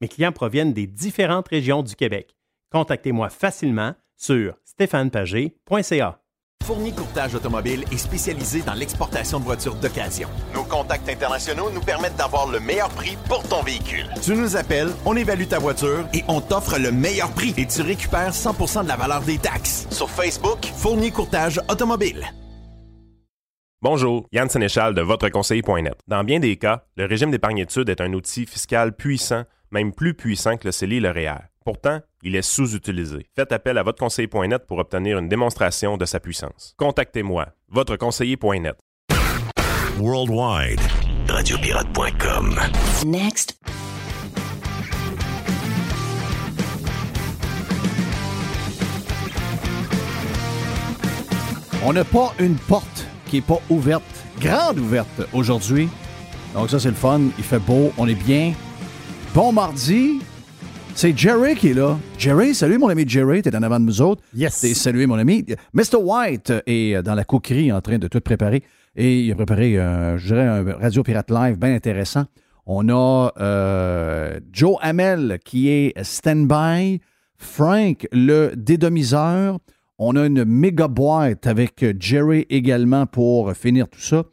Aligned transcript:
Mes 0.00 0.08
clients 0.08 0.32
proviennent 0.32 0.72
des 0.72 0.86
différentes 0.86 1.48
régions 1.48 1.82
du 1.82 1.96
Québec. 1.96 2.36
Contactez-moi 2.70 3.30
facilement 3.30 3.94
sur 4.16 4.54
stéphanepagé.ca. 4.64 6.20
Fournier 6.64 6.92
Courtage 6.92 7.34
Automobile 7.34 7.84
est 7.90 7.96
spécialisé 7.96 8.60
dans 8.60 8.74
l'exportation 8.74 9.40
de 9.40 9.44
voitures 9.44 9.74
d'occasion. 9.74 10.28
Nos 10.54 10.64
contacts 10.64 11.08
internationaux 11.08 11.70
nous 11.70 11.80
permettent 11.80 12.16
d'avoir 12.16 12.46
le 12.48 12.60
meilleur 12.60 12.90
prix 12.90 13.16
pour 13.26 13.42
ton 13.42 13.62
véhicule. 13.62 14.06
Tu 14.22 14.34
nous 14.34 14.54
appelles, 14.54 14.90
on 15.04 15.16
évalue 15.16 15.46
ta 15.46 15.58
voiture 15.58 16.06
et 16.12 16.22
on 16.28 16.40
t'offre 16.40 16.78
le 16.78 16.92
meilleur 16.92 17.32
prix 17.32 17.54
et 17.56 17.66
tu 17.66 17.80
récupères 17.82 18.32
100% 18.32 18.84
de 18.84 18.88
la 18.88 18.96
valeur 18.96 19.22
des 19.22 19.38
taxes. 19.38 19.88
Sur 19.90 20.10
Facebook, 20.10 20.64
Fournier 20.76 21.10
Courtage 21.10 21.58
Automobile. 21.68 22.24
Bonjour, 23.80 24.26
Yann 24.32 24.48
Sénéchal 24.48 24.92
de 24.92 25.00
votreconseiller.net. 25.00 26.00
Dans 26.06 26.24
bien 26.24 26.40
des 26.40 26.56
cas, 26.56 26.84
le 26.96 27.06
régime 27.06 27.30
d'épargne-études 27.30 27.88
est 27.88 28.00
un 28.00 28.12
outil 28.12 28.44
fiscal 28.44 28.92
puissant, 28.92 29.44
même 29.70 29.92
plus 29.92 30.14
puissant 30.14 30.56
que 30.56 30.66
le 30.66 30.72
CELI 30.72 30.96
et 30.96 31.00
le 31.00 31.10
REER. 31.10 31.38
Pourtant, 31.64 32.00
il 32.22 32.34
est 32.34 32.42
sous-utilisé. 32.42 33.26
Faites 33.36 33.52
appel 33.52 33.76
à 33.78 33.82
votreconseiller.net 33.82 34.66
pour 34.66 34.78
obtenir 34.78 35.18
une 35.18 35.28
démonstration 35.28 35.96
de 35.96 36.04
sa 36.04 36.18
puissance. 36.18 36.74
Contactez-moi, 36.78 37.48
votreconseiller.net. 37.68 38.76
Worldwide. 39.98 40.80
Radiopirate.com. 41.28 42.58
Next. 43.04 43.58
On 51.84 51.92
n'a 51.92 52.04
pas 52.04 52.32
une 52.40 52.56
porte 52.56 53.06
qui 53.26 53.36
n'est 53.36 53.42
pas 53.42 53.60
ouverte, 53.70 54.02
grande 54.40 54.78
ouverte 54.78 55.22
aujourd'hui. 55.32 55.88
Donc 56.54 56.70
ça, 56.70 56.80
c'est 56.80 56.88
le 56.88 56.94
fun. 56.94 57.20
Il 57.38 57.44
fait 57.44 57.58
beau, 57.58 57.92
on 57.98 58.08
est 58.08 58.14
bien. 58.14 58.54
Bon 59.38 59.52
mardi. 59.52 60.18
C'est 60.96 61.16
Jerry 61.16 61.54
qui 61.54 61.68
est 61.68 61.74
là. 61.74 61.96
Jerry, 62.18 62.56
salut 62.56 62.76
mon 62.76 62.88
ami 62.88 63.04
Jerry, 63.06 63.40
t'es 63.40 63.54
en 63.54 63.62
avant 63.62 63.78
de 63.78 63.84
nous 63.84 64.02
autres. 64.02 64.20
Yes. 64.34 64.62
T'es 64.62 64.74
salué 64.74 65.06
mon 65.06 65.14
ami. 65.14 65.46
Mr. 65.74 65.94
White 66.02 66.52
est 66.66 67.00
dans 67.04 67.14
la 67.14 67.22
coquerie 67.22 67.70
en 67.70 67.80
train 67.80 67.98
de 67.98 68.08
tout 68.08 68.20
préparer. 68.20 68.64
Et 68.96 69.20
il 69.20 69.30
a 69.30 69.36
préparé, 69.36 69.78
euh, 69.78 70.18
je 70.18 70.34
dirais, 70.34 70.44
un 70.44 70.64
Radio 70.80 71.04
Pirate 71.04 71.30
Live 71.30 71.56
bien 71.56 71.72
intéressant. 71.72 72.24
On 72.66 72.88
a 72.88 73.30
euh, 73.38 74.40
Joe 74.52 74.76
Hamel 74.80 75.38
qui 75.44 75.68
est 75.68 75.94
stand-by. 76.02 77.00
Frank, 77.36 78.08
le 78.10 78.50
dédomiseur. 78.56 79.60
On 80.00 80.16
a 80.16 80.26
une 80.26 80.44
méga 80.46 80.88
boîte 80.88 81.46
avec 81.46 81.86
Jerry 82.00 82.44
également 82.50 83.06
pour 83.06 83.52
finir 83.52 83.86
tout 83.86 84.00
ça. 84.00 84.24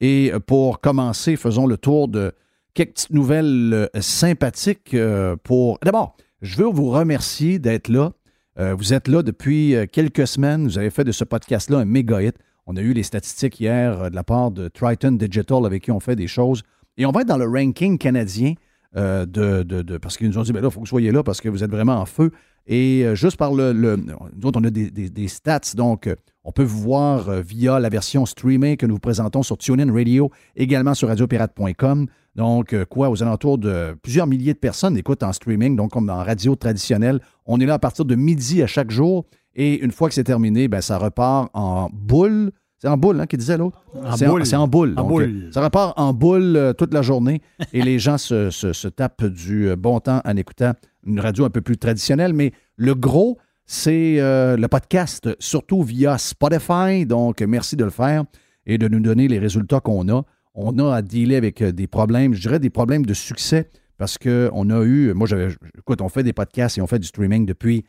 Et 0.00 0.32
pour 0.46 0.80
commencer, 0.80 1.36
faisons 1.36 1.66
le 1.66 1.76
tour 1.76 2.08
de 2.08 2.32
quelques 2.74 2.94
petites 2.94 3.10
nouvelles 3.10 3.70
euh, 3.72 4.00
sympathiques 4.00 4.94
euh, 4.94 5.36
pour. 5.42 5.78
D'abord, 5.82 6.16
je 6.42 6.56
veux 6.56 6.66
vous 6.66 6.90
remercier 6.90 7.58
d'être 7.58 7.88
là. 7.88 8.12
Euh, 8.58 8.74
vous 8.74 8.92
êtes 8.92 9.08
là 9.08 9.22
depuis 9.22 9.74
quelques 9.90 10.26
semaines. 10.26 10.64
Vous 10.64 10.78
avez 10.78 10.90
fait 10.90 11.04
de 11.04 11.12
ce 11.12 11.24
podcast-là 11.24 11.78
un 11.78 11.84
méga 11.84 12.22
hit. 12.22 12.36
On 12.66 12.76
a 12.76 12.80
eu 12.80 12.92
les 12.92 13.02
statistiques 13.02 13.60
hier 13.60 14.10
de 14.10 14.14
la 14.14 14.24
part 14.24 14.50
de 14.50 14.68
Triton 14.68 15.12
Digital 15.12 15.66
avec 15.66 15.84
qui 15.84 15.90
on 15.90 16.00
fait 16.00 16.16
des 16.16 16.28
choses. 16.28 16.62
Et 16.96 17.06
on 17.06 17.10
va 17.10 17.22
être 17.22 17.28
dans 17.28 17.36
le 17.36 17.48
ranking 17.48 17.98
canadien 17.98 18.54
euh, 18.96 19.26
de, 19.26 19.62
de- 19.62 19.82
de- 19.82 19.98
parce 19.98 20.16
qu'ils 20.16 20.28
nous 20.28 20.38
ont 20.38 20.42
dit, 20.42 20.52
ben 20.52 20.60
là, 20.60 20.68
il 20.68 20.70
faut 20.70 20.80
que 20.80 20.84
vous 20.84 20.86
soyez 20.86 21.10
là 21.12 21.22
parce 21.22 21.40
que 21.40 21.48
vous 21.48 21.62
êtes 21.64 21.70
vraiment 21.70 21.96
en 22.00 22.06
feu. 22.06 22.30
Et 22.66 23.02
euh, 23.04 23.14
juste 23.14 23.36
par 23.36 23.52
le, 23.52 23.72
le- 23.72 23.96
Nous 23.96 24.46
autres, 24.48 24.58
on 24.60 24.64
a 24.64 24.70
des, 24.70 24.90
des- 24.90 25.28
stats, 25.28 25.74
donc 25.76 26.06
euh, 26.06 26.14
on 26.44 26.52
peut 26.52 26.62
vous 26.62 26.80
voir 26.80 27.30
via 27.42 27.78
la 27.80 27.88
version 27.88 28.24
streamée 28.26 28.76
que 28.76 28.86
nous 28.86 28.94
vous 28.94 29.00
présentons 29.00 29.42
sur 29.42 29.58
TuneIn 29.58 29.92
Radio, 29.92 30.30
également 30.56 30.94
sur 30.94 31.08
radiopirate.com. 31.08 32.06
Donc, 32.36 32.74
quoi, 32.86 33.10
aux 33.10 33.22
alentours 33.22 33.58
de 33.58 33.96
plusieurs 34.02 34.26
milliers 34.26 34.54
de 34.54 34.58
personnes 34.58 34.96
écoutent 34.96 35.22
en 35.22 35.32
streaming, 35.32 35.76
donc 35.76 35.92
comme 35.92 36.10
en 36.10 36.24
radio 36.24 36.56
traditionnelle. 36.56 37.20
On 37.46 37.60
est 37.60 37.66
là 37.66 37.74
à 37.74 37.78
partir 37.78 38.04
de 38.04 38.14
midi 38.14 38.62
à 38.62 38.66
chaque 38.66 38.90
jour. 38.90 39.24
Et 39.54 39.78
une 39.84 39.92
fois 39.92 40.08
que 40.08 40.14
c'est 40.14 40.24
terminé, 40.24 40.66
ben, 40.66 40.80
ça 40.80 40.98
repart 40.98 41.48
en 41.54 41.88
boule. 41.92 42.50
C'est 42.78 42.88
en 42.88 42.96
boule, 42.98 43.18
hein, 43.20 43.26
qui 43.26 43.36
disait 43.38 43.56
l'autre? 43.56 43.82
C'est 44.16 44.26
en 44.56 44.68
boule. 44.68 44.92
En 44.96 45.02
Donc, 45.02 45.08
boule. 45.08 45.22
euh, 45.46 45.52
ça 45.52 45.62
repart 45.62 45.98
en 45.98 46.12
boule 46.12 46.56
euh, 46.56 46.72
toute 46.74 46.92
la 46.92 47.00
journée 47.02 47.40
et 47.72 47.80
les 47.82 47.98
gens 47.98 48.18
se, 48.18 48.50
se- 48.50 48.72
se 48.74 48.88
tapent 48.88 49.24
du 49.24 49.68
euh, 49.70 49.76
bon 49.76 50.00
temps 50.00 50.20
en 50.24 50.36
écoutant 50.36 50.72
une 51.06 51.18
radio 51.20 51.44
un 51.46 51.50
peu 51.50 51.60
plus 51.62 51.78
traditionnelle. 51.78 52.34
Mais 52.34 52.52
le 52.76 52.94
gros, 52.94 53.38
c'est 53.64 54.20
euh, 54.20 54.56
le 54.58 54.68
podcast, 54.68 55.30
surtout 55.38 55.82
via 55.82 56.18
Spotify. 56.18 57.06
Donc, 57.06 57.40
merci 57.42 57.76
de 57.76 57.84
le 57.84 57.90
faire 57.90 58.24
et 58.66 58.76
de 58.76 58.86
nous 58.88 59.00
donner 59.00 59.28
les 59.28 59.38
résultats 59.38 59.80
qu'on 59.80 60.08
a. 60.10 60.22
On 60.54 60.78
a 60.78 60.94
à 60.96 61.00
dealer 61.02 61.36
avec 61.36 61.62
des 61.62 61.86
problèmes, 61.86 62.34
je 62.34 62.40
dirais 62.42 62.58
des 62.60 62.70
problèmes 62.70 63.06
de 63.06 63.14
succès 63.14 63.70
parce 63.96 64.18
qu'on 64.18 64.70
a 64.70 64.84
eu, 64.84 65.12
moi, 65.14 65.26
j'avais, 65.26 65.48
écoute, 65.78 66.00
on 66.02 66.08
fait 66.08 66.22
des 66.22 66.32
podcasts 66.32 66.76
et 66.78 66.82
on 66.82 66.86
fait 66.86 66.98
du 66.98 67.06
streaming 67.06 67.46
depuis 67.46 67.84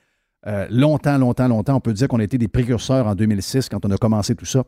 euh, 0.48 0.68
longtemps, 0.70 1.18
longtemps, 1.18 1.48
longtemps. 1.48 1.76
On 1.76 1.80
peut 1.80 1.94
dire 1.94 2.08
qu'on 2.08 2.20
a 2.20 2.24
été 2.24 2.38
des 2.38 2.48
précurseurs 2.48 3.08
en 3.08 3.16
2006 3.16 3.70
quand 3.70 3.86
on 3.86 3.92
a 3.92 3.98
commencé 3.98 4.36
tout 4.36 4.46
ça. 4.46 4.64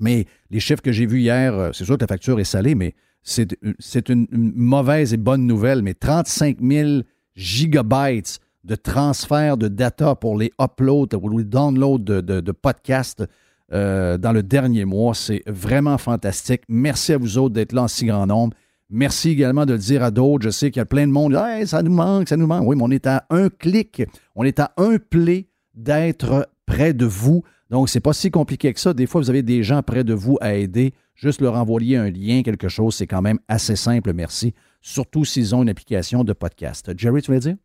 Mais 0.00 0.26
les 0.50 0.60
chiffres 0.60 0.82
que 0.82 0.92
j'ai 0.92 1.06
vus 1.06 1.20
hier, 1.20 1.54
euh, 1.54 1.70
c'est 1.72 1.84
sûr 1.84 1.96
que 1.96 2.02
la 2.02 2.06
facture 2.06 2.38
est 2.38 2.44
salée, 2.44 2.74
mais 2.74 2.94
c'est 3.22 3.48
c'est 3.78 4.10
une, 4.10 4.26
mauvaise 4.30 5.12
et 5.12 5.16
bonne 5.16 5.46
nouvelle. 5.46 5.82
Mais 5.82 5.94
35 5.94 6.58
000 6.60 7.00
gigabytes 7.34 8.38
de 8.64 8.74
transfert 8.74 9.56
de 9.56 9.68
data 9.68 10.14
pour 10.14 10.38
les 10.38 10.52
uploads 10.60 11.16
ou 11.20 11.38
les 11.38 11.44
downloads 11.44 11.98
de, 11.98 12.52
podcasts 12.52 13.24
euh, 13.72 14.18
dans 14.18 14.32
le 14.32 14.42
dernier 14.42 14.84
mois, 14.84 15.14
c'est 15.14 15.42
vraiment 15.46 15.98
fantastique. 15.98 16.62
Merci 16.68 17.12
à 17.12 17.18
vous 17.18 17.38
autres 17.38 17.54
d'être 17.54 17.72
là 17.72 17.84
en 17.84 17.88
si 17.88 18.06
grand 18.06 18.26
nombre. 18.26 18.56
Merci 18.90 19.30
également 19.30 19.66
de 19.66 19.74
le 19.74 19.78
dire 19.78 20.02
à 20.02 20.10
d'autres. 20.10 20.44
Je 20.44 20.50
sais 20.50 20.70
qu'il 20.70 20.80
y 20.80 20.82
a 20.82 20.86
plein 20.86 21.06
de 21.06 21.12
monde. 21.12 21.34
Hey, 21.34 21.66
ça 21.66 21.82
nous 21.82 21.92
manque, 21.92 22.28
ça 22.28 22.36
nous 22.36 22.46
manque. 22.46 22.66
Oui, 22.66 22.74
mais 22.76 22.82
on 22.84 22.90
est 22.90 23.06
à 23.06 23.26
un 23.30 23.50
clic, 23.50 24.02
on 24.34 24.44
est 24.44 24.60
à 24.60 24.72
un 24.78 24.96
play 24.98 25.48
d'être 25.74 26.48
près 26.66 26.94
de 26.94 27.04
vous. 27.04 27.42
Donc, 27.70 27.90
c'est 27.90 28.00
pas 28.00 28.14
si 28.14 28.30
compliqué 28.30 28.72
que 28.72 28.80
ça. 28.80 28.94
Des 28.94 29.06
fois, 29.06 29.20
vous 29.20 29.28
avez 29.28 29.42
des 29.42 29.62
gens 29.62 29.82
près 29.82 30.04
de 30.04 30.14
vous 30.14 30.38
à 30.40 30.54
aider. 30.54 30.94
Juste 31.14 31.42
leur 31.42 31.54
envoyer 31.54 31.96
un 31.96 32.08
lien, 32.08 32.42
quelque 32.42 32.68
chose, 32.68 32.94
c'est 32.94 33.06
quand 33.06 33.20
même 33.20 33.38
assez 33.48 33.76
simple, 33.76 34.12
merci. 34.14 34.54
Surtout 34.80 35.24
s'ils 35.24 35.54
ont 35.54 35.62
une 35.62 35.68
application 35.68 36.24
de 36.24 36.32
podcast. 36.32 36.90
Jerry, 36.96 37.20
tu 37.20 37.26
voulais 37.26 37.40
dire? 37.40 37.56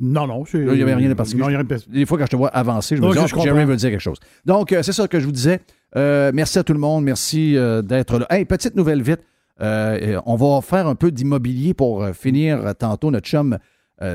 Non, 0.00 0.26
non. 0.26 0.44
Là, 0.44 0.48
il 0.52 0.72
n'y 0.72 0.82
avait 0.82 0.94
rien 0.94 1.08
de 1.08 1.14
particulier. 1.14 1.42
Non, 1.42 1.50
il 1.50 1.52
y 1.52 1.56
a 1.56 1.58
rien 1.58 1.66
de. 1.66 1.92
Des 1.92 2.06
fois, 2.06 2.18
quand 2.18 2.24
je 2.24 2.30
te 2.30 2.36
vois 2.36 2.48
avancer, 2.48 2.96
je 2.96 3.02
me 3.02 3.12
dis, 3.12 3.18
ah, 3.18 3.26
je. 3.26 3.40
Jerry 3.40 3.64
veut 3.64 3.76
dire 3.76 3.90
quelque 3.90 4.00
chose. 4.00 4.18
Donc, 4.46 4.72
euh, 4.72 4.82
c'est 4.82 4.92
ça 4.92 5.06
que 5.06 5.20
je 5.20 5.26
vous 5.26 5.32
disais. 5.32 5.60
Euh, 5.96 6.30
merci 6.32 6.58
à 6.58 6.64
tout 6.64 6.72
le 6.72 6.78
monde. 6.78 7.04
Merci 7.04 7.56
euh, 7.56 7.82
d'être 7.82 8.18
là. 8.18 8.26
Hey, 8.30 8.44
petite 8.44 8.74
nouvelle 8.74 9.02
vite. 9.02 9.20
Euh, 9.62 10.20
on 10.26 10.36
va 10.36 10.60
faire 10.62 10.86
un 10.86 10.94
peu 10.94 11.10
d'immobilier 11.10 11.74
pour 11.74 12.02
euh, 12.02 12.12
finir 12.12 12.64
euh, 12.64 12.72
tantôt. 12.72 13.10
Notre 13.10 13.26
chum 13.26 13.58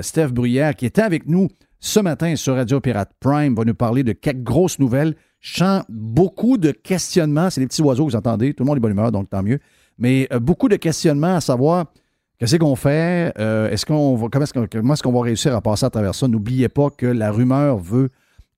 Steph 0.01 0.29
Bruyère, 0.29 0.75
qui 0.75 0.87
était 0.87 1.03
avec 1.03 1.27
nous 1.27 1.47
ce 1.79 1.99
matin 1.99 2.35
sur 2.35 2.55
Radio 2.55 2.79
Pirate 2.79 3.11
Prime, 3.19 3.53
va 3.53 3.65
nous 3.65 3.75
parler 3.75 4.01
de 4.01 4.13
quelques 4.13 4.41
grosses 4.41 4.79
nouvelles. 4.79 5.13
Sens 5.41 5.83
beaucoup 5.89 6.57
de 6.57 6.71
questionnements. 6.71 7.51
C'est 7.51 7.61
les 7.61 7.67
petits 7.67 7.83
oiseaux 7.83 8.03
que 8.07 8.09
vous 8.09 8.17
entendez. 8.17 8.55
Tout 8.55 8.63
le 8.63 8.67
monde 8.67 8.77
est 8.77 8.79
bonne 8.79 8.93
humeur, 8.93 9.11
donc 9.11 9.29
tant 9.29 9.43
mieux. 9.43 9.59
Mais 9.99 10.27
beaucoup 10.41 10.69
de 10.69 10.77
questionnements 10.77 11.35
à 11.35 11.41
savoir 11.41 11.93
qu'est-ce 12.39 12.55
qu'on 12.55 12.75
fait, 12.75 13.31
est-ce 13.37 13.85
qu'on 13.85 14.15
va, 14.15 14.27
comment 14.31 14.43
est-ce 14.45 14.53
qu'on, 14.53 14.63
est-ce 14.93 15.03
qu'on 15.03 15.11
va 15.11 15.21
réussir 15.21 15.55
à 15.55 15.61
passer 15.61 15.85
à 15.85 15.91
travers 15.91 16.15
ça? 16.15 16.27
N'oubliez 16.27 16.67
pas 16.67 16.89
que 16.89 17.05
la 17.05 17.29
rumeur 17.29 17.77
veut 17.77 18.09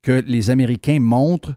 que 0.01 0.24
les 0.25 0.50
Américains 0.50 1.01
montrent, 1.01 1.56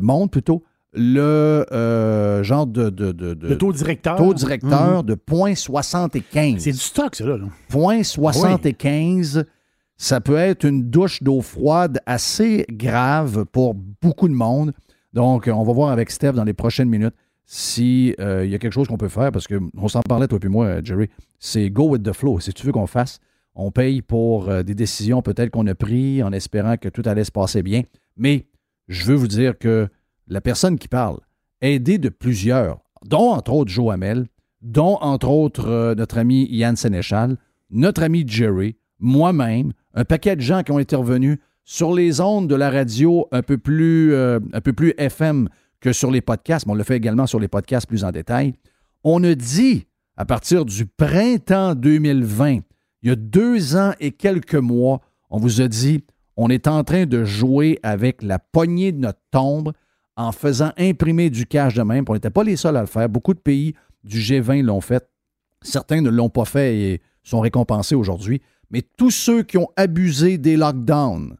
montrent 0.00 0.32
plutôt, 0.32 0.64
le 0.94 1.66
euh, 1.72 2.42
genre 2.42 2.66
de, 2.66 2.88
de, 2.90 3.12
de- 3.12 3.34
de- 3.34 3.48
Le 3.48 3.58
taux 3.58 3.72
directeur. 3.72 4.16
taux 4.16 4.32
directeur 4.34 5.02
de 5.04 5.14
0,75. 5.14 6.58
C'est 6.58 6.72
du 6.72 6.78
stock, 6.78 7.14
ça, 7.16 7.24
là. 7.24 7.36
là. 7.36 7.46
0,75, 7.70 9.44
ça 9.96 10.20
peut 10.20 10.36
être 10.36 10.64
une 10.64 10.90
douche 10.90 11.22
d'eau 11.22 11.40
froide 11.40 12.00
assez 12.06 12.66
grave 12.70 13.44
pour 13.46 13.74
beaucoup 13.74 14.28
de 14.28 14.34
monde. 14.34 14.72
Donc, 15.12 15.48
on 15.52 15.62
va 15.62 15.72
voir 15.72 15.90
avec 15.90 16.10
Steph 16.10 16.32
dans 16.32 16.44
les 16.44 16.54
prochaines 16.54 16.88
minutes 16.88 17.14
s'il 17.46 18.14
y 18.18 18.20
a 18.20 18.58
quelque 18.58 18.70
chose 18.72 18.88
qu'on 18.88 18.96
peut 18.96 19.08
faire, 19.08 19.30
parce 19.30 19.46
qu'on 19.46 19.88
s'en 19.88 20.00
parlait, 20.02 20.26
toi 20.26 20.38
et 20.42 20.48
moi, 20.48 20.82
Jerry, 20.82 21.08
c'est 21.38 21.68
go 21.70 21.88
with 21.90 22.02
the 22.02 22.12
flow. 22.12 22.40
Si 22.40 22.52
tu 22.52 22.64
veux 22.66 22.72
qu'on 22.72 22.86
fasse, 22.86 23.20
on 23.54 23.70
paye 23.70 24.02
pour 24.02 24.48
euh, 24.48 24.62
des 24.64 24.74
décisions 24.74 25.22
peut-être 25.22 25.50
qu'on 25.50 25.66
a 25.68 25.74
prises 25.74 26.22
en 26.24 26.32
espérant 26.32 26.76
que 26.76 26.88
tout 26.88 27.02
allait 27.04 27.22
se 27.22 27.30
passer 27.30 27.62
bien. 27.62 27.82
Mais 28.16 28.46
je 28.88 29.04
veux 29.04 29.14
vous 29.14 29.28
dire 29.28 29.56
que 29.58 29.88
la 30.28 30.40
personne 30.40 30.78
qui 30.78 30.88
parle, 30.88 31.18
aidée 31.60 31.98
de 31.98 32.08
plusieurs, 32.08 32.80
dont 33.04 33.30
entre 33.30 33.52
autres 33.52 33.70
Joe 33.70 33.92
Hamel, 33.92 34.26
dont 34.62 34.96
entre 35.00 35.28
autres 35.28 35.68
euh, 35.68 35.94
notre 35.94 36.18
ami 36.18 36.46
Yann 36.50 36.76
Sénéchal, 36.76 37.36
notre 37.70 38.02
ami 38.02 38.24
Jerry, 38.26 38.76
moi-même, 38.98 39.72
un 39.94 40.04
paquet 40.04 40.36
de 40.36 40.40
gens 40.40 40.62
qui 40.62 40.72
ont 40.72 40.78
été 40.78 40.96
revenus 40.96 41.38
sur 41.64 41.92
les 41.92 42.20
ondes 42.20 42.48
de 42.48 42.54
la 42.54 42.70
radio 42.70 43.26
un 43.32 43.42
peu 43.42 43.58
plus, 43.58 44.12
euh, 44.12 44.40
un 44.52 44.60
peu 44.60 44.72
plus 44.72 44.94
FM 44.98 45.48
que 45.80 45.92
sur 45.92 46.10
les 46.10 46.20
podcasts, 46.20 46.66
mais 46.66 46.72
on 46.72 46.76
le 46.76 46.84
fait 46.84 46.96
également 46.96 47.26
sur 47.26 47.40
les 47.40 47.48
podcasts 47.48 47.86
plus 47.86 48.04
en 48.04 48.10
détail. 48.10 48.54
On 49.02 49.22
a 49.24 49.34
dit, 49.34 49.86
à 50.16 50.24
partir 50.24 50.64
du 50.64 50.86
printemps 50.86 51.74
2020, 51.74 52.60
il 53.02 53.08
y 53.08 53.10
a 53.10 53.16
deux 53.16 53.76
ans 53.76 53.92
et 54.00 54.12
quelques 54.12 54.54
mois, 54.54 55.00
on 55.28 55.38
vous 55.38 55.60
a 55.60 55.68
dit, 55.68 56.04
on 56.36 56.48
est 56.48 56.66
en 56.66 56.84
train 56.84 57.04
de 57.06 57.24
jouer 57.24 57.78
avec 57.82 58.22
la 58.22 58.38
poignée 58.38 58.92
de 58.92 58.98
notre 58.98 59.20
tombe 59.30 59.72
en 60.16 60.32
faisant 60.32 60.72
imprimer 60.78 61.30
du 61.30 61.46
cash 61.46 61.74
de 61.74 61.82
même. 61.82 62.04
On 62.08 62.14
n'était 62.14 62.30
pas 62.30 62.44
les 62.44 62.56
seuls 62.56 62.76
à 62.76 62.80
le 62.80 62.86
faire. 62.86 63.08
Beaucoup 63.08 63.34
de 63.34 63.38
pays 63.38 63.74
du 64.02 64.18
G20 64.18 64.62
l'ont 64.62 64.80
fait. 64.80 65.08
Certains 65.62 66.00
ne 66.00 66.10
l'ont 66.10 66.28
pas 66.28 66.44
fait 66.44 66.78
et 66.78 67.02
sont 67.22 67.40
récompensés 67.40 67.94
aujourd'hui. 67.94 68.42
Mais 68.70 68.82
tous 68.96 69.10
ceux 69.10 69.42
qui 69.42 69.58
ont 69.58 69.68
abusé 69.76 70.38
des 70.38 70.56
lockdowns, 70.56 71.36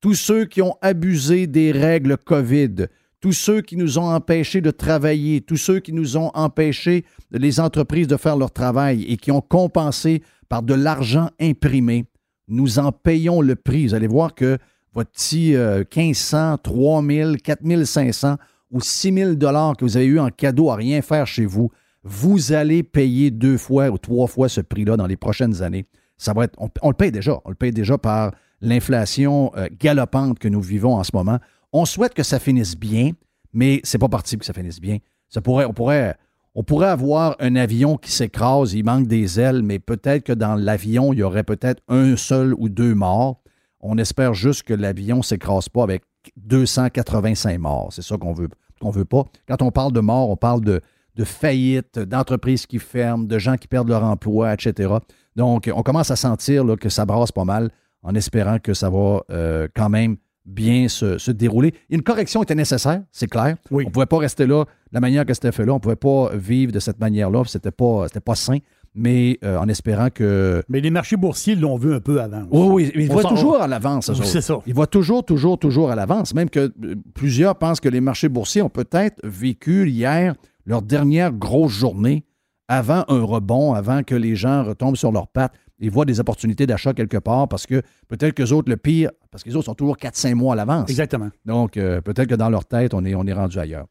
tous 0.00 0.14
ceux 0.14 0.44
qui 0.44 0.62
ont 0.62 0.76
abusé 0.80 1.46
des 1.46 1.72
règles 1.72 2.16
COVID, 2.16 2.86
tous 3.20 3.32
ceux 3.32 3.62
qui 3.62 3.76
nous 3.76 3.98
ont 3.98 4.10
empêchés 4.10 4.60
de 4.60 4.70
travailler, 4.70 5.40
tous 5.40 5.56
ceux 5.56 5.80
qui 5.80 5.92
nous 5.92 6.16
ont 6.16 6.30
empêchés, 6.34 7.04
les 7.30 7.58
entreprises, 7.60 8.06
de 8.06 8.16
faire 8.16 8.36
leur 8.36 8.52
travail 8.52 9.04
et 9.04 9.16
qui 9.16 9.32
ont 9.32 9.40
compensé 9.40 10.22
par 10.48 10.62
de 10.62 10.74
l'argent 10.74 11.30
imprimé, 11.40 12.06
nous 12.46 12.78
en 12.78 12.92
payons 12.92 13.40
le 13.40 13.56
prix. 13.56 13.88
Vous 13.88 13.94
allez 13.94 14.06
voir 14.06 14.34
que 14.34 14.58
votre 14.94 15.10
petit 15.10 15.54
euh, 15.54 15.84
1500, 15.94 16.58
3000, 16.58 17.36
4500 17.42 18.36
ou 18.70 18.80
6000 18.80 19.36
dollars 19.36 19.76
que 19.76 19.84
vous 19.84 19.96
avez 19.96 20.06
eu 20.06 20.18
en 20.18 20.30
cadeau 20.30 20.70
à 20.70 20.76
rien 20.76 21.00
faire 21.02 21.26
chez 21.26 21.46
vous, 21.46 21.70
vous 22.02 22.52
allez 22.52 22.82
payer 22.82 23.30
deux 23.30 23.58
fois 23.58 23.90
ou 23.90 23.98
trois 23.98 24.26
fois 24.26 24.48
ce 24.48 24.60
prix-là 24.60 24.96
dans 24.96 25.06
les 25.06 25.16
prochaines 25.16 25.62
années. 25.62 25.86
Ça 26.16 26.32
va 26.32 26.44
être, 26.44 26.58
on, 26.58 26.88
le 26.88 26.94
paye 26.94 27.12
déjà. 27.12 27.40
On 27.44 27.50
le 27.50 27.54
paye 27.54 27.72
déjà 27.72 27.98
par 27.98 28.32
l'inflation 28.60 29.52
euh, 29.56 29.68
galopante 29.78 30.38
que 30.38 30.48
nous 30.48 30.60
vivons 30.60 30.94
en 30.94 31.04
ce 31.04 31.10
moment. 31.14 31.38
On 31.72 31.84
souhaite 31.84 32.14
que 32.14 32.22
ça 32.22 32.38
finisse 32.38 32.76
bien, 32.76 33.12
mais 33.52 33.80
c'est 33.84 33.98
pas 33.98 34.08
parti 34.08 34.36
que 34.36 34.44
ça 34.44 34.52
finisse 34.52 34.80
bien. 34.80 34.98
Ça 35.28 35.40
pourrait, 35.40 35.66
on 35.66 36.62
pourrait 36.62 36.88
avoir 36.88 37.36
un 37.40 37.56
avion 37.56 37.96
qui 37.96 38.10
s'écrase, 38.10 38.72
il 38.72 38.84
manque 38.84 39.06
des 39.06 39.38
ailes, 39.38 39.62
mais 39.62 39.78
peut-être 39.78 40.24
que 40.24 40.32
dans 40.32 40.54
l'avion, 40.54 41.12
il 41.12 41.18
y 41.20 41.22
aurait 41.22 41.44
peut-être 41.44 41.82
un 41.88 42.16
seul 42.16 42.54
ou 42.54 42.68
deux 42.68 42.94
morts. 42.94 43.42
On 43.80 43.98
espère 43.98 44.34
juste 44.34 44.62
que 44.64 44.74
l'avion 44.74 45.18
ne 45.18 45.22
s'écrase 45.22 45.68
pas 45.68 45.82
avec 45.82 46.02
285 46.36 47.58
morts. 47.58 47.92
C'est 47.92 48.02
ça 48.02 48.16
qu'on 48.16 48.32
veut, 48.32 48.48
qu'on 48.80 48.90
veut 48.90 49.04
pas. 49.04 49.24
Quand 49.46 49.62
on 49.62 49.70
parle 49.70 49.92
de 49.92 50.00
morts, 50.00 50.30
on 50.30 50.36
parle 50.36 50.62
de, 50.62 50.80
de 51.14 51.24
faillite, 51.24 51.98
d'entreprises 51.98 52.66
qui 52.66 52.78
ferment, 52.78 53.24
de 53.24 53.38
gens 53.38 53.56
qui 53.56 53.68
perdent 53.68 53.88
leur 53.88 54.04
emploi, 54.04 54.52
etc. 54.52 54.94
Donc, 55.36 55.70
on 55.72 55.82
commence 55.82 56.10
à 56.10 56.16
sentir 56.16 56.64
là, 56.64 56.76
que 56.76 56.88
ça 56.88 57.06
brasse 57.06 57.32
pas 57.32 57.44
mal 57.44 57.70
en 58.02 58.14
espérant 58.14 58.58
que 58.58 58.74
ça 58.74 58.90
va 58.90 59.22
euh, 59.30 59.68
quand 59.74 59.88
même 59.88 60.16
bien 60.44 60.88
se, 60.88 61.18
se 61.18 61.30
dérouler. 61.30 61.74
Une 61.90 62.02
correction 62.02 62.42
était 62.42 62.54
nécessaire, 62.54 63.02
c'est 63.12 63.26
clair. 63.26 63.56
Oui. 63.70 63.84
On 63.84 63.88
ne 63.88 63.92
pouvait 63.92 64.06
pas 64.06 64.18
rester 64.18 64.46
là 64.46 64.64
de 64.64 64.70
la 64.92 65.00
manière 65.00 65.26
que 65.26 65.34
c'était 65.34 65.52
fait 65.52 65.66
là. 65.66 65.72
On 65.72 65.76
ne 65.76 65.80
pouvait 65.80 65.96
pas 65.96 66.30
vivre 66.34 66.72
de 66.72 66.80
cette 66.80 66.98
manière-là. 66.98 67.44
C'était 67.46 67.70
pas, 67.70 68.04
c'était 68.06 68.20
pas 68.20 68.34
sain. 68.34 68.58
Mais 68.98 69.38
euh, 69.44 69.56
en 69.58 69.68
espérant 69.68 70.08
que. 70.10 70.62
Mais 70.68 70.80
les 70.80 70.90
marchés 70.90 71.16
boursiers 71.16 71.54
l'ont 71.54 71.76
vu 71.76 71.94
un 71.94 72.00
peu 72.00 72.20
avant. 72.20 72.42
Oui, 72.50 72.66
oui, 72.86 72.92
mais 72.96 73.04
ils 73.04 73.10
voient 73.10 73.22
toujours 73.22 73.60
à 73.60 73.68
l'avance. 73.68 74.08
Oui, 74.08 74.26
c'est 74.26 74.40
ça. 74.40 74.58
Ils 74.66 74.74
voient 74.74 74.88
toujours, 74.88 75.24
toujours, 75.24 75.58
toujours 75.58 75.90
à 75.90 75.94
l'avance. 75.94 76.34
Même 76.34 76.50
que 76.50 76.72
euh, 76.84 76.96
plusieurs 77.14 77.56
pensent 77.56 77.80
que 77.80 77.88
les 77.88 78.00
marchés 78.00 78.28
boursiers 78.28 78.62
ont 78.62 78.68
peut-être 78.68 79.20
vécu 79.22 79.88
hier 79.88 80.34
leur 80.66 80.82
dernière 80.82 81.32
grosse 81.32 81.72
journée 81.72 82.24
avant 82.66 83.04
un 83.08 83.22
rebond, 83.22 83.72
avant 83.72 84.02
que 84.02 84.14
les 84.14 84.34
gens 84.36 84.64
retombent 84.64 84.96
sur 84.96 85.12
leurs 85.12 85.28
pattes 85.28 85.54
et 85.80 85.88
voient 85.88 86.04
des 86.04 86.20
opportunités 86.20 86.66
d'achat 86.66 86.92
quelque 86.92 87.16
part 87.16 87.48
parce 87.48 87.66
que 87.66 87.82
peut-être 88.08 88.34
que 88.34 88.42
les 88.42 88.52
autres, 88.52 88.68
le 88.68 88.76
pire, 88.76 89.10
parce 89.30 89.44
que 89.44 89.48
les 89.48 89.56
autres 89.56 89.66
sont 89.66 89.74
toujours 89.74 89.96
4-5 89.96 90.34
mois 90.34 90.54
à 90.54 90.56
l'avance. 90.56 90.90
Exactement. 90.90 91.30
Donc, 91.46 91.76
euh, 91.76 92.00
peut-être 92.00 92.28
que 92.28 92.34
dans 92.34 92.50
leur 92.50 92.64
tête, 92.64 92.94
on 92.94 93.04
est, 93.04 93.14
on 93.14 93.26
est 93.26 93.32
rendu 93.32 93.58
ailleurs. 93.58 93.86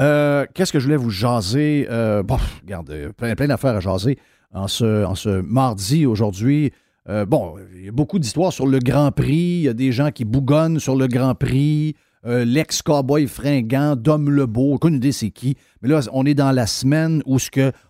Euh, 0.00 0.44
Qu'est-ce 0.54 0.72
que 0.72 0.78
je 0.78 0.84
voulais 0.84 0.96
vous 0.96 1.10
jaser? 1.10 1.86
Euh, 1.90 2.22
bon, 2.22 2.38
regarde, 2.62 2.90
euh, 2.90 3.12
plein, 3.12 3.34
plein 3.34 3.48
d'affaires 3.48 3.76
à 3.76 3.80
jaser 3.80 4.18
en 4.52 4.68
ce, 4.68 5.40
mardi 5.40 6.06
aujourd'hui. 6.06 6.72
Euh, 7.08 7.24
bon, 7.24 7.54
il 7.76 7.84
y 7.86 7.88
a 7.88 7.92
beaucoup 7.92 8.18
d'histoires 8.18 8.52
sur 8.52 8.66
le 8.66 8.78
Grand 8.78 9.12
Prix. 9.12 9.34
Il 9.58 9.62
y 9.62 9.68
a 9.68 9.74
des 9.74 9.92
gens 9.92 10.10
qui 10.10 10.24
bougonnent 10.24 10.80
sur 10.80 10.96
le 10.96 11.06
Grand 11.06 11.34
Prix. 11.34 11.94
L'ex-cowboy 12.24 13.28
fringant, 13.28 13.94
Dom 13.94 14.28
Lebeau, 14.30 14.74
aucune 14.74 14.94
idée 14.94 15.12
c'est 15.12 15.30
qui. 15.30 15.56
Mais 15.80 15.88
là, 15.88 16.00
on 16.12 16.26
est 16.26 16.34
dans 16.34 16.50
la 16.50 16.66
semaine 16.66 17.22
où 17.24 17.38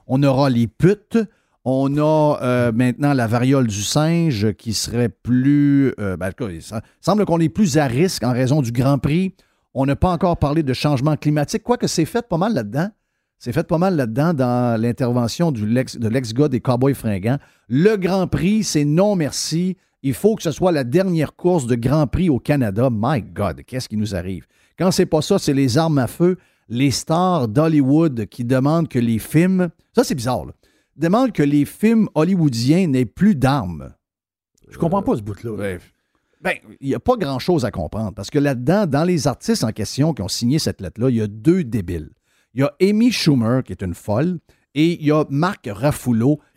on 0.07 0.23
aura 0.23 0.51
les 0.51 0.67
putes. 0.67 1.19
On 1.65 1.97
a 1.97 2.71
maintenant 2.73 3.15
la 3.15 3.27
variole 3.27 3.67
du 3.67 3.83
singe 3.83 4.53
qui 4.53 4.75
serait 4.75 5.09
plus. 5.09 5.95
euh, 5.99 6.19
ben, 6.19 6.31
il 6.51 6.61
sem- 6.61 6.83
semble 7.01 7.25
qu'on 7.25 7.41
est 7.41 7.49
plus 7.49 7.79
à 7.79 7.87
risque 7.87 8.25
en 8.25 8.33
raison 8.33 8.61
du 8.61 8.73
Grand 8.73 8.99
Prix. 8.99 9.35
On 9.79 9.85
n'a 9.85 9.95
pas 9.95 10.11
encore 10.11 10.39
parlé 10.39 10.63
de 10.63 10.73
changement 10.73 11.19
climatique, 11.19 11.63
quoique 11.63 11.87
c'est 11.87 12.07
fait 12.07 12.27
pas 12.27 12.39
mal 12.39 12.55
là-dedans. 12.55 12.89
C'est 13.39 13.53
fait 13.53 13.67
pas 13.67 13.77
mal 13.77 13.95
là-dedans 13.95 14.33
dans 14.33 14.81
l'intervention 14.81 15.53
de 15.53 16.09
l'ex-gars 16.09 16.49
des 16.49 16.61
Cowboys 16.61 16.95
fringants. 16.95 17.37
Le 17.69 17.97
Grand 17.97 18.27
Prix, 18.27 18.65
c'est 18.65 18.87
non 18.87 19.17
merci. 19.17 19.77
Il 20.03 20.15
faut 20.15 20.35
que 20.35 20.43
ce 20.43 20.51
soit 20.51 20.73
la 20.73 20.83
dernière 20.83 21.37
course 21.37 21.67
de 21.67 21.75
Grand 21.75 22.07
Prix 22.07 22.31
au 22.31 22.39
Canada. 22.39 22.89
My 22.91 23.21
God, 23.21 23.65
qu'est-ce 23.67 23.91
qui 23.91 23.99
nous 23.99 24.15
arrive? 24.17 24.47
Quand 24.79 24.91
c'est 24.93 25.05
pas 25.05 25.21
ça, 25.21 25.39
c'est 25.39 25.53
les 25.53 25.77
armes 25.77 25.99
à 25.99 26.07
feu, 26.07 26.39
les 26.71 26.91
stars 26.91 27.47
d'Hollywood 27.47 28.25
qui 28.31 28.45
demandent 28.45 28.89
que 28.89 28.99
les 28.99 29.19
films. 29.19 29.69
Ça, 29.95 30.05
c'est 30.05 30.15
bizarre, 30.15 30.47
là. 30.47 30.53
Demandent 30.97 31.33
que 31.33 31.43
les 31.43 31.67
films 31.67 32.09
hollywoodiens 32.15 32.87
n'aient 32.87 33.05
plus 33.05 33.35
d'armes. 33.35 33.93
Je 34.71 34.79
comprends 34.79 35.03
pas 35.03 35.17
ce 35.17 35.21
bout-là. 35.21 35.53
Ouais. 35.53 35.79
Ben, 36.43 36.55
il 36.81 36.89
n'y 36.89 36.95
a 36.95 37.01
pas 37.01 37.17
grand-chose 37.17 37.65
à 37.65 37.71
comprendre 37.71 38.13
parce 38.15 38.31
que 38.31 38.39
là-dedans, 38.39 38.87
dans 38.87 39.05
les 39.05 39.27
artistes 39.27 39.65
en 39.65 39.73
question 39.73 40.13
qui 40.15 40.23
ont 40.23 40.29
signé 40.29 40.59
cette 40.59 40.81
lettre-là, 40.81 41.09
il 41.11 41.17
y 41.17 41.21
a 41.23 41.27
deux 41.27 41.65
débiles. 41.65 42.11
Il 42.55 42.61
y 42.61 42.63
a 42.63 42.73
Amy 42.81 43.11
Schumer, 43.11 43.63
qui 43.65 43.73
est 43.73 43.83
une 43.83 43.95
folle, 43.95 44.39
et 44.75 45.01
il 45.01 45.07
y 45.07 45.11
a 45.13 45.25
Marc 45.31 45.67
Il 45.67 45.71
est 45.71 45.75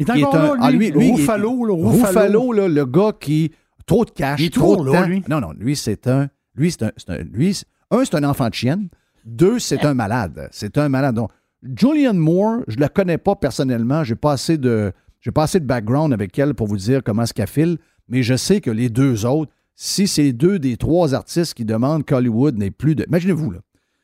qui 0.05 0.23
encore 0.23 0.35
est 0.35 0.37
un. 0.37 0.55
là, 0.55 0.57
ah, 0.61 0.71
lui. 0.71 0.91
Ruffalo, 0.91 1.51
Ruffalo. 1.61 1.89
Ruffalo, 1.89 2.51
là, 2.53 2.67
le 2.67 2.85
gars 2.85 3.13
qui. 3.19 3.51
Trop 3.85 4.05
de 4.05 4.11
cash, 4.11 4.39
Il 4.39 4.45
est 4.47 4.53
trop 4.53 4.83
de 4.85 4.91
là, 4.91 5.01
temps. 5.01 5.07
lui. 5.07 5.23
Non, 5.29 5.39
non, 5.41 5.51
lui, 5.57 5.75
c'est 5.75 6.05
un. 6.07 6.29
Lui, 6.55 6.71
c'est 6.71 6.83
un. 6.83 6.91
c'est 6.97 7.09
un- 7.09 7.23
lui, 7.23 7.53
c'est- 7.55 7.65
un, 7.91 8.03
c'est 8.05 8.15
un 8.15 8.23
enfant 8.23 8.49
de 8.49 8.53
chienne. 8.53 8.89
Deux, 9.25 9.57
c'est 9.59 9.83
un 9.85 9.93
malade. 9.93 10.47
C'est 10.51 10.77
un 10.77 10.89
malade. 10.89 11.15
Donc, 11.15 11.31
Julianne 11.63 12.17
Moore, 12.17 12.59
je 12.67 12.77
la 12.77 12.87
connais 12.89 13.17
pas 13.17 13.35
personnellement. 13.35 14.03
J'ai 14.03 14.15
pas 14.15 14.33
assez 14.33 14.57
de. 14.57 14.91
J'ai 15.21 15.31
pas 15.31 15.43
assez 15.43 15.59
de 15.59 15.65
background 15.65 16.13
avec 16.13 16.37
elle 16.37 16.53
pour 16.53 16.67
vous 16.67 16.77
dire 16.77 17.01
comment 17.03 17.25
ce 17.25 17.33
qu'elle 17.33 17.47
file, 17.47 17.77
mais 18.07 18.21
je 18.23 18.35
sais 18.35 18.61
que 18.61 18.71
les 18.71 18.89
deux 18.89 19.25
autres, 19.25 19.51
si 19.81 20.09
c'est 20.09 20.33
deux 20.33 20.59
des 20.59 20.75
trois 20.75 21.13
artistes 21.15 21.53
qui 21.53 21.63
demandent 21.63 22.05
qu'Hollywood 22.05 22.57
n'ait 22.57 22.69
plus 22.69 22.95
de. 22.95 23.05
Imaginez-vous, 23.07 23.51
là. 23.51 23.59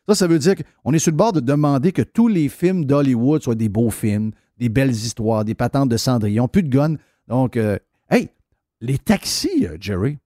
Ça, 0.07 0.15
ça 0.15 0.27
veut 0.27 0.39
dire 0.39 0.53
qu'on 0.55 0.93
est 0.93 0.99
sur 0.99 1.11
le 1.11 1.17
bord 1.17 1.33
de 1.33 1.41
demander 1.41 1.91
que 1.91 2.01
tous 2.01 2.29
les 2.29 2.47
films 2.47 2.85
d'Hollywood 2.85 3.43
soient 3.43 3.55
des 3.55 3.67
beaux 3.67 3.89
films, 3.89 4.31
des 4.57 4.69
belles 4.69 4.91
histoires, 4.91 5.43
des 5.43 5.53
patentes 5.53 5.89
de 5.89 5.97
Cendrillon, 5.97 6.47
plus 6.47 6.63
de 6.63 6.69
guns. 6.69 6.95
Donc, 7.27 7.57
euh, 7.57 7.77
hey, 8.09 8.29
les 8.79 8.97
taxis, 8.97 9.65
euh, 9.67 9.75
Jerry, 9.81 10.17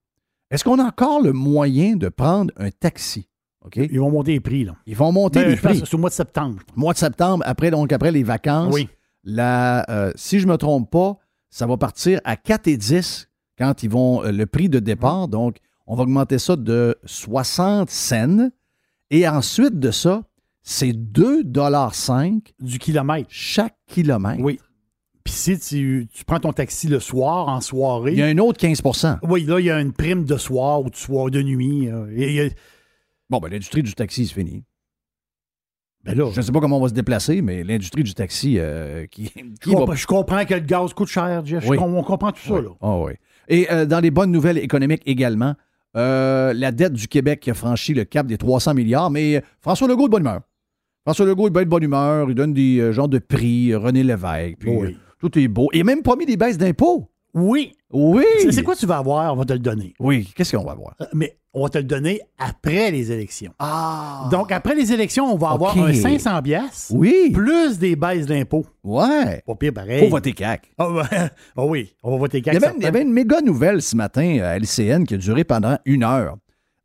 est-ce 0.51 0.63
qu'on 0.63 0.77
a 0.77 0.83
encore 0.83 1.19
le 1.21 1.33
moyen 1.33 1.95
de 1.95 2.09
prendre 2.09 2.53
un 2.57 2.69
taxi? 2.69 3.27
OK? 3.65 3.77
Ils 3.77 3.99
vont 3.99 4.11
monter 4.11 4.33
les 4.33 4.39
prix, 4.39 4.65
là. 4.65 4.75
Ils 4.85 4.95
vont 4.95 5.11
monter 5.11 5.39
Ben, 5.41 5.49
les 5.49 5.55
je 5.55 5.61
prix. 5.61 5.81
c'est 5.83 5.93
au 5.95 5.97
mois 5.97 6.09
de 6.11 6.15
septembre. 6.15 6.59
Mois 6.75 6.93
de 6.93 6.99
septembre, 6.99 7.43
après, 7.47 7.71
donc 7.71 7.91
après 7.91 8.11
les 8.11 8.23
vacances, 8.23 8.73
Oui. 8.75 8.87
la, 9.23 9.89
euh, 9.89 10.11
si 10.15 10.39
je 10.39 10.45
ne 10.45 10.51
me 10.51 10.57
trompe 10.57 10.91
pas, 10.91 11.17
ça 11.49 11.65
va 11.65 11.75
partir 11.77 12.21
à 12.23 12.35
4 12.35 12.67
et 12.67 12.77
10 12.77 13.28
quand 13.59 13.83
ils 13.83 13.89
vont 13.89 14.23
euh, 14.23 14.31
le 14.31 14.45
prix 14.47 14.69
de 14.69 14.79
départ. 14.79 15.25
Mhm. 15.27 15.31
Donc, 15.31 15.57
on 15.85 15.95
va 15.95 16.03
augmenter 16.03 16.39
ça 16.39 16.55
de 16.55 16.95
60 17.05 17.89
cents. 17.89 18.49
Et 19.11 19.27
ensuite 19.27 19.77
de 19.79 19.91
ça, 19.91 20.23
c'est 20.63 20.91
2,5 20.93 22.53
Du 22.59 22.79
kilomètre. 22.79 23.27
chaque 23.29 23.75
kilomètre. 23.87 24.41
Oui. 24.41 24.59
Puis 25.23 25.33
si 25.33 25.59
tu, 25.59 26.07
tu 26.11 26.23
prends 26.25 26.39
ton 26.39 26.53
taxi 26.53 26.87
le 26.87 26.99
soir, 26.99 27.47
en 27.49 27.61
soirée. 27.61 28.13
Il 28.13 28.17
y 28.19 28.23
a 28.23 28.27
un 28.27 28.37
autre 28.37 28.59
15% 28.65 29.19
Oui, 29.23 29.43
là, 29.43 29.59
il 29.59 29.65
y 29.65 29.71
a 29.71 29.79
une 29.79 29.93
prime 29.93 30.25
de 30.25 30.37
soir 30.37 30.81
ou 30.81 30.89
de 30.89 30.95
soir 30.95 31.29
de 31.29 31.41
nuit. 31.41 31.87
euh, 31.89 32.07
et 32.15 32.51
Bon, 33.29 33.39
ben, 33.39 33.51
l'industrie 33.51 33.83
du 33.83 33.93
taxi, 33.93 34.25
c'est 34.27 34.33
fini. 34.33 34.63
ben 36.03 36.15
là, 36.17 36.29
Je 36.31 36.37
ne 36.37 36.41
sais 36.41 36.51
pas 36.51 36.59
comment 36.59 36.77
on 36.77 36.81
va 36.81 36.89
se 36.89 36.93
déplacer, 36.93 37.41
mais 37.41 37.63
l'industrie 37.63 38.03
du 38.03 38.13
taxi 38.15 38.55
euh, 38.57 39.05
qui, 39.07 39.31
je, 39.61 39.69
va 39.71 39.75
comprends, 39.77 39.95
je 39.95 40.07
comprends 40.07 40.45
que 40.45 40.53
le 40.55 40.59
gaz 40.61 40.93
coûte 40.93 41.09
cher, 41.09 41.45
Jeff. 41.45 41.63
Je 41.63 41.69
Oui. 41.69 41.77
on 41.79 42.01
comprend 42.03 42.31
tout 42.31 42.41
ça, 42.41 42.53
Oui. 42.55 42.63
là. 42.63 42.69
Ah 42.81 42.97
oui. 42.97 43.13
Et 43.49 43.67
euh, 43.71 43.85
dans 43.85 43.99
les 43.99 44.11
bonnes 44.11 44.31
nouvelles 44.31 44.57
économiques 44.59 45.01
également, 45.05 45.55
euh, 45.97 46.53
la 46.53 46.71
dette 46.71 46.93
du 46.93 47.07
Québec 47.07 47.39
qui 47.39 47.49
a 47.49 47.53
franchi 47.53 47.93
le 47.93 48.05
cap 48.05 48.27
des 48.27 48.37
300 48.37 48.75
milliards, 48.75 49.09
mais 49.09 49.37
euh, 49.37 49.41
François 49.59 49.87
Legault 49.87 50.03
est 50.03 50.07
de 50.07 50.11
bonne 50.11 50.21
humeur. 50.21 50.41
François 51.05 51.25
Legault 51.25 51.47
est 51.47 51.51
bien 51.51 51.63
de 51.63 51.67
bonne 51.69 51.83
humeur, 51.83 52.29
il 52.29 52.35
donne 52.35 52.53
des 52.53 52.93
genres 52.93 53.09
de 53.09 53.17
prix, 53.17 53.73
René 53.73 54.03
Lévesque, 54.03 54.57
puis 54.59 54.69
Oui. 54.69 54.97
tout 55.19 55.37
est 55.39 55.47
beau. 55.47 55.67
Il 55.73 55.81
a 55.81 55.83
même 55.83 56.03
promis 56.03 56.25
des 56.25 56.37
baisses 56.37 56.57
d'impôts. 56.57 57.09
Oui. 57.33 57.73
Oui. 57.91 58.23
C'est- 58.51 58.63
quoi 58.63 58.75
tu 58.75 58.85
vas 58.85 58.97
avoir? 58.97 59.33
On 59.33 59.37
va 59.37 59.45
te 59.45 59.53
le 59.53 59.59
donner. 59.59 59.93
Oui, 59.99 60.31
qu'est-ce 60.35 60.55
qu'on 60.55 60.63
va 60.63 60.73
voir? 60.75 60.95
Euh, 61.01 61.05
Mais 61.13 61.37
on 61.53 61.63
va 61.63 61.69
te 61.69 61.77
le 61.77 61.83
donner 61.83 62.21
après 62.37 62.91
les 62.91 63.11
élections. 63.11 63.51
Ah. 63.59 64.27
Donc, 64.31 64.51
après 64.51 64.75
les 64.75 64.91
élections, 64.93 65.25
on 65.33 65.37
va 65.37 65.49
avoir 65.51 65.77
un 65.77 65.93
500 65.93 66.41
piastres 66.43 66.91
Oui. 66.93 67.31
plus 67.33 67.79
des 67.79 67.95
baisses 67.95 68.25
d'impôts. 68.27 68.65
Ouais. 68.83 69.41
Pas 69.45 69.55
pire, 69.55 69.73
pareil. 69.73 70.03
Faut 70.03 70.09
voter 70.09 70.33
CAC. 70.33 70.71
Ah 70.77 70.91
ouais. 70.91 71.01
Ah 71.57 71.65
oui, 71.65 71.93
on 72.03 72.11
va 72.11 72.17
voter 72.17 72.37
Il 72.39 72.41
y, 72.41 72.45
CAQ. 72.45 72.57
avait, 72.65 72.75
il 72.77 72.83
y 72.83 72.87
avait 72.87 73.01
une 73.01 73.11
méga 73.13 73.41
nouvelle 73.41 73.81
ce 73.81 73.95
matin 73.95 74.39
à 74.43 74.57
LCN 74.59 75.05
qui 75.05 75.15
a 75.15 75.17
duré 75.17 75.43
pendant 75.43 75.77
une 75.85 76.03
heure. 76.03 76.37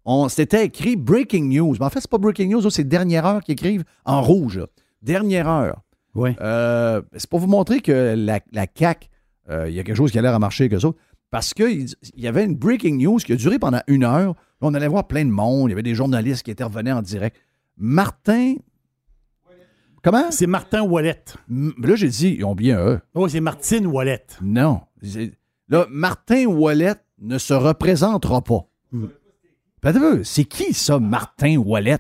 On 0.07 0.29
C'était 0.29 0.67
écrit 0.67 0.97
Breaking 0.97 1.45
News. 1.45 1.77
Mais 1.81 1.87
en 1.87 1.91
fait, 1.91 2.01
c'est 2.01 2.11
pas 2.11 2.19
Breaking 2.19 2.49
News, 2.49 2.69
c'est 2.71 2.85
Dernière 2.85 3.25
Heure 3.27 3.43
qui 3.43 3.53
écrivent 3.53 3.85
en 4.05 4.21
rouge. 4.23 4.61
Dernière 5.03 5.49
Heure. 5.49 5.81
Oui. 6.15 6.31
Euh, 6.41 7.03
c'est 7.17 7.29
pour 7.29 7.41
vous 7.41 7.47
montrer 7.47 7.81
que 7.81 8.15
la, 8.17 8.41
la 8.53 8.67
CAQ, 8.73 9.09
euh, 9.51 9.69
il 9.69 9.75
y 9.75 9.81
a 9.81 9.85
quelque 9.85 9.97
chose 9.97 10.11
qui 10.11 10.19
a 10.19 10.23
l'air 10.23 10.35
à 10.35 10.39
marcher 10.39 10.69
que 10.69 10.79
ça. 10.79 10.89
Parce 11.31 11.53
qu'il 11.53 11.87
il 12.15 12.23
y 12.23 12.29
avait 12.29 12.45
une 12.45 12.55
breaking 12.55 12.99
news 12.99 13.19
qui 13.19 13.33
a 13.33 13.37
duré 13.37 13.59
pendant 13.59 13.81
une 13.87 14.05
heure. 14.05 14.35
On 14.61 14.73
allait 14.75 14.89
voir 14.89 15.07
plein 15.07 15.25
de 15.25 15.31
monde. 15.31 15.69
Il 15.69 15.73
y 15.73 15.75
avait 15.75 15.83
des 15.83 15.95
journalistes 15.95 16.43
qui 16.43 16.51
intervenaient 16.51 16.93
en 16.93 17.03
direct. 17.03 17.37
Martin. 17.77 18.55
Comment? 20.03 20.31
C'est 20.31 20.47
Martin 20.47 20.83
Wallet. 20.83 21.25
Là, 21.49 21.97
j'ai 21.97 22.09
dit, 22.09 22.37
ils 22.39 22.45
ont 22.45 22.55
bien 22.55 22.79
eux. 22.79 23.01
Oh, 23.15 23.27
c'est 23.29 23.41
Martine 23.41 23.87
Wallet. 23.87 24.25
Non. 24.43 24.83
Là, 25.69 25.87
Martin 25.91 26.47
Wallet 26.47 26.95
ne 27.21 27.39
se 27.39 27.55
représentera 27.55 28.43
pas. 28.43 28.67
Vu, 28.93 30.25
c'est 30.25 30.45
qui 30.45 30.73
ça, 30.73 30.99
Martin 30.99 31.57
Wallet? 31.57 31.99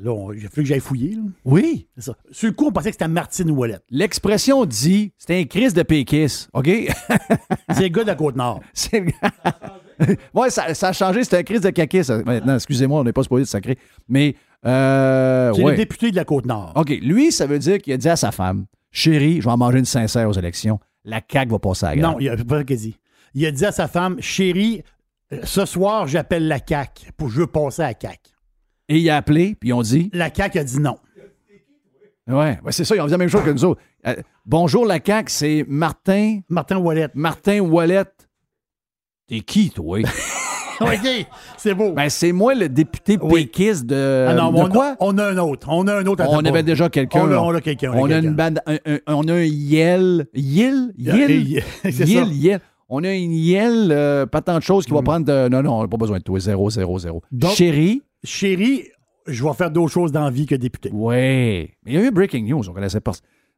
Là, 0.00 0.12
on- 0.12 0.32
il 0.32 0.46
a 0.46 0.48
fallu 0.48 0.62
que 0.62 0.68
j'aille 0.68 0.80
fouiller. 0.80 1.14
là. 1.16 1.22
Oui. 1.44 1.86
C'est 1.96 2.04
ça. 2.04 2.14
Sur 2.30 2.48
le 2.48 2.54
coup, 2.54 2.66
on 2.68 2.72
pensait 2.72 2.90
que 2.90 2.94
c'était 2.94 3.08
Martine 3.08 3.50
Wallet. 3.50 3.78
L'expression 3.90 4.64
dit, 4.64 5.12
c'est 5.18 5.38
un 5.40 5.44
crise 5.44 5.74
de 5.74 5.82
péquis. 5.82 6.46
OK? 6.52 6.66
C'est 7.70 7.82
le 7.82 7.88
gars 7.88 8.02
de 8.02 8.06
la 8.08 8.14
Côte-Nord. 8.14 8.60
C'est- 8.72 9.02
ouais, 10.34 10.50
ça, 10.50 10.72
ça 10.74 10.88
a 10.88 10.92
changé. 10.92 11.24
C'était 11.24 11.38
un 11.38 11.42
crise 11.42 11.60
de 11.60 11.70
caquet, 11.70 12.02
ça. 12.04 12.22
Maintenant, 12.22 12.54
excusez-moi, 12.54 13.00
on 13.00 13.04
n'est 13.04 13.12
pas 13.12 13.22
supposé 13.24 13.42
de 13.44 13.48
sacré. 13.48 13.78
Mais, 14.08 14.36
euh, 14.64 15.52
C'est 15.54 15.62
ouais. 15.62 15.72
le 15.72 15.76
député 15.76 16.10
de 16.10 16.16
la 16.16 16.24
Côte-Nord. 16.24 16.72
OK, 16.76 16.90
lui, 17.02 17.32
ça 17.32 17.46
veut 17.46 17.58
dire 17.58 17.78
qu'il 17.78 17.92
a 17.92 17.96
dit 17.96 18.08
à 18.08 18.16
sa 18.16 18.30
femme 18.32 18.66
Chérie, 18.90 19.40
je 19.40 19.44
vais 19.46 19.50
en 19.50 19.56
manger 19.58 19.78
une 19.80 19.84
sincère 19.84 20.28
aux 20.28 20.32
élections. 20.32 20.78
La 21.04 21.20
CAQ 21.30 21.50
va 21.52 21.58
passer 21.58 21.86
à 21.86 21.94
la. 21.94 22.02
Non, 22.02 22.16
il 22.20 22.28
a 22.28 22.36
pas 22.36 22.64
qu'il 22.64 22.76
dit. 22.76 22.96
Il 23.34 23.44
a 23.46 23.50
dit 23.50 23.64
à 23.66 23.72
sa 23.72 23.86
femme 23.88 24.16
Chérie, 24.20 24.82
euh, 25.32 25.40
ce 25.44 25.64
soir, 25.66 26.06
j'appelle 26.06 26.48
la 26.48 26.58
CAQ 26.66 27.12
pour 27.16 27.28
je 27.28 27.40
veux 27.40 27.46
passer 27.46 27.82
à 27.82 27.88
la 27.88 27.94
CAQ. 28.00 28.18
Et 28.88 28.98
il 28.98 29.10
a 29.10 29.16
appelé, 29.16 29.54
puis 29.58 29.70
ils 29.70 29.72
ont 29.72 29.82
dit 29.82 30.10
La 30.12 30.32
CAQ 30.34 30.58
a 30.58 30.64
dit 30.64 30.80
non. 30.80 30.96
Ouais, 32.26 32.58
ouais, 32.62 32.72
c'est 32.72 32.84
ça, 32.84 32.94
ils 32.94 33.00
ont 33.00 33.06
dit 33.06 33.12
la 33.12 33.18
même 33.18 33.28
chose 33.30 33.42
que 33.42 33.50
nous 33.50 33.64
autres. 33.64 33.80
Euh, 34.06 34.14
bonjour, 34.44 34.84
la 34.84 34.98
CAQ, 35.04 35.30
c'est 35.32 35.64
Martin, 35.66 36.40
Martin 36.48 36.76
Wallet. 36.78 37.08
Martin 37.14 37.60
Wallet. 37.60 38.04
T'es 39.26 39.40
qui, 39.40 39.70
toi? 39.70 39.98
OK, 40.80 41.26
c'est 41.56 41.74
beau. 41.74 41.92
ben, 41.92 42.08
c'est 42.08 42.30
moi 42.30 42.54
le 42.54 42.68
député 42.68 43.18
Oui. 43.20 43.46
péquiste 43.46 43.84
de. 43.86 44.26
Ah 44.28 44.34
non, 44.34 44.52
de 44.52 44.58
on, 44.58 44.68
quoi? 44.68 44.90
A, 44.92 44.96
on 45.00 45.18
a 45.18 45.24
un 45.26 45.36
autre. 45.38 45.66
On 45.70 45.86
a 45.88 45.96
un 45.96 46.06
autre. 46.06 46.24
On 46.28 46.44
avait 46.44 46.62
déjà 46.62 46.88
quelqu'un. 46.88 47.22
On 47.22 47.26
a, 47.26 47.30
là. 47.30 47.42
on 47.42 47.54
a 47.54 47.60
quelqu'un. 47.60 47.92
On 47.94 48.08
a 48.08 48.18
une 48.18 48.34
bande, 48.34 48.60
un- 48.64 48.76
un- 48.86 48.98
on 49.08 49.26
a 49.26 49.32
un 49.32 49.42
Yel. 49.42 50.28
Yel? 50.34 50.92
Yel? 50.98 51.62
Yel, 51.84 52.32
Yel. 52.32 52.60
On 52.88 53.02
a 53.02 53.12
une 53.12 53.32
Yel, 53.32 53.88
euh, 53.90 54.24
pas 54.26 54.40
tant 54.40 54.56
de 54.56 54.62
choses 54.62 54.86
qui 54.86 54.92
va 54.92 55.02
prendre 55.02 55.26
de. 55.26 55.48
Non, 55.48 55.62
non, 55.62 55.78
on 55.78 55.82
n'a 55.82 55.88
pas 55.88 55.96
besoin 55.96 56.18
de 56.18 56.22
toi. 56.22 56.38
Zéro, 56.38 56.70
zéro, 56.70 56.98
zéro. 57.00 57.22
Donc- 57.32 57.50
Chérie. 57.54 58.02
Chérie, 58.24 58.84
je 59.26 59.44
vais 59.44 59.52
faire 59.54 59.70
d'autres 59.70 59.92
choses 59.92 60.12
dans 60.12 60.24
la 60.24 60.30
vie 60.30 60.46
que 60.46 60.54
député. 60.54 60.90
Mais 60.92 61.70
il 61.86 61.92
y 61.92 61.96
a 61.96 62.02
eu 62.02 62.10
breaking 62.10 62.44
news, 62.44 62.68
on 62.68 62.72
connaissait 62.72 63.00
pas. 63.00 63.12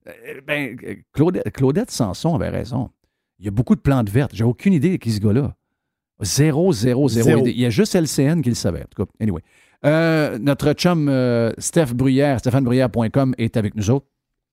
Euh, 0.08 0.40
ben, 0.46 0.76
Claudette, 1.12 1.50
Claudette 1.52 1.90
Sanson 1.90 2.34
avait 2.34 2.48
raison. 2.48 2.90
Il 3.38 3.44
y 3.44 3.48
a 3.48 3.50
beaucoup 3.50 3.74
de 3.74 3.80
plantes 3.80 4.10
vertes. 4.10 4.32
J'ai 4.34 4.44
aucune 4.44 4.72
idée 4.72 4.90
de 4.90 4.96
qui 4.96 5.12
ce 5.12 5.20
gars-là. 5.20 5.54
Zéro, 6.20 6.72
zéro, 6.72 7.08
zéro. 7.08 7.46
Il 7.46 7.58
y 7.58 7.64
a 7.64 7.70
juste 7.70 7.94
LCN 7.94 8.42
qui 8.42 8.50
le 8.50 8.54
savait. 8.54 8.82
En 8.82 8.88
tout 8.94 9.04
cas, 9.04 9.10
anyway. 9.20 9.40
Euh, 9.86 10.38
notre 10.38 10.74
chum 10.74 11.08
euh, 11.08 11.52
Steph 11.56 11.94
Bruyère, 11.94 12.38
stéphanebruyère.com 12.40 13.34
est 13.38 13.56
avec 13.56 13.74
nous 13.74 13.90
autres. 13.90 14.06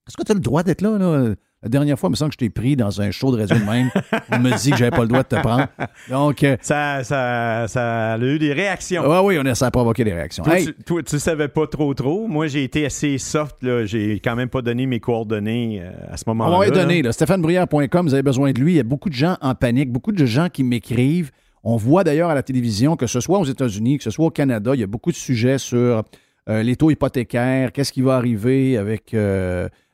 Est-ce 0.08 0.16
que 0.16 0.24
tu 0.24 0.32
as 0.32 0.36
le 0.36 0.40
droit 0.40 0.64
d'être 0.64 0.82
là, 0.82 0.98
là? 0.98 1.36
La 1.64 1.70
dernière 1.70 1.98
fois, 1.98 2.10
il 2.10 2.12
me 2.12 2.16
semble 2.16 2.30
que 2.30 2.36
je 2.36 2.46
t'ai 2.46 2.50
pris 2.52 2.76
dans 2.76 3.02
un 3.02 3.10
show 3.10 3.36
de 3.36 3.42
radio 3.42 3.58
de 3.58 3.64
même. 3.64 3.90
On 4.32 4.38
me 4.38 4.56
dit 4.62 4.70
que 4.70 4.78
j'avais 4.78 4.92
pas 4.92 5.02
le 5.02 5.08
droit 5.08 5.24
de 5.24 5.28
te 5.28 5.36
prendre. 5.42 5.68
Donc, 6.08 6.44
euh, 6.44 6.56
Ça, 6.62 7.04
ça, 7.04 7.66
ça 7.68 8.14
a 8.14 8.18
eu 8.20 8.38
des 8.38 8.54
réactions. 8.54 9.02
ouais, 9.10 9.20
oui, 9.24 9.40
on 9.42 9.46
a, 9.48 9.56
ça 9.56 9.66
a 9.66 9.72
provoqué 9.72 10.04
des 10.04 10.14
réactions. 10.14 10.44
Toi, 10.44 10.60
Hey, 10.60 10.66
tu, 10.68 10.74
toi, 10.84 11.02
tu 11.02 11.18
savais 11.18 11.48
pas 11.48 11.66
trop 11.66 11.92
trop. 11.96 12.28
Moi, 12.28 12.46
j'ai 12.46 12.64
été 12.64 12.86
assez 12.86 13.18
soft. 13.18 13.64
Là. 13.64 13.86
J'ai 13.86 14.20
quand 14.24 14.36
même 14.36 14.50
pas 14.50 14.62
donné 14.62 14.86
mes 14.86 15.00
coordonnées 15.00 15.82
euh, 15.82 15.90
à 16.12 16.18
ce 16.18 16.26
On 16.28 16.32
moment-là. 16.36 16.60
va 16.60 16.66
lui 16.66 16.72
là. 16.72 16.78
donner. 16.84 17.02
Là. 17.02 17.12
StéphaneBruyère.com, 17.12 18.06
vous 18.06 18.14
avez 18.14 18.24
besoin 18.24 18.52
de 18.52 18.60
lui. 18.62 18.74
Il 18.74 18.78
y 18.78 18.80
a 18.80 18.84
beaucoup 18.84 19.10
de 19.10 19.16
gens 19.16 19.38
en 19.42 19.56
panique, 19.56 19.92
beaucoup 19.92 20.12
de 20.12 20.26
gens 20.28 20.50
qui 20.50 20.64
m'écrivent. 20.64 21.32
On 21.64 21.76
voit 21.76 22.04
d'ailleurs 22.04 22.30
à 22.30 22.36
la 22.36 22.44
télévision, 22.44 22.96
que 22.96 23.08
ce 23.08 23.20
soit 23.20 23.40
aux 23.40 23.46
États-Unis, 23.46 23.98
que 23.98 24.04
ce 24.04 24.12
soit 24.12 24.28
au 24.28 24.30
Canada, 24.32 24.72
il 24.76 24.80
y 24.80 24.84
a 24.84 24.88
beaucoup 24.88 25.12
de 25.12 25.18
sujets 25.18 25.58
sur 25.58 26.04
euh, 26.50 26.62
les 26.64 26.76
taux 26.76 26.92
hypothécaires, 26.92 27.72
qu'est-ce 27.72 27.92
qui 27.92 28.02
va 28.02 28.16
arriver 28.16 28.78
avec 28.78 29.14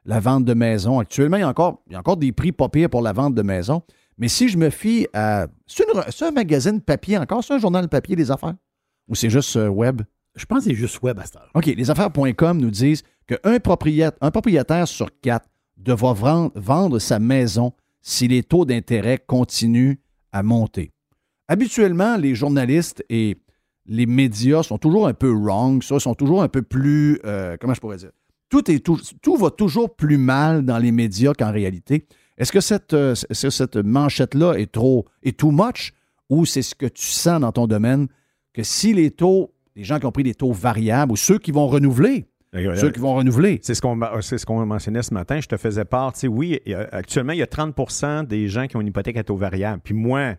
la 0.06 0.20
vente 0.20 0.46
de 0.46 0.54
maisons. 0.54 1.00
Actuellement, 1.00 1.38
il 1.38 1.42
y, 1.42 1.44
a 1.44 1.50
encore, 1.50 1.82
il 1.88 1.94
y 1.94 1.96
a 1.96 2.00
encore 2.00 2.18
des 2.18 2.32
prix 2.32 2.52
pas 2.52 2.70
pires 2.70 2.90
pour 2.90 3.02
la 3.02 3.14
vente 3.14 3.36
de 3.36 3.42
maisons. 3.42 3.82
Mais 4.18 4.28
si 4.28 4.50
je 4.50 4.58
me 4.58 4.70
fie 4.70 5.08
à... 5.14 5.48
C'est, 5.66 5.86
un 6.24 6.32
magazine 6.32 6.82
papier 6.82 7.18
encore? 7.18 7.44
C'est 7.44 7.54
un 7.54 7.60
journal 7.60 7.88
papier 7.90 8.16
des 8.16 8.30
affaires? 8.30 8.54
Ou 9.08 9.16
c'est 9.16 9.30
juste 9.30 9.56
euh, 9.56 9.68
web? 9.68 10.02
Je 10.36 10.46
pense 10.46 10.60
que 10.60 10.66
c'est 10.66 10.76
juste 10.76 11.02
web 11.02 11.20
à 11.20 11.26
cette 11.26 11.38
heure. 11.38 11.50
OK, 11.54 11.66
lesaffaires.com 11.66 12.58
nous 12.58 12.72
disent 12.72 13.04
qu'un 13.28 13.60
propriétaire, 13.60 14.18
un 14.22 14.32
propriétaire 14.32 14.88
sur 14.88 15.10
quatre 15.22 15.48
devra 15.78 16.14
vendre, 16.14 16.52
vendre 16.56 17.00
sa 17.00 17.20
maison 17.20 17.74
si 18.02 18.28
les 18.28 18.44
taux 18.44 18.66
d'intérêt 18.66 19.18
continuent 19.18 19.96
à 20.32 20.44
monter. 20.44 20.92
Habituellement, 21.48 22.18
les 22.18 22.36
journalistes 22.36 23.04
et 23.10 23.38
les 23.86 24.06
médias 24.06 24.64
sont 24.64 24.78
toujours 24.78 25.08
un 25.08 25.14
peu 25.14 25.32
wrong, 25.32 25.84
ça, 25.84 26.00
sont 26.00 26.16
toujours 26.16 26.42
un 26.42 26.48
peu 26.48 26.62
plus, 26.62 27.20
euh, 27.26 27.58
comment 27.60 27.74
je 27.74 27.82
pourrais 27.82 27.98
dire, 27.98 28.12
tout, 28.54 28.70
est 28.70 28.86
tout, 28.86 29.00
tout 29.24 29.36
va 29.36 29.50
toujours 29.50 29.96
plus 29.96 30.20
mal 30.20 30.64
dans 30.64 30.78
les 30.78 30.92
médias 30.92 31.34
qu'en 31.34 31.52
réalité. 31.52 32.06
Est-ce 32.38 32.52
que 32.52 32.62
cette, 32.62 32.94
euh, 32.94 33.14
est-ce 33.30 33.48
que 33.48 33.50
cette 33.50 33.78
manchette-là 33.78 34.54
est 34.60 34.72
trop, 34.72 35.08
est 35.24 35.36
too 35.40 35.50
much 35.50 35.92
ou 36.30 36.46
c'est 36.46 36.62
ce 36.62 36.76
que 36.76 36.86
tu 36.86 37.04
sens 37.04 37.42
dans 37.42 37.52
ton 37.52 37.66
domaine 37.66 38.08
que 38.54 38.62
si 38.62 38.94
les 38.94 39.10
taux, 39.10 39.52
les 39.76 39.84
gens 39.84 39.98
qui 39.98 40.06
ont 40.06 40.12
pris 40.12 40.22
des 40.22 40.36
taux 40.36 40.52
variables 40.52 41.12
ou 41.12 41.16
ceux 41.16 41.40
qui 41.40 41.52
vont 41.52 41.68
renouveler, 41.68 42.28
Euh, 42.56 42.76
ceux 42.76 42.92
qui 42.92 43.00
vont 43.00 43.16
renouveler, 43.16 43.60
C'est 43.64 43.74
ce 43.74 43.82
qu'on 43.82 44.00
ce 44.22 44.46
qu'on 44.46 44.64
mentionnait 44.64 45.02
ce 45.02 45.16
matin. 45.16 45.40
Je 45.40 45.48
te 45.48 45.58
faisais 45.58 45.86
part. 45.86 46.14
Tu 46.14 46.20
sais, 46.20 46.28
oui, 46.28 46.60
actuellement, 46.92 47.34
il 47.34 47.40
y 47.40 47.42
a 47.42 47.48
30% 47.48 48.28
des 48.28 48.48
gens 48.48 48.68
qui 48.68 48.78
ont 48.78 48.82
une 48.82 48.90
hypothèque 48.90 49.18
à 49.18 49.24
taux 49.24 49.36
variable. 49.36 49.82
Puis 49.84 49.96
moi, 49.96 50.36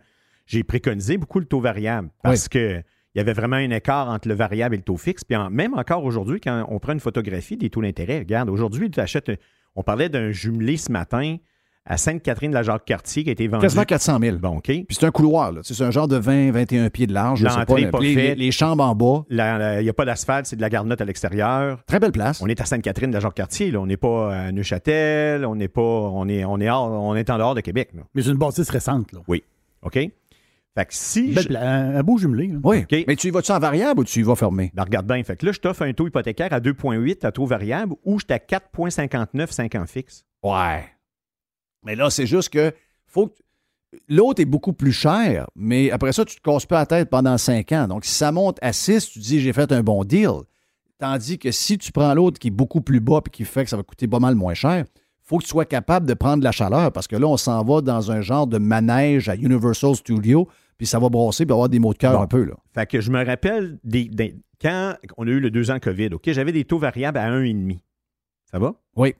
j'ai 0.47 0.62
préconisé 0.62 1.16
beaucoup 1.16 1.40
le 1.40 1.47
taux 1.47 1.59
variable 1.61 2.11
parce 2.23 2.49
que 2.49 2.80
il 3.14 3.18
y 3.18 3.21
avait 3.21 3.33
vraiment 3.33 3.56
un 3.56 3.71
écart 3.71 4.09
entre 4.09 4.28
le 4.28 4.35
variable 4.35 4.75
et 4.75 4.78
le 4.78 4.85
taux 4.85 4.97
fixe. 4.97 5.25
Puis 5.25 5.37
en- 5.37 5.50
même 5.50 5.75
encore 5.75 6.04
aujourd'hui, 6.04 6.40
quand 6.40 6.66
on 6.68 6.78
prend 6.78 6.92
une 6.92 7.00
photographie 7.00 7.56
des 7.56 7.71
taux 7.71 7.83
d'intérêt, 7.83 8.18
regarde, 8.21 8.49
aujourd'hui, 8.50 8.90
tu 8.90 9.00
achètes. 9.00 9.28
un- 9.28 9.37
On 9.76 9.83
parlait 9.83 10.09
d'un 10.09 10.30
jumelé 10.30 10.76
ce 10.76 10.92
matin 10.92 11.37
à 11.87 11.97
Sainte-Catherine 11.99 12.50
de 12.50 12.54
la 12.54 12.62
Jacques-Cartier 12.62 13.25
qui 13.25 13.28
a 13.28 13.33
été 13.33 13.47
vendu. 13.47 13.61
quasiment 13.62 13.85
400 13.85 14.18
000. 14.21 14.38
Bon, 14.38 14.56
OK. 14.56 14.62
Puis 14.64 14.87
c'est 14.90 15.04
un 15.04 15.11
couloir, 15.11 15.52
là. 15.52 15.61
C'est 15.64 15.78
un 15.83 15.90
genre 15.90 16.09
de 16.09 16.16
20, 16.16 16.50
21 16.52 16.88
pieds 16.88 17.06
de 17.06 17.12
large. 17.12 17.40
Je 17.40 17.49
sais 17.49 17.54
pas, 17.56 17.64
pas 17.90 17.99
les, 18.00 18.14
faite. 18.14 18.38
les 18.38 18.50
chambres 18.52 18.83
en 18.85 18.94
bas. 18.94 19.25
Il 19.30 19.83
n'y 19.83 19.88
a 19.88 19.92
pas 19.92 20.04
d'asphalte, 20.06 20.47
c'est 20.47 20.56
de 20.56 20.62
la 20.62 20.71
garnotte 20.71 21.00
à 21.02 21.04
l'extérieur. 21.04 21.85
Très 21.87 22.00
belle 22.00 22.12
place. 22.12 22.40
On 22.40 22.47
est 22.47 22.59
à 22.61 22.64
Sainte-Catherine 22.64 23.11
de 23.11 23.14
la 23.16 23.21
Jacques-Cartier. 23.21 23.71
là. 23.71 23.80
On 23.80 23.87
n'est 23.87 23.97
pas 23.99 24.35
à 24.35 24.52
Neuchâtel. 24.52 25.44
On 25.44 25.56
n'est 25.56 25.68
pas. 25.68 25.83
On 25.83 26.26
est, 26.28 26.44
on 26.44 26.59
est, 26.61 26.71
hors- 26.71 26.90
on 26.90 27.14
est 27.16 27.28
en 27.30 27.37
dehors 27.38 27.54
de 27.54 27.61
Québec. 27.61 27.90
là. 27.94 28.02
Mais 28.14 28.23
c'est 28.23 28.30
une 28.30 28.38
bâtisse 28.38 28.71
récente. 28.71 29.12
Là. 29.12 29.21
OK? 29.83 29.99
Fait 30.76 30.87
que 30.87 30.95
si. 30.95 31.33
Je- 31.33 31.54
un, 31.57 31.97
un 31.97 32.02
beau 32.02 32.19
jumelé. 32.19 32.49
là. 32.49 32.59
Oui. 32.64 32.78
OK. 32.90 33.04
Mais 33.07 33.16
tu 33.16 33.28
y 33.28 33.31
vas-tu 33.31 33.52
en 33.52 33.59
variable 33.61 34.00
ou 34.00 34.04
tu 34.04 34.21
y 34.21 34.23
vas 34.23 34.35
fermé? 34.35 34.73
Ben, 34.75 34.83
regarde 34.83 35.07
bien. 35.07 35.23
Fait 35.23 35.37
que 35.37 35.47
là, 35.47 35.52
je 35.52 35.61
t'offre 35.61 35.83
un 35.83 35.93
taux 35.93 36.07
hypothécaire 36.09 36.52
à 36.52 36.61
2,8 36.61 37.25
à 37.25 37.31
taux 37.33 37.47
variable 37.47 37.95
ou 38.04 38.19
je 38.19 38.25
suis 38.25 38.35
à 38.35 38.38
4,59 38.38 39.50
5 39.52 39.75
ans 39.76 39.87
fixe. 39.87 40.25
Ouais. 40.43 40.85
Mais 41.85 41.95
là, 41.97 42.11
c'est 42.11 42.26
juste 42.26 42.49
que 42.50 42.73
faut 43.07 43.28
que- 43.28 43.35
L'autre 44.09 44.43
est 44.43 44.47
beaucoup 44.47 44.73
plus 44.73 44.90
cher, 44.93 45.47
mais 45.54 45.93
après 45.93 46.12
ça, 46.12 46.25
tu 46.25 46.35
te 46.35 46.40
casses 46.43 46.66
pas 46.66 46.81
la 46.81 46.87
tête 46.87 47.09
pendant 47.11 47.38
5 47.38 47.71
ans. 47.71 47.87
Donc, 47.87 48.04
si 48.04 48.12
ça 48.12 48.33
monte 48.33 48.59
à 48.61 48.73
6, 48.73 49.09
tu 49.11 49.21
dis 49.21 49.38
j'ai 49.40 49.52
fait 49.52 49.71
un 49.71 49.85
bon 49.85 50.02
deal. 50.02 50.31
Tandis 50.99 51.38
que 51.38 51.52
si 51.52 51.78
tu 51.78 51.93
prends 51.93 52.12
l'autre 52.12 52.40
qui 52.40 52.49
est 52.49 52.50
beaucoup 52.50 52.81
plus 52.81 52.99
bas 52.99 53.21
et 53.25 53.31
qui 53.31 53.45
fait 53.45 53.62
que 53.62 53.71
ça 53.71 53.76
va 53.76 53.85
coûter 53.85 54.09
pas 54.09 54.19
mal 54.19 54.35
moins 54.35 54.54
cher, 54.54 54.85
faut 55.23 55.38
que 55.38 55.45
tu 55.45 55.50
sois 55.50 55.64
capable 55.64 56.07
de 56.07 56.14
prendre 56.14 56.43
la 56.43 56.50
chaleur 56.50 56.90
parce 56.90 57.07
que 57.07 57.14
là, 57.14 57.28
on 57.28 57.37
s'en 57.37 57.62
va 57.62 57.83
dans 57.83 58.11
un 58.11 58.21
genre 58.21 58.49
de 58.49 58.59
manège 58.59 59.28
à 59.28 59.37
Universal 59.37 59.95
Studios, 59.95 60.49
puis 60.76 60.87
ça 60.87 60.99
va 60.99 61.09
brasser 61.09 61.47
puis 61.47 61.52
avoir 61.52 61.69
des 61.69 61.78
mots 61.78 61.93
de 61.93 61.99
cœur 61.99 62.12
Bon. 62.16 62.23
un 62.23 62.26
peu. 62.26 62.45
Là. 62.45 62.54
Fait 62.75 62.87
que 62.87 63.00
je 63.00 63.11
me 63.11 63.25
rappelle 63.25 63.78
des, 63.85 64.04
des- 64.07 64.35
quand 64.61 64.95
on 65.16 65.26
a 65.26 65.31
eu 65.31 65.40
le 65.40 65.50
deux 65.50 65.71
ans 65.71 65.78
COVID, 65.78 66.09
OK, 66.14 66.23
j'avais 66.33 66.52
des 66.52 66.64
taux 66.64 66.78
variables 66.78 67.19
à 67.19 67.31
1,5. 67.31 67.78
Ça 68.50 68.59
va? 68.59 68.75
Oui. 68.97 69.14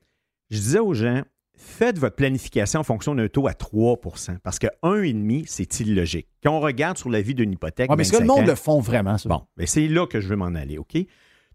Je 0.51 0.57
disais 0.59 0.79
aux 0.79 0.95
gens, 0.95 1.23
faites 1.57 1.99
votre 1.99 2.17
planification 2.17 2.81
en 2.81 2.85
fonction 2.85 3.15
d'un 3.15 3.29
taux 3.29 3.47
à 3.47 3.53
3% 3.53 4.39
parce 4.43 4.59
que 4.59 4.67
1,5, 4.83 5.45
c'est 5.47 5.81
illogique. 5.81 6.29
Quand 6.43 6.57
on 6.57 6.61
regarde 6.61 6.99
sur 6.99 7.11
la 7.11 7.21
vie 7.23 7.35
d'une 7.35 7.53
hypothèque, 7.53 7.91
Ouais, 7.91 7.97
mais 7.97 8.03
est-ce 8.03 8.13
que 8.13 8.17
le 8.19 8.25
25 8.27 8.35
monde 8.37 8.45
ans- 8.45 8.51
le 8.51 8.55
font 8.57 8.81
vraiment, 8.81 9.19
ça? 9.19 9.29
Bon, 9.29 9.43
mais 9.57 9.67
c'est 9.67 9.87
là 9.89 10.07
que 10.07 10.21
je 10.21 10.29
veux 10.29 10.37
m'en 10.37 10.47
aller, 10.55 10.79
OK? 10.79 10.97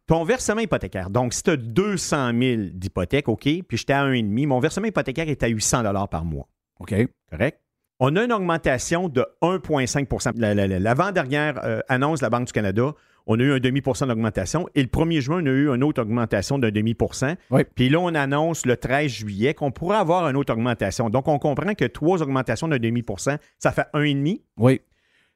Ton 0.08 0.24
versement 0.24 0.62
hypothécaire. 0.62 1.10
Donc, 1.12 1.34
si 1.34 1.44
tu 1.44 1.52
as 1.52 1.58
200 1.58 2.32
000 2.40 2.62
d'hypothèque, 2.74 3.28
OK, 3.30 3.44
puis 3.44 3.78
j'étais 3.78 3.94
à 3.94 4.04
1,5, 4.06 4.48
mon 4.48 4.60
versement 4.60 4.88
hypothécaire 4.88 5.30
est 5.30 5.44
à 5.44 5.48
800 5.48 5.84
par 6.10 6.26
mois. 6.26 6.48
OK. 6.80 6.96
Correct? 7.30 7.60
On 8.00 8.16
a 8.16 8.24
une 8.24 8.32
augmentation 8.32 9.10
de 9.10 9.26
1,5 9.42 10.34
La- 10.40 10.54
la- 10.56 10.68
la- 10.68 10.80
L'avant-dernière 10.80 11.60
euh, 11.66 11.82
annonce 11.90 12.20
de 12.20 12.26
la 12.26 12.30
Banque 12.30 12.48
du 12.48 12.54
Canada, 12.54 12.94
on 13.28 13.38
a 13.40 13.44
eu 13.44 13.52
un 13.52 13.60
demi 13.60 13.82
pour 13.82 13.98
cent 13.98 14.08
d'augmentation. 14.08 14.68
Et 14.74 14.82
le 14.82 14.88
1er 14.88 15.20
juin, 15.22 15.42
on 15.44 15.46
a 15.46 15.50
eu 15.50 15.70
une 15.70 15.84
autre 15.84 16.02
augmentation 16.02 16.58
d'un 16.58 16.72
demi 16.72 16.94
pour 16.94 17.14
cent. 17.14 17.34
Oui. 17.52 17.64
Puis 17.76 17.90
là, 17.90 18.00
on 18.00 18.16
annonce 18.16 18.66
le 18.66 18.78
13 18.78 19.12
juillet 19.12 19.54
qu'on 19.54 19.72
pourrait 19.72 19.98
avoir 19.98 20.28
une 20.30 20.38
autre 20.38 20.54
augmentation. 20.54 21.10
Donc, 21.10 21.28
on 21.28 21.38
comprend 21.40 21.74
que 21.76 21.86
trois 21.86 22.22
augmentations 22.22 22.68
d'un 22.70 22.80
demi 22.80 23.04
pour 23.04 23.20
cent, 23.20 23.36
ça 23.60 23.72
fait 23.72 23.86
1,5 23.94 24.42
Oui. 24.58 24.82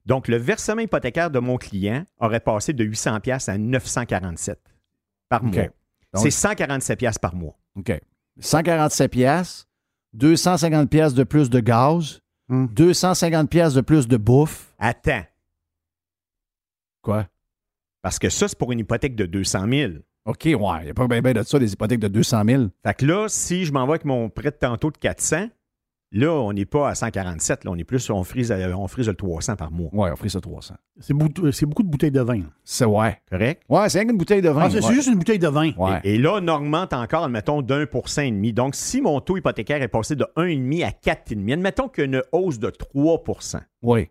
donc, 0.05 0.27
le 0.29 0.37
versement 0.37 0.81
hypothécaire 0.81 1.29
de 1.31 1.39
mon 1.39 1.57
client 1.57 2.03
aurait 2.19 2.39
passé 2.39 2.71
de 2.73 2.83
800 2.83 3.19
pièces 3.19 3.49
à 3.49 3.57
947 3.57 4.57
par 5.29 5.43
mois. 5.43 5.51
C'est 6.15 6.31
147 6.31 6.97
pièces 6.97 7.17
par 7.19 7.35
mois. 7.35 7.57
OK. 7.75 7.99
147 8.39 9.11
pièces, 9.11 9.67
250 10.13 10.89
pièces 10.89 11.13
de 11.13 11.23
plus 11.23 11.49
de 11.49 11.59
gaz, 11.59 12.21
Hum. 12.49 12.67
250 12.67 13.49
pièces 13.49 13.73
de 13.73 13.81
plus 13.81 14.07
de 14.07 14.17
bouffe. 14.17 14.73
Attends, 14.79 15.23
Quoi? 17.01 17.27
parce 18.01 18.19
que 18.19 18.29
ça, 18.29 18.47
c'est 18.47 18.57
pour 18.57 18.71
une 18.71 18.79
hypothèque 18.79 19.15
de 19.15 19.25
200 19.25 19.65
000. 19.69 19.91
OK, 20.25 20.43
ouais. 20.45 20.53
Il 20.53 20.83
n'y 20.85 20.89
a 20.89 20.93
pas 20.93 21.07
bien 21.07 21.21
ben 21.21 21.33
de 21.33 21.43
ça, 21.43 21.59
des 21.59 21.71
hypothèques 21.73 21.99
de 21.99 22.07
200 22.07 22.43
000. 22.45 22.63
Fait 22.85 22.93
que 22.93 23.05
là, 23.05 23.27
si 23.29 23.65
je 23.65 23.71
m'en 23.73 23.85
vais 23.85 23.93
avec 23.93 24.05
mon 24.05 24.29
prêt 24.29 24.51
de 24.51 24.55
tantôt 24.55 24.89
de 24.91 24.97
400, 24.97 25.47
là, 26.13 26.31
on 26.31 26.53
n'est 26.53 26.65
pas 26.65 26.87
à 26.89 26.95
147. 26.95 27.65
Là, 27.65 27.71
on 27.71 27.75
est 27.75 27.83
plus, 27.83 28.09
on 28.09 28.23
frise, 28.23 28.51
à- 28.51 28.69
on 28.77 28.87
frise 28.87 29.07
le 29.07 29.15
300 29.15 29.55
par 29.57 29.71
mois. 29.71 29.89
Ouais, 29.91 30.09
on 30.11 30.15
ferait 30.15 30.29
ça 30.29 30.39
300. 30.39 30.75
C'est 30.99 31.13
beaucoup, 31.13 31.51
c'est 31.51 31.65
beaucoup 31.65 31.83
de 31.83 31.89
bouteilles 31.89 32.11
de 32.11 32.21
vin. 32.21 32.41
C'est 32.63 32.85
ouais. 32.85 33.19
Correct? 33.29 33.61
Ouais, 33.67 33.89
c'est 33.89 33.99
rien 33.99 34.07
qu'une 34.07 34.17
bouteille 34.17 34.41
de 34.41 34.49
vin. 34.49 34.61
Ah, 34.63 34.69
c'est 34.69 34.85
ouais. 34.85 34.93
juste 34.93 35.07
une 35.09 35.15
bouteille 35.17 35.39
de 35.39 35.47
vin. 35.47 35.71
Ouais. 35.77 35.99
Et, 36.05 36.15
et 36.15 36.17
là, 36.17 36.35
on 36.41 36.47
augmente 36.47 36.93
encore, 36.93 37.23
admettons, 37.25 37.61
d'un 37.61 37.85
pour 37.85 38.07
cent 38.09 38.21
et 38.21 38.31
demi. 38.31 38.53
Donc, 38.53 38.75
si 38.75 39.01
mon 39.01 39.19
taux 39.19 39.37
hypothécaire 39.37 39.81
est 39.81 39.87
passé 39.89 40.15
de 40.15 40.25
1,5 40.37 40.83
à 40.85 40.91
4,5, 40.91 41.51
admettons 41.53 41.89
qu'il 41.89 42.03
y 42.03 42.05
a 42.05 42.07
une 42.07 42.21
hausse 42.31 42.59
de 42.59 42.69
3% 42.69 43.59
Oui. 43.81 44.09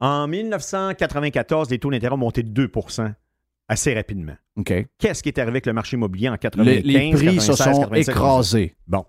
En 0.00 0.28
1994, 0.28 1.70
les 1.70 1.78
taux 1.78 1.90
d'intérêt 1.90 2.14
ont 2.14 2.18
monté 2.18 2.42
de 2.42 2.66
2% 2.66 3.12
assez 3.68 3.94
rapidement. 3.94 4.34
OK. 4.56 4.72
Qu'est-ce 4.98 5.22
qui 5.22 5.28
est 5.28 5.38
arrivé 5.38 5.52
avec 5.54 5.66
le 5.66 5.72
marché 5.72 5.96
immobilier 5.96 6.28
en 6.28 6.32
Les, 6.34 6.38
95, 6.38 6.84
les 6.84 7.10
prix 7.28 7.40
se 7.40 7.46
96, 7.52 7.56
sont 7.56 7.80
97, 7.80 8.08
écrasés. 8.08 8.76
Bon. 8.86 9.04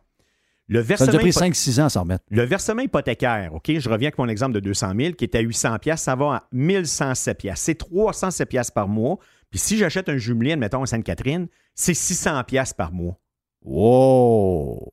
Le 0.70 0.80
Ça 0.84 0.84
a 0.84 0.88
versement, 0.98 1.20
pris 1.20 1.30
hypo- 1.30 1.40
5-6 1.40 1.80
ans 1.80 1.86
à 1.86 1.90
s'en 1.90 2.02
remettre. 2.02 2.26
le 2.30 2.44
versement 2.44 2.82
hypothécaire, 2.82 3.54
OK, 3.54 3.72
je 3.80 3.90
reviens 3.90 4.08
avec 4.10 4.18
mon 4.18 4.28
exemple 4.28 4.52
de 4.54 4.60
200 4.60 4.92
000 5.00 5.14
qui 5.14 5.24
est 5.24 5.36
à 5.36 5.40
800 5.40 5.78
pièces, 5.80 6.02
ça 6.02 6.16
va 6.16 6.26
à 6.26 6.44
1107 6.52 7.38
pièces. 7.38 7.62
C'est 7.62 7.76
307 7.76 8.50
pièces 8.50 8.72
par 8.72 8.88
mois. 8.90 9.18
Puis 9.50 9.60
si 9.60 9.78
j'achète 9.78 10.10
un 10.10 10.18
jumelé, 10.18 10.52
admettons 10.52 10.84
à 10.84 10.86
Sainte-Catherine, 10.86 11.48
c'est 11.74 11.94
600 11.94 12.44
pièces 12.44 12.74
par 12.74 12.92
mois. 12.92 13.18
Wow! 13.64 14.92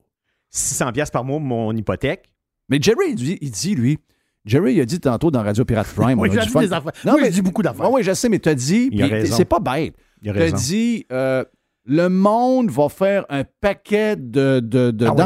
600 0.50 0.92
pièces 0.92 1.10
par 1.10 1.24
mois, 1.24 1.40
mon 1.40 1.74
hypothèque. 1.74 2.30
Mais 2.68 2.78
Jerry, 2.80 3.10
il 3.10 3.14
dit, 3.16 3.38
il 3.40 3.50
dit, 3.50 3.74
lui, 3.74 3.98
Jerry, 4.44 4.74
il 4.74 4.80
a 4.80 4.84
dit 4.84 5.00
tantôt 5.00 5.30
dans 5.30 5.42
Radio 5.42 5.64
Pirate 5.64 5.88
Prime. 5.88 6.18
Oui, 6.20 6.28
on 6.32 6.38
a 6.38 6.46
dit 6.46 6.52
des 6.52 6.72
affaires. 6.72 6.92
Non, 7.04 7.12
Moi, 7.12 7.20
mais- 7.22 7.28
je 7.30 7.34
dis 7.34 7.42
beaucoup 7.42 7.62
d'affaires. 7.62 7.86
Oui, 7.90 7.96
oui, 7.96 8.02
je 8.04 8.12
sais, 8.14 8.28
mais 8.28 8.38
tu 8.38 8.48
as 8.48 8.54
dit, 8.54 8.90
Il 8.92 9.26
c'est 9.26 9.44
pas 9.44 9.58
bête. 9.58 9.94
Il 10.22 10.30
a 10.30 10.34
Tu 10.34 10.40
as 10.42 10.52
dit, 10.52 11.06
euh, 11.12 11.44
le 11.86 12.08
monde 12.08 12.70
va 12.70 12.88
faire 12.88 13.26
un 13.28 13.44
paquet 13.60 14.16
de, 14.16 14.60
de, 14.60 14.90
de- 14.90 15.06
Ah 15.06 15.10
oui. 15.10 15.16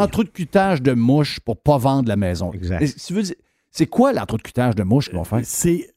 de 0.81 0.93
mouches 0.93 1.41
pour 1.41 1.61
pas 1.63 1.79
vendre 1.79 2.09
la 2.09 2.17
maison. 2.17 2.53
Exact. 2.53 2.85
Si 2.87 3.15
tu 3.15 3.15
C'est 3.71 3.87
quoi 3.87 4.13
l'entrecutage 4.13 4.75
de 4.75 4.83
mouches 4.83 5.09
qu'ils 5.09 5.19
vont 5.19 5.25
faire? 5.25 5.41
C'est. 5.45 5.91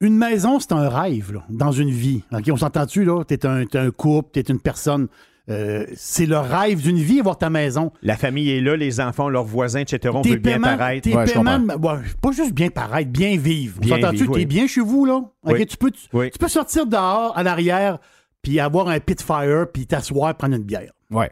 Une 0.00 0.16
maison, 0.16 0.58
c'est 0.58 0.72
un 0.72 0.88
rêve, 0.88 1.32
là, 1.32 1.44
dans 1.48 1.70
une 1.70 1.90
vie. 1.90 2.22
OK, 2.32 2.42
on 2.50 2.56
s'entend-tu, 2.56 3.04
là? 3.04 3.22
T'es 3.22 3.46
un, 3.46 3.64
t'es 3.66 3.78
un 3.78 3.92
couple, 3.92 4.30
t'es 4.32 4.40
une 4.40 4.58
personne. 4.58 5.06
euh, 5.48 5.86
c'est 5.94 6.26
le 6.26 6.38
rêve 6.38 6.82
d'une 6.82 6.96
vie, 6.98 7.20
avoir 7.20 7.38
ta 7.38 7.50
maison. 7.50 7.92
La 8.02 8.16
famille 8.16 8.50
est 8.50 8.60
là, 8.60 8.74
les 8.76 9.00
enfants, 9.00 9.28
leurs 9.28 9.44
voisins, 9.44 9.78
etc. 9.80 10.12
On 10.16 10.22
Tes 10.22 10.30
veut 10.30 10.36
bien 10.38 10.60
paraître. 10.60 11.02
tes 11.08 11.14
Ouais, 11.16 11.24
de- 11.24 11.78
ouais, 11.78 11.98
pas 12.20 12.32
juste 12.32 12.52
bien 12.52 12.68
paraître, 12.70 13.10
bien 13.12 13.36
vivre. 13.36 13.76
On 13.78 13.84
Bien 13.84 13.96
s'entend-tu? 13.96 14.16
vivre, 14.18 14.32
T'es 14.32 14.38
oui. 14.40 14.46
bien 14.46 14.66
chez 14.66 14.80
vous, 14.80 15.04
là? 15.04 15.14
OK, 15.16 15.30
Oui. 15.52 15.66
tu, 15.66 15.76
peux, 15.76 15.90
tu, 15.92 16.00
Oui. 16.12 16.30
tu 16.32 16.38
peux 16.38 16.48
sortir 16.48 16.84
dehors, 16.86 17.36
à 17.38 17.42
l'arrière, 17.44 17.98
puis 18.42 18.60
avoir 18.60 18.88
un 18.88 19.00
pit 19.00 19.20
fire, 19.22 19.70
puis 19.72 19.86
t'asseoir, 19.86 20.36
prendre 20.36 20.56
une 20.56 20.64
bière. 20.64 20.92
Ouais. 21.10 21.30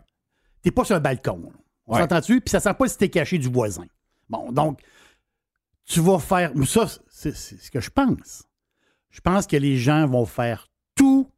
T'es 0.63 0.71
pas 0.71 0.85
sur 0.85 0.97
un 0.97 1.01
balcon. 1.01 1.41
là. 1.45 1.51
On 1.87 1.95
Ouais. 1.95 2.01
s'entend-tu? 2.03 2.41
Puis 2.41 2.51
ça 2.51 2.61
sent 2.61 2.75
pas 2.75 2.87
si 2.89 2.97
t'es 2.97 3.09
caché 3.11 3.37
du 3.39 3.49
voisin. 3.49 3.87
Bon, 4.29 4.53
donc, 4.53 4.81
tu 5.85 6.01
vas 6.01 6.19
faire. 6.21 6.53
Ça, 6.67 6.87
c'est 7.09 7.35
c'est 7.35 7.57
ce 7.61 7.71
que 7.71 7.81
je 7.81 7.91
pense. 7.91 8.45
Je 9.11 9.21
pense 9.21 9.47
que 9.49 9.57
les 9.57 9.77
gens 9.77 10.07
vont 10.07 10.25
faire 10.25 10.69
tout 10.95 11.29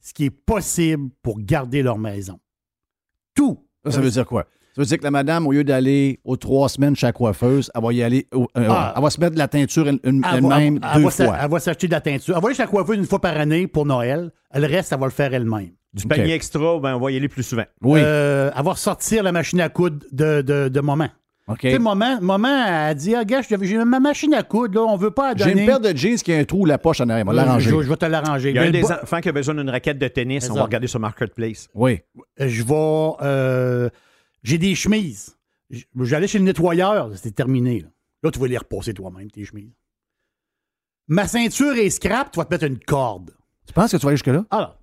ce 0.00 0.14
qui 0.14 0.24
est 0.24 0.30
possible 0.30 1.10
pour 1.22 1.38
garder 1.40 1.82
leur 1.82 1.98
maison. 1.98 2.40
Tout. 3.34 3.66
Ça, 3.84 3.90
ça 3.92 4.00
veut 4.00 4.10
dire 4.10 4.26
quoi? 4.26 4.46
Ça 4.74 4.80
veut 4.80 4.86
dire 4.86 4.98
que 4.98 5.04
la 5.04 5.10
madame, 5.10 5.46
au 5.46 5.52
lieu 5.52 5.64
d'aller 5.64 6.18
aux 6.24 6.36
trois 6.36 6.68
semaines 6.68 6.96
chez 6.96 7.06
la 7.06 7.12
coiffeuse, 7.12 7.70
elle 7.74 7.82
va 7.82 7.92
y 7.92 8.02
aller. 8.02 8.26
au- 8.32 8.48
euh, 8.56 8.66
Ah. 8.70 8.94
elle 8.96 9.02
va 9.02 9.10
se 9.10 9.20
mettre 9.20 9.34
de 9.34 9.38
la 9.38 9.48
teinture 9.48 9.86
elle- 9.88 9.98
une- 10.04 10.22
Elle 10.30 10.38
elle-même 10.38 10.80
elle 10.82 10.98
deux 10.98 11.04
va 11.04 11.10
fois. 11.10 11.36
Elle 11.42 11.50
va 11.50 11.60
s'acheter 11.60 11.86
de 11.88 11.92
la 11.92 12.00
teinture. 12.00 12.34
Elle 12.36 12.42
va 12.42 12.48
aller 12.48 12.56
chez 12.56 12.62
la 12.62 12.68
coiffeuse 12.68 12.96
une 12.96 13.04
fois 13.06 13.20
par 13.20 13.36
année 13.36 13.66
pour 13.66 13.84
Noël. 13.84 14.30
Le 14.54 14.66
reste, 14.66 14.92
elle 14.92 14.98
va 15.00 15.06
le 15.06 15.12
faire 15.12 15.34
elle-même. 15.34 15.70
Du 15.92 16.04
OK. 16.04 16.08
panier 16.08 16.32
extra, 16.32 16.78
ben, 16.80 16.94
on 16.96 17.00
va 17.00 17.10
y 17.10 17.16
aller 17.18 17.28
plus 17.28 17.42
souvent. 17.42 17.64
Oui. 17.82 18.00
Euh, 18.02 18.50
elle 18.56 18.64
va 18.64 18.74
sortir 18.76 19.22
la 19.22 19.30
machine 19.32 19.60
à 19.60 19.68
coudre 19.68 20.06
de, 20.10 20.40
de, 20.40 20.68
de 20.68 20.80
maman. 20.80 21.08
OK. 21.48 21.58
Tu 21.58 21.70
sais, 21.72 21.78
maman, 21.78 22.18
maman, 22.22 22.64
elle 22.88 22.94
dit 22.94 23.14
Ah, 23.14 23.24
gars, 23.26 23.42
j'ai 23.42 23.84
ma 23.84 24.00
machine 24.00 24.32
à 24.32 24.42
coudre, 24.42 24.80
là, 24.80 24.86
on 24.88 24.96
veut 24.96 25.10
pas 25.10 25.34
la 25.34 25.44
J'ai 25.44 25.52
une 25.52 25.66
paire 25.66 25.80
de 25.80 25.94
jeans 25.94 26.16
qui 26.16 26.32
a 26.32 26.38
un 26.38 26.44
trou 26.44 26.60
ou 26.62 26.64
la 26.64 26.78
poche 26.78 27.00
en 27.02 27.08
arrière. 27.10 27.26
On 27.28 27.32
va 27.32 27.42
Euh, 27.42 27.44
l'arranger. 27.44 27.68
Je, 27.70 27.82
je 27.82 27.88
vais 27.90 27.96
te 27.96 28.06
l'arranger. 28.06 28.50
Il 28.50 28.56
y 28.56 28.58
a 28.58 28.62
Mais 28.62 28.68
un 28.68 28.70
des 28.70 28.84
enfants 28.90 29.20
qui 29.20 29.28
a 29.28 29.32
besoin 29.32 29.54
d'une 29.56 29.68
raquette 29.68 29.98
de 29.98 30.08
tennis, 30.08 30.48
on 30.50 30.54
va 30.54 30.62
regarder 30.62 30.86
sur 30.86 30.98
Marketplace. 31.00 31.68
Oui. 31.74 32.00
je 32.38 32.62
vais. 32.62 33.12
euh, 33.22 33.90
j'ai 34.42 34.58
des 34.58 34.74
chemises. 34.74 35.36
J'allais 36.00 36.26
chez 36.28 36.38
le 36.38 36.44
nettoyeur, 36.44 37.10
c'était 37.16 37.30
terminé. 37.30 37.80
Là. 37.80 37.88
Là, 38.22 38.30
tu 38.30 38.38
vas 38.38 38.46
les 38.46 38.58
repasser 38.58 38.92
toi-même, 38.94 39.30
tes 39.30 39.44
chemises. 39.44 39.72
Ma 41.08 41.26
ceinture 41.26 41.72
est 41.76 41.90
scrap, 41.90 42.30
tu 42.30 42.38
vas 42.38 42.44
te 42.44 42.54
mettre 42.54 42.64
une 42.64 42.78
corde. 42.78 43.34
Tu 43.66 43.72
penses 43.72 43.92
que 43.92 43.96
tu 43.96 44.02
vas 44.02 44.08
aller 44.08 44.16
jusque-là? 44.16 44.44
Alors, 44.50 44.78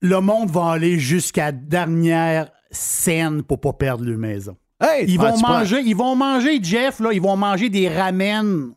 le 0.00 0.20
monde 0.20 0.50
va 0.50 0.72
aller 0.72 0.98
jusqu'à 0.98 1.52
dernière 1.52 2.50
scène 2.70 3.42
pour 3.42 3.60
pas 3.60 3.72
perdre 3.72 4.04
leur 4.04 4.18
maison. 4.18 4.56
Hey, 4.80 5.06
Ils 5.08 5.18
vont 5.18 5.32
prends- 5.38 5.58
manger, 5.58 5.80
ils 5.84 5.96
vont 5.96 6.14
manger, 6.14 6.62
Jeff, 6.62 7.00
là, 7.00 7.12
ils 7.12 7.20
vont 7.20 7.36
manger 7.36 7.68
des 7.70 7.88
ramen, 7.88 8.74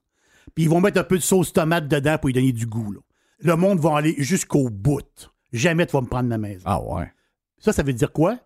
puis 0.56 0.64
ils 0.64 0.70
vont 0.70 0.82
mettre 0.82 1.00
un 1.00 1.04
peu 1.04 1.18
de 1.18 1.24
sauce 1.24 1.54
tomate 1.54 1.88
dedans 1.88 2.18
pour 2.18 2.28
lui 2.28 2.34
donner 2.34 2.52
du 2.52 2.66
goût. 2.66 2.92
là. 2.92 3.00
Le 3.44 3.56
monde 3.56 3.80
va 3.80 3.98
aller 3.98 4.16
jusqu'au 4.18 4.70
bout. 4.70 5.32
Jamais 5.52 5.86
tu 5.86 5.92
vas 5.94 6.02
me 6.02 6.08
prendre 6.08 6.30
ma 6.30 6.38
maison. 6.38 6.64
Ah 6.66 6.82
ouais. 6.82 7.12
Ça, 7.60 7.74
ça 7.74 7.84
veut 7.84 7.94
dire 7.94 8.12
quoi? 8.12 8.38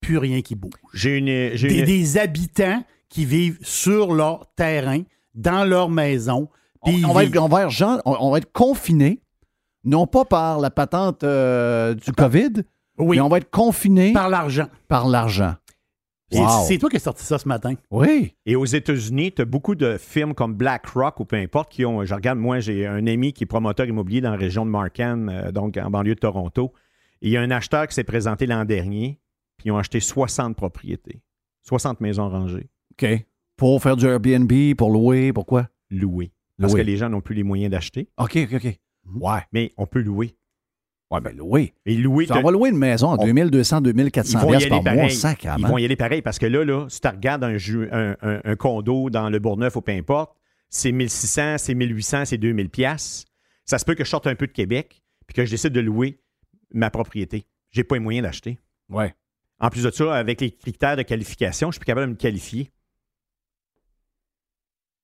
Plus 0.00 0.18
rien 0.18 0.40
qui 0.42 0.54
bouge. 0.54 0.72
J'ai 0.94 1.18
une. 1.18 1.56
j'ai 1.56 1.68
Des, 1.68 1.78
une- 1.80 1.84
des 1.84 2.18
habitants 2.18 2.82
qui 3.08 3.24
vivent 3.24 3.58
sur 3.62 4.12
leur 4.14 4.46
terrain, 4.54 5.02
dans 5.34 5.64
leur 5.68 5.88
maison. 5.90 6.48
On, 6.82 7.12
va 7.12 7.24
être, 7.24 7.36
on 7.38 7.48
va 7.48 7.64
être 7.64 7.70
gens- 7.70 8.00
on- 8.04 8.16
on 8.20 8.30
va 8.30 8.38
être 8.38 8.52
confinés, 8.52 9.20
non 9.84 10.06
pas 10.06 10.24
par 10.24 10.60
la 10.60 10.70
patente 10.70 11.24
euh, 11.24 11.94
du 11.94 12.12
COVID, 12.12 12.62
oui, 12.98 13.16
mais 13.16 13.20
on 13.20 13.28
va 13.28 13.38
être 13.38 13.50
confinés 13.50 14.12
par, 14.12 14.22
par 14.24 14.30
l'argent. 14.30 14.68
l'argent. 14.90 15.54
C'est- 16.30 16.38
Wow. 16.40 16.64
C'est 16.66 16.76
toi 16.78 16.90
qui 16.90 16.96
as 16.96 17.00
sorti 17.00 17.24
ça 17.24 17.38
ce 17.38 17.48
matin. 17.48 17.74
Oui. 17.90 18.34
Et 18.44 18.54
aux 18.54 18.66
États-Unis, 18.66 19.32
tu 19.32 19.40
as 19.42 19.44
beaucoup 19.46 19.74
de 19.74 19.96
firmes 19.98 20.34
comme 20.34 20.54
BlackRock 20.54 21.18
ou 21.20 21.24
peu 21.24 21.36
importe 21.36 21.72
qui 21.72 21.86
ont. 21.86 22.04
Je 22.04 22.14
regarde, 22.14 22.38
moi, 22.38 22.60
j'ai 22.60 22.86
un 22.86 23.06
ami 23.06 23.32
qui 23.32 23.44
est 23.44 23.46
promoteur 23.46 23.86
immobilier 23.86 24.20
dans 24.20 24.30
la 24.32 24.36
région 24.36 24.66
de 24.66 24.70
Markham, 24.70 25.30
euh, 25.30 25.50
donc 25.52 25.78
en 25.78 25.88
banlieue 25.90 26.14
de 26.14 26.20
Toronto. 26.20 26.72
Et 27.22 27.28
il 27.28 27.30
y 27.32 27.36
a 27.38 27.40
un 27.40 27.50
acheteur 27.50 27.86
qui 27.88 27.94
s'est 27.94 28.04
présenté 28.04 28.44
l'an 28.46 28.66
dernier, 28.66 29.18
puis 29.58 29.66
ils 29.66 29.70
ont 29.72 29.76
acheté 29.78 30.00
60 30.00 30.56
propriétés. 30.56 31.20
60 31.64 32.00
maisons 32.00 32.30
rangées, 32.30 32.70
OK. 32.92 33.06
Pour 33.56 33.82
faire 33.82 33.96
du 33.96 34.06
Airbnb, 34.06 34.50
pour 34.76 34.90
louer, 34.90 35.32
pourquoi? 35.34 35.68
louées. 35.90 36.32
Parce 36.58 36.72
Louer. 36.72 36.82
que 36.82 36.86
les 36.86 36.96
gens 36.96 37.08
n'ont 37.10 37.20
plus 37.20 37.34
les 37.34 37.42
moyens 37.42 37.70
d'acheter, 37.70 38.08
OK, 38.16 38.36
OK, 38.50 38.54
OK. 38.54 38.78
Ouais. 39.20 39.40
mais 39.52 39.72
on 39.76 39.86
peut 39.86 40.00
louer. 40.00 40.34
Ouais, 41.10 41.20
ben 41.22 41.34
louer. 41.36 41.72
Et 41.86 41.94
louer, 41.96 42.26
Tu 42.26 42.32
vas 42.34 42.50
louer 42.50 42.68
une 42.70 42.76
maison 42.76 43.10
à 43.12 43.16
On- 43.18 43.24
2200, 43.24 43.80
2400 43.80 44.38
Ils 44.38 44.42
vont 44.42 44.48
y 44.54 44.56
piastres 44.58 44.82
par 44.84 44.94
mois, 44.94 45.08
sacrément. 45.08 45.56
Ils 45.56 45.66
vont 45.66 45.78
y 45.78 45.84
aller 45.86 45.96
pareil 45.96 46.20
parce 46.20 46.38
que 46.38 46.44
là, 46.46 46.64
là 46.64 46.86
si 46.90 47.00
tu 47.00 47.08
regardes 47.08 47.44
un, 47.44 47.56
ju- 47.56 47.88
un, 47.90 48.14
un- 48.20 48.40
un 48.44 48.56
condo 48.56 49.08
dans 49.08 49.30
le 49.30 49.38
Bourgneuf 49.38 49.76
ou 49.76 49.80
peu 49.80 49.92
importe, 49.92 50.36
c'est 50.68 50.92
1600, 50.92 51.56
c'est 51.58 51.74
1800, 51.74 52.26
c'est 52.26 52.36
2000 52.38 52.68
pièces. 52.68 53.24
Ça 53.64 53.78
se 53.78 53.84
peut 53.86 53.94
que 53.94 54.04
je 54.04 54.10
sorte 54.10 54.26
un 54.26 54.34
peu 54.34 54.46
de 54.46 54.52
Québec 54.52 55.02
puis 55.26 55.34
que 55.34 55.44
je 55.46 55.50
décide 55.50 55.72
de 55.72 55.80
louer 55.80 56.20
ma 56.74 56.90
propriété. 56.90 57.46
J'ai 57.70 57.84
pas 57.84 57.94
les 57.96 58.00
moyens 58.00 58.24
d'acheter. 58.26 58.58
Ouais. 58.90 59.14
En 59.60 59.70
plus 59.70 59.82
de 59.82 59.90
ça, 59.90 60.14
avec 60.14 60.40
les 60.40 60.50
critères 60.52 60.96
de 60.96 61.02
qualification, 61.02 61.68
je 61.68 61.74
suis 61.74 61.80
plus 61.80 61.86
capable 61.86 62.06
de 62.06 62.12
me 62.12 62.16
qualifier. 62.16 62.70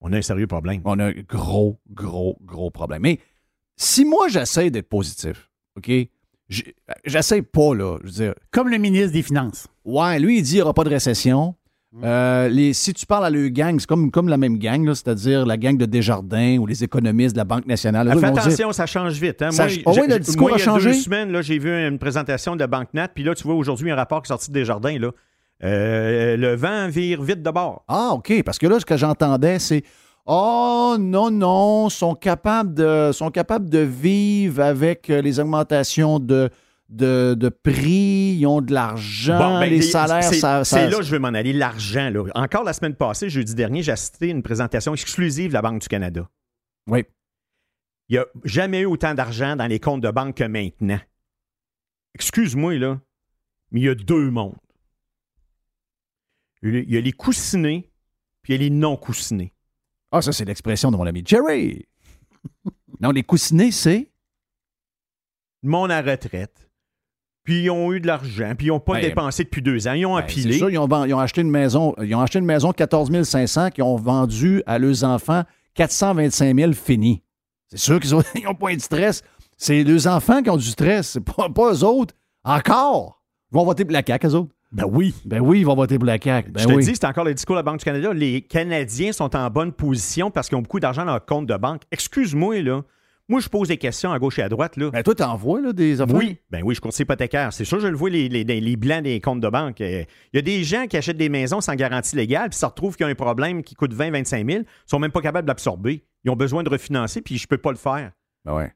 On 0.01 0.13
a 0.13 0.19
un 0.19 0.23
sérieux 0.23 0.47
problème. 0.47 0.83
On 0.85 0.99
a 0.99 1.07
un 1.07 1.13
gros, 1.13 1.81
gros, 1.91 2.37
gros 2.43 2.71
problème. 2.71 3.03
Mais 3.03 3.21
si 3.77 4.05
moi, 4.05 4.29
j'essaie 4.29 4.71
d'être 4.71 4.89
positif, 4.89 5.51
OK? 5.77 5.91
J'essaie 7.05 7.43
pas, 7.43 7.75
là. 7.75 7.99
Je 8.03 8.07
veux 8.07 8.13
dire, 8.13 8.35
Comme 8.51 8.69
le 8.69 8.79
ministre 8.79 9.13
des 9.13 9.23
Finances. 9.23 9.67
ouais, 9.85 10.19
lui, 10.21 10.39
il 10.39 10.43
dit 10.43 10.51
qu'il 10.51 10.59
n'y 10.59 10.63
aura 10.63 10.75
pas 10.75 10.85
de 10.85 10.91
récession. 10.91 11.57
Euh, 12.03 12.49
les, 12.49 12.73
si 12.73 12.93
tu 12.93 13.07
parles 13.07 13.27
à 13.27 13.31
le 13.31 13.49
gang, 13.49 13.79
c'est 13.79 13.87
comme, 13.87 14.11
comme 14.11 14.29
la 14.29 14.37
même 14.37 14.59
gang, 14.59 14.87
c'est-à-dire 14.89 15.47
la 15.47 15.57
gang 15.57 15.77
de 15.77 15.87
Desjardins 15.87 16.57
ou 16.59 16.67
les 16.67 16.83
économistes 16.83 17.35
de 17.35 17.39
la 17.39 17.45
Banque 17.45 17.67
nationale. 17.67 18.09
Ah, 18.11 18.15
Fais 18.15 18.31
dire- 18.33 18.41
attention, 18.43 18.73
ça 18.73 18.87
change 18.87 19.13
vite. 19.13 19.43
Hein. 19.43 19.53
Ça 19.53 19.67
Moi, 19.67 19.73
Ah 19.87 19.91
oui, 19.95 20.07
le 20.09 20.19
discours 20.19 20.49
moi, 20.49 20.57
a 20.57 20.59
il 20.59 20.63
y 20.63 20.65
changé? 20.65 20.91
deux 20.91 20.97
semaines, 20.97 21.41
j'ai 21.43 21.59
vu 21.59 21.71
une 21.71 21.99
présentation 21.99 22.57
de 22.57 22.67
BancNat, 22.67 23.09
puis 23.09 23.23
là, 23.23 23.35
tu 23.35 23.45
vois, 23.45 23.55
aujourd'hui, 23.55 23.91
a 23.91 23.95
un 23.95 23.97
rapport 23.97 24.23
qui 24.23 24.27
est 24.27 24.35
sorti 24.35 24.51
des 24.51 24.65
jardins. 24.65 24.99
Là. 24.99 25.11
Euh, 25.63 26.37
le 26.37 26.55
vent 26.57 26.89
vire 26.89 27.23
vite 27.23 27.43
de 27.43 27.51
bord. 27.51 27.85
Ah, 27.87 28.11
OK. 28.13 28.43
Parce 28.45 28.59
que 28.59 28.67
là, 28.67 28.81
ce 28.81 28.85
que 28.85 28.97
j'entendais, 28.97 29.59
c'est 29.59 29.85
Oh 30.27 30.97
non, 30.99 31.31
non, 31.31 31.91
sont 31.91 32.15
capables 32.15 32.73
de, 32.73 33.11
sont 33.13 33.31
capables 33.31 33.69
de 33.69 33.81
vivre 33.81 34.63
avec 34.63 35.11
euh, 35.11 35.21
les 35.21 35.39
augmentations 35.39 36.19
de, 36.19 36.49
de, 36.89 37.35
de 37.39 37.49
prix, 37.49 38.37
ils 38.39 38.47
ont 38.47 38.61
de 38.61 38.73
l'argent, 38.73 39.39
Bon, 39.39 39.61
ben, 39.61 39.71
les 39.71 39.83
salaires, 39.83 40.23
ça. 40.23 40.65
c'est 40.65 40.89
là 40.89 40.99
que 40.99 41.03
je 41.03 41.11
veux 41.11 41.19
m'en 41.19 41.29
aller, 41.29 41.53
l'argent. 41.53 42.11
Là. 42.11 42.25
Encore 42.35 42.65
la 42.65 42.73
semaine 42.73 42.95
passée, 42.95 43.29
jeudi 43.29 43.55
dernier, 43.55 43.83
j'ai 43.83 43.93
assisté 43.93 44.29
à 44.29 44.31
une 44.31 44.43
présentation 44.43 44.93
exclusive 44.93 45.49
de 45.49 45.55
la 45.55 45.63
Banque 45.63 45.81
du 45.81 45.89
Canada. 45.89 46.29
Oui. 46.87 47.05
Il 48.09 48.17
n'y 48.17 48.19
a 48.19 48.27
jamais 48.45 48.81
eu 48.81 48.85
autant 48.87 49.15
d'argent 49.15 49.57
dans 49.57 49.67
les 49.67 49.81
comptes 49.81 50.03
de 50.03 50.11
banque 50.11 50.37
que 50.37 50.45
maintenant. 50.45 51.01
Excuse-moi, 52.15 52.75
là, 52.79 53.01
mais 53.71 53.81
il 53.81 53.85
y 53.85 53.89
a 53.89 53.95
deux 53.95 54.31
mondes. 54.31 54.55
Il 56.63 56.91
y 56.91 56.97
a 56.97 57.01
les 57.01 57.13
coussinés, 57.13 57.91
puis 58.43 58.55
il 58.55 58.57
y 58.57 58.65
a 58.65 58.69
les 58.69 58.71
non-coussinés. 58.71 59.53
Ah, 60.13 60.23
ça, 60.23 60.33
c'est 60.33 60.45
l'expression 60.45 60.91
de 60.91 60.97
mon 60.97 61.07
ami 61.07 61.23
Jerry. 61.27 61.87
non, 63.01 63.11
les 63.11 63.23
coussinets, 63.23 63.71
c'est? 63.71 64.11
Le 65.63 65.71
monde 65.71 65.91
à 65.91 66.03
retraite, 66.03 66.64
puis 67.45 67.65
ils 67.65 67.71
ont 67.71 67.93
eu 67.93 68.01
de 68.01 68.07
l'argent, 68.07 68.55
puis 68.57 68.67
ils 68.67 68.71
n'ont 68.71 68.81
pas 68.81 68.95
Ben, 68.95 69.03
dépensé 69.03 69.45
depuis 69.45 69.63
deux 69.63 69.87
ans. 69.87 69.93
Ils 69.93 70.07
ont 70.07 70.15
Ben, 70.15 70.21
appilé. 70.23 70.55
c'est 70.55 70.59
ça, 70.61 70.71
ils 70.71 70.79
ont, 70.79 70.87
vend- 70.89 71.05
ils 71.05 71.15
ont 71.15 71.19
acheté 71.21 71.43
une 71.43 71.51
maison, 71.51 71.95
ils 72.03 72.15
ont 72.15 72.21
acheté 72.21 72.39
une 72.39 72.45
maison 72.47 72.73
14 72.73 73.11
500 73.23 73.71
qu'ils 73.71 73.85
ont 73.85 73.97
vendu 73.97 74.63
à 74.67 74.79
leurs 74.79 75.05
enfants 75.05 75.45
425 75.75 76.57
000 76.57 76.73
fini. 76.73 77.23
C'est 77.69 77.79
sûr 77.79 78.01
qu'ils 78.01 78.13
n'ont 78.45 78.55
pas 78.59 78.73
eu 78.73 78.77
de 78.77 78.83
stress. 78.83 79.23
C'est 79.57 79.85
leurs 79.85 80.07
enfants 80.07 80.43
qui 80.43 80.51
ont 80.51 80.57
du 80.57 80.67
stress, 80.67 81.11
c'est 81.11 81.21
pas, 81.25 81.49
pas 81.49 81.73
eux 81.73 81.85
autres. 81.85 82.15
Encore! 82.45 83.23
Ils 83.53 83.57
vont 83.57 83.65
voter 83.65 83.85
pour 83.85 83.93
la 83.93 84.03
CAQ, 84.05 84.27
eux 84.29 84.35
autres. 84.35 84.51
Ben 84.73 84.85
oui. 84.91 85.15
Ben 85.25 85.41
oui, 85.41 85.61
ils 85.61 85.65
vont 85.67 85.77
voter 85.77 85.97
pour 85.99 86.07
la 86.07 86.19
CAQ. 86.21 86.51
Ben 86.51 86.61
je 86.63 86.67
te 86.69 86.73
oui. 86.73 86.85
dis, 86.85 86.93
c'est 86.95 87.05
encore 87.07 87.25
le 87.25 87.33
discours 87.35 87.55
de 87.55 87.61
la 87.61 87.63
Banque 87.63 87.79
du 87.79 87.85
Canada. 87.85 88.13
Les 88.13 88.41
Canadiens 88.43 89.13
sont 89.13 89.35
en 89.37 89.49
bonne 89.51 89.71
position 89.73 90.31
parce 90.33 90.49
qu'ils 90.49 90.59
ont 90.59 90.63
beaucoup 90.63 90.81
d'argent 90.81 91.05
dans 91.05 91.13
leur 91.13 91.25
compte 91.25 91.47
de 91.47 91.57
banque. 91.57 91.83
Excuse-moi, 91.93 92.63
là. 92.63 92.83
Moi, 93.29 93.41
je 93.41 93.49
pose 93.49 93.69
des 93.69 93.79
questions 93.79 94.13
à 94.13 94.19
gauche 94.19 94.39
et 94.39 94.43
à 94.43 94.51
droite, 94.51 94.77
là. 94.77 94.91
Ben 94.91 95.03
toi, 95.03 95.15
t'en 95.15 95.35
vois 95.35 95.59
là, 95.61 95.73
des 95.73 96.01
affaires? 96.03 96.15
Oui, 96.15 96.37
ben 96.51 96.63
oui, 96.63 96.75
je 96.75 96.81
courtier 96.83 97.05
hypothécaire. 97.05 97.55
C'est 97.55 97.65
sûr, 97.65 97.81
je 97.81 97.87
le 97.87 97.97
vois, 97.97 98.11
les, 98.11 98.29
les, 98.29 98.45
les 98.45 98.77
blancs 98.77 99.03
des 99.03 99.19
comptes 99.21 99.41
de 99.41 99.49
banque. 99.49 99.81
Euh, 99.81 100.05
Il 100.33 100.37
y 100.37 100.39
a 100.39 100.43
des 100.43 100.63
gens 100.63 100.87
qui 100.87 100.99
achètent 100.99 101.17
des 101.17 101.31
maisons 101.31 101.63
sans 101.63 101.75
garantie 101.75 102.17
légale, 102.17 102.51
puis 102.51 102.59
ça 102.59 102.69
retrouve 102.69 102.97
qu'il 102.97 103.05
y 103.07 103.09
a 103.09 103.11
un 103.13 103.15
problème 103.15 103.63
qui 103.63 103.75
coûte 103.75 103.95
20 103.95 104.11
25 104.11 104.47
000, 104.47 104.59
ils 104.61 104.67
sont 104.87 104.99
même 104.99 105.11
pas 105.11 105.23
capables 105.23 105.47
d'absorber. 105.49 106.05
Ils 106.25 106.31
ont 106.31 106.37
besoin 106.37 106.63
de 106.63 106.69
refinancer, 106.69 107.23
puis 107.23 107.39
je 107.39 107.47
peux 107.49 107.57
pas 107.57 107.71
le 107.71 107.79
faire. 107.79 108.13
Ben 108.45 108.55
ouais. 108.57 108.73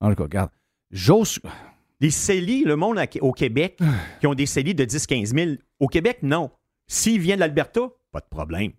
En 0.00 0.08
tout 0.08 0.14
cas, 0.16 0.22
regarde. 0.24 0.50
J'ose. 0.90 1.38
Les 2.00 2.10
CELI, 2.10 2.64
le 2.64 2.76
monde 2.76 2.98
à- 2.98 3.06
au 3.20 3.32
Québec, 3.32 3.78
qui 4.20 4.26
ont 4.26 4.34
des 4.34 4.46
CELI 4.46 4.74
de 4.74 4.84
10-15 4.86 5.26
000, 5.34 5.50
au 5.80 5.88
Québec, 5.88 6.18
non. 6.22 6.50
S'ils 6.86 7.20
viennent 7.20 7.36
de 7.36 7.40
l'Alberta, 7.40 7.80
pas 8.12 8.20
de 8.20 8.28
problème. 8.30 8.72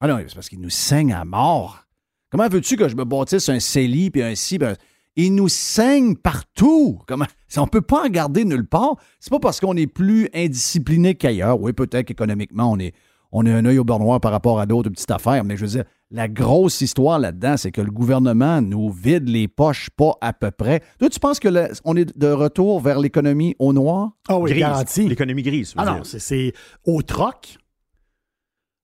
Ah 0.00 0.06
non, 0.08 0.18
c'est 0.26 0.34
parce 0.34 0.48
qu'ils 0.48 0.60
nous 0.60 0.70
saignent 0.70 1.12
à 1.12 1.24
mort. 1.26 1.84
Comment 2.32 2.48
veux-tu 2.48 2.76
que 2.76 2.88
je 2.88 2.96
me 2.96 3.04
bâtisse 3.04 3.48
un 3.50 3.60
CELI 3.60 4.10
puis 4.10 4.22
un 4.22 4.34
CI? 4.34 4.58
Ben, 4.58 4.74
ils 5.16 5.34
nous 5.34 5.48
saignent 5.48 6.16
partout. 6.16 6.98
Comment? 7.06 7.26
Si 7.46 7.58
on 7.58 7.64
ne 7.64 7.68
peut 7.68 7.82
pas 7.82 8.06
en 8.06 8.08
garder 8.08 8.44
nulle 8.46 8.66
part, 8.66 8.96
c'est 9.20 9.30
pas 9.30 9.38
parce 9.38 9.60
qu'on 9.60 9.76
est 9.76 9.86
plus 9.86 10.28
indiscipliné 10.34 11.14
qu'ailleurs. 11.14 11.60
Oui, 11.60 11.74
peut-être 11.74 12.06
qu'économiquement, 12.06 12.72
on 12.72 12.78
est, 12.78 12.94
on 13.32 13.44
a 13.44 13.50
un 13.54 13.64
œil 13.66 13.78
au 13.78 13.84
beurre 13.84 13.98
noir 13.98 14.18
par 14.20 14.32
rapport 14.32 14.58
à 14.58 14.64
d'autres 14.64 14.88
petites 14.88 15.10
affaires, 15.10 15.44
mais 15.44 15.58
je 15.58 15.62
veux 15.66 15.70
dire, 15.72 15.84
la 16.10 16.28
grosse 16.28 16.80
histoire 16.80 17.18
là-dedans, 17.18 17.58
c'est 17.58 17.70
que 17.70 17.82
le 17.82 17.90
gouvernement 17.90 18.62
nous 18.62 18.90
vide 18.90 19.28
les 19.28 19.48
poches 19.48 19.90
pas 19.90 20.12
à 20.22 20.32
peu 20.32 20.50
près. 20.50 20.80
Toi, 20.98 21.10
tu 21.10 21.20
penses 21.20 21.38
que 21.40 21.48
le- 21.48 21.68
on 21.84 21.94
est 21.96 22.16
de 22.18 22.28
retour 22.28 22.80
vers 22.80 22.98
l'économie 22.98 23.54
au 23.58 23.74
noir? 23.74 24.12
Ah 24.28 24.38
oui, 24.38 24.54
garanti. 24.58 25.06
L'économie 25.08 25.42
grise. 25.42 25.74
Ah 25.76 25.84
non, 25.84 25.94
dire. 25.96 26.06
c'est- 26.06 26.18
c'est 26.18 26.52
au 26.86 27.02
troc. 27.02 27.58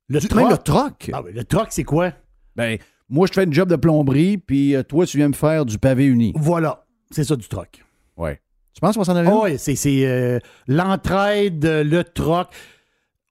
Le 0.09 0.21
troc. 0.21 0.51
le 0.51 0.57
troc. 0.59 1.11
Ah 1.15 1.23
oui, 1.25 1.33
le 1.35 1.45
troc, 1.45 1.69
c'est 1.71 1.85
quoi? 1.85 2.13
Ben, 2.57 2.79
moi, 3.09 3.27
je 3.27 3.33
fais 3.33 3.45
une 3.45 3.53
job 3.53 3.69
de 3.69 3.77
plomberie, 3.77 4.39
puis 4.39 4.75
euh, 4.75 4.83
toi, 4.83 5.07
tu 5.07 5.17
viens 5.17 5.29
me 5.29 5.35
faire 5.35 5.65
du 5.65 5.79
pavé 5.79 6.05
uni. 6.05 6.33
Voilà. 6.37 6.85
C'est 7.11 7.25
ça 7.25 7.37
du 7.37 7.49
troc. 7.49 7.85
Ouais. 8.17 8.41
Tu 8.75 8.81
penses 8.81 8.97
qu'on 8.97 9.05
s'en? 9.05 9.17
Ah 9.17 9.41
oui, 9.43 9.59
c'est 9.59 9.75
c'est, 9.75 10.07
euh, 10.07 10.39
l'entraide, 10.67 11.65
le 11.65 12.05
troc. 12.05 12.49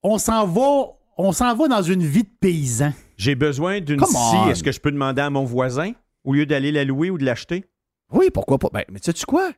On 0.04 0.18
s'en 0.18 0.48
va, 0.48 0.98
on 1.18 1.32
s'en 1.32 1.56
va 1.56 1.68
dans 1.68 1.82
une 1.82 2.04
vie 2.04 2.24
de 2.24 2.30
paysan. 2.40 2.92
J'ai 3.18 3.36
besoin 3.36 3.80
d'une 3.80 4.04
scie. 4.04 4.50
Est-ce 4.50 4.64
que 4.64 4.72
je 4.72 4.80
peux 4.80 4.92
demander 4.92 5.22
à 5.22 5.30
mon 5.30 5.44
voisin 5.44 5.94
au 6.24 6.34
lieu 6.34 6.46
d'aller 6.46 6.72
la 6.72 6.84
louer 6.84 7.10
ou 7.10 7.18
de 7.18 7.26
l'acheter? 7.26 7.66
Oui, 8.12 8.30
pourquoi 8.34 8.58
pas? 8.58 8.70
Ben, 8.74 8.84
mais 8.92 9.00
sais-tu 9.02 9.26
quoi? 9.26 9.52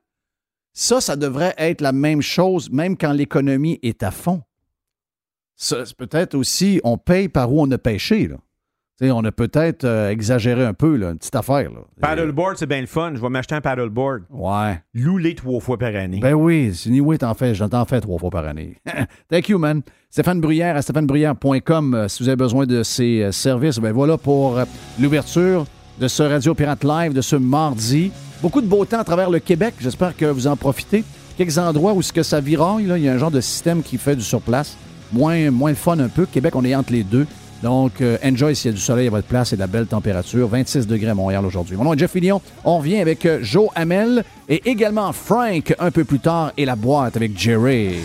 Ça, 0.73 1.01
ça 1.01 1.15
devrait 1.15 1.55
être 1.58 1.82
la 1.82 1.91
même 1.91 2.21
chose, 2.21 2.69
même 2.69 2.95
quand 2.97 3.12
l'économie 3.12 3.79
est 3.82 4.03
à 4.03 4.12
fond. 4.12 4.43
Ça, 5.55 5.86
c'est 5.86 5.97
peut-être 5.97 6.36
aussi, 6.36 6.79
on 6.84 6.97
paye 6.97 7.27
par 7.27 7.51
où 7.51 7.62
on 7.62 7.69
a 7.71 7.77
pêché. 7.77 8.27
Là. 8.27 8.38
On 9.01 9.23
a 9.23 9.31
peut-être 9.31 9.85
euh, 9.85 10.09
exagéré 10.09 10.65
un 10.65 10.73
peu, 10.73 10.95
là, 10.95 11.12
une 11.12 11.17
petite 11.17 11.35
affaire. 11.35 11.71
Là. 11.71 11.79
Paddleboard, 12.01 12.57
c'est 12.57 12.65
bien 12.65 12.81
le 12.81 12.88
fun. 12.88 13.13
Je 13.15 13.21
vais 13.21 13.29
m'acheter 13.29 13.55
un 13.55 13.62
paddleboard. 13.62 14.23
Ouais. 14.29 14.81
Loue-les 14.93 15.35
trois 15.35 15.59
fois 15.62 15.77
par 15.77 15.95
année. 15.95 16.19
Ben 16.21 16.33
oui, 16.33 16.73
si 16.73 16.89
anyway, 16.89 17.17
t'en 17.17 17.33
fais, 17.33 17.55
j'en 17.55 17.69
t'en 17.69 17.85
fais 17.85 18.01
trois 18.01 18.19
fois 18.19 18.29
par 18.29 18.45
année. 18.45 18.75
Thank 19.29 19.49
you, 19.49 19.57
man. 19.57 19.81
Stéphane 20.12 20.41
Bruyère 20.41 20.75
à 20.75 20.81
stéphanebruyère.com 20.81 21.93
euh, 21.93 22.07
si 22.07 22.23
vous 22.23 22.29
avez 22.29 22.35
besoin 22.35 22.65
de 22.65 22.81
ces 22.81 23.21
euh, 23.21 23.31
services. 23.31 23.77
Ben 23.77 23.91
voilà 23.91 24.17
pour 24.17 24.57
euh, 24.57 24.65
l'ouverture 24.99 25.65
de 25.99 26.07
ce 26.07 26.23
Radio 26.23 26.55
Pirate 26.55 26.83
Live 26.83 27.13
de 27.13 27.21
ce 27.21 27.35
mardi. 27.35 28.12
Beaucoup 28.41 28.62
de 28.62 28.65
beau 28.65 28.85
temps 28.85 28.99
à 28.99 29.03
travers 29.03 29.29
le 29.29 29.38
Québec. 29.38 29.75
J'espère 29.79 30.17
que 30.17 30.25
vous 30.25 30.47
en 30.47 30.55
profitez. 30.55 31.03
Quelques 31.38 31.59
endroits 31.59 31.93
où 31.93 32.01
ce 32.01 32.12
que 32.12 32.23
ça 32.23 32.41
viraille, 32.41 32.85
il 32.97 33.03
y 33.03 33.07
a 33.07 33.13
un 33.13 33.19
genre 33.19 33.29
de 33.29 33.39
système 33.39 33.83
qui 33.83 33.99
fait 33.99 34.15
du 34.15 34.23
surplace. 34.23 34.75
Moins, 35.13 35.51
moins 35.51 35.69
le 35.69 35.75
fun 35.75 35.99
un 35.99 36.09
peu. 36.09 36.25
Québec, 36.25 36.55
on 36.55 36.65
est 36.65 36.73
entre 36.73 36.91
les 36.91 37.03
deux. 37.03 37.27
Donc, 37.62 38.02
euh, 38.02 38.17
enjoy 38.24 38.56
s'il 38.56 38.72
y 38.72 38.74
a 38.74 38.76
du 38.76 38.82
soleil 38.82 39.08
à 39.08 39.10
votre 39.10 39.28
place 39.28 39.54
et 39.54 39.56
de 39.56 39.62
la 39.62 39.67
belle 39.67 39.88
température. 39.88 40.48
26 40.48 40.88
degrés 40.88 41.10
à 41.10 41.15
Montréal 41.15 41.45
aujourd'hui. 41.45 41.76
Mon 41.76 41.84
nom 41.84 41.93
est 41.93 42.00
Jeff 42.00 42.12
Fillion. 42.12 42.41
On 42.63 42.78
revient 42.78 43.00
avec 43.00 43.26
euh, 43.26 43.39
Joe 43.41 43.69
Hamel 43.76 44.24
et 44.48 44.69
également 44.69 45.12
Frank 45.13 45.74
un 45.80 45.91
peu 45.91 46.04
plus 46.04 46.19
tard 46.19 46.52
et 46.58 46.65
la 46.65 46.76
boîte 46.76 47.17
avec 47.17 47.38
Jerry. 47.38 47.98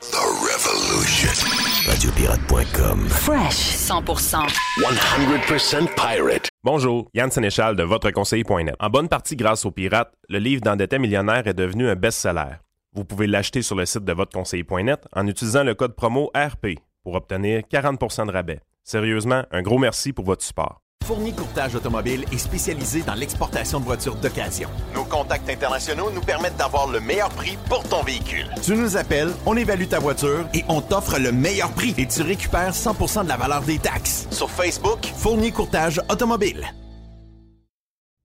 The 0.00 0.16
Revolution. 0.16 1.48
Radiopirate.com. 1.88 3.06
Fresh 3.08 3.76
100%. 3.76 4.48
100% 4.78 5.88
pirate. 5.96 6.48
Bonjour, 6.62 7.08
Yann 7.12 7.30
Sénéchal 7.30 7.74
de 7.74 7.82
votreconseiller.net. 7.82 8.76
En 8.78 8.88
bonne 8.88 9.08
partie 9.08 9.34
grâce 9.34 9.64
aux 9.64 9.72
pirates, 9.72 10.12
le 10.28 10.38
livre 10.38 10.62
d'Endetté 10.62 11.00
millionnaire 11.00 11.46
est 11.46 11.54
devenu 11.54 11.88
un 11.88 11.96
best-seller. 11.96 12.60
Vous 12.94 13.04
pouvez 13.06 13.26
l'acheter 13.26 13.62
sur 13.62 13.74
le 13.74 13.86
site 13.86 14.04
de 14.04 14.12
votreconseiller.net 14.12 15.08
en 15.14 15.26
utilisant 15.26 15.64
le 15.64 15.74
code 15.74 15.94
promo 15.94 16.30
RP 16.36 16.78
pour 17.02 17.14
obtenir 17.14 17.62
40% 17.62 18.26
de 18.26 18.32
rabais. 18.32 18.60
Sérieusement, 18.84 19.44
un 19.50 19.62
gros 19.62 19.78
merci 19.78 20.12
pour 20.12 20.26
votre 20.26 20.44
support. 20.44 20.82
Fournier 21.06 21.32
Courtage 21.32 21.74
Automobile 21.74 22.26
est 22.32 22.38
spécialisé 22.38 23.02
dans 23.02 23.14
l'exportation 23.14 23.80
de 23.80 23.84
voitures 23.86 24.14
d'occasion. 24.16 24.68
Nos 24.94 25.04
contacts 25.04 25.48
internationaux 25.48 26.10
nous 26.10 26.20
permettent 26.20 26.58
d'avoir 26.58 26.86
le 26.86 27.00
meilleur 27.00 27.30
prix 27.30 27.56
pour 27.68 27.82
ton 27.82 28.02
véhicule. 28.02 28.46
Tu 28.62 28.74
nous 28.74 28.96
appelles, 28.96 29.32
on 29.46 29.56
évalue 29.56 29.86
ta 29.86 29.98
voiture 29.98 30.46
et 30.52 30.62
on 30.68 30.82
t'offre 30.82 31.18
le 31.18 31.32
meilleur 31.32 31.72
prix 31.72 31.94
et 31.96 32.06
tu 32.06 32.20
récupères 32.22 32.72
100% 32.74 33.24
de 33.24 33.28
la 33.28 33.38
valeur 33.38 33.62
des 33.62 33.78
taxes. 33.78 34.28
Sur 34.30 34.50
Facebook, 34.50 35.06
Fournier 35.16 35.50
Courtage 35.50 35.98
Automobile. 36.10 36.62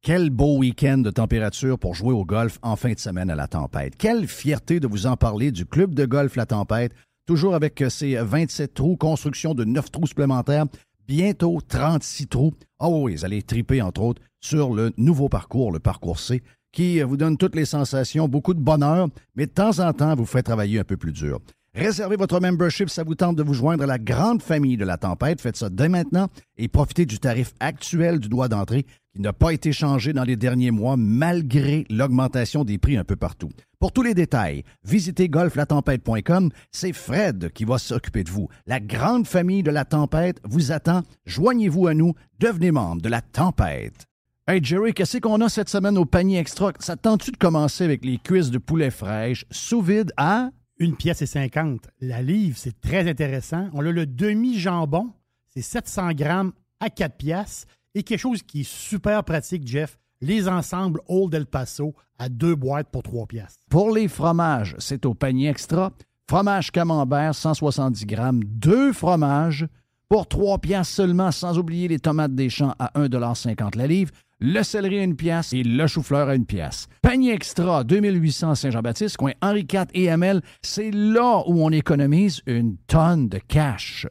Quel 0.08 0.30
beau 0.30 0.60
week-end 0.60 1.00
de 1.00 1.10
température 1.10 1.78
pour 1.78 1.94
jouer 1.94 2.14
au 2.14 2.24
golf 2.24 2.60
en 2.62 2.78
fin 2.78 2.94
de 2.94 2.98
semaine 2.98 3.30
à 3.30 3.36
la 3.36 3.50
tempête. 3.50 3.98
Quelle 3.98 4.26
fierté 4.26 4.80
de 4.80 4.88
vous 4.88 5.06
en 5.06 5.18
parler 5.18 5.52
du 5.52 5.66
club 5.66 5.94
de 5.94 6.06
golf 6.06 6.38
La 6.38 6.46
Tempête, 6.46 6.94
toujours 7.26 7.56
avec 7.56 7.82
euh, 7.82 7.90
ses 7.90 8.16
27 8.16 8.74
trous, 8.74 8.96
construction 8.96 9.54
de 9.54 9.66
9 9.66 9.92
trous 9.92 10.08
supplémentaires, 10.08 10.64
bientôt 11.10 11.60
36 11.60 12.28
trous. 12.28 12.54
Ah 12.80 12.88
oui, 12.88 13.18
vous 13.18 13.26
allez 13.26 13.44
triper 13.44 13.82
entre 13.82 14.02
autres 14.02 14.22
sur 14.40 14.74
le 14.74 14.94
nouveau 14.96 15.28
parcours, 15.28 15.74
le 15.74 15.80
parcours 15.80 16.22
C, 16.22 16.42
qui 16.72 17.02
euh, 17.02 17.06
vous 17.06 17.18
donne 17.18 17.36
toutes 17.36 17.56
les 17.58 17.66
sensations, 17.66 18.30
beaucoup 18.30 18.54
de 18.54 18.62
bonheur, 18.62 19.10
mais 19.36 19.46
de 19.46 19.52
temps 19.52 19.80
en 19.80 19.92
temps 19.92 20.16
vous 20.16 20.26
fait 20.26 20.42
travailler 20.42 20.80
un 20.80 20.86
peu 20.86 20.96
plus 20.96 21.12
dur. 21.12 21.42
Réservez 21.78 22.16
votre 22.16 22.40
membership, 22.40 22.90
ça 22.90 23.04
vous 23.04 23.14
tente 23.14 23.36
de 23.36 23.44
vous 23.44 23.54
joindre 23.54 23.84
à 23.84 23.86
la 23.86 24.00
grande 24.00 24.42
famille 24.42 24.78
de 24.78 24.84
la 24.84 24.98
tempête. 24.98 25.40
Faites 25.40 25.58
ça 25.58 25.70
dès 25.70 25.90
maintenant 25.90 26.28
et 26.58 26.68
profitez 26.70 27.06
du 27.06 27.20
tarif 27.20 27.54
actuel 27.60 28.20
du 28.20 28.30
droit 28.30 28.48
d'entrée 28.48 28.88
qui 29.14 29.22
n'a 29.22 29.32
pas 29.32 29.54
été 29.54 29.72
changé 29.72 30.12
dans 30.12 30.24
les 30.24 30.38
derniers 30.38 30.72
mois 30.72 30.98
malgré 30.98 31.86
l'augmentation 31.92 32.64
des 32.64 32.80
prix 32.80 32.98
un 32.98 33.04
peu 33.04 33.16
partout. 33.16 33.50
Pour 33.78 33.92
tous 33.92 34.02
les 34.02 34.16
détails, 34.16 34.64
visitez 34.86 35.30
golflatempête.com. 35.30 36.50
C'est 36.72 36.94
Fred 36.94 37.52
qui 37.54 37.64
va 37.64 37.78
s'occuper 37.78 38.24
de 38.24 38.32
vous. 38.32 38.48
La 38.66 38.80
grande 38.80 39.28
famille 39.28 39.62
de 39.62 39.70
la 39.70 39.86
tempête 39.86 40.42
vous 40.46 40.72
attend. 40.72 41.04
Joignez-vous 41.28 41.86
à 41.86 41.94
nous. 41.94 42.16
Devenez 42.40 42.72
membre 42.72 43.04
de 43.04 43.10
la 43.10 43.22
tempête. 43.22 44.08
Hey 44.48 44.64
Jerry, 44.64 44.96
qu'est-ce 44.96 45.20
qu'on 45.20 45.42
a 45.42 45.50
cette 45.50 45.70
semaine 45.70 46.00
au 46.00 46.06
panier 46.06 46.40
extra? 46.40 46.74
Ça 46.80 46.96
tente-tu 46.96 47.34
de 47.34 47.38
commencer 47.38 47.84
avec 47.84 48.04
les 48.04 48.18
cuisses 48.18 48.50
de 48.50 48.58
poulet 48.58 48.90
fraîche 48.90 49.46
sous 49.52 49.84
vide 49.84 50.12
à 50.18 50.50
Une 50.80 50.96
pièce 50.96 51.24
et 51.24 51.26
50. 51.26 51.90
La 52.02 52.22
livre, 52.22 52.58
c'est 52.58 52.80
très 52.80 53.10
intéressant. 53.10 53.70
On 53.74 53.84
a 53.86 53.92
le 53.92 54.06
demi-jambon, 54.06 55.12
c'est 55.48 55.64
700 55.64 56.12
grammes 56.12 56.52
à 56.80 56.92
4 56.92 57.18
pièces. 57.18 57.66
Et 57.96 58.04
quelque 58.04 58.20
chose 58.20 58.44
qui 58.44 58.62
est 58.62 58.70
super 58.70 59.24
pratique, 59.24 59.68
Jeff, 59.68 59.98
les 60.22 60.48
ensembles 60.48 61.02
Old 61.08 61.34
El 61.34 61.48
Paso 61.48 61.96
à 62.20 62.30
deux 62.30 62.54
boîtes 62.56 62.90
pour 62.92 63.02
3 63.02 63.26
pièces. 63.26 63.60
Pour 63.70 63.92
les 63.92 64.08
fromages, 64.08 64.76
c'est 64.78 65.08
au 65.08 65.16
panier 65.16 65.50
extra. 65.50 65.92
Fromage 66.30 66.72
camembert, 66.72 67.34
170 67.34 68.06
grammes, 68.06 68.44
deux 68.44 68.94
fromages 68.94 69.66
pour 70.10 70.28
3 70.28 70.60
piastres 70.60 70.94
seulement, 70.94 71.32
sans 71.32 71.58
oublier 71.58 71.88
les 71.88 72.00
tomates 72.00 72.34
des 72.34 72.50
champs 72.50 72.74
à 72.80 72.92
1,50 73.00 73.78
la 73.78 73.88
livre, 73.88 74.12
le 74.40 74.64
céleri 74.64 75.00
à 75.00 75.04
une 75.04 75.16
pièce 75.16 75.52
et 75.54 75.64
le 75.64 75.88
chou-fleur 75.88 76.30
à 76.30 76.36
une 76.36 76.46
pièce. 76.46 76.88
Panier 77.02 77.34
extra, 77.34 77.84
2800 77.84 78.56
Saint-Jean-Baptiste, 78.56 79.18
coin 79.18 79.32
Henri 79.42 79.62
IV 79.72 79.86
et 79.94 80.06
ML, 80.06 80.42
c'est 80.62 80.92
là 80.92 81.44
où 81.48 81.64
on 81.64 81.72
économise 81.72 82.42
une 82.46 82.78
tonne 82.88 83.30
de 83.30 83.40
cash. 83.40 84.08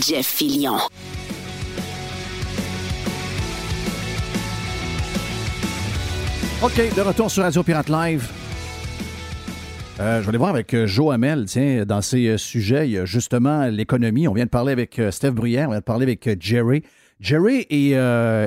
Jeff 0.00 0.26
Fillion. 0.26 0.76
OK, 6.62 6.76
de 6.96 7.00
retour 7.02 7.30
sur 7.30 7.42
Radio 7.42 7.62
Pirate 7.62 7.90
Live. 7.90 8.43
Euh, 10.00 10.22
je 10.22 10.28
aller 10.28 10.38
voir 10.38 10.50
avec 10.50 10.74
euh, 10.74 10.88
Joe 10.88 11.14
Hamel. 11.14 11.44
Tiens, 11.44 11.84
dans 11.86 12.00
ces 12.00 12.26
euh, 12.26 12.36
sujets, 12.36 12.88
il 12.88 12.92
y 12.92 12.98
a 12.98 13.04
justement 13.04 13.66
l'économie. 13.66 14.26
On 14.26 14.34
vient 14.34 14.44
de 14.44 14.50
parler 14.50 14.72
avec 14.72 15.00
Steph 15.10 15.30
Bruyère, 15.30 15.68
on 15.68 15.70
vient 15.70 15.78
de 15.78 15.84
parler 15.84 16.02
avec 16.04 16.28
Jerry. 16.42 16.82
Jerry 17.20 17.64
est, 17.70 17.92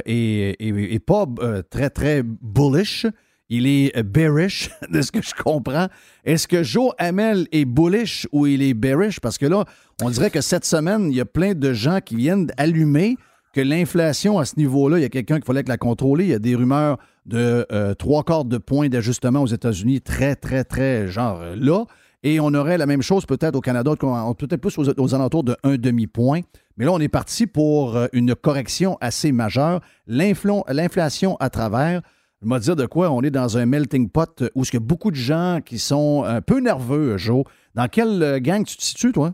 est- 0.05 1.05
pas 1.05 1.25
très, 1.69 1.89
très 1.89 2.21
bullish. 2.23 3.05
Il 3.49 3.65
est 3.65 4.03
bearish, 4.03 4.69
de 4.91 5.01
ce 5.01 5.09
que 5.09 5.21
je 5.21 5.31
comprends. 5.41 5.87
Est-ce 6.25 6.49
que 6.49 6.63
Joe 6.63 6.91
Hamel 6.97 7.47
est 7.53 7.63
bullish 7.63 8.27
ou 8.33 8.45
il 8.45 8.61
est 8.61 8.73
bearish? 8.73 9.21
Parce 9.21 9.37
que 9.37 9.45
là, 9.45 9.63
on 10.03 10.09
dirait 10.09 10.29
que 10.31 10.41
cette 10.41 10.65
semaine, 10.65 11.09
il 11.09 11.15
y 11.15 11.21
a 11.21 11.25
plein 11.25 11.53
de 11.53 11.71
gens 11.71 11.99
qui 12.03 12.17
viennent 12.17 12.51
allumer 12.57 13.15
que 13.53 13.61
l'inflation 13.61 14.37
à 14.37 14.43
ce 14.43 14.55
niveau-là, 14.57 14.99
il 14.99 15.01
y 15.01 15.05
a 15.05 15.09
quelqu'un 15.09 15.35
qu'il 15.35 15.45
fallait 15.45 15.63
que 15.63 15.69
la 15.69 15.77
contrôler. 15.77 16.25
Il 16.25 16.29
y 16.29 16.33
a 16.33 16.39
des 16.39 16.55
rumeurs 16.55 16.97
de 17.27 17.65
euh, 17.71 17.93
trois 17.93 18.23
quarts 18.23 18.45
de 18.45 18.57
points 18.57 18.89
d'ajustement 18.89 19.41
aux 19.41 19.47
États-Unis, 19.47 20.01
très, 20.01 20.35
très, 20.35 20.63
très, 20.63 21.07
genre 21.07 21.39
euh, 21.41 21.55
là. 21.55 21.85
Et 22.23 22.39
on 22.39 22.53
aurait 22.53 22.77
la 22.77 22.87
même 22.87 23.03
chose 23.03 23.25
peut-être 23.25 23.55
au 23.55 23.61
Canada, 23.61 23.91
peut-être 23.95 24.59
plus 24.59 24.77
aux, 24.79 25.15
alentours 25.15 25.43
de 25.43 25.55
un 25.63 25.75
demi-point. 25.75 26.41
Mais 26.75 26.85
là, 26.85 26.91
on 26.91 26.99
est 26.99 27.09
parti 27.09 27.45
pour 27.45 27.95
euh, 27.95 28.07
une 28.11 28.33
correction 28.33 28.97
assez 29.01 29.31
majeure. 29.31 29.81
L'inflation 30.07 31.37
à 31.39 31.49
travers, 31.49 32.01
je 32.41 32.49
vais 32.49 32.59
dire 32.59 32.75
de 32.75 32.85
quoi, 32.85 33.11
on 33.11 33.21
est 33.21 33.29
dans 33.29 33.57
un 33.57 33.65
melting 33.65 34.09
pot 34.09 34.43
où 34.55 34.63
il 34.63 34.73
y 34.73 34.77
a 34.77 34.79
beaucoup 34.79 35.11
de 35.11 35.15
gens 35.15 35.59
qui 35.63 35.77
sont 35.77 36.23
un 36.25 36.41
peu 36.41 36.59
nerveux, 36.59 37.17
Joe. 37.17 37.43
Dans 37.75 37.87
quelle 37.87 38.39
gang 38.41 38.65
tu 38.65 38.77
te 38.77 38.83
situes, 38.83 39.11
toi? 39.11 39.33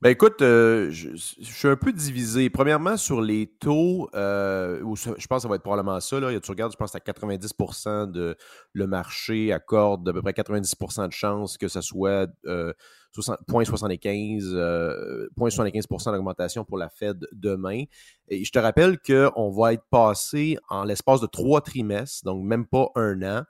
Ben 0.00 0.10
écoute, 0.10 0.42
euh, 0.42 0.92
je, 0.92 1.16
suis 1.16 1.66
un 1.66 1.74
peu 1.74 1.92
divisé. 1.92 2.50
Premièrement, 2.50 2.96
sur 2.96 3.20
les 3.20 3.48
taux, 3.58 4.08
euh, 4.14 4.80
ça- 4.94 5.14
je 5.18 5.26
pense 5.26 5.38
que 5.38 5.42
ça 5.42 5.48
va 5.48 5.56
être 5.56 5.62
probablement 5.62 5.98
ça. 5.98 6.20
Là. 6.20 6.38
Tu 6.38 6.50
regardes, 6.52 6.70
je 6.70 6.76
pense 6.76 6.94
à 6.94 7.00
90% 7.00 8.06
de 8.06 8.36
le 8.74 8.86
marché 8.86 9.52
accorde 9.52 10.08
à 10.08 10.12
peu 10.12 10.22
près 10.22 10.32
90% 10.34 11.08
de 11.08 11.12
chances 11.12 11.58
que 11.58 11.66
ce 11.66 11.80
soit 11.80 12.28
euh, 12.46 12.72
60 13.12 13.38
0,75 13.48 14.52
euh, 14.54 15.26
0,75 15.36 16.12
d'augmentation 16.12 16.64
pour 16.64 16.78
la 16.78 16.88
Fed 16.90 17.26
demain. 17.32 17.82
Et 18.28 18.44
je 18.44 18.52
te 18.52 18.58
rappelle 18.60 19.00
qu'on 19.00 19.50
va 19.50 19.72
être 19.72 19.84
passé 19.90 20.58
en 20.68 20.84
l'espace 20.84 21.20
de 21.20 21.26
trois 21.26 21.60
trimestres, 21.60 22.24
donc 22.24 22.44
même 22.44 22.66
pas 22.66 22.86
un 22.94 23.20
an 23.22 23.42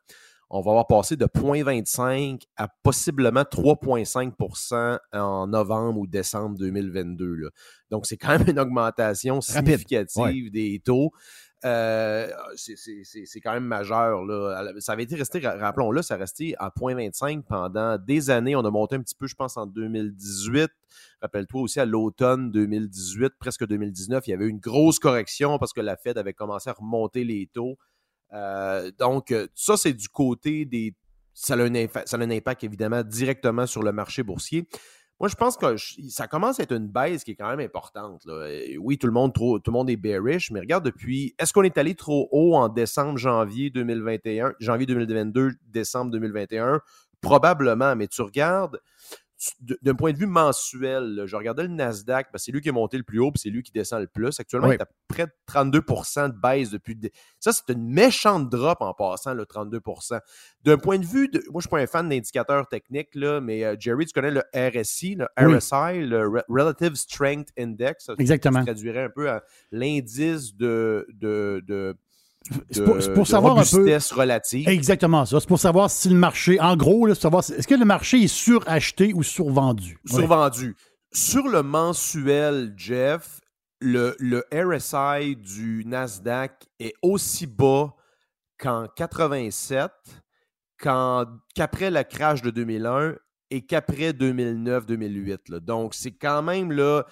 on 0.51 0.61
va 0.61 0.71
avoir 0.71 0.87
passé 0.87 1.17
de 1.17 1.27
0,25 1.27 2.43
à 2.57 2.69
possiblement 2.83 3.45
3,5% 3.45 4.99
en 5.13 5.47
novembre 5.47 6.01
ou 6.01 6.07
décembre 6.07 6.57
2022. 6.59 7.35
là. 7.35 7.49
Donc, 7.91 8.07
c'est 8.07 8.17
quand 8.17 8.39
même 8.39 8.49
une 8.49 8.59
augmentation 8.59 9.41
significative 9.41 10.45
ouais. 10.45 10.51
des 10.51 10.81
taux. 10.85 11.11
Euh, 11.65 12.31
c'est- 12.55 13.41
quand 13.41 13.53
même 13.53 13.65
majeur. 13.65 14.25
Là. 14.25 14.73
Ça 14.79 14.93
avait 14.93 15.03
été 15.03 15.17
resté, 15.17 15.41
ra- 15.41 15.57
rappelons-le, 15.57 16.03
ça 16.03 16.17
resté 16.17 16.55
à 16.59 16.71
0,25 16.71 17.43
pendant 17.43 17.99
des 17.99 18.31
années. 18.31 18.55
On 18.55 18.65
a 18.65 18.71
monté 18.71 18.95
un 18.95 19.01
petit 19.03 19.17
peu, 19.17 19.27
je 19.27 19.35
pense, 19.35 19.57
en 19.57 19.67
2018. 19.67 20.71
Rappelle-toi 21.21 21.61
aussi 21.61 21.81
à 21.81 21.85
l'automne 21.85 22.53
2018, 22.53 23.33
presque 23.41 23.67
2019, 23.67 24.27
il 24.29 24.31
y 24.31 24.35
avait 24.35 24.45
eu 24.45 24.51
une 24.51 24.61
grosse 24.61 25.01
correction 25.01 25.59
parce 25.59 25.73
que 25.73 25.81
la 25.81 25.97
Fed 25.97 26.17
avait 26.17 26.33
commencé 26.33 26.71
à 26.71 26.75
remonter 26.75 27.25
les 27.25 27.49
taux. 27.53 27.77
Euh, 28.33 28.91
donc, 28.99 29.31
euh, 29.31 29.47
ça, 29.55 29.77
c'est 29.77 29.93
du 29.93 30.09
côté 30.09 30.65
des. 30.65 30.95
Ça 31.35 31.55
a, 31.55 31.59
un 31.59 31.87
ça 32.05 32.17
a 32.17 32.21
un 32.21 32.31
impact 32.31 32.65
évidemment 32.65 33.03
directement 33.05 33.67
sur 33.67 33.83
le 33.83 33.93
marché 33.93 34.25
boursier. 34.25 34.67
Moi, 35.21 35.29
je 35.29 35.35
pense 35.35 35.57
que 35.57 35.77
ça 36.09 36.27
commence 36.29 36.61
à 36.61 36.65
être 36.65 36.73
une 36.73 36.89
baisse 36.89 37.25
qui 37.25 37.33
est 37.33 37.35
quand 37.37 37.49
même 37.49 37.61
importante. 37.61 38.27
Oui, 38.79 38.99
tout 38.99 39.07
le 39.07 39.13
monde 39.13 39.33
tout 39.33 39.61
le 39.67 39.73
monde 39.73 39.91
est 39.91 39.97
bearish, 39.97 40.51
mais 40.51 40.61
regarde 40.61 40.85
depuis. 40.85 41.35
Est-ce 41.39 41.53
qu'on 41.53 41.63
est 41.63 41.79
allé 41.79 41.95
trop 41.95 42.29
haut 42.31 42.55
en 42.55 42.69
décembre, 42.69 43.19
janvier 43.19 43.71
2021, 43.71 44.55
janvier 44.61 44.87
2022, 44.87 45.53
décembre 45.67 46.13
2021? 46.13 46.81
Probablement, 47.21 47.97
mais 47.97 48.07
tu 48.07 48.23
regardes 48.23 48.81
d'un 49.61 49.95
point 49.95 50.13
de 50.13 50.19
vue 50.19 50.27
mensuel, 50.27 51.15
là, 51.15 51.27
je 51.27 51.37
regardais 51.37 51.63
le 51.63 51.69
Nasdaq, 51.69 52.29
ben, 52.33 52.39
c'est 52.39 52.51
lui 52.51 52.61
qui 52.61 52.69
est 52.69 52.73
monté 52.73 52.97
le 52.97 53.05
plus 53.05 53.21
haut, 53.21 53.31
puis 53.31 53.41
c'est 53.41 53.51
lui 53.51 53.63
qui 53.63 53.71
descend 53.71 54.01
le 54.01 54.09
plus. 54.09 54.41
Actuellement, 54.41 54.69
Oui. 54.69 54.75
il 54.75 54.79
est 54.79 54.83
à 54.83 54.89
près 55.07 55.27
de 55.27 55.33
32% 55.47 56.29
de 56.29 56.35
baisse 56.41 56.71
depuis. 56.71 56.99
Ça, 57.39 57.53
c'est 57.53 57.73
une 57.73 57.89
méchante 57.89 58.51
drop 58.51 58.79
en 58.81 58.93
passant, 58.95 59.35
le 59.35 59.45
32% 59.45 60.21
D'un 60.65 60.77
point 60.79 60.99
de 60.99 61.07
vue, 61.07 61.29
de, 61.29 61.39
moi, 61.51 61.61
je 61.61 61.63
suis 61.63 61.71
pas 61.71 61.79
un 61.79 61.87
fan 61.87 62.09
d'indicateurs 62.09 62.67
techniques, 62.69 63.15
là, 63.15 63.41
mais 63.41 63.65
euh, 63.65 63.77
Jerry, 63.79 64.07
tu 64.07 64.13
connais 64.13 64.31
le 64.33 64.43
RSI, 64.55 65.15
le 65.15 65.29
Oui. 65.41 65.57
RSI, 65.57 66.05
le 66.07 66.29
Re- 66.29 66.45
Relative 66.49 66.95
Strength 66.97 67.49
Index. 67.59 68.07
Ça, 68.07 68.15
Exactement. 68.19 68.59
Ça 68.61 68.65
traduirait 68.65 69.05
un 69.05 69.11
peu 69.11 69.31
à 69.31 69.43
l'indice 69.71 70.55
de, 70.57 71.07
de, 71.15 71.63
de, 71.67 71.95
C'est 72.71 72.85
pour- 72.85 73.03
c'est 73.03 73.13
pour 73.13 73.25
de 73.25 73.29
savoir 73.29 73.59
un 73.59 73.63
peu- 73.63 73.99
relative. 74.15 74.69
Exactement 74.69 75.25
ça. 75.27 75.39
C'est 75.41 75.49
pour 75.49 75.59
savoir 75.59 75.91
si 75.91 76.09
le 76.09 76.15
marché, 76.15 76.59
en 76.61 76.77
gros, 76.77 77.07
là, 77.07 77.15
savoir 77.15 77.45
si- 77.45 77.53
est-ce 77.53 77.69
que 77.69 77.75
le 77.75 77.85
marché 77.85 78.23
est 78.23 78.27
suracheté 78.29 79.13
ou 79.13 79.23
survendu? 79.23 79.99
Ouais. 80.11 80.21
survendu. 80.21 80.77
Sur 81.13 81.49
le 81.49 81.63
mensuel, 81.63 82.73
Jeff, 82.77 83.41
le, 83.81 84.17
le 84.19 84.45
RSI 84.53 85.37
du 85.37 85.85
Nasdaq 85.87 86.53
est 86.81 86.95
aussi 87.03 87.47
bas 87.47 87.95
qu'en 88.59 88.87
87, 88.97 89.91
qu'en- 90.83 91.27
qu'après 91.55 91.91
le 91.91 92.03
crash 92.03 92.43
de 92.43 92.51
2001 92.51 93.15
et 93.51 93.63
qu'après 93.65 94.13
2009-2008. 94.13 95.49
là. 95.49 95.61
Donc, 95.61 95.95
c'est 95.95 96.13
quand 96.13 96.43
même 96.43 96.73
là. 96.73 97.05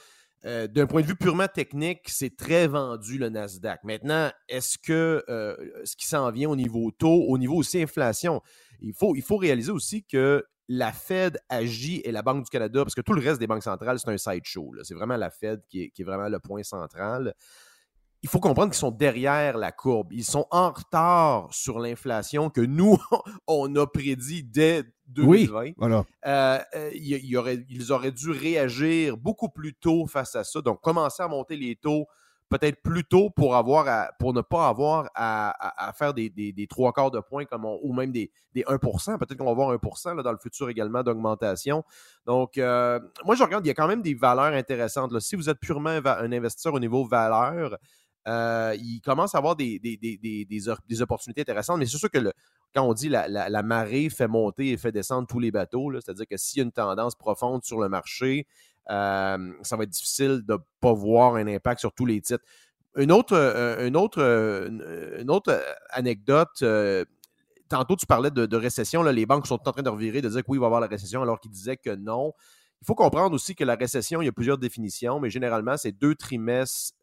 Euh, 0.46 0.66
D'un 0.66 0.86
point 0.86 1.02
de 1.02 1.06
vue 1.06 1.16
purement 1.16 1.48
technique, 1.48 2.02
c'est 2.06 2.36
très 2.36 2.66
vendu 2.66 3.18
le 3.18 3.28
Nasdaq. 3.28 3.84
Maintenant, 3.84 4.30
est-ce 4.48 4.78
que 4.78 5.24
euh, 5.28 5.56
ce 5.84 5.96
qui 5.96 6.06
s'en 6.06 6.30
vient 6.30 6.48
au 6.48 6.56
niveau 6.56 6.90
taux, 6.90 7.24
au 7.28 7.38
niveau 7.38 7.56
aussi 7.56 7.82
inflation, 7.82 8.40
il 8.80 8.92
faut, 8.94 9.36
réaliser 9.36 9.72
aussi 9.72 10.04
que 10.04 10.44
la 10.68 10.92
Fed 10.92 11.38
agit 11.48 12.00
et 12.04 12.12
la 12.12 12.22
Banque 12.22 12.44
du 12.44 12.50
Canada, 12.50 12.82
parce 12.82 12.94
que 12.94 13.00
tout 13.00 13.12
le 13.12 13.20
reste 13.20 13.40
des 13.40 13.46
banques 13.46 13.62
centrales, 13.62 13.98
c'est 13.98 14.10
un 14.10 14.18
sideshow. 14.18 14.72
C'est 14.82 14.94
vraiment 14.94 15.16
la 15.16 15.30
Fed 15.30 15.62
qui 15.68 15.90
est 15.96 16.04
vraiment 16.04 16.28
le 16.28 16.38
point 16.38 16.62
central. 16.62 17.34
Il 18.26 18.28
faut 18.28 18.40
comprendre 18.40 18.72
qu'ils 18.72 18.78
sont 18.80 18.90
derrière 18.90 19.56
la 19.56 19.70
courbe. 19.70 20.12
Ils 20.12 20.24
sont 20.24 20.48
en 20.50 20.72
retard 20.72 21.46
sur 21.54 21.78
l'inflation 21.78 22.50
que 22.50 22.60
nous, 22.60 22.98
on 23.46 23.72
a 23.76 23.86
prédit 23.86 24.42
dès 24.42 24.82
2020. 25.06 25.74
Voilà. 25.76 26.04
Euh, 26.26 26.58
euh, 26.74 26.90
il 26.92 27.02
y- 27.06 27.14
il 27.14 27.26
y 27.26 27.36
aurait- 27.36 27.64
ils 27.70 27.92
auraient 27.92 28.10
dû 28.10 28.32
réagir 28.32 29.16
beaucoup 29.16 29.48
plus 29.48 29.74
tôt 29.74 30.08
face 30.08 30.34
à 30.34 30.42
ça. 30.42 30.60
Donc, 30.60 30.80
commencer 30.80 31.22
à 31.22 31.28
monter 31.28 31.56
les 31.56 31.76
taux 31.76 32.06
peut-être 32.48 32.80
plus 32.82 33.04
tôt 33.04 33.30
pour, 33.30 33.54
avoir 33.54 33.86
à- 33.86 34.10
pour 34.18 34.32
ne 34.32 34.40
pas 34.40 34.66
avoir 34.68 35.08
à, 35.14 35.50
à- 35.50 35.88
à 35.88 35.92
faire 35.92 36.12
des, 36.12 36.28
des- 36.28 36.52
des 36.52 36.66
trois 36.66 36.92
quarts 36.92 37.12
de 37.12 37.20
points 37.20 37.44
comme 37.44 37.64
on- 37.64 37.78
ou 37.82 37.92
même 37.92 38.10
des, 38.10 38.30
des 38.54 38.64
1% 38.66 39.18
Peut-être 39.18 39.36
qu'on 39.38 39.44
va 39.44 39.50
avoir 39.52 39.70
1 39.70 40.14
là, 40.16 40.22
dans 40.24 40.32
le 40.32 40.38
futur 40.38 40.68
également 40.68 41.04
d'augmentation. 41.04 41.84
Donc, 42.24 42.58
euh, 42.58 42.98
moi, 43.24 43.36
je 43.36 43.42
regarde, 43.44 43.64
il 43.64 43.68
y 43.68 43.72
a 43.72 43.74
quand 43.74 43.86
même 43.88 44.02
des 44.02 44.14
valeurs 44.14 44.52
intéressantes. 44.52 45.12
là. 45.12 45.20
Si 45.20 45.36
vous 45.36 45.48
êtes 45.48 45.60
purement 45.60 45.90
un 46.04 46.32
investisseur 46.32 46.74
au 46.74 46.80
niveau 46.80 47.04
valeur, 47.04 47.76
euh, 48.26 48.74
il 48.78 49.00
commence 49.00 49.34
à 49.34 49.38
avoir 49.38 49.56
des, 49.56 49.78
des, 49.78 49.96
des, 49.96 50.16
des, 50.16 50.44
des 50.44 50.68
or- 50.68 50.80
des 50.88 51.02
opportunités 51.02 51.42
intéressantes, 51.42 51.78
mais 51.78 51.86
c'est 51.86 51.98
sûr 51.98 52.10
que 52.10 52.18
quand 52.74 52.82
on 52.82 52.92
dit 52.92 53.08
la, 53.08 53.28
la, 53.28 53.62
marée 53.62 54.10
fait 54.10 54.28
monter 54.28 54.70
et 54.70 54.76
fait 54.76 54.92
descendre 54.92 55.28
tous 55.28 55.38
les 55.38 55.50
bateaux, 55.50 55.92
c'est-à-dire 55.94 56.26
que 56.28 56.36
s'il 56.36 56.58
y 56.58 56.60
a 56.62 56.64
une 56.64 56.72
tendance 56.72 57.14
profonde 57.14 57.64
sur 57.64 57.80
le 57.80 57.88
marché, 57.88 58.46
euh, 58.90 59.52
ça 59.62 59.76
va 59.76 59.84
être 59.84 59.90
difficile 59.90 60.42
de 60.44 60.54
ne 60.54 60.58
pas 60.80 60.92
voir 60.92 61.36
un 61.36 61.46
impact 61.46 61.80
sur 61.80 61.92
tous 61.92 62.06
les 62.06 62.20
titres. 62.20 62.44
Une 62.96 63.12
autre, 63.12 63.36
euh, 63.36 63.86
une 63.86 63.96
autre, 63.96 64.20
une 64.20 65.30
autre 65.30 65.62
anecdote, 65.90 66.64
tantôt 67.68 67.96
tu 67.96 68.06
parlais 68.06 68.30
de, 68.30 68.56
récession, 68.56 69.02
là, 69.02 69.12
les 69.12 69.26
banques 69.26 69.46
sont 69.46 69.60
en 69.66 69.72
train 69.72 69.82
de 69.82 69.88
revirer, 69.88 70.20
de 70.20 70.28
dire 70.28 70.42
que 70.42 70.50
oui, 70.50 70.58
il 70.58 70.60
va 70.60 70.66
y 70.66 70.68
avoir 70.68 70.80
la 70.80 70.86
récession, 70.86 71.22
alors 71.22 71.40
qu'ils 71.40 71.50
disaient 71.50 71.76
que 71.76 71.94
non. 71.94 72.32
Il 72.82 72.86
faut 72.86 72.94
comprendre 72.94 73.34
aussi 73.34 73.54
que 73.54 73.64
la 73.64 73.74
récession, 73.74 74.22
il 74.22 74.26
y 74.26 74.28
a 74.28 74.32
plusieurs 74.32 74.58
définitions, 74.58 75.18
mais 75.18 75.30
généralement, 75.30 75.76
c'est 75.76 75.92
deux 75.92 76.14
trimestres 76.14 76.94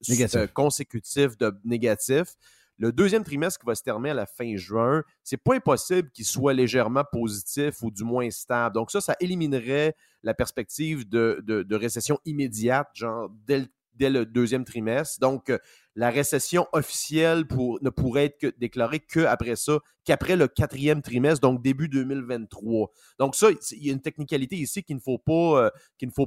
consécutifs 0.53 1.37
de 1.37 1.51
négatifs. 1.63 2.35
Le 2.77 2.91
deuxième 2.91 3.23
trimestre 3.23 3.59
qui 3.59 3.65
va 3.65 3.75
se 3.75 3.83
terminer 3.83 4.11
à 4.11 4.15
la 4.15 4.25
fin 4.25 4.55
juin, 4.55 5.03
c'est 5.23 5.37
pas 5.37 5.55
impossible 5.55 6.09
qu'il 6.11 6.25
soit 6.25 6.53
légèrement 6.53 7.03
positif 7.11 7.81
ou 7.83 7.91
du 7.91 8.03
moins 8.03 8.29
stable. 8.31 8.73
Donc 8.73 8.91
ça, 8.91 8.99
ça 8.99 9.15
éliminerait 9.19 9.95
la 10.23 10.33
perspective 10.33 11.07
de, 11.07 11.75
récession 11.75 12.19
immédiate, 12.25 12.89
genre 12.93 13.29
dès 13.45 13.59
le, 13.59 13.67
deuxième 13.97 14.65
trimestre. 14.65 15.19
Donc, 15.19 15.49
euh, 15.49 15.57
la 15.95 16.09
récession 16.09 16.67
officielle 16.73 17.45
ne 17.81 17.89
pourrait 17.89 18.25
être 18.25 18.57
déclarée 18.57 18.99
qu'après 18.99 19.55
ça, 19.55 19.79
qu'après 20.05 20.35
le 20.35 20.47
quatrième 20.47 21.01
trimestre, 21.01 21.41
donc 21.41 21.61
début 21.61 21.87
2023. 21.87 22.91
Donc 23.19 23.35
ça, 23.35 23.47
il 23.71 23.85
y 23.85 23.89
a 23.89 23.93
une 23.93 24.01
technicalité 24.01 24.55
ici 24.55 24.83
qu'il 24.83 24.95
ne 24.95 25.01
faut 25.01 25.19
pas, 25.19 25.65
euh, 25.65 25.69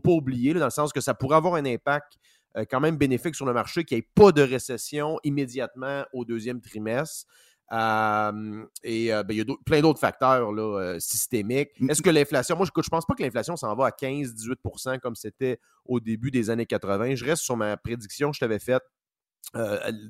oublier, 0.07 0.55
dans 0.55 0.65
le 0.65 0.71
sens 0.71 0.93
que 0.93 1.01
ça 1.01 1.15
pourrait 1.15 1.37
avoir 1.37 1.55
un 1.55 1.65
impact 1.65 2.15
euh, 2.57 2.65
quand 2.71 2.81
même 2.81 2.97
bénéfique 2.97 3.35
sur 3.35 3.47
le 3.47 3.53
marché, 3.53 3.85
qu'il 3.85 3.99
n'y 3.99 4.01
ait 4.01 4.09
pas 4.15 4.33
de 4.33 4.43
récession 4.43 5.19
immédiatement 5.25 6.05
au 6.13 6.25
deuxième 6.25 6.61
trimestre. 6.61 7.27
Et 7.71 9.13
euh, 9.13 9.23
ben, 9.25 9.31
il 9.31 9.37
y 9.37 9.41
a 9.41 9.45
plein 9.65 9.81
d'autres 9.81 9.99
facteurs 9.99 10.53
là, 10.53 10.79
euh, 10.79 11.01
systémiques. 11.01 11.71
Est-ce 11.89 12.01
que 12.01 12.11
l'inflation, 12.11 12.57
moi 12.57 12.67
je 12.67 12.71
ne 12.77 12.89
pense 12.89 13.05
pas 13.05 13.15
que 13.15 13.23
l'inflation 13.23 13.57
s'en 13.57 13.75
va 13.75 13.87
à 13.87 13.91
15-18% 13.91 15.01
comme 15.01 15.17
c'était 15.17 15.59
au 15.85 15.99
début 15.99 16.31
des 16.31 16.51
années 16.51 16.67
80. 16.67 17.17
Je 17.17 17.25
reste 17.25 17.43
sur 17.43 17.57
ma 17.57 17.77
prédiction 17.77 18.31
que 18.31 18.37
je 18.37 18.41
t'avais 18.41 18.59
faite 18.59 18.83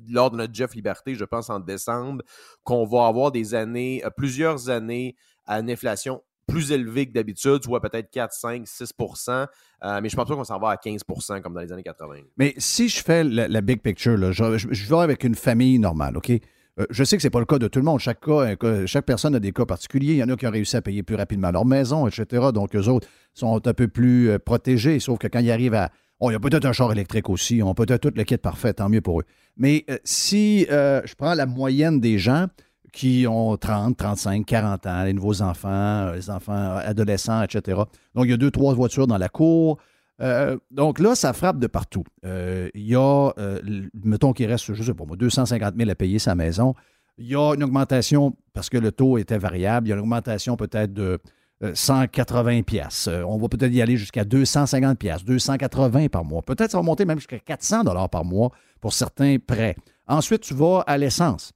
lors 0.09 0.31
de 0.31 0.37
notre 0.37 0.53
Jeff 0.53 0.73
Liberté, 0.73 1.13
je 1.15 1.23
pense 1.23 1.49
en 1.49 1.59
décembre, 1.59 2.23
qu'on 2.63 2.85
va 2.85 3.05
avoir 3.05 3.31
des 3.31 3.53
années, 3.53 4.03
plusieurs 4.17 4.69
années 4.69 5.15
à 5.45 5.59
une 5.59 5.69
inflation 5.69 6.23
plus 6.47 6.71
élevé 6.71 7.07
que 7.07 7.13
d'habitude, 7.13 7.59
tu 7.61 7.67
vois 7.67 7.81
peut-être 7.81 8.09
4, 8.09 8.33
5, 8.33 8.63
6% 8.63 9.47
mais 10.01 10.09
je 10.09 10.15
pense 10.15 10.27
pas 10.27 10.35
qu'on 10.35 10.43
s'en 10.43 10.59
va 10.59 10.71
à 10.71 10.75
15% 10.75 11.41
comme 11.41 11.53
dans 11.53 11.61
les 11.61 11.71
années 11.71 11.83
80. 11.83 12.15
Mais 12.37 12.55
si 12.57 12.89
je 12.89 13.03
fais 13.03 13.23
la, 13.23 13.61
big 13.61 13.81
picture, 13.81 14.17
là, 14.17 14.31
je, 14.31 14.57
je, 14.57 14.89
vais 14.89 15.01
avec 15.01 15.23
une 15.23 15.35
famille 15.35 15.77
normale, 15.77 16.17
OK? 16.17 16.31
Euh, 16.79 16.85
je 16.89 17.03
sais 17.03 17.15
que 17.17 17.21
ce 17.21 17.27
n'est 17.27 17.31
pas 17.31 17.39
le 17.39 17.45
cas 17.45 17.59
de 17.59 17.67
tout 17.67 17.79
le 17.79 17.85
monde. 17.85 17.99
Chaque, 17.99 18.19
cas, 18.21 18.55
chaque 18.85 19.05
personne 19.05 19.35
a 19.35 19.39
des 19.39 19.51
cas 19.51 19.65
particuliers. 19.65 20.13
Il 20.13 20.17
y 20.17 20.23
en 20.23 20.29
a 20.29 20.35
qui 20.35 20.47
ont 20.47 20.51
réussi 20.51 20.75
à 20.75 20.81
payer 20.81 21.03
plus 21.03 21.15
rapidement 21.15 21.51
leur 21.51 21.65
maison, 21.65 22.07
etc. 22.07 22.47
Donc, 22.53 22.75
eux 22.75 22.87
autres 22.87 23.07
sont 23.33 23.65
un 23.67 23.73
peu 23.73 23.87
plus 23.87 24.29
euh, 24.29 24.39
protégés. 24.39 24.99
Sauf 24.99 25.19
que 25.19 25.27
quand 25.27 25.39
ils 25.39 25.51
arrivent 25.51 25.75
à. 25.75 25.91
Oh, 26.19 26.31
il 26.31 26.33
y 26.33 26.35
a 26.35 26.39
peut-être 26.39 26.65
un 26.65 26.73
char 26.73 26.91
électrique 26.91 27.29
aussi. 27.29 27.61
Ont 27.61 27.75
peut-être 27.75 28.09
tout 28.09 28.13
le 28.15 28.23
kit 28.23 28.37
parfait. 28.37 28.73
Tant 28.73 28.89
mieux 28.89 29.01
pour 29.01 29.19
eux. 29.19 29.25
Mais 29.55 29.85
euh, 29.89 29.97
si 30.03 30.65
je 30.69 31.15
prends 31.15 31.35
la 31.35 31.45
moyenne 31.45 31.99
des 31.99 32.17
gens, 32.17 32.47
qui 32.97 33.27
ont 33.27 33.55
30, 33.57 33.95
35, 33.95 34.43
40 34.43 34.87
ans, 34.87 35.03
les 35.03 35.13
nouveaux 35.13 35.43
enfants, 35.43 35.69
euh, 35.69 36.15
les 36.15 36.31
enfants 36.31 36.77
adolescents, 36.77 37.43
etc. 37.43 37.81
Donc, 38.15 38.25
il 38.25 38.31
y 38.31 38.33
a 38.33 38.37
deux, 38.37 38.49
trois 38.49 38.73
voitures 38.73 39.05
dans 39.05 39.19
la 39.19 39.29
cour. 39.29 39.77
Euh, 40.21 40.57
donc 40.71 40.99
là, 40.99 41.15
ça 41.15 41.33
frappe 41.33 41.59
de 41.59 41.67
partout. 41.67 42.03
Euh, 42.25 42.69
il 42.73 42.87
y 42.87 42.95
a, 42.95 43.31
mettons 44.03 44.33
qu'il 44.33 44.47
reste, 44.47 44.73
je 44.73 44.79
ne 44.79 44.85
sais 44.85 44.93
pas 44.93 45.05
moi, 45.05 45.15
250 45.17 45.75
000 45.77 45.89
à 45.89 45.95
payer 45.95 46.19
sa 46.19 46.35
maison. 46.35 46.73
Il 47.17 47.27
y 47.27 47.35
a 47.35 47.53
une 47.53 47.63
augmentation, 47.63 48.35
parce 48.53 48.69
que 48.69 48.77
le 48.77 48.91
taux 48.91 49.17
était 49.17 49.37
variable, 49.37 49.87
il 49.87 49.89
y 49.89 49.93
a 49.93 49.95
une 49.95 50.01
augmentation 50.01 50.55
peut-être 50.55 50.93
de 50.93 51.19
180 51.73 52.61
pièces. 52.61 53.09
on 53.25 53.37
va 53.37 53.47
peut-être 53.49 53.73
y 53.73 53.81
aller 53.81 53.97
jusqu'à 53.97 54.23
250 54.23 54.99
pièces, 54.99 55.23
280 55.25 56.09
par 56.09 56.23
mois. 56.23 56.43
Peut-être 56.43 56.71
ça 56.71 56.77
va 56.77 56.83
monter 56.83 57.05
même 57.05 57.17
jusqu'à 57.17 57.39
400 57.39 57.83
dollars 57.83 58.09
par 58.09 58.23
mois 58.23 58.51
pour 58.81 58.93
certains 58.93 59.37
prêts. 59.39 59.75
Ensuite, 60.07 60.41
tu 60.41 60.53
vas 60.53 60.83
à 60.85 60.97
l'essence. 60.97 61.53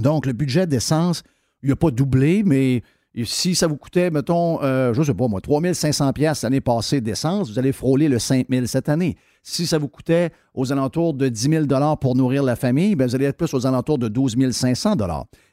Donc, 0.00 0.26
le 0.26 0.32
budget 0.32 0.66
d'essence, 0.66 1.22
il 1.62 1.70
n'a 1.70 1.76
pas 1.76 1.90
doublé, 1.90 2.42
mais 2.44 2.82
si 3.24 3.54
ça 3.54 3.66
vous 3.66 3.76
coûtait, 3.76 4.10
mettons, 4.10 4.62
euh, 4.62 4.92
je 4.92 5.00
ne 5.00 5.04
sais 5.06 5.14
pas 5.14 5.26
moi, 5.26 5.40
3500 5.40 6.12
pièces 6.12 6.42
l'année 6.42 6.60
passée 6.60 7.00
d'essence, 7.00 7.50
vous 7.50 7.58
allez 7.58 7.72
frôler 7.72 8.08
le 8.08 8.18
5000 8.18 8.68
cette 8.68 8.90
année. 8.90 9.16
Si 9.42 9.66
ça 9.66 9.78
vous 9.78 9.88
coûtait 9.88 10.30
aux 10.52 10.70
alentours 10.70 11.14
de 11.14 11.28
10 11.28 11.66
000 11.66 11.96
pour 11.98 12.14
nourrir 12.14 12.42
la 12.42 12.56
famille, 12.56 12.94
bien, 12.94 13.06
vous 13.06 13.14
allez 13.14 13.24
être 13.24 13.38
plus 13.38 13.54
aux 13.54 13.66
alentours 13.66 13.98
de 13.98 14.08
12 14.08 14.50
500 14.50 14.96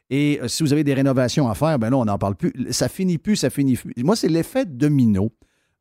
Et 0.10 0.39
euh, 0.41 0.49
si 0.49 0.63
vous 0.63 0.73
avez 0.73 0.84
des 0.84 0.93
rénovations 0.93 1.47
à 1.47 1.56
faire, 1.56 1.80
ben 1.80 1.89
là, 1.89 1.97
on 1.97 2.06
n'en 2.06 2.17
parle 2.17 2.36
plus. 2.36 2.52
Ça 2.71 2.89
finit 2.89 3.17
plus, 3.17 3.38
ça 3.38 3.49
finit 3.49 3.78
plus. 3.78 3.93
Moi, 4.04 4.17
c'est 4.17 4.28
l'effet 4.30 4.65
domino. 4.65 5.32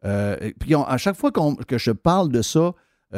Euh, 0.04 0.36
puis 0.60 0.74
à 0.74 0.96
chaque 0.98 1.16
fois 1.16 1.32
que 1.32 1.78
je 1.78 1.90
parle 1.90 2.30
de 2.30 2.42
ça, 2.42 2.74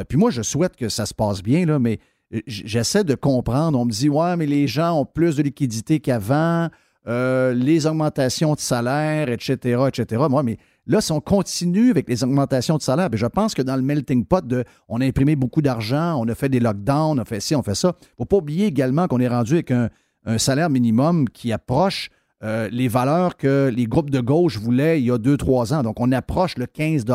puis 0.08 0.18
moi, 0.18 0.30
je 0.30 0.42
souhaite 0.42 0.74
que 0.74 0.88
ça 0.88 1.06
se 1.06 1.14
passe 1.14 1.42
bien, 1.42 1.66
là, 1.66 1.78
mais 1.78 1.98
j'essaie 2.46 3.04
de 3.04 3.14
comprendre. 3.14 3.78
On 3.78 3.84
me 3.84 3.90
dit, 3.90 4.08
ouais, 4.08 4.36
mais 4.36 4.46
les 4.46 4.66
gens 4.66 5.00
ont 5.00 5.04
plus 5.04 5.36
de 5.36 5.42
liquidité 5.42 6.00
qu'avant, 6.00 6.68
euh, 7.06 7.52
les 7.52 7.86
augmentations 7.86 8.54
de 8.54 8.60
salaire, 8.60 9.28
etc., 9.28 9.78
etc. 9.88 10.22
Moi, 10.30 10.42
mais 10.42 10.56
là, 10.86 11.02
si 11.02 11.12
on 11.12 11.20
continue 11.20 11.90
avec 11.90 12.08
les 12.08 12.24
augmentations 12.24 12.78
de 12.78 12.82
salaire, 12.82 13.10
ben, 13.10 13.18
je 13.18 13.26
pense 13.26 13.54
que 13.54 13.60
dans 13.60 13.76
le 13.76 13.82
melting 13.82 14.24
pot, 14.24 14.46
de, 14.46 14.64
on 14.88 15.02
a 15.02 15.04
imprimé 15.04 15.36
beaucoup 15.36 15.60
d'argent, 15.60 16.18
on 16.18 16.26
a 16.28 16.34
fait 16.34 16.48
des 16.48 16.60
lockdowns, 16.60 17.18
on 17.18 17.22
a 17.22 17.24
fait 17.26 17.40
ci, 17.40 17.54
on 17.54 17.62
fait 17.62 17.74
ça. 17.74 17.94
Il 18.00 18.04
ne 18.04 18.16
faut 18.18 18.24
pas 18.24 18.36
oublier 18.38 18.66
également 18.66 19.06
qu'on 19.06 19.20
est 19.20 19.28
rendu 19.28 19.54
avec 19.54 19.70
un, 19.70 19.90
salaire 20.38 20.70
minimum 20.70 21.28
qui 21.28 21.52
approche 21.52 22.08
euh, 22.42 22.70
les 22.72 22.88
valeurs 22.88 23.36
que 23.36 23.70
les 23.70 23.84
groupes 23.84 24.08
de 24.08 24.20
gauche 24.20 24.56
voulaient 24.56 24.98
il 24.98 25.04
y 25.04 25.10
a 25.10 25.18
deux, 25.18 25.36
trois 25.36 25.74
ans. 25.74 25.82
Donc, 25.82 26.00
on 26.00 26.10
approche 26.12 26.56
le 26.56 26.64
15 26.64 27.04
de 27.04 27.12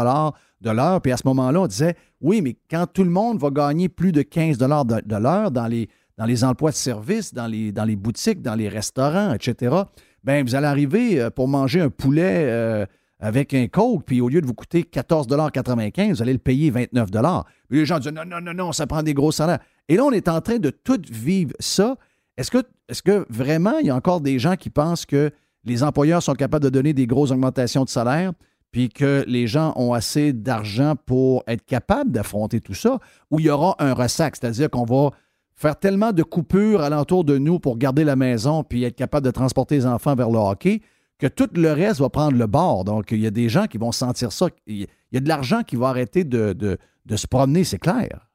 l'heure. 0.69 1.01
Puis 1.01 1.11
à 1.11 1.17
ce 1.17 1.23
moment-là, 1.25 1.61
on 1.61 1.65
disait, 1.65 1.95
oui, 2.21 2.43
mais 2.43 2.55
quand 2.69 2.85
tout 2.85 3.03
le 3.03 3.09
monde 3.09 3.39
va 3.39 3.49
gagner 3.49 3.89
plus 3.89 4.11
de 4.11 4.21
15 4.21 4.59
de, 4.59 5.01
de 5.01 5.15
l'heure 5.15 5.49
dans 5.49 5.65
les, 5.65 5.89
dans 6.19 6.25
les 6.25 6.43
emplois 6.43 6.71
de 6.71 6.75
service, 6.75 7.33
dans 7.33 7.47
les, 7.47 7.71
dans 7.71 7.85
les 7.85 7.95
boutiques, 7.95 8.41
dans 8.41 8.53
les 8.53 8.67
restaurants, 8.67 9.33
etc., 9.33 9.73
bien, 10.21 10.43
vous 10.43 10.53
allez 10.53 10.67
arriver 10.67 11.19
euh, 11.19 11.29
pour 11.29 11.47
manger 11.47 11.79
un 11.79 11.89
poulet 11.89 12.43
euh, 12.45 12.85
avec 13.21 13.53
un 13.53 13.67
Coke, 13.67 14.03
puis 14.05 14.19
au 14.19 14.27
lieu 14.27 14.41
de 14.41 14.45
vous 14.45 14.53
coûter 14.53 14.81
14,95 14.81 16.09
vous 16.09 16.21
allez 16.21 16.33
le 16.33 16.39
payer 16.39 16.71
29 16.71 17.09
Puis 17.69 17.79
les 17.79 17.85
gens 17.85 17.99
disent, 17.99 18.11
non, 18.11 18.25
non, 18.25 18.41
non, 18.41 18.53
non, 18.53 18.73
ça 18.73 18.85
prend 18.85 19.01
des 19.01 19.13
gros 19.13 19.31
salaires. 19.31 19.59
Et 19.87 19.95
là, 19.95 20.03
on 20.03 20.11
est 20.11 20.27
en 20.27 20.41
train 20.41 20.59
de 20.59 20.69
tout 20.69 21.01
vivre 21.09 21.53
ça. 21.59 21.95
Est-ce 22.35 22.51
que, 22.51 22.63
est 22.89 23.01
que 23.01 23.25
vraiment, 23.29 23.77
il 23.79 23.87
y 23.87 23.89
a 23.89 23.95
encore 23.95 24.19
des 24.19 24.39
gens 24.39 24.57
qui 24.57 24.69
pensent 24.69 25.05
que 25.05 25.31
les 25.63 25.83
employeurs 25.83 26.21
sont 26.21 26.35
capables 26.35 26.65
de 26.65 26.69
donner 26.69 26.91
des 26.91 27.07
grosses 27.07 27.31
augmentations 27.31 27.85
de 27.85 27.89
salaire? 27.89 28.33
puis 28.71 28.89
que 28.89 29.23
les 29.27 29.47
gens 29.47 29.73
ont 29.77 29.93
assez 29.93 30.31
d'argent 30.31 30.93
pour 31.07 31.43
être 31.47 31.65
capables 31.65 32.11
d'affronter 32.11 32.61
tout 32.61 32.75
ça, 32.75 32.99
ou 33.31 33.39
il 33.39 33.47
y 33.47 33.49
aura 33.49 33.75
un 33.79 33.95
ressac, 33.95 34.35
c'est-à-dire 34.35 34.69
qu'on 34.69 34.85
va 34.85 35.09
faire 35.59 35.77
tellement 35.77 36.13
de 36.13 36.23
coupures 36.23 36.81
alentour 36.81 37.25
de 37.25 37.37
nous 37.37 37.59
pour 37.59 37.77
garder 37.77 38.05
la 38.05 38.15
maison 38.15 38.63
puis 38.63 38.85
être 38.85 38.95
capable 38.95 39.25
de 39.25 39.31
transporter 39.31 39.75
les 39.75 39.85
enfants 39.85 40.15
vers 40.15 40.29
le 40.29 40.39
hockey 40.39 40.81
que 41.19 41.27
tout 41.27 41.49
le 41.53 41.73
reste 41.73 41.99
va 41.99 42.09
prendre 42.09 42.37
le 42.37 42.47
bord. 42.47 42.85
Donc, 42.85 43.11
il 43.11 43.19
y 43.19 43.27
a 43.27 43.31
des 43.31 43.49
gens 43.49 43.67
qui 43.67 43.77
vont 43.77 43.91
sentir 43.91 44.31
ça. 44.31 44.47
Il 44.67 44.87
y 45.11 45.17
a 45.17 45.19
de 45.19 45.27
l'argent 45.27 45.63
qui 45.63 45.75
va 45.75 45.89
arrêter 45.89 46.23
de, 46.23 46.77
se 47.13 47.27
promener, 47.27 47.65
c'est 47.65 47.77
clair. 47.77 48.25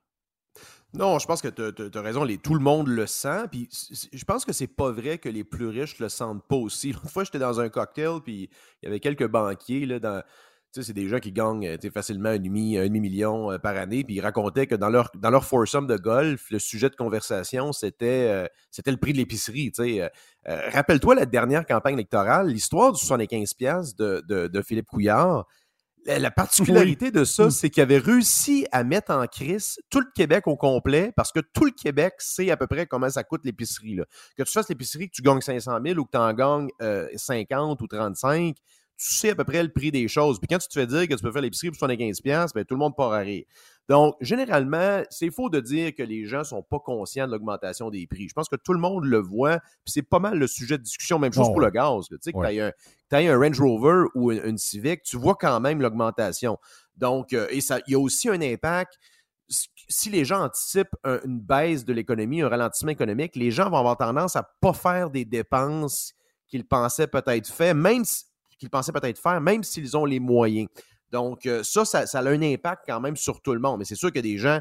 Non, 0.93 1.19
je 1.19 1.27
pense 1.27 1.41
que 1.41 1.49
tu 1.49 1.99
as, 1.99 2.03
raison. 2.03 2.27
tout 2.43 2.55
le 2.55 2.61
monde 2.61 2.89
le 2.89 3.07
sent. 3.07 3.49
Puis 3.51 3.69
je 4.13 4.25
pense 4.25 4.45
que 4.45 4.53
c'est 4.53 4.67
pas 4.67 4.93
vrai 4.93 5.17
que 5.17 5.31
les 5.31 5.45
plus 5.45 5.67
riches 5.67 5.99
le 5.99 6.11
sentent 6.11 6.47
pas 6.47 6.57
aussi. 6.57 6.91
Une 6.91 7.09
fois, 7.09 7.25
j'étais 7.25 7.39
dans 7.39 7.59
un 7.59 7.71
cocktail, 7.71 8.21
puis 8.23 8.51
il 8.83 8.85
y 8.85 8.89
avait 8.89 9.01
quelques 9.01 9.27
banquiers 9.27 9.87
là, 9.87 9.99
dans. 9.99 10.23
C'est 10.83 10.93
des 10.93 11.09
gens 11.09 11.19
qui 11.19 11.33
gagnent 11.33 11.67
euh, 11.67 11.91
facilement 11.93 12.31
un 12.31 12.39
demi, 12.39 12.77
un 12.79 12.85
demi 12.85 13.01
million 13.01 13.53
euh, 13.53 13.59
par 13.59 13.77
année, 13.77 14.03
puis 14.03 14.17
ils 14.17 14.21
racontaient 14.21 14.67
que 14.67 14.75
dans 14.75 14.89
leur, 14.89 15.11
dans 15.15 15.31
leur 15.31 15.45
foursome 15.45 15.87
de 15.87 15.97
golf, 15.97 16.51
le 16.51 16.59
sujet 16.59 16.91
de 16.91 16.97
conversation, 16.97 17.73
c'était 17.73 18.29
euh, 18.29 18.47
c'était 18.71 18.91
le 18.91 18.97
prix 18.97 19.13
de 19.13 19.19
l'épicerie. 19.19 19.73
Rappelle-toi 20.47 21.15
la 21.15 21.27
dernière 21.27 21.65
campagne 21.65 21.95
électorale, 21.95 22.49
l'histoire 22.49 22.93
du 22.93 23.01
75$ 23.01 23.97
de, 23.97 24.23
de, 24.29 24.47
de 24.49 24.63
Philippe 24.63 24.87
Couillard, 24.87 25.47
la 26.07 26.31
particularité 26.31 27.11
de 27.11 27.25
ça, 27.25 27.47
mm. 27.47 27.51
c'est 27.51 27.71
qu'il 27.71 27.83
avait 27.83 27.99
réussi 27.99 28.67
à 28.73 28.85
mettre 28.85 29.13
en 29.13 29.27
crise 29.27 29.79
tout 29.91 30.01
le 30.01 30.07
Québec 30.15 30.47
au 30.47 30.57
complet 30.57 31.13
parce 31.17 31.33
que 31.33 31.41
tout 31.41 31.65
le 31.65 31.71
Québec 31.71 32.15
sait 32.19 32.51
à 32.51 32.57
peu 32.57 32.67
près 32.67 32.87
comment 32.87 33.09
ça 33.09 33.25
coûte 33.25 33.43
l'épicerie. 33.45 34.01
Que 34.37 34.43
tu 34.43 34.53
fasses 34.53 34.69
l'épicerie, 34.69 35.09
que 35.09 35.15
tu 35.15 35.23
gagnes 35.23 35.41
500 35.41 35.79
000 35.85 35.99
ou 35.99 36.05
que 36.05 36.11
tu 36.13 36.19
en 36.19 36.33
gagnes 36.33 36.69
50 37.17 37.81
euh, 37.81 37.85
ou 37.85 37.87
35, 37.87 38.57
tu 38.97 39.13
sais 39.13 39.31
à 39.31 39.35
peu 39.35 39.45
près 39.45 39.63
le 39.63 39.71
prix 39.71 39.91
des 39.91 40.09
choses. 40.09 40.39
Puis 40.39 40.49
quand 40.49 40.59
tu 40.59 40.69
te 40.69 40.75
fais 40.75 40.87
dire 40.87 41.09
que 41.09 41.15
tu 41.15 41.23
peux 41.23 41.33
faire 41.33 41.43
l'épicerie 41.43 41.71
pour 41.71 41.89
75$, 41.89 42.51
ben, 42.55 42.65
tout 42.65 42.75
le 42.75 42.79
monde 42.79 42.97
part 42.97 43.13
à 43.13 43.19
rire. 43.19 43.45
Donc, 43.89 44.15
généralement, 44.21 45.03
c'est 45.11 45.31
faux 45.31 45.51
de 45.51 45.61
dire 45.61 45.95
que 45.95 46.03
les 46.03 46.25
gens 46.25 46.39
ne 46.39 46.45
sont 46.45 46.63
pas 46.63 46.79
conscients 46.79 47.27
de 47.27 47.33
l'augmentation 47.33 47.91
des 47.91 48.07
prix. 48.07 48.29
Je 48.29 48.33
pense 48.33 48.49
que 48.49 48.57
tout 48.57 48.73
le 48.73 48.79
monde 48.79 49.05
le 49.05 49.19
voit, 49.19 49.59
puis 49.59 49.93
c'est 49.93 50.03
pas 50.03 50.21
mal 50.21 50.39
le 50.39 50.47
sujet 50.47 50.79
de 50.79 50.83
discussion, 50.83 51.19
même 51.19 51.33
chose 51.33 51.49
pour 51.49 51.61
le 51.61 51.71
gaz. 51.71 52.07
Tu 52.09 52.17
sais, 52.21 52.33
que 52.33 52.73
tu 53.11 53.17
as, 53.17 53.19
un 53.19 53.39
Range 53.39 53.61
Rover 53.61 54.05
ou 54.15 54.33
une, 54.33 54.57
Civic, 54.57 55.03
tu 55.03 55.19
vois 55.19 55.35
quand 55.35 55.61
même 55.61 55.83
l'augmentation. 55.83 56.59
Donc, 56.97 57.33
euh, 57.33 57.47
et 57.51 57.61
ça, 57.61 57.81
il 57.87 57.93
y 57.93 57.95
a 57.95 57.99
aussi 57.99 58.29
un 58.29 58.41
impact 58.41 58.99
si 59.89 60.09
les 60.11 60.25
gens 60.25 60.43
anticipent 60.43 60.97
une 61.05 61.39
baisse 61.39 61.85
de 61.85 61.93
l'économie, 61.93 62.43
un 62.43 62.49
ralentissement 62.49 62.91
économique, 62.91 63.37
les 63.37 63.51
gens 63.51 63.69
vont 63.69 63.77
avoir 63.77 63.97
tendance 63.97 64.37
à 64.37 64.41
ne 64.41 64.47
pas 64.61 64.73
faire 64.73 65.11
des 65.11 65.25
dépenses 65.27 66.15
qu'ils 66.47 66.67
pensaient 66.67 67.07
peut-être 67.07 67.47
fait, 67.49 67.75
même 67.75 68.05
qu'ils 68.65 68.71
pensaient 68.71 68.93
peut-être 68.93 69.19
faire, 69.19 69.41
même 69.41 69.63
s'ils 69.63 69.97
ont 69.97 70.05
les 70.05 70.21
moyens. 70.21 70.69
Donc, 71.15 71.47
euh, 71.47 71.63
ça, 71.63 71.85
ça, 71.85 72.19
a 72.19 72.29
un 72.29 72.43
impact 72.43 72.83
quand 72.89 73.01
même 73.01 73.17
sur 73.17 73.41
tout 73.41 73.55
le 73.55 73.61
monde. 73.61 73.79
Mais 73.79 73.85
c'est 73.85 73.95
sûr 73.95 74.13
que 74.13 74.19
des 74.19 74.37
gens, 74.37 74.61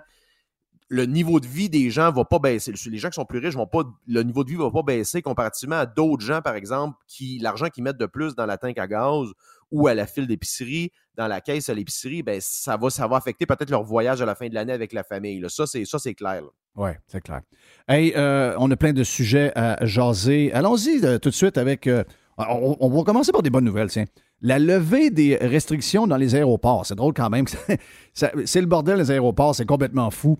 le 0.88 1.06
niveau 1.06 1.40
de 1.40 1.48
vie 1.48 1.68
des 1.68 1.90
gens 1.90 2.12
ne 2.12 2.16
va 2.16 2.26
pas 2.26 2.38
baisser. 2.38 2.72
Les 2.86 3.00
gens 3.00 3.10
qui 3.10 3.16
sont 3.16 3.26
plus 3.26 3.40
riches 3.40 3.56
vont 3.56 3.66
pas, 3.66 3.82
le 4.08 4.22
niveau 4.22 4.44
de 4.44 4.52
vie 4.52 4.58
ne 4.58 4.62
va 4.62 4.70
pas 4.70 4.84
baisser 4.84 5.24
comparativement 5.24 5.78
à 5.78 5.88
d'autres 5.88 6.24
gens, 6.24 6.42
par 6.42 6.54
exemple, 6.56 6.96
qui 7.08 7.40
l'argent 7.40 7.70
qu'ils 7.70 7.84
mettent 7.84 7.98
de 7.98 8.06
plus 8.06 8.36
dans 8.36 8.46
la 8.46 8.60
tank 8.60 8.78
à 8.78 8.88
gaz 8.88 9.30
ou 9.72 9.88
à 9.88 9.96
la 9.96 10.06
file 10.06 10.28
d'épicerie, 10.28 10.92
dans 11.16 11.28
la 11.28 11.42
caisse 11.42 11.70
à 11.70 11.74
l'épicerie, 11.74 12.22
ben, 12.22 12.40
ça, 12.40 12.78
va, 12.78 12.92
ça 12.92 13.06
affecter 13.06 13.48
peut-être 13.48 13.72
leur 13.72 13.84
voyage 13.84 14.22
à 14.22 14.26
la 14.26 14.36
fin 14.36 14.48
de 14.48 14.54
l'année 14.54 14.74
avec 14.74 14.94
la 14.94 15.04
famille. 15.04 15.44
Ça, 15.50 15.66
c'est, 15.66 15.86
ça, 15.86 15.98
c'est 15.98 16.14
clair. 16.14 16.44
Oui, 16.76 16.92
c'est 17.08 17.22
clair. 17.22 17.42
Hey, 17.88 18.14
euh, 18.16 18.56
on 18.60 18.70
a 18.70 18.76
plein 18.76 18.94
de 18.94 19.04
sujets 19.04 19.52
à 19.56 19.84
jaser. 19.86 20.54
Allons-y 20.54 21.04
euh, 21.04 21.18
tout 21.18 21.30
de 21.30 21.36
suite 21.36 21.58
avec. 21.58 21.90
On, 22.38 22.90
va 22.90 23.04
commencer 23.04 23.32
par 23.32 23.44
des 23.44 23.50
bonnes 23.50 23.66
nouvelles, 23.66 23.90
tiens. 23.90 24.06
La 24.42 24.60
levée 24.60 25.10
des 25.10 25.38
restrictions 25.38 26.06
dans 26.06 26.18
les 26.18 26.36
aéroports, 26.36 26.86
c'est 26.86 26.96
drôle 26.96 27.14
quand 27.14 27.30
même. 27.30 27.46
c'est 28.14 28.62
le 28.62 28.66
bordel, 28.66 28.98
les 28.98 29.12
aéroports, 29.12 29.56
c'est 29.56 29.66
complètement 29.66 30.12
fou. 30.12 30.38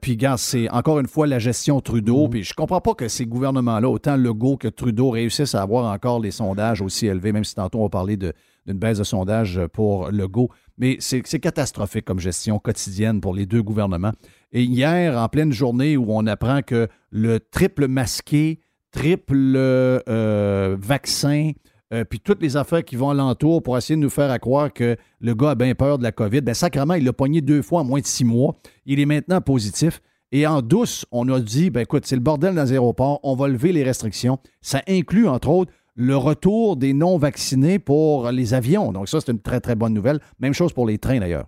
puis, 0.00 0.16
gars, 0.16 0.36
c'est 0.36 0.68
encore 0.70 0.98
une 1.00 1.06
fois 1.06 1.26
la 1.26 1.38
gestion 1.38 1.80
Trudeau. 1.80 2.26
Mmh. 2.26 2.30
Puis, 2.30 2.44
je 2.44 2.54
comprends 2.54 2.80
pas 2.80 2.94
que 2.94 3.08
ces 3.08 3.24
gouvernements-là, 3.24 3.88
autant 3.88 4.16
Legault 4.16 4.56
que 4.56 4.68
Trudeau, 4.68 5.10
réussissent 5.10 5.54
à 5.54 5.62
avoir 5.62 5.90
encore 5.90 6.20
les 6.20 6.30
sondages 6.30 6.82
aussi 6.82 7.06
élevés, 7.06 7.32
même 7.32 7.44
si 7.44 7.54
tantôt 7.54 7.82
on 7.82 7.88
parlait 7.88 8.16
d'une 8.18 8.32
baisse 8.66 8.98
de 8.98 9.04
sondage 9.04 9.60
pour 9.72 10.10
Legault. 10.10 10.50
Mais 10.78 10.98
c'est 11.00 11.40
catastrophique 11.40 12.04
comme 12.04 12.20
gestion 12.20 12.58
quotidienne 12.58 13.20
pour 13.20 13.34
les 13.34 13.46
deux 13.46 13.62
gouvernements. 13.62 14.12
Et 14.52 14.62
hier, 14.62 15.18
en 15.18 15.28
pleine 15.28 15.52
journée 15.52 15.96
où 15.96 16.06
on 16.08 16.26
apprend 16.26 16.60
que 16.62 16.88
le 17.10 17.40
triple 17.40 17.88
masqué, 17.88 18.60
triple 18.92 19.54
euh, 19.56 20.76
vaccin, 20.78 21.52
euh, 21.92 22.04
puis 22.04 22.18
toutes 22.18 22.42
les 22.42 22.56
affaires 22.56 22.84
qui 22.84 22.96
vont 22.96 23.10
alentour 23.10 23.62
pour 23.62 23.76
essayer 23.78 23.96
de 23.96 24.00
nous 24.00 24.10
faire 24.10 24.38
croire 24.40 24.72
que 24.72 24.96
le 25.20 25.34
gars 25.34 25.50
a 25.50 25.54
bien 25.54 25.74
peur 25.74 25.98
de 25.98 26.02
la 26.02 26.12
COVID, 26.12 26.40
bien 26.40 26.54
sacrément, 26.54 26.94
il 26.94 27.04
l'a 27.04 27.12
pogné 27.12 27.40
deux 27.40 27.62
fois 27.62 27.80
en 27.82 27.84
moins 27.84 28.00
de 28.00 28.06
six 28.06 28.24
mois. 28.24 28.56
Il 28.86 28.98
est 28.98 29.06
maintenant 29.06 29.40
positif. 29.40 30.00
Et 30.32 30.46
en 30.46 30.60
douce, 30.60 31.06
on 31.12 31.28
a 31.28 31.38
dit, 31.38 31.70
ben 31.70 31.82
écoute, 31.82 32.04
c'est 32.04 32.16
le 32.16 32.22
bordel 32.22 32.54
dans 32.56 32.64
les 32.64 32.72
aéroports, 32.72 33.20
on 33.22 33.36
va 33.36 33.46
lever 33.46 33.72
les 33.72 33.84
restrictions. 33.84 34.38
Ça 34.60 34.82
inclut, 34.88 35.28
entre 35.28 35.48
autres, 35.48 35.72
le 35.94 36.16
retour 36.16 36.76
des 36.76 36.92
non-vaccinés 36.92 37.78
pour 37.78 38.30
les 38.32 38.52
avions. 38.52 38.92
Donc 38.92 39.08
ça, 39.08 39.20
c'est 39.20 39.30
une 39.30 39.40
très, 39.40 39.60
très 39.60 39.76
bonne 39.76 39.94
nouvelle. 39.94 40.20
Même 40.40 40.52
chose 40.52 40.72
pour 40.72 40.86
les 40.86 40.98
trains, 40.98 41.20
d'ailleurs. 41.20 41.46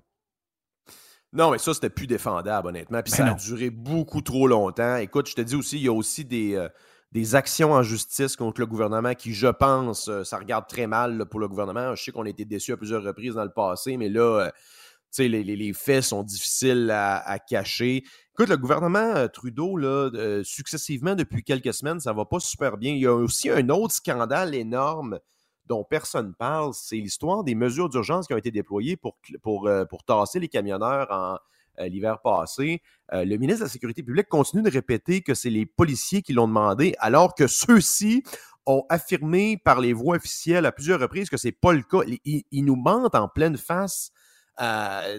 Non, 1.32 1.50
mais 1.50 1.58
ça, 1.58 1.74
c'était 1.74 1.90
plus 1.90 2.06
défendable, 2.06 2.68
honnêtement. 2.68 3.02
Puis 3.02 3.12
ben 3.12 3.16
ça 3.16 3.32
a 3.32 3.34
duré 3.34 3.68
beaucoup 3.68 4.22
trop 4.22 4.46
longtemps. 4.46 4.96
Écoute, 4.96 5.28
je 5.28 5.34
te 5.34 5.42
dis 5.42 5.56
aussi, 5.56 5.76
il 5.76 5.82
y 5.82 5.88
a 5.88 5.92
aussi 5.92 6.24
des, 6.24 6.54
euh, 6.54 6.68
des 7.12 7.34
actions 7.34 7.72
en 7.72 7.82
justice 7.82 8.36
contre 8.36 8.60
le 8.60 8.66
gouvernement 8.66 9.14
qui, 9.14 9.32
je 9.32 9.48
pense, 9.48 10.08
euh, 10.08 10.24
ça 10.24 10.38
regarde 10.38 10.66
très 10.68 10.86
mal 10.86 11.26
pour 11.26 11.40
le 11.40 11.48
gouvernement. 11.48 11.94
Je 11.94 12.04
sais 12.04 12.12
qu'on 12.12 12.26
a 12.26 12.28
été 12.28 12.44
déçus 12.44 12.72
à 12.72 12.76
plusieurs 12.76 13.02
reprises 13.02 13.34
dans 13.34 13.44
le 13.44 13.52
passé, 13.52 13.96
mais 13.96 14.08
là, 14.08 14.46
euh, 14.46 14.50
les, 15.18 15.42
les, 15.42 15.72
faits 15.72 16.02
sont 16.02 16.22
difficiles 16.22 16.90
à, 16.90 17.38
cacher. 17.38 18.04
Écoute, 18.32 18.50
le 18.50 18.58
gouvernement 18.58 19.26
Trudeau, 19.28 19.76
là, 19.76 20.10
successivement, 20.44 21.14
depuis 21.14 21.42
quelques 21.42 21.72
semaines, 21.72 21.98
ça 21.98 22.12
va 22.12 22.26
pas 22.26 22.40
super 22.40 22.76
bien. 22.76 22.92
Il 22.92 23.00
y 23.00 23.06
a 23.06 23.14
aussi 23.14 23.48
un 23.50 23.68
autre 23.70 23.94
scandale 23.94 24.54
énorme 24.54 25.18
dont 25.68 25.84
personne 25.84 26.28
ne 26.28 26.32
parle, 26.32 26.72
c'est 26.74 26.96
l'histoire 26.96 27.44
des 27.44 27.54
mesures 27.54 27.88
d'urgence 27.88 28.26
qui 28.26 28.34
ont 28.34 28.38
été 28.38 28.50
déployées 28.50 28.96
pour, 28.96 29.16
pour, 29.42 29.68
euh, 29.68 29.84
pour 29.84 30.02
tasser 30.02 30.40
les 30.40 30.48
camionneurs 30.48 31.06
en 31.10 31.34
euh, 31.34 31.36
l'hiver 31.86 32.20
passé. 32.20 32.82
Euh, 33.12 33.24
le 33.24 33.36
ministre 33.36 33.60
de 33.60 33.64
la 33.66 33.70
Sécurité 33.70 34.02
publique 34.02 34.28
continue 34.28 34.62
de 34.62 34.70
répéter 34.70 35.22
que 35.22 35.34
c'est 35.34 35.50
les 35.50 35.66
policiers 35.66 36.22
qui 36.22 36.32
l'ont 36.32 36.48
demandé, 36.48 36.94
alors 36.98 37.34
que 37.34 37.46
ceux-ci 37.46 38.22
ont 38.66 38.84
affirmé 38.88 39.56
par 39.56 39.80
les 39.80 39.92
voies 39.92 40.16
officielles 40.16 40.66
à 40.66 40.72
plusieurs 40.72 41.00
reprises 41.00 41.30
que 41.30 41.36
c'est 41.36 41.52
pas 41.52 41.72
le 41.72 41.82
cas. 41.82 42.00
Ils, 42.24 42.64
nous 42.64 42.76
mentent 42.76 43.14
en 43.14 43.28
pleine 43.28 43.56
face. 43.56 44.10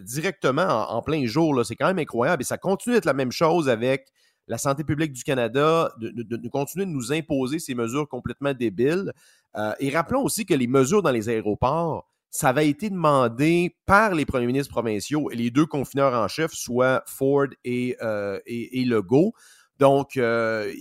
directement 0.03 0.91
en, 0.91 1.01
plein 1.01 1.25
jour. 1.25 1.65
C'est 1.65 1.75
quand 1.75 1.87
même 1.87 1.99
incroyable. 1.99 2.43
Et 2.43 2.45
ça 2.45 2.57
continue 2.57 2.95
d'être 2.95 3.05
la 3.05 3.13
même 3.13 3.31
chose 3.31 3.69
avec 3.69 4.11
la 4.49 4.57
santé 4.57 4.83
publique 4.83 5.13
du 5.13 5.23
Canada, 5.23 5.93
de, 5.99 6.49
continuer 6.49 6.85
de 6.85 6.91
nous 6.91 7.13
imposer 7.13 7.59
ces 7.59 7.75
mesures 7.75 8.09
complètement 8.09 8.53
débiles. 8.53 9.13
Euh, 9.55 9.73
et 9.79 9.91
rappelons 9.91 10.23
aussi 10.23 10.45
que 10.45 10.55
les 10.55 10.67
mesures 10.67 11.03
dans 11.03 11.11
les 11.11 11.29
aéroports, 11.29 12.08
ça 12.31 12.49
avait 12.49 12.69
été 12.69 12.89
demandé 12.89 13.75
par 13.85 14.13
les 14.13 14.25
premiers 14.25 14.45
ministres 14.45 14.71
provinciaux 14.71 15.31
et 15.31 15.35
les 15.35 15.49
deux 15.49 15.65
confineurs 15.65 16.13
en 16.13 16.27
chef, 16.27 16.51
soit 16.53 17.03
Ford 17.07 17.47
et, 17.63 17.97
euh, 18.01 18.39
Legault. 18.47 19.33
Donc, 19.79 20.17
euh, 20.17 20.71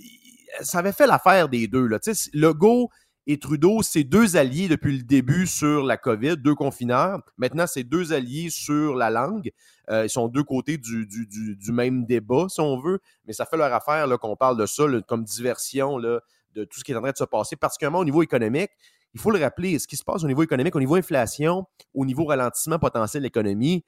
ça 0.61 0.79
avait 0.79 0.91
fait 0.91 1.07
l'affaire 1.07 1.49
des 1.49 1.67
deux. 1.67 1.87
Là. 1.87 1.99
Legault 2.33 2.89
et 3.25 3.39
Trudeau, 3.39 3.81
c'est 3.81 4.03
deux 4.03 4.37
alliés 4.37 4.67
depuis 4.67 4.95
le 4.95 5.03
début 5.03 5.47
sur 5.47 5.83
la 5.83 5.97
COVID, 5.97 6.37
deux 6.37 6.55
confineurs. 6.55 7.19
Maintenant, 7.37 7.65
c'est 7.67 7.83
deux 7.83 8.13
alliés 8.13 8.49
sur 8.49 8.95
la 8.95 9.09
langue. 9.09 9.51
ils 9.91 10.09
sont 10.09 10.27
deux 10.27 10.43
côtés 10.43 10.77
du, 10.77 11.71
même 11.71 12.05
débat, 12.05 12.45
si 12.49 12.61
on 12.61 12.79
veut, 12.79 12.99
mais 13.25 13.33
ça 13.33 13.45
fait 13.45 13.57
leur 13.57 13.73
affaire 13.73 14.07
qu'on 14.19 14.35
parle 14.35 14.57
de 14.57 14.65
ça 14.65 14.83
comme 15.07 15.23
diversion. 15.23 15.99
De 15.99 16.65
tout 16.65 16.79
ce 16.79 16.83
qui 16.83 16.91
est 16.91 16.95
en 16.95 17.01
train 17.01 17.11
de 17.11 17.17
se 17.17 17.23
passer, 17.23 17.55
particulièrement 17.55 17.99
au 17.99 18.05
niveau 18.05 18.23
économique. 18.23 18.71
Il 19.13 19.19
faut 19.19 19.31
le 19.31 19.39
rappeler, 19.39 19.79
ce 19.79 19.87
qui 19.87 19.97
se 19.97 20.03
passe 20.03 20.23
au 20.23 20.27
niveau 20.27 20.43
économique, 20.43 20.75
au 20.75 20.79
niveau 20.79 20.95
inflation, 20.95 21.65
au 21.93 22.05
niveau 22.05 22.25
ralentissement 22.25 22.79
potentiel 22.79 23.21
de 23.21 23.27
l'économie, 23.27 23.83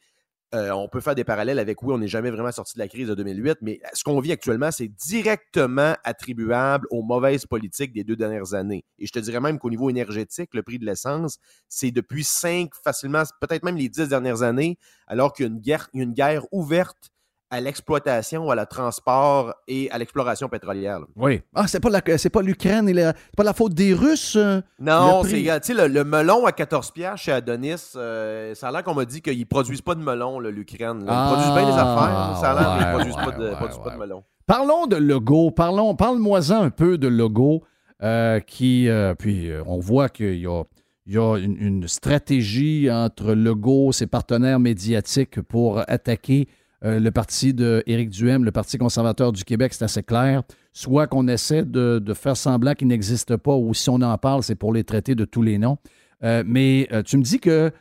euh, 0.53 0.72
on 0.72 0.89
peut 0.89 0.99
faire 0.99 1.15
des 1.15 1.24
parallèles 1.24 1.59
avec, 1.59 1.82
oui, 1.82 1.93
on 1.93 1.97
n'est 1.97 2.09
jamais 2.09 2.30
vraiment 2.30 2.51
sorti 2.51 2.74
de 2.76 2.80
la 2.80 2.89
crise 2.89 3.07
de 3.07 3.15
2008, 3.15 3.59
mais 3.61 3.80
ce 3.93 4.03
qu'on 4.03 4.19
vit 4.19 4.34
actuellement, 4.34 4.69
c'est 4.69 4.89
directement 4.89 5.95
attribuable 6.03 6.88
aux 6.89 7.03
mauvaises 7.03 7.45
politiques 7.45 7.93
des 7.93 8.03
deux 8.03 8.17
dernières 8.17 8.53
années. 8.53 8.84
Et 8.99 9.05
je 9.05 9.13
te 9.13 9.19
dirais 9.19 9.39
même 9.39 9.59
qu'au 9.59 9.69
niveau 9.69 9.89
énergétique, 9.89 10.49
le 10.53 10.61
prix 10.61 10.78
de 10.78 10.86
l'essence, 10.86 11.38
c'est 11.69 11.91
depuis 11.91 12.26
cinq, 12.26 12.72
facilement, 12.84 13.24
peut-être 13.39 13.63
même 13.63 13.78
les 13.78 13.88
dix 13.88 14.09
dernières 14.09 14.41
années, 14.41 14.78
alors 15.07 15.32
qu'il 15.32 15.45
y 15.45 15.47
a 15.47 15.51
une 15.51 15.59
guerre, 15.59 15.89
une 15.93 16.11
guerre 16.11 16.45
ouverte 16.51 17.11
à 17.52 17.60
l'exploitation, 17.60 18.49
à 18.49 18.56
la 18.56 18.66
transport 18.66 19.54
et 19.68 19.91
à 19.91 19.97
l'exploration 19.97 20.47
pétrolière. 20.47 21.02
Oui. 21.18 21.41
Ah, 21.54 21.68
c'est 21.68 21.82
pas 21.82 21.89
c'est 22.18 22.30
pas 22.30 22.41
l'Ukraine 22.41 22.88
et 22.88 22.93
c'est 22.93 23.36
pas 23.36 23.43
la 23.43 23.54
faute 23.54 23.74
des 23.74 23.93
Russes. 23.93 24.38
Euh, 24.38 24.62
non, 24.80 25.22
c'est 25.24 25.74
le, 25.74 25.88
le, 25.88 26.04
melon 26.06 26.45
à 26.45 26.54
14 26.54 26.91
pièces 26.91 27.20
chez 27.20 27.34
Adonis, 27.34 27.91
euh, 27.97 28.56
ça 28.56 28.70
a 28.70 28.72
l'air 28.72 28.84
qu'on 28.84 28.95
m'a 28.95 29.04
dit 29.04 29.22
qu'ils 29.22 29.45
produisent 29.45 29.82
pas 29.82 29.95
de 29.95 30.02
melon 30.02 30.39
l'Ukraine. 30.39 31.02
Ils 31.02 31.06
produisent 31.06 31.54
bien 31.54 31.66
les 31.66 31.78
affaires, 31.78 32.38
ça 32.39 32.52
a 32.52 32.54
l'air 32.54 32.78
qu'ils 32.78 32.93
produisent, 32.93 33.16
pas, 33.16 33.38
de, 33.38 33.54
produisent 33.56 33.84
pas 33.84 33.91
de 33.91 33.97
melon. 33.97 34.24
Parlons 34.47 34.88
de 34.88 34.95
logo, 34.95 35.52
parlons 35.52 35.93
parle-moi-en 35.93 36.64
un 36.64 36.70
peu 36.70 36.97
de 36.97 37.10
logo 37.10 37.64
euh, 38.02 38.39
qui 38.39 38.88
puis 39.20 39.52
on 39.66 39.80
voit 39.80 40.08
qu'il 40.08 40.39
y 40.39 40.47
a 40.47 40.64
il 41.08 41.16
y 41.16 41.18
a 41.18 41.36
une, 41.38 41.58
une, 41.58 41.88
stratégie 41.88 42.89
entre 42.89 43.34
Legault, 43.34 43.91
ses 43.91 44.06
partenaires 44.06 44.60
médiatiques 44.60 45.41
pour 45.41 45.80
attaquer 45.89 46.47
euh, 46.84 46.99
le 46.99 47.11
parti 47.11 47.53
d'Éric 47.53 48.09
Duhem, 48.09 48.43
le 48.43 48.51
Parti 48.51 48.77
conservateur 48.77 49.32
du 49.32 49.43
Québec, 49.43 49.73
c'est 49.73 49.84
assez 49.84 50.03
clair. 50.03 50.43
Soit 50.73 51.07
qu'on 51.07 51.27
essaie 51.27 51.63
de, 51.63 52.01
faire 52.13 52.36
semblant 52.36 52.73
qu'il 52.73 52.88
n'existe 52.88 53.38
pas, 53.38 53.55
ou 53.55 53.73
si 53.73 53.89
on 53.89 54.01
en 54.01 54.17
parle, 54.17 54.43
c'est 54.43 54.55
pour 54.55 54.73
les 54.73 54.84
traiter 54.84 55.15
de 55.15 55.25
tous 55.25 55.41
les 55.41 55.57
noms. 55.57 55.77
Euh, 56.23 56.43
mais 56.45 56.88
euh, 56.91 57.03
tu 57.03 57.17
me 57.17 57.23
dis 57.23 57.39
que 57.39 57.71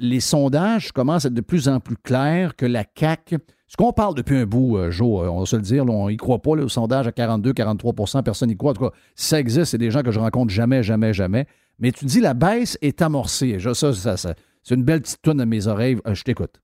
les 0.00 0.18
sondages 0.18 0.90
commencent 0.90 1.24
à 1.24 1.28
être 1.28 1.34
de 1.34 1.40
plus 1.40 1.68
en 1.68 1.78
plus 1.78 1.96
clairs, 1.96 2.56
que 2.56 2.66
la 2.66 2.82
CAQ, 2.98 3.38
ce 3.68 3.76
qu'on 3.76 3.92
parle 3.92 4.16
depuis 4.16 4.36
un 4.36 4.44
bout, 4.44 4.76
Joe, 4.90 5.28
on 5.28 5.38
va 5.38 5.46
se 5.46 5.54
le 5.54 5.62
dire, 5.62 5.86
on 5.86 6.08
n'y 6.08 6.16
croit 6.16 6.42
pas, 6.42 6.56
le 6.56 6.66
sondage 6.68 7.06
à 7.06 7.12
42-43% 7.12 8.24
personne 8.24 8.48
n'y 8.48 8.56
croit. 8.56 8.72
En 8.72 8.74
tout 8.74 8.84
cas, 8.86 8.96
ça 9.14 9.38
existe, 9.38 9.66
c'est 9.66 9.78
des 9.78 9.92
gens 9.92 10.02
que 10.02 10.10
je 10.10 10.18
rencontre 10.18 10.52
jamais, 10.52 10.82
jamais, 10.82 11.12
jamais. 11.12 11.46
Mais 11.78 11.92
tu 11.92 12.06
dis 12.06 12.20
la 12.20 12.34
baisse 12.34 12.76
est 12.82 13.00
amorcée. 13.02 13.56
Ça, 13.60 13.72
ça, 13.72 14.16
ça, 14.16 14.34
c'est 14.64 14.74
une 14.74 14.82
belle 14.82 15.00
petite 15.00 15.22
tonne 15.22 15.40
à 15.40 15.46
mes 15.46 15.68
oreilles. 15.68 15.98
je 16.12 16.24
t'écoute. 16.24 16.60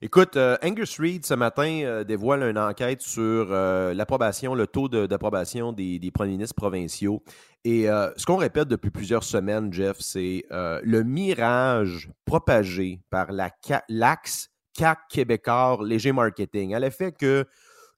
Écoute, 0.00 0.36
euh, 0.36 0.56
Angus 0.62 1.00
Reid, 1.00 1.26
ce 1.26 1.34
matin, 1.34 1.80
euh, 1.82 2.04
dévoile 2.04 2.44
une 2.44 2.56
enquête 2.56 3.02
sur 3.02 3.48
euh, 3.50 3.92
l'approbation, 3.94 4.54
le 4.54 4.68
taux 4.68 4.88
d'approbation 4.88 5.72
des, 5.72 5.98
premiers 6.14 6.30
ministres 6.30 6.54
provinciaux. 6.54 7.20
Et 7.64 7.86
ce 7.86 8.24
qu'on 8.24 8.36
répète 8.36 8.68
depuis 8.68 8.90
plusieurs 8.90 9.24
semaines, 9.24 9.72
Jeff, 9.72 9.96
c'est 9.98 10.44
le 10.50 11.02
mirage 11.02 12.08
propagé 12.24 13.00
par 13.10 13.32
l'AXE 13.32 14.48
CAC 14.72 14.98
Québécois 15.10 15.78
Léger 15.84 16.12
Marketing, 16.12 16.74
à 16.74 16.78
l'effet 16.78 17.10
que 17.12 17.44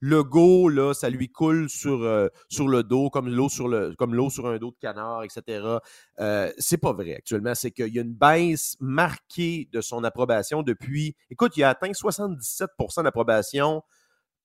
le 0.01 0.25
go, 0.25 0.69
là, 0.69 0.95
ça 0.95 1.11
lui 1.11 1.29
coule 1.29 1.69
sur, 1.69 2.03
euh, 2.03 2.29
le 2.59 2.83
dos, 2.83 3.11
comme 3.11 3.29
l'eau 3.29 3.51
sur, 3.51 3.69
le, 3.69 3.95
comme 3.95 4.15
l'eau 4.15 4.31
sur 4.31 4.47
un 4.47 4.57
dos 4.57 4.71
de 4.71 4.79
canard, 4.81 5.23
etc. 5.25 5.79
Euh, 6.19 6.51
c'est 6.59 6.79
pas 6.79 6.93
vrai 6.93 7.15
actuellement. 7.15 7.55
C'est 7.55 7.71
qu'il 7.71 7.95
y 7.95 7.99
a 7.99 8.03
une 8.03 8.15
baisse 8.15 8.77
marquée 8.81 9.69
de 9.73 9.81
son 9.83 10.03
approbation 10.03 10.63
depuis. 10.63 11.17
Écoute, 11.31 11.57
il 11.57 11.65
a 11.65 11.69
atteint 11.69 11.91
77% 11.91 13.05
d'approbation 13.05 13.83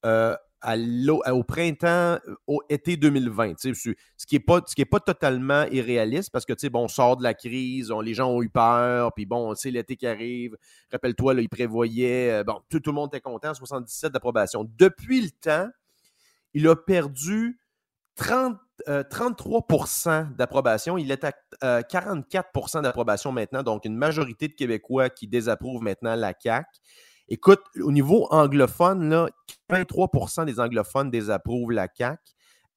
euh, 0.06 0.36
au 0.66 1.44
printemps, 1.44 2.20
euh, 2.28 2.36
au 2.48 2.62
été 2.70 2.98
2020. 2.98 3.54
Ce 3.58 3.68
qui 4.26 4.36
n'est 4.36 4.40
pas, 4.40 4.62
pas 4.62 5.00
totalement 5.00 5.64
irréaliste 5.66 6.32
parce 6.32 6.46
que, 6.46 6.54
tu 6.54 6.62
sais, 6.62 6.70
bon, 6.70 6.86
on 6.86 6.88
sort 6.88 7.18
de 7.18 7.24
la 7.24 7.34
crise, 7.34 7.92
les 8.04 8.14
gens 8.14 8.30
ont 8.30 8.42
eu 8.42 8.50
peur, 8.50 9.14
puis 9.14 9.26
bon, 9.26 9.54
c'est 9.56 9.72
l'été 9.72 9.96
qui 9.96 10.08
arrive. 10.08 10.58
Rappelle-toi, 10.92 11.36
ils 11.36 11.50
prévoyaient, 11.50 12.32
euh, 12.32 12.44
bon, 12.44 12.62
tout, 12.70 12.82
le 12.86 12.92
monde 12.92 13.10
était 13.10 13.22
content, 13.22 13.54
77 13.54 14.12
d'approbation. 14.12 14.68
Depuis 14.78 15.22
le 15.22 15.30
temps, 15.30 15.70
il 16.54 16.68
a 16.68 16.76
perdu 16.76 17.60
30, 18.16 18.58
euh, 18.88 19.04
33 19.04 19.66
d'approbation. 20.36 20.98
Il 20.98 21.12
est 21.12 21.24
à 21.24 21.32
euh, 21.64 21.82
44% 21.82 22.82
d'approbation 22.82 23.32
maintenant, 23.32 23.64
donc 23.64 23.86
une 23.86 23.96
majorité 23.96 24.48
de 24.48 24.54
Québécois 24.54 25.10
qui 25.10 25.28
désapprouvent 25.28 25.84
maintenant 25.84 26.16
la 26.16 26.34
CAQ. 26.38 26.66
Écoute, 27.28 27.62
au 27.82 27.92
niveau 27.92 28.28
anglophone, 28.30 29.10
là, 29.10 29.30
83% 29.70 30.46
des 30.46 30.60
anglophones 30.60 31.10
désapprouvent 31.10 31.72
la 31.72 31.88
CAQ. 31.94 32.20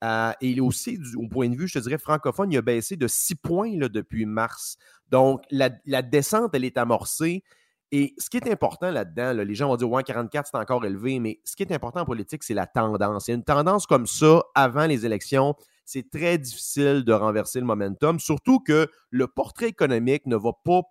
Euh, 0.03 0.31
et 0.41 0.59
aussi, 0.61 0.97
au 1.17 1.27
point 1.27 1.49
de 1.49 1.55
vue, 1.55 1.67
je 1.67 1.77
te 1.77 1.83
dirais, 1.83 1.97
francophone, 1.97 2.51
il 2.51 2.57
a 2.57 2.61
baissé 2.61 2.95
de 2.95 3.07
6 3.07 3.35
points 3.35 3.77
là, 3.77 3.89
depuis 3.89 4.25
mars. 4.25 4.77
Donc, 5.09 5.43
la, 5.51 5.69
descente, 6.01 6.51
elle 6.53 6.65
est 6.65 6.77
amorcée. 6.77 7.43
Et 7.91 8.13
ce 8.17 8.29
qui 8.29 8.37
est 8.37 8.49
important 8.49 8.91
là-dedans, 8.91 9.33
là, 9.33 9.43
les 9.43 9.55
gens 9.55 9.67
vont 9.67 9.75
dire 9.75 9.89
ouais, 9.89 10.03
44, 10.03 10.49
c'est 10.51 10.57
encore 10.57 10.85
élevé, 10.85 11.19
mais 11.19 11.39
ce 11.43 11.55
qui 11.55 11.63
est 11.63 11.71
important 11.73 12.01
en 12.01 12.05
politique, 12.05 12.43
c'est 12.43 12.53
la 12.53 12.67
tendance. 12.67 13.27
Il 13.27 13.31
y 13.31 13.33
a 13.33 13.35
une 13.35 13.43
tendance 13.43 13.87
comme 13.87 14.05
ça 14.05 14.43
avant 14.55 14.85
les 14.85 15.05
élections. 15.05 15.55
C'est 15.91 16.11
très 16.11 16.37
difficile 16.37 17.03
de 17.03 17.13
renverser 17.13 17.59
le 17.59 17.65
momentum, 17.65 18.19
surtout 18.19 18.59
que 18.59 18.87
le 19.09 19.27
portrait 19.27 19.69
économique 19.69 20.27
ne 20.27 20.35
va 20.35 20.51
pas, 20.63 20.81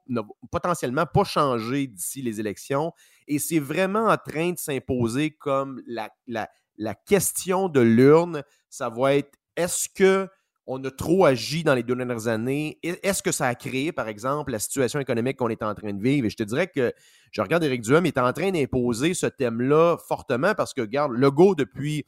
potentiellement 0.51 1.07
pas 1.07 1.23
changer 1.23 1.87
d'ici 1.87 2.21
les 2.21 2.41
élections. 2.41 2.91
Et 3.29 3.39
c'est 3.39 3.61
vraiment 3.61 4.07
en 4.07 4.17
train 4.17 4.51
de 4.51 4.59
s'imposer 4.59 5.31
comme 5.31 5.81
la, 5.87 6.11
la, 6.27 6.49
la 6.79 6.97
question 6.97 7.69
de 7.69 7.79
l'urne. 7.79 8.43
Ça 8.71 8.89
va 8.89 9.15
être 9.15 9.39
est-ce 9.55 9.89
que 9.89 10.27
on 10.67 10.83
a 10.83 10.91
trop 10.91 11.27
agi 11.27 11.63
dans 11.63 11.77
les 11.77 11.85
deux 11.85 11.95
dernières 11.95 12.27
années? 12.27 12.81
Est-ce 12.83 13.23
que 13.23 13.31
ça 13.31 13.47
a 13.47 13.55
créé, 13.55 13.93
par 13.93 14.09
exemple, 14.09 14.51
la 14.51 14.59
situation 14.59 14.99
économique 14.99 15.37
qu'on 15.37 15.49
est 15.49 15.63
en 15.63 15.77
train 15.77 15.93
de 15.93 16.03
vivre? 16.03 16.27
Et 16.27 16.31
je 16.31 16.37
te 16.37 16.43
dirais 16.43 16.67
que 16.67 16.93
je 17.31 17.41
regarde 17.41 17.63
Éric 17.63 17.83
Duhem, 17.83 18.05
il 18.05 18.09
est 18.09 18.19
en 18.19 18.33
train 18.33 18.51
d'imposer 18.51 19.15
ce 19.15 19.27
thème-là 19.27 19.97
fortement 20.09 20.55
parce 20.57 20.75
que, 20.75 20.81
regarde, 20.81 21.13
Legault, 21.13 21.55
depuis 21.55 22.05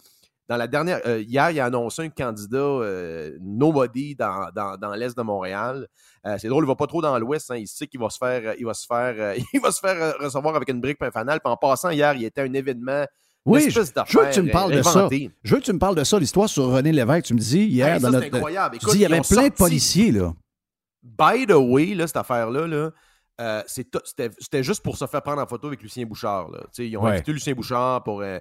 dans 0.50 0.56
la 0.56 0.66
dernière. 0.66 1.00
euh, 1.06 1.20
hier, 1.22 1.50
il 1.52 1.60
a 1.60 1.66
annoncé 1.66 2.02
un 2.02 2.08
candidat 2.08 2.58
euh, 2.58 3.38
nobody 3.40 4.16
dans, 4.16 4.50
dans, 4.54 4.76
dans 4.76 4.90
l'Est 4.94 5.16
de 5.16 5.22
Montréal. 5.22 5.86
Euh, 6.26 6.36
c'est 6.38 6.48
drôle, 6.48 6.64
il 6.64 6.66
va 6.66 6.74
pas 6.74 6.88
trop 6.88 7.00
dans 7.00 7.16
l'Ouest. 7.20 7.52
Hein, 7.52 7.56
il 7.56 7.68
sait 7.68 7.86
qu'il 7.86 8.00
va 8.00 8.10
se 8.10 8.18
faire, 8.18 8.54
il 8.58 8.66
va 8.66 8.74
se 8.74 8.84
faire, 8.84 9.34
il 9.54 9.60
va 9.60 9.70
se 9.70 9.78
faire 9.78 10.18
recevoir 10.18 10.56
avec 10.56 10.68
une 10.68 10.80
brique 10.80 10.98
et 11.00 11.04
un 11.06 11.10
fanal. 11.12 11.38
Puis 11.42 11.50
en 11.52 11.56
passant 11.56 11.90
hier, 11.90 12.14
il 12.14 12.24
était 12.24 12.40
un 12.42 12.52
événement. 12.52 13.04
Oui, 13.46 13.70
je, 13.70 13.80
veux 13.80 13.84
que 13.86 14.34
tu 14.34 14.42
me 14.42 14.50
parles 14.50 14.72
de 14.72 14.82
ça. 14.82 15.08
Je 15.42 15.54
veux 15.54 15.60
que 15.60 15.64
tu 15.64 15.72
me 15.72 15.78
parles 15.78 15.94
de 15.94 16.04
ça, 16.04 16.18
l'histoire 16.18 16.48
sur 16.48 16.64
René 16.66 16.92
Lévesque. 16.92 17.26
Tu 17.26 17.34
me 17.34 17.38
dis 17.38 17.64
hier 17.66 17.94
Hey, 17.94 18.00
dans 18.00 18.10
ça, 18.10 18.18
notre. 18.20 18.34
incroyable. 18.34 18.76
Tu 18.76 18.84
Écoute, 18.84 18.92
dis, 18.94 18.98
il 18.98 19.02
y 19.02 19.06
avait 19.06 19.20
plein 19.20 19.48
de 19.48 19.54
policiers, 19.54 20.10
là. 20.12 20.32
By 21.02 21.46
the 21.46 21.54
way, 21.54 21.94
là, 21.94 22.06
cette 22.06 22.16
affaire-là, 22.18 22.66
là, 22.66 22.90
euh, 23.40 23.62
c'était 23.66 24.62
juste 24.62 24.82
pour 24.82 24.96
se 24.98 25.06
faire 25.06 25.22
prendre 25.22 25.40
en 25.40 25.46
photo 25.46 25.68
avec 25.68 25.80
Lucien 25.80 26.04
Bouchard. 26.04 26.50
Là. 26.50 26.60
Tu 26.74 26.86
Ils 26.86 26.96
ont 26.98 27.04
Ouais. 27.04 27.12
invité 27.12 27.32
Lucien 27.32 27.54
Bouchard 27.54 28.02
pour. 28.02 28.20
euh, 28.20 28.38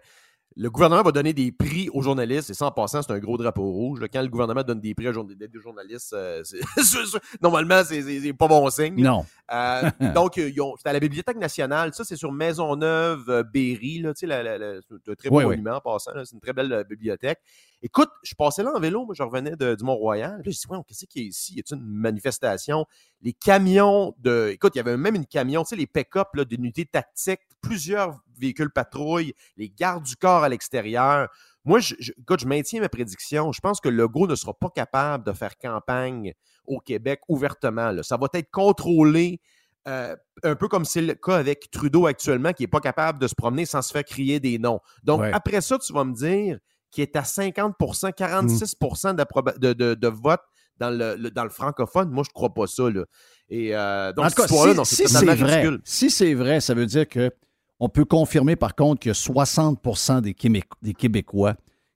le 0.55 0.69
gouvernement 0.69 1.03
va 1.03 1.11
donner 1.11 1.31
des 1.33 1.51
prix 1.51 1.89
aux 1.93 2.01
journalistes, 2.01 2.49
et 2.49 2.53
ça 2.53 2.65
en 2.65 2.71
passant, 2.71 3.01
c'est 3.01 3.11
un 3.13 3.19
gros 3.19 3.37
drapeau 3.37 3.71
rouge. 3.71 4.01
là. 4.01 4.07
Quand 4.07 4.21
le 4.21 4.27
gouvernement 4.27 4.63
donne 4.63 4.81
des 4.81 4.93
prix 4.93 5.07
à 5.07 5.13
jour- 5.13 5.23
des, 5.23 5.35
des 5.35 5.59
journalistes, 5.59 6.13
euh, 6.13 6.41
c'est- 6.43 6.59
normalement, 7.41 7.81
c'est- 7.85 8.01
c'est 8.01 8.19
c'est 8.19 8.33
pas 8.33 8.47
bon 8.47 8.69
signe. 8.69 9.01
Non. 9.01 9.25
Euh, 9.53 9.89
donc, 10.15 10.37
euh, 10.37 10.51
c'était 10.77 10.89
à 10.89 10.93
la 10.93 10.99
Bibliothèque 10.99 11.37
nationale. 11.37 11.93
Ça, 11.93 12.03
c'est 12.03 12.15
sur 12.17 12.31
Maisonneuve, 12.31 13.43
Berry. 13.53 14.03
C'est 14.15 14.31
un 14.31 15.15
très 15.17 15.29
beau 15.29 15.37
Oui, 15.37 15.43
oui. 15.43 15.49
monument 15.51 15.77
en 15.77 15.81
passant. 15.81 16.11
C'est 16.25 16.33
une 16.33 16.41
très 16.41 16.53
belle 16.53 16.85
bibliothèque. 16.89 17.39
Écoute, 17.81 18.09
je 18.23 18.33
passais 18.35 18.61
là 18.61 18.71
en 18.75 18.79
vélo. 18.79 19.05
Moi, 19.05 19.15
je 19.15 19.23
revenais 19.23 19.55
de- 19.55 19.73
du 19.75 19.83
Mont-Royal. 19.85 20.41
Puis, 20.43 20.51
je 20.51 20.59
dit, 20.59 20.65
Ouais, 20.69 20.77
qu'est-ce 20.87 21.05
qu'il 21.05 21.21
y 21.23 21.25
a 21.25 21.29
ici? 21.29 21.53
Y 21.55 21.59
a-t-il 21.59 21.77
une 21.77 21.85
manifestation? 21.85 22.85
Les 23.21 23.31
camions 23.33 24.13
de. 24.19 24.49
Écoute, 24.51 24.73
il 24.75 24.79
y 24.79 24.81
avait 24.81 24.97
même 24.97 25.15
une 25.15 25.25
camion, 25.25 25.63
tu 25.63 25.69
sais, 25.69 25.75
les 25.77 25.87
pick-up 25.87 26.27
d'unités 26.47 26.85
tactiques, 26.85 27.39
plusieurs 27.61 28.19
véhicules 28.37 28.69
patrouilles, 28.69 29.33
les 29.57 29.69
gardes 29.69 30.03
du 30.03 30.15
corps 30.17 30.43
à 30.43 30.49
l'extérieur. 30.49 31.29
Moi, 31.65 31.79
je, 31.79 31.95
je- 31.99 32.11
écoute, 32.17 32.39
je 32.41 32.47
maintiens 32.47 32.81
ma 32.81 32.89
prédiction. 32.89 33.51
Je 33.51 33.59
pense 33.61 33.79
que 33.79 33.89
Legault 33.89 34.27
ne 34.27 34.35
sera 34.35 34.53
pas 34.53 34.69
capable 34.69 35.23
de 35.25 35.31
faire 35.33 35.57
campagne 35.57 36.33
au 36.65 36.79
Québec 36.79 37.21
ouvertement. 37.29 37.91
là. 37.91 38.03
Ça 38.03 38.17
va 38.17 38.27
être 38.33 38.51
contrôlé, 38.51 39.39
euh, 39.87 40.15
un 40.43 40.55
peu 40.55 40.67
comme 40.67 40.85
c'est 40.85 41.01
le 41.01 41.13
cas 41.15 41.37
avec 41.37 41.71
Trudeau 41.71 42.05
actuellement, 42.07 42.51
qui 42.53 42.63
n'est 42.63 42.67
pas 42.67 42.79
capable 42.81 43.19
de 43.19 43.27
se 43.27 43.35
promener 43.35 43.65
sans 43.65 43.81
se 43.81 43.91
faire 43.91 44.03
crier 44.05 44.39
des 44.39 44.57
noms. 44.59 44.79
Donc, 45.03 45.21
Ouais. 45.21 45.31
après 45.33 45.61
ça, 45.61 45.77
tu 45.79 45.91
vas 45.93 46.03
me 46.03 46.13
dire 46.13 46.59
qu'il 46.91 47.01
est 47.03 47.15
à 47.15 47.21
50% 47.21 48.13
46 48.13 48.75
d'approba- 49.15 49.57
de, 49.57 49.73
de, 49.73 49.93
de 49.95 50.07
vote 50.07 50.41
dans 50.77 50.89
le, 50.89 51.15
le- 51.15 51.31
dans 51.31 51.43
le 51.43 51.49
francophone. 51.49 52.09
Moi, 52.09 52.23
je 52.23 52.29
ne 52.29 52.33
crois 52.33 52.53
pas 52.53 52.67
ça. 52.67 52.89
Là. 52.89 53.03
Et, 53.49 53.75
euh, 53.75 54.13
donc, 54.13 54.25
en 54.25 54.29
tout 54.29 54.41
cas, 54.41 54.47
si, 54.85 54.95
si 54.95 55.03
c'est 55.19 55.25
vrai, 55.43 55.61
si 55.83 56.09
c'est 56.09 56.33
vrai, 56.33 56.61
ça 56.61 56.73
veut 56.73 56.85
dire 56.85 57.07
que 57.07 57.31
on 57.79 57.87
peut 57.89 58.05
confirmer 58.05 58.55
par 58.55 58.75
contre 58.75 58.99
que 59.01 59.13
60 59.13 60.21
des, 60.21 60.33
Québec- 60.33 60.65
des 60.81 60.93
Québécois, 60.93 61.55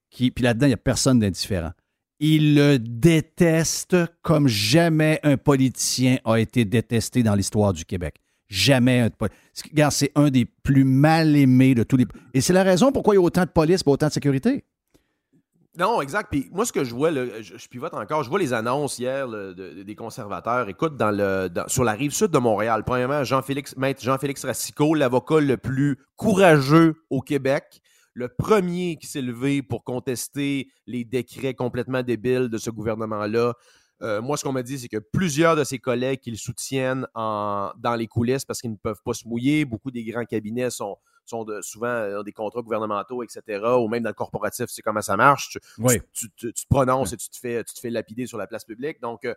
qui, 0.10 0.32
puis 0.32 0.44
là-dedans, 0.44 0.68
il 0.68 0.70
n'y 0.70 0.74
a 0.76 0.78
personne 0.78 1.20
d'indifférent, 1.20 1.72
ils 2.20 2.56
le 2.56 2.78
détestent 2.78 3.98
comme 4.22 4.48
jamais 4.48 5.20
un 5.24 5.38
politicien 5.38 6.18
a 6.26 6.38
été 6.38 6.66
détesté 6.66 7.24
dans 7.24 7.36
l'histoire 7.36 7.74
du 7.74 7.86
Québec. 7.86 8.16
Jamais 8.48 9.00
un 9.00 9.10
Regarde, 9.72 9.91
c'est 9.94 10.12
un 10.16 10.30
des 10.30 10.46
plus 10.46 10.84
mal 10.84 11.36
aimés 11.36 11.74
de 11.76 11.84
tous 11.84 11.98
les. 11.98 12.06
Et 12.34 12.41
c'est 12.41 12.54
la 12.54 12.64
raison 12.64 12.91
pourquoi 12.91 13.16
il 13.16 13.18
y 13.18 13.20
a 13.20 13.24
autant 13.24 13.44
de 13.46 13.50
police 13.50 13.82
et 13.86 13.89
autant 13.89 14.08
de 14.08 14.12
sécurité. 14.14 14.64
Non, 15.78 16.02
exact. 16.02 16.28
Puis 16.30 16.48
moi, 16.52 16.66
ce 16.66 16.72
que 16.72 16.84
je 16.84 16.94
vois, 16.94 17.12
je, 17.12 17.68
pivote 17.68 17.96
encore, 17.96 18.24
je 18.24 18.30
vois 18.30 18.38
les 18.38 18.54
annonces 18.54 19.00
hier 19.00 19.28
des 19.56 19.96
conservateurs. 19.96 20.70
Écoute, 20.70 20.98
dans 20.98 21.68
sur 21.68 21.84
la 21.84 21.94
rive 21.94 22.12
sud 22.12 22.30
de 22.30 22.38
Montréal, 22.38 22.84
premièrement, 22.86 23.24
Jean-Félix, 23.24 23.76
maître 23.76 24.02
Jean-Félix 24.04 24.46
Racicot, 24.46 24.94
l'avocat 24.94 25.40
le 25.40 25.58
plus 25.58 25.98
courageux 26.16 26.96
au 27.10 27.22
Québec, 27.22 27.82
le 28.14 28.28
premier 28.28 28.98
qui 28.98 29.08
s'est 29.08 29.24
levé 29.24 29.64
pour 29.64 29.84
contester 29.84 30.68
les 30.86 31.04
décrets 31.06 31.56
complètement 31.56 32.04
débiles 32.04 32.50
de 32.50 32.60
ce 32.60 32.70
gouvernement-là. 32.70 33.54
Euh, 34.04 34.22
moi, 34.22 34.38
ce 34.38 34.44
qu'on 34.44 34.52
m'a 34.52 34.62
dit, 34.64 34.78
c'est 34.78 34.90
que 34.90 34.98
plusieurs 34.98 35.56
de 35.56 35.64
ses 35.64 35.80
collègues 35.80 36.20
qui 36.20 36.30
le 36.30 36.38
soutiennent 36.38 37.08
en- 37.16 37.72
dans 37.78 37.96
les 37.96 38.06
coulisses 38.08 38.46
parce 38.46 38.62
qu'ils 38.62 38.72
ne 38.72 38.76
peuvent 38.76 39.02
pas 39.04 39.14
se 39.14 39.28
mouiller. 39.28 39.66
Beaucoup 39.66 39.90
des 39.90 40.04
grands 40.04 40.26
cabinets 40.26 40.70
sont, 40.70 40.98
sont 41.26 41.44
de- 41.46 41.62
souvent 41.62 41.88
euh, 41.88 42.20
ont 42.20 42.24
des 42.24 42.32
contrats 42.34 42.62
gouvernementaux, 42.62 43.24
etc. 43.24 43.62
Ou 43.80 43.88
même 43.88 44.04
dans 44.04 44.10
le 44.10 44.14
corporatif, 44.14 44.66
c'est 44.70 44.82
comment 44.82 45.02
ça 45.02 45.16
marche. 45.18 45.50
Tu, 45.52 45.60
Oui. 45.80 46.00
tu, 46.14 46.28
tu- 46.36 46.54
tu 46.54 46.64
te 46.64 46.70
prononces 46.70 47.14
et 47.14 47.18
tu 47.18 47.30
te, 47.30 47.38
fais, 47.38 47.64
tu 47.64 47.74
te 47.74 47.80
fais 47.80 47.90
lapider 47.90 48.26
sur 48.28 48.38
la 48.38 48.48
place 48.48 48.66
publique. 48.66 49.02
Donc, 49.02 49.26
euh, 49.26 49.34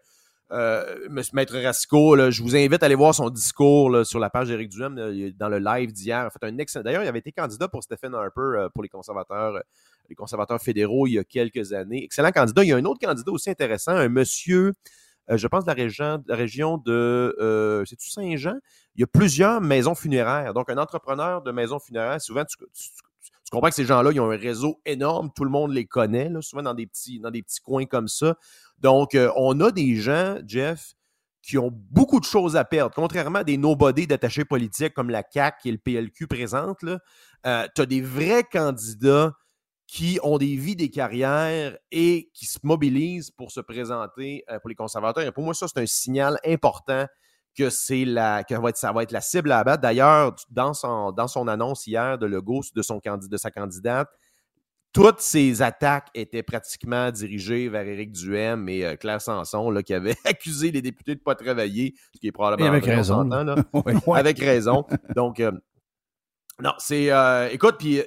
euh, 0.52 1.08
Maître 1.32 1.58
Rasco, 1.58 2.14
là, 2.14 2.30
je 2.30 2.40
vous 2.42 2.54
invite 2.54 2.80
à 2.82 2.86
aller 2.86 2.94
voir 2.94 3.12
son 3.14 3.30
discours 3.30 3.90
là, 3.90 4.04
sur 4.04 4.20
la 4.20 4.30
page 4.30 4.46
d'Éric 4.48 4.68
Duhem 4.68 4.94
dans 5.36 5.48
le 5.48 5.58
live 5.58 5.92
d'hier. 5.92 6.26
A 6.26 6.30
fait 6.30 6.44
un 6.44 6.56
excellent. 6.58 6.84
D'ailleurs, 6.84 7.02
il 7.02 7.08
avait 7.08 7.18
été 7.18 7.32
candidat 7.32 7.66
pour 7.66 7.82
Stephen 7.82 8.14
Harper 8.14 8.40
euh, 8.40 8.68
pour 8.68 8.82
les 8.84 8.88
conservateurs, 8.88 9.56
euh, 9.56 9.60
les 10.08 10.14
conservateurs 10.14 10.60
fédéraux 10.62 11.08
il 11.08 11.14
y 11.14 11.18
a 11.18 11.24
quelques 11.24 11.72
années. 11.72 12.04
Excellent 12.04 12.30
candidat. 12.30 12.62
Il 12.62 12.68
y 12.68 12.72
a 12.72 12.76
un 12.76 12.84
autre 12.84 13.00
candidat 13.04 13.32
aussi 13.32 13.50
intéressant, 13.50 13.92
un 13.92 14.08
monsieur, 14.08 14.72
euh, 15.30 15.36
je 15.36 15.46
pense, 15.46 15.64
de 15.64 15.68
la 15.68 15.74
région, 15.74 16.18
de 16.18 16.24
la 16.28 16.36
région 16.36 16.78
de 16.78 17.36
euh, 17.40 17.84
Saint-Jean? 17.98 18.54
Il 18.94 19.00
y 19.00 19.04
a 19.04 19.06
plusieurs 19.06 19.60
maisons 19.60 19.94
funéraires. 19.94 20.54
Donc, 20.54 20.70
un 20.70 20.78
entrepreneur 20.78 21.42
de 21.42 21.50
maisons 21.50 21.78
funéraires, 21.78 22.20
souvent, 22.20 22.44
tu, 22.44 22.56
comprends 23.50 23.68
que 23.68 23.74
ces 23.74 23.84
gens-là, 23.84 24.12
ils 24.12 24.20
ont 24.20 24.30
un 24.30 24.36
réseau 24.36 24.80
énorme, 24.84 25.30
tout 25.34 25.44
le 25.44 25.50
monde 25.50 25.72
les 25.72 25.86
connaît, 25.86 26.30
souvent 26.40 26.62
dans 26.62 26.74
des 26.74 26.86
petits, 26.86 27.20
dans 27.20 27.30
des 27.30 27.42
petits 27.42 27.60
coins 27.60 27.86
comme 27.86 28.08
ça. 28.08 28.36
Donc, 28.78 29.14
euh, 29.14 29.30
on 29.36 29.60
a 29.60 29.70
des 29.70 29.96
gens, 29.96 30.36
Jeff, 30.46 30.94
qui 31.42 31.58
ont 31.58 31.70
beaucoup 31.72 32.18
de 32.18 32.24
choses 32.24 32.56
à 32.56 32.64
perdre. 32.64 32.94
Contrairement 32.94 33.40
à 33.40 33.44
des 33.44 33.56
nobody 33.56 34.06
d'attachés 34.06 34.44
politiques 34.44 34.94
comme 34.94 35.10
la 35.10 35.22
CAQ 35.28 35.68
et 35.68 35.72
le 35.72 35.78
PLQ 35.78 36.26
présentent, 36.26 36.78
tu 36.80 36.88
as 37.44 37.86
des 37.86 38.00
vrais 38.00 38.42
candidats 38.42 39.32
qui 39.86 40.18
ont 40.22 40.38
des 40.38 40.56
vies, 40.56 40.76
des 40.76 40.90
carrières 40.90 41.76
et 41.92 42.30
qui 42.34 42.46
se 42.46 42.58
mobilisent 42.62 43.30
pour 43.30 43.52
se 43.52 43.60
présenter 43.60 44.44
euh, 44.50 44.58
pour 44.58 44.68
les 44.68 44.74
conservateurs. 44.74 45.24
Et 45.24 45.32
pour 45.32 45.44
moi, 45.44 45.54
ça, 45.54 45.66
c'est 45.68 45.80
un 45.80 45.86
signal 45.86 46.38
important 46.44 47.06
que 47.56 47.70
c'est 47.70 48.04
la 48.04 48.44
que 48.44 48.54
ça 48.54 48.60
va 48.60 48.68
être, 48.68 48.76
ça 48.76 48.92
va 48.92 49.02
être 49.02 49.12
la 49.12 49.20
cible 49.20 49.52
à 49.52 49.60
abattre. 49.60 49.80
D'ailleurs, 49.82 50.34
dans 50.50 50.74
son, 50.74 51.12
dans 51.12 51.28
son 51.28 51.48
annonce 51.48 51.86
hier 51.86 52.18
de 52.18 52.26
Legault, 52.26 52.62
de, 52.74 52.82
son, 52.82 53.00
de 53.04 53.36
sa 53.36 53.50
candidate, 53.50 54.08
toutes 54.92 55.20
ces 55.20 55.62
attaques 55.62 56.08
étaient 56.14 56.42
pratiquement 56.42 57.10
dirigées 57.10 57.68
vers 57.68 57.86
Éric 57.86 58.12
Duhem 58.12 58.68
et 58.68 58.84
euh, 58.84 58.96
Claire 58.96 59.20
Sanson, 59.20 59.70
là, 59.70 59.82
qui 59.82 59.94
avaient 59.94 60.16
accusé 60.24 60.70
les 60.70 60.82
députés 60.82 61.14
de 61.14 61.20
ne 61.20 61.24
pas 61.24 61.34
travailler, 61.34 61.94
ce 62.14 62.20
qui 62.20 62.28
est 62.28 62.32
probablement 62.32 62.72
Et 62.72 62.76
avec 62.76 62.84
raison, 62.86 63.22
là. 63.24 63.56
Oui. 63.74 63.94
Avec 64.14 64.38
raison. 64.38 64.84
Donc, 65.14 65.40
euh, 65.40 65.52
non, 66.62 66.72
c'est. 66.78 67.10
euh, 67.12 67.48
écoute, 67.50 67.76
puis 67.78 68.00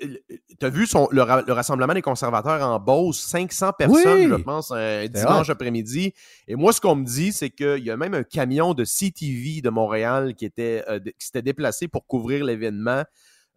tu 0.59 0.65
as 0.65 0.69
vu 0.69 0.87
son, 0.87 1.07
le, 1.11 1.21
ra- 1.21 1.43
le 1.45 1.53
rassemblement 1.53 1.93
des 1.93 2.01
conservateurs 2.01 2.65
en 2.67 2.79
Beauce, 2.79 3.19
500 3.19 3.73
personnes, 3.77 4.17
Oui. 4.19 4.27
je 4.29 4.35
pense, 4.35 4.71
un 4.71 5.05
dimanche 5.07 5.49
après-midi. 5.49 6.13
Et 6.47 6.55
moi, 6.55 6.73
ce 6.73 6.81
qu'on 6.81 6.95
me 6.95 7.05
dit, 7.05 7.31
c'est 7.31 7.51
qu'il 7.51 7.83
y 7.83 7.91
a 7.91 7.97
même 7.97 8.13
un 8.15 8.23
camion 8.23 8.73
de 8.73 8.83
CTV 8.85 9.61
de 9.61 9.69
Montréal 9.69 10.33
qui, 10.35 10.45
était, 10.45 10.83
euh, 10.89 10.99
qui 10.99 11.25
s'était 11.27 11.43
déplacé 11.43 11.87
pour 11.87 12.07
couvrir 12.07 12.43
l'événement. 12.43 13.03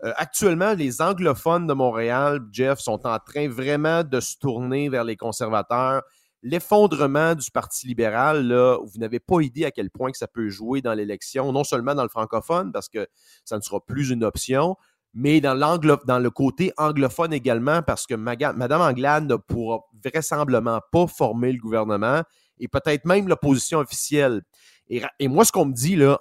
Euh, 0.05 0.13
actuellement, 0.17 0.75
les 0.75 1.01
anglophones 1.01 1.67
de 1.67 1.73
Montréal, 1.75 2.41
Jeff, 2.53 2.79
sont 2.81 3.07
en 3.07 3.19
train 3.19 3.49
vraiment 3.49 4.03
de 4.05 4.21
se 4.21 4.37
tourner 4.37 4.89
vers 4.89 5.05
les 5.05 5.17
conservateurs. 5.17 6.03
L'effondrement 6.43 7.35
du 7.35 7.51
Parti 7.51 7.87
libéral, 7.87 8.47
là, 8.47 8.79
vous 8.83 8.99
n'avez 8.99 9.21
pas 9.21 9.41
idée 9.41 9.65
à 9.65 9.71
quel 9.71 9.91
point 9.91 10.11
que 10.11 10.19
ça 10.19 10.27
peut 10.27 10.49
jouer 10.49 10.83
dans 10.83 10.95
l'élection, 10.95 11.53
non 11.53 11.65
seulement 11.65 11.95
dans 11.95 12.03
le 12.03 12.09
francophone, 12.09 12.73
parce 12.73 12.89
que 12.89 13.07
ça 13.45 13.57
ne 13.57 13.63
sera 13.63 13.81
plus 13.81 14.11
une 14.11 14.25
option, 14.25 14.77
mais 15.15 15.41
dans, 15.41 15.57
dans 15.57 16.19
le 16.19 16.31
côté 16.31 16.73
anglophone 16.79 17.33
également, 17.33 17.83
parce 17.83 18.07
que 18.07 18.15
Mme 18.15 18.81
Anglade 18.81 19.29
ne 19.29 19.37
pourra 19.37 19.81
vraisemblablement 20.05 20.81
pas 20.91 21.07
former 21.07 21.53
le 21.53 21.59
gouvernement 21.59 22.23
et 22.59 22.69
peut-être 22.69 23.05
même 23.05 23.29
l'opposition 23.29 23.79
officielle. 23.79 24.43
Et, 24.89 25.03
et 25.19 25.29
moi, 25.29 25.45
ce 25.45 25.53
qu'on 25.53 25.67
me 25.67 25.73
dit 25.73 25.97
là, 25.97 26.21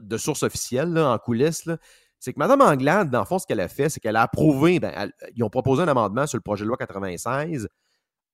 de 0.00 0.16
source 0.16 0.42
officielle, 0.42 0.96
en 0.98 1.18
coulisses, 1.18 1.68
c'est 2.18 2.32
que 2.32 2.38
Mme 2.38 2.60
Anglade, 2.62 3.10
dans 3.10 3.20
le 3.20 3.24
fond, 3.24 3.38
ce 3.38 3.46
qu'elle 3.46 3.60
a 3.60 3.68
fait, 3.68 3.88
c'est 3.88 4.00
qu'elle 4.00 4.16
a 4.16 4.22
approuvé, 4.22 4.80
ben, 4.80 5.10
ils 5.34 5.44
ont 5.44 5.50
proposé 5.50 5.82
un 5.82 5.88
amendement 5.88 6.26
sur 6.26 6.36
le 6.36 6.42
projet 6.42 6.64
de 6.64 6.68
loi 6.68 6.76
96, 6.76 7.68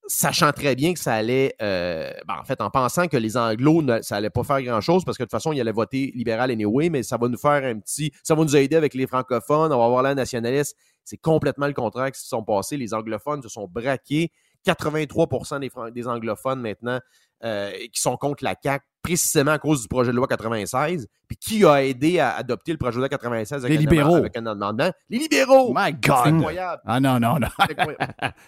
sachant 0.07 0.53
très 0.53 0.75
bien 0.75 0.93
que 0.93 1.01
ça 1.01 1.15
allait, 1.15 1.55
euh, 1.63 2.11
ben, 2.27 2.35
en 2.41 2.45
fait, 2.45 2.61
en 2.61 2.71
pensant 2.71 3.09
que 3.09 3.17
les 3.17 3.37
Anglos, 3.37 3.83
ne- 3.83 4.03
ça 4.03 4.17
allait 4.17 4.31
pas 4.31 4.45
faire 4.45 4.61
grand-chose, 4.63 5.05
parce 5.05 5.17
que 5.17 5.23
de 5.23 5.27
toute 5.27 5.31
façon, 5.33 5.53
ils 5.53 5.61
allaient 5.61 5.73
voter 5.73 6.13
libéral 6.15 6.51
anyway, 6.51 6.91
mais 6.91 7.03
ça 7.03 7.17
va 7.17 7.29
nous 7.29 7.39
faire 7.39 7.65
un 7.65 7.79
petit, 7.79 8.13
ça 8.23 8.35
va 8.35 8.43
nous 8.43 8.57
aider 8.57 8.77
avec 8.77 8.95
les 8.95 9.07
francophones, 9.07 9.73
on 9.73 9.79
va 9.79 9.85
avoir 9.85 10.03
l'air 10.03 10.15
nationaliste. 10.15 10.77
C'est 11.05 11.17
complètement 11.19 11.67
le 11.67 11.73
contraire 11.75 12.11
qui 12.13 12.21
se 12.21 12.29
sont 12.29 12.43
passés. 12.43 12.77
Les 12.77 12.95
anglophones 12.95 13.43
se 13.43 13.49
sont 13.49 13.69
braqués. 13.69 14.31
83 14.65 15.29
des, 15.61 15.71
des 15.93 16.09
anglophones 16.09 16.61
maintenant 16.61 16.99
euh, 17.45 17.71
qui 17.93 18.01
sont 18.01 18.17
contre 18.17 18.43
la 18.43 18.55
CAQ, 18.61 18.85
précisément 19.03 19.51
à 19.53 19.59
cause 19.59 19.83
du 19.83 19.89
projet 19.89 20.11
de 20.13 20.17
loi 20.17 20.27
96. 20.27 21.07
Puis 21.29 21.37
qui 21.37 21.65
a 21.65 21.85
aidé 21.85 22.19
à 22.19 22.37
adopter 22.37 22.73
le 22.73 22.79
projet 22.79 22.95
de 22.97 23.01
loi 23.01 23.09
96 23.09 23.65
avec, 23.65 23.71
Les 23.71 23.77
un, 23.77 23.81
libéraux. 23.81 24.17
avec 24.17 24.37
un 24.37 24.47
amendement? 24.47 24.91
Les 25.11 25.19
libéraux! 25.19 25.75
My 25.77 25.91
C'est 26.03 26.09
God! 26.09 26.35
incroyable. 26.35 26.83
Ah 26.87 27.01
non, 27.01 27.21
non, 27.21 27.39
non. 27.39 27.49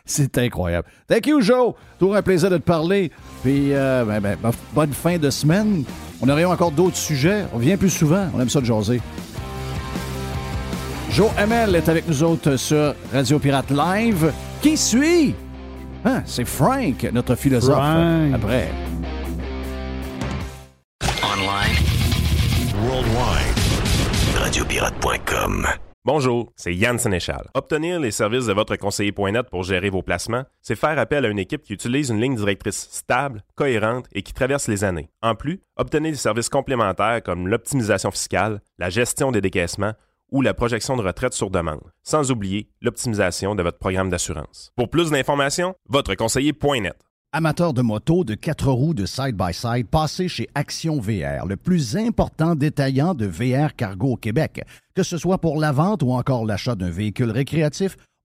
C'est 0.05 0.39
incroyable. 0.39 0.87
C'est. 1.07 1.07
Thank 1.09 1.27
you, 1.27 1.41
Joe. 1.41 1.75
Toujours 1.99 2.17
un 2.17 2.23
plaisir 2.23 2.49
de 2.51 2.57
te 2.59 2.62
parler. 2.62 3.11
Puis, 3.43 3.75
euh, 3.75 4.05
ben, 4.05 4.21
ben, 4.21 4.37
bof- 4.43 4.55
bonne 4.73 4.93
fin 4.93 5.19
de 5.19 5.29
semaine. 5.31 5.85
On 6.23 6.29
aurait 6.29 6.45
encore 6.45 6.71
d'autres 6.71 6.97
sujets. 6.97 7.45
On 7.53 7.59
vient 7.59 7.77
plus 7.77 7.91
souvent. 7.91 8.29
On 8.35 8.41
aime 8.41 8.49
ça 8.49 8.61
de 8.61 8.67
jaser. 8.67 9.01
Joe 11.11 11.31
ML 11.39 11.75
est 11.77 11.89
avec 11.89 12.07
nous 12.09 12.23
autres 12.23 12.57
sur 12.57 12.95
Radio 13.12 13.39
Pirate 13.39 13.71
Live. 13.71 14.33
Qui 14.62 14.77
suit? 14.77 15.35
Hein, 16.05 16.22
c'est 16.24 16.44
Frank, 16.44 17.03
notre 17.12 17.34
philosophe. 17.34 17.76
Frank. 17.76 18.34
Après. 18.34 18.68
Online. 21.22 21.76
Worldwide. 22.84 23.57
Radiopirate.com. 24.38 25.66
Bonjour, 26.07 26.53
c'est 26.55 26.72
Yann 26.72 27.01
Sénéchal. 27.01 27.49
Obtenir 27.55 27.99
les 27.99 28.12
services 28.12 28.47
de 28.47 28.53
votre 28.53 28.76
conseiller.net 28.76 29.51
pour 29.51 29.64
gérer 29.64 29.90
vos 29.90 30.03
placements, 30.03 30.44
c'est 30.62 30.76
faire 30.76 30.97
appel 31.01 31.24
à 31.24 31.28
une 31.28 31.40
équipe 31.40 31.62
qui 31.62 31.72
utilise 31.72 32.11
une 32.11 32.20
ligne 32.20 32.36
directrice 32.36 32.86
stable, 32.92 33.42
cohérente 33.57 34.07
et 34.12 34.22
qui 34.22 34.32
traverse 34.32 34.68
les 34.68 34.84
années. 34.84 35.11
En 35.20 35.34
plus, 35.34 35.61
obtenez 35.76 36.12
des 36.12 36.16
services 36.16 36.49
complémentaires 36.49 37.24
comme 37.24 37.49
l'optimisation 37.49 38.12
fiscale, 38.12 38.61
la 38.78 38.88
gestion 38.88 39.32
des 39.32 39.40
décaissements 39.40 39.94
ou 40.31 40.43
la 40.43 40.55
projection 40.55 40.97
de 40.97 41.03
retraite 41.03 41.35
sur 41.35 41.51
demande, 41.51 41.93
sans 42.03 42.31
oublier 42.31 42.68
l'optimisation 42.81 43.55
de 43.55 43.62
votre 43.62 43.79
programme 43.79 44.11
d'assurance. 44.11 44.72
Pour 44.77 44.91
plus 44.91 45.11
d'informations, 45.11 45.74
votre 45.89 46.14
conseiller.net. 46.14 46.97
Amateurs 47.33 47.74
de 47.74 47.83
moto, 47.83 48.24
de 48.24 48.35
quatre 48.35 48.70
roues, 48.70 48.95
de 48.95 49.05
side-by-side, 49.05 49.89
passez 49.89 50.29
chez 50.29 50.49
Action 50.55 50.99
VR, 50.99 51.45
le 51.47 51.57
plus 51.57 51.97
important 51.97 52.55
détaillant 52.55 53.14
de 53.14 53.27
VR 53.27 53.74
cargo 53.77 54.12
au 54.12 54.16
Québec. 54.16 54.64
Que 54.95 55.03
ce 55.03 55.18
soit 55.18 55.39
pour 55.39 55.61
la 55.61 55.72
vente 55.72 56.03
ou 56.03 56.12
encore 56.12 56.47
l'achat 56.47 56.77
d'un 56.77 56.89
véhicule 56.89 57.31
récréatif, 57.31 57.97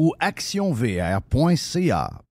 ou 0.00 0.14
actionvr.ca. 0.18 2.22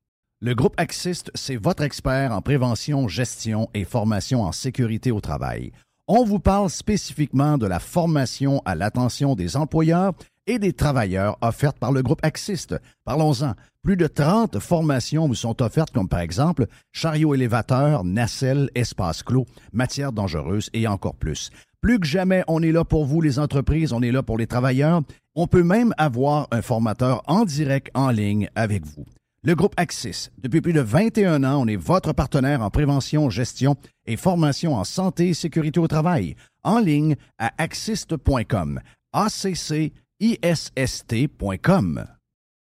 Le 0.42 0.56
groupe 0.56 0.74
Axiste, 0.78 1.30
c'est 1.36 1.56
votre 1.56 1.84
expert 1.84 2.32
en 2.32 2.42
prévention, 2.42 3.08
gestion 3.08 3.70
et 3.76 3.84
formation 3.84 4.42
en 4.42 4.52
sécurité 4.52 5.12
au 5.12 5.22
travail. 5.22 5.72
On 6.08 6.24
vous 6.24 6.40
parle 6.40 6.72
spécifiquement 6.72 7.60
de 7.60 7.68
la 7.68 7.78
formation 7.78 8.64
à 8.66 8.74
l'attention 8.74 9.36
des 9.36 9.56
employeurs 9.56 10.14
et 10.48 10.58
des 10.58 10.74
travailleurs 10.74 11.38
offertes 11.42 11.78
par 11.78 11.92
le 11.92 12.02
groupe 12.02 12.26
Axiste. 12.26 12.76
Parlons-en. 13.06 13.54
Plus 13.84 13.98
de 13.98 14.08
30 14.08 14.58
formations 14.58 15.28
vous 15.28 15.36
sont 15.36 15.62
offertes, 15.62 15.94
comme 15.94 16.10
par 16.10 16.22
exemple 16.22 16.66
chariot 16.92 17.36
élévateur, 17.36 18.04
nacelle, 18.04 18.72
espace 18.74 19.22
clos, 19.22 19.46
matières 19.74 20.12
dangereuses 20.12 20.72
et 20.74 20.88
encore 20.88 21.16
plus. 21.16 21.52
Plus 21.82 22.00
que 22.00 22.06
jamais, 22.06 22.44
on 22.48 22.62
est 22.62 22.74
là 22.74 22.84
pour 22.84 23.06
vous, 23.06 23.22
les 23.22 23.40
entreprises, 23.40 23.94
on 23.94 24.02
est 24.02 24.12
là 24.12 24.22
pour 24.22 24.38
les 24.38 24.48
travailleurs. 24.48 25.02
On 25.36 25.48
peut 25.48 25.64
même 25.64 25.94
avoir 25.98 26.48
un 26.52 26.62
formateur 26.62 27.22
en 27.28 27.46
direct 27.46 27.90
en 27.94 28.10
ligne 28.10 28.50
avec 28.56 28.86
vous. 28.86 29.06
Le 29.42 29.56
groupe 29.56 29.74
Axis, 29.78 30.32
depuis 30.44 30.60
plus 30.60 30.74
de 30.74 30.82
21 30.82 31.46
ans, 31.46 31.62
on 31.62 31.68
est 31.68 31.78
votre 31.78 32.12
partenaire 32.12 32.62
en 32.62 32.70
prévention, 32.70 33.30
gestion 33.30 33.78
et 34.06 34.18
formation 34.18 34.76
en 34.76 34.84
santé 34.84 35.30
et 35.30 35.34
sécurité 35.34 35.80
au 35.80 35.88
travail. 35.88 36.36
En 36.64 36.80
ligne 36.80 37.16
à 37.38 37.54
axist.com. 37.58 38.82
A-C-C-I-S-S-T.com. 39.14 39.90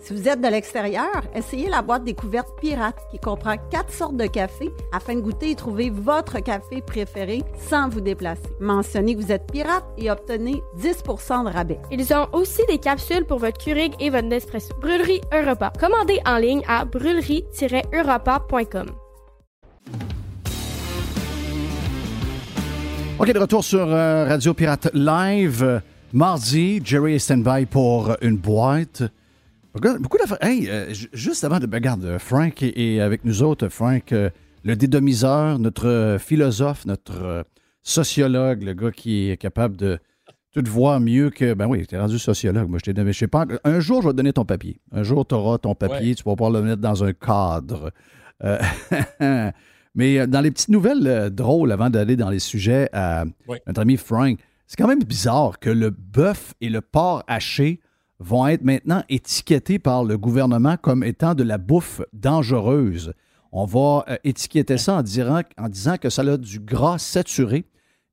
Si 0.00 0.14
vous 0.14 0.28
êtes 0.28 0.40
de 0.40 0.48
l'extérieur, 0.48 1.22
essayez 1.34 1.68
la 1.68 1.82
boîte 1.82 2.04
découverte 2.04 2.48
pirate 2.58 2.96
qui 3.10 3.18
comprend 3.18 3.56
quatre 3.70 3.92
sortes 3.92 4.16
de 4.16 4.24
café 4.26 4.70
afin 4.92 5.14
de 5.14 5.20
goûter 5.20 5.50
et 5.50 5.54
trouver 5.54 5.90
votre 5.90 6.40
café 6.40 6.80
préféré 6.80 7.42
sans 7.68 7.90
vous 7.90 8.00
déplacer. 8.00 8.48
Mentionnez 8.60 9.14
que 9.14 9.20
vous 9.20 9.30
êtes 9.30 9.52
pirate 9.52 9.84
et 9.98 10.10
obtenez 10.10 10.62
10 10.78 11.02
de 11.04 11.52
rabais. 11.52 11.78
Ils 11.90 12.14
ont 12.14 12.28
aussi 12.32 12.62
des 12.66 12.78
capsules 12.78 13.26
pour 13.26 13.40
votre 13.40 13.62
Keurig 13.62 13.92
et 14.00 14.08
votre 14.08 14.26
Nespresso. 14.26 14.72
Brûlerie 14.80 15.20
Europa. 15.34 15.70
Commandez 15.78 16.18
en 16.24 16.38
ligne 16.38 16.62
à 16.66 16.86
brûlerie-europa.com. 16.86 18.86
OK, 23.18 23.32
de 23.32 23.38
retour 23.38 23.62
sur 23.62 23.86
euh, 23.86 24.24
Radio 24.24 24.54
Pirate 24.54 24.88
Live. 24.94 25.82
Mardi, 26.14 26.80
Jerry 26.82 27.16
est 27.16 27.18
stand-by 27.18 27.66
pour 27.66 28.16
une 28.22 28.38
boîte. 28.38 29.02
Regarde, 29.74 30.00
Beaucoup 30.02 30.18
d'affaires. 30.18 30.38
Hey, 30.42 30.68
euh, 30.68 30.92
ju- 30.92 31.08
juste 31.12 31.44
avant 31.44 31.58
de. 31.60 31.66
ben, 31.66 31.76
Regarde, 31.78 32.04
euh, 32.04 32.18
Frank 32.18 32.62
est, 32.62 32.72
est 32.78 33.00
avec 33.00 33.24
nous 33.24 33.42
autres. 33.42 33.68
Frank, 33.68 34.12
euh, 34.12 34.30
le 34.64 34.74
dédomiseur, 34.76 35.58
notre 35.58 36.16
philosophe, 36.20 36.86
notre 36.86 37.44
sociologue, 37.82 38.62
le 38.62 38.74
gars 38.74 38.90
qui 38.90 39.30
est 39.30 39.36
capable 39.36 39.76
de 39.76 39.98
tout 40.52 40.62
voir 40.66 40.98
mieux 41.00 41.30
que. 41.30 41.54
Ben 41.54 41.66
oui, 41.66 41.86
t'es 41.86 41.98
rendu 41.98 42.18
sociologue. 42.18 42.68
Moi, 42.68 42.78
je 42.80 42.84
t'ai 42.84 42.92
donné. 42.92 43.12
Je 43.12 43.18
sais 43.18 43.28
pas. 43.28 43.46
Un 43.64 43.80
jour, 43.80 44.02
je 44.02 44.08
vais 44.08 44.12
te 44.12 44.16
donner 44.16 44.32
ton 44.32 44.44
papier. 44.44 44.80
Un 44.92 45.02
jour, 45.04 45.26
tu 45.26 45.34
auras 45.34 45.58
ton 45.58 45.74
papier. 45.74 46.14
Tu 46.14 46.24
vas 46.24 46.32
pouvoir 46.34 46.50
le 46.50 46.62
mettre 46.62 46.82
dans 46.82 47.04
un 47.04 47.12
cadre. 47.12 47.92
Euh, 48.42 48.58
mais 49.94 50.26
dans 50.26 50.40
les 50.40 50.50
petites 50.50 50.68
nouvelles 50.70 51.30
drôles, 51.30 51.72
avant 51.72 51.90
d'aller 51.90 52.16
dans 52.16 52.30
les 52.30 52.38
sujets 52.38 52.88
à 52.92 53.24
notre 53.66 53.80
ami 53.80 53.96
Frank, 53.96 54.38
c'est 54.66 54.76
quand 54.76 54.88
même 54.88 55.02
bizarre 55.02 55.58
que 55.58 55.70
le 55.70 55.90
bœuf 55.90 56.54
et 56.60 56.68
le 56.68 56.80
porc 56.80 57.22
haché 57.26 57.80
vont 58.20 58.46
être 58.46 58.62
maintenant 58.62 59.02
étiquetés 59.08 59.78
par 59.78 60.04
le 60.04 60.16
gouvernement 60.18 60.76
comme 60.76 61.02
étant 61.02 61.34
de 61.34 61.42
la 61.42 61.58
bouffe 61.58 62.00
dangereuse. 62.12 63.12
On 63.52 63.64
va 63.64 64.04
euh, 64.08 64.16
étiqueter 64.24 64.78
ça 64.78 64.94
en, 64.98 65.02
dirant- 65.02 65.42
en 65.58 65.68
disant 65.68 65.96
que 65.96 66.08
ça 66.10 66.22
a 66.22 66.36
du 66.36 66.60
gras 66.60 66.98
saturé. 66.98 67.64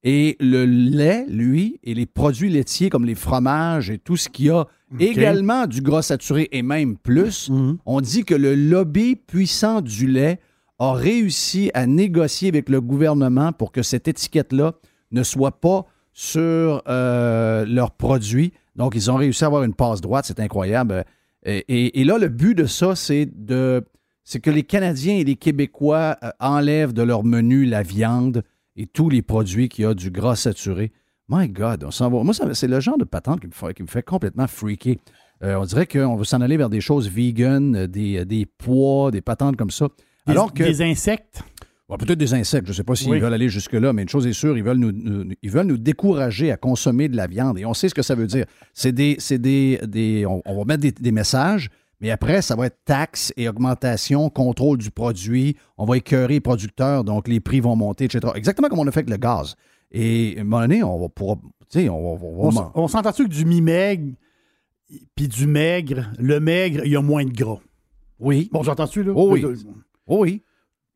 Et 0.03 0.38
le 0.39 0.66
lait, 0.66 1.26
lui, 1.28 1.80
et 1.84 1.93
les 1.93 2.05
produits 2.05 2.49
laitiers 2.49 2.89
comme 2.89 3.03
les 3.05 3.16
fromages 3.16 3.89
et 3.89 3.97
tout 3.97 4.16
ce 4.16 4.30
qui 4.30 4.49
a 4.49 4.66
également 4.99 5.66
du 5.68 5.82
gras 5.82 6.01
saturé 6.03 6.47
et 6.53 6.62
même 6.62 6.95
plus, 6.97 7.49
on 7.86 7.99
dit 7.99 8.24
que 8.24 8.36
le 8.36 8.55
lobby 8.55 9.16
puissant 9.18 9.82
du 9.82 10.08
lait 10.08 10.39
a 10.80 10.93
réussi 10.93 11.72
à 11.74 11.86
négocier 11.88 12.47
avec 12.47 12.70
le 12.70 12.80
gouvernement 12.80 13.51
pour 13.51 13.72
que 13.72 13.82
cette 13.82 14.08
étiquette-là 14.08 14.74
ne 15.12 15.24
soit 15.24 15.60
pas 15.60 15.86
sur 16.14 16.82
euh, 16.88 17.66
leurs 17.66 17.91
produits. 17.91 18.53
Donc, 18.78 18.94
ils 18.96 19.12
ont 19.12 19.16
réussi 19.16 19.44
à 19.44 19.48
avoir 19.48 19.64
une 19.64 19.74
passe 19.74 20.00
droite, 20.02 20.26
c'est 20.28 20.40
incroyable. 20.40 21.04
Et, 21.46 21.58
et- 21.68 22.00
et 22.02 22.04
là, 22.04 22.18
le 22.18 22.30
but 22.30 22.56
de 22.56 22.66
ça, 22.66 22.96
c'est 22.96 23.26
de 23.26 23.84
c'est 24.24 24.40
que 24.42 24.50
les 24.52 24.64
Canadiens 24.64 25.16
et 25.16 25.24
les 25.24 25.36
Québécois 25.38 26.18
euh, 26.24 26.30
enlèvent 26.40 26.94
de 26.94 27.02
leur 27.02 27.24
menu 27.24 27.66
la 27.66 27.82
viande 27.82 28.44
et 28.76 28.86
tous 28.86 29.10
les 29.10 29.22
produits 29.22 29.70
qui 29.70 29.86
ont 29.86 29.94
du 29.94 30.12
gras 30.12 30.36
saturé. 30.36 30.92
My 31.30 31.48
God, 31.50 31.84
on 31.86 31.92
s'en 31.92 32.10
va. 32.10 32.24
Moi, 32.24 32.34
c'est 32.54 32.68
le 32.68 32.80
genre 32.80 32.98
de 32.98 33.04
patente 33.06 33.40
qui 33.42 33.48
me 33.48 33.52
fait, 33.54 33.74
qui 33.74 33.84
me 33.84 33.88
fait 33.88 34.04
complètement 34.04 34.48
freaker. 34.48 34.96
Euh, 35.44 35.56
on 35.56 35.66
dirait 35.66 35.86
qu'on 35.88 36.16
veut 36.16 36.24
s'en 36.26 36.42
aller 36.42 36.58
vers 36.58 36.70
des 36.70 36.82
choses 36.82 37.10
vegan, 37.10 37.76
euh, 37.76 37.88
des, 37.88 38.26
des 38.26 38.46
pois, 38.46 39.12
des 39.12 39.22
patentes 39.22 39.56
comme 39.56 39.72
ça. 39.72 39.88
Des, 40.26 40.32
Alors 40.34 40.54
que. 40.54 40.64
des 40.64 40.82
insectes. 40.82 41.42
Bon, 41.90 41.96
Peut-être 41.98 42.20
des 42.20 42.34
insectes, 42.34 42.66
je 42.66 42.72
ne 42.72 42.76
sais 42.76 42.84
pas 42.84 42.96
s'ils 42.96 43.10
Oui. 43.12 43.20
veulent 43.20 43.34
aller 43.34 43.48
jusque-là, 43.48 43.94
mais 43.94 44.02
une 44.02 44.10
chose 44.10 44.28
est 44.28 44.34
sûre, 44.34 44.58
ils 44.58 44.64
veulent 44.64 44.78
nous, 44.78 44.92
nous- 44.92 45.32
ils 45.42 45.50
veulent 45.50 45.68
nous 45.68 45.78
décourager 45.78 46.52
à 46.52 46.58
consommer 46.58 47.08
de 47.08 47.16
la 47.16 47.28
viande. 47.28 47.58
Et 47.58 47.66
on 47.66 47.74
sait 47.74 47.88
ce 47.88 47.96
que 47.96 48.02
ça 48.02 48.14
veut 48.14 48.28
dire. 48.28 48.46
C'est 48.74 48.92
des. 48.92 49.16
c'est 49.20 49.38
des, 49.40 49.80
des- 49.88 50.26
on, 50.26 50.42
on 50.46 50.58
va 50.58 50.66
mettre 50.66 50.82
des, 50.82 50.92
des 50.92 51.12
messages, 51.14 51.70
mais 52.02 52.10
après, 52.12 52.42
ça 52.42 52.56
va 52.58 52.66
être 52.66 52.80
taxes 52.84 53.32
et 53.38 53.48
augmentation, 53.48 54.30
contrôle 54.30 54.78
du 54.80 54.92
produit. 54.92 55.56
On 55.78 55.86
va 55.86 55.96
écœurer 55.96 56.34
les 56.36 56.40
producteurs, 56.42 57.06
donc 57.06 57.30
les 57.30 57.40
prix 57.40 57.62
vont 57.62 57.78
monter, 57.78 58.04
etc. 58.06 58.34
Exactement 58.36 58.68
comme 58.68 58.80
on 58.80 58.88
a 58.88 58.92
fait 58.92 59.00
avec 59.00 59.10
le 59.10 59.18
gaz. 59.18 59.56
Et 59.90 60.36
à 60.38 60.42
un 60.42 60.44
moment 60.44 60.60
donné, 60.60 60.84
on 60.84 61.00
va 61.00 61.08
pouvoir. 61.08 61.38
On 62.76 62.88
s'entend-tu 62.90 63.24
que 63.30 63.34
du 63.34 63.46
mi-maigre 63.46 64.14
puis 65.16 65.28
du 65.28 65.48
maigre, 65.48 66.12
le 66.20 66.40
maigre, 66.40 66.82
il 66.86 66.92
y 66.92 66.96
a 66.96 67.02
moins 67.02 67.24
de 67.26 67.32
gras? 67.32 67.60
Oui. 68.20 68.50
Bon, 68.52 68.64
j'entends-tu, 68.64 69.04
là? 69.04 69.12
Oh 69.16 69.32
oui. 69.32 69.46
Oh 70.08 70.20
oui. 70.22 70.44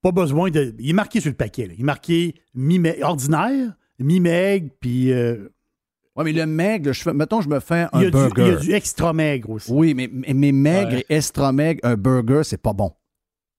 Pas 0.02 0.12
besoin 0.12 0.50
de. 0.50 0.74
Il 0.80 0.90
est 0.90 0.94
marqué 0.94 1.20
sur 1.22 1.30
le 1.30 1.36
paquet, 1.36 1.68
là. 1.68 1.74
Il 1.76 1.82
est 1.82 1.86
marqué 1.86 2.36
mi 2.56 2.80
ordinaire, 3.02 3.74
mi-maigre, 4.00 4.70
puis. 4.80 5.12
euh, 5.12 5.48
Oui, 6.16 6.26
mais 6.26 6.32
le 6.34 6.46
maigre, 6.46 6.92
je 6.92 7.02
fais, 7.04 7.14
mettons, 7.14 7.42
je 7.42 7.50
me 7.50 7.60
fais 7.60 7.88
un 7.94 8.00
il, 8.00 8.02
y 8.02 8.06
a 8.06 8.06
du, 8.06 8.12
burger. 8.12 8.42
il 8.42 8.48
y 8.48 8.52
a 8.52 8.56
du 8.58 8.72
extra 8.74 9.14
maigre 9.14 9.50
aussi. 9.52 9.72
Oui, 9.72 9.94
mais, 9.94 10.10
mais, 10.12 10.34
mais 10.34 10.52
maigre 10.52 10.94
Ouais. 10.94 11.06
et 11.10 11.16
extra 11.16 11.52
maigre, 11.52 11.80
un 11.84 11.96
burger, 11.96 12.42
c'est 12.44 12.62
pas 12.62 12.74
bon. 12.74 12.92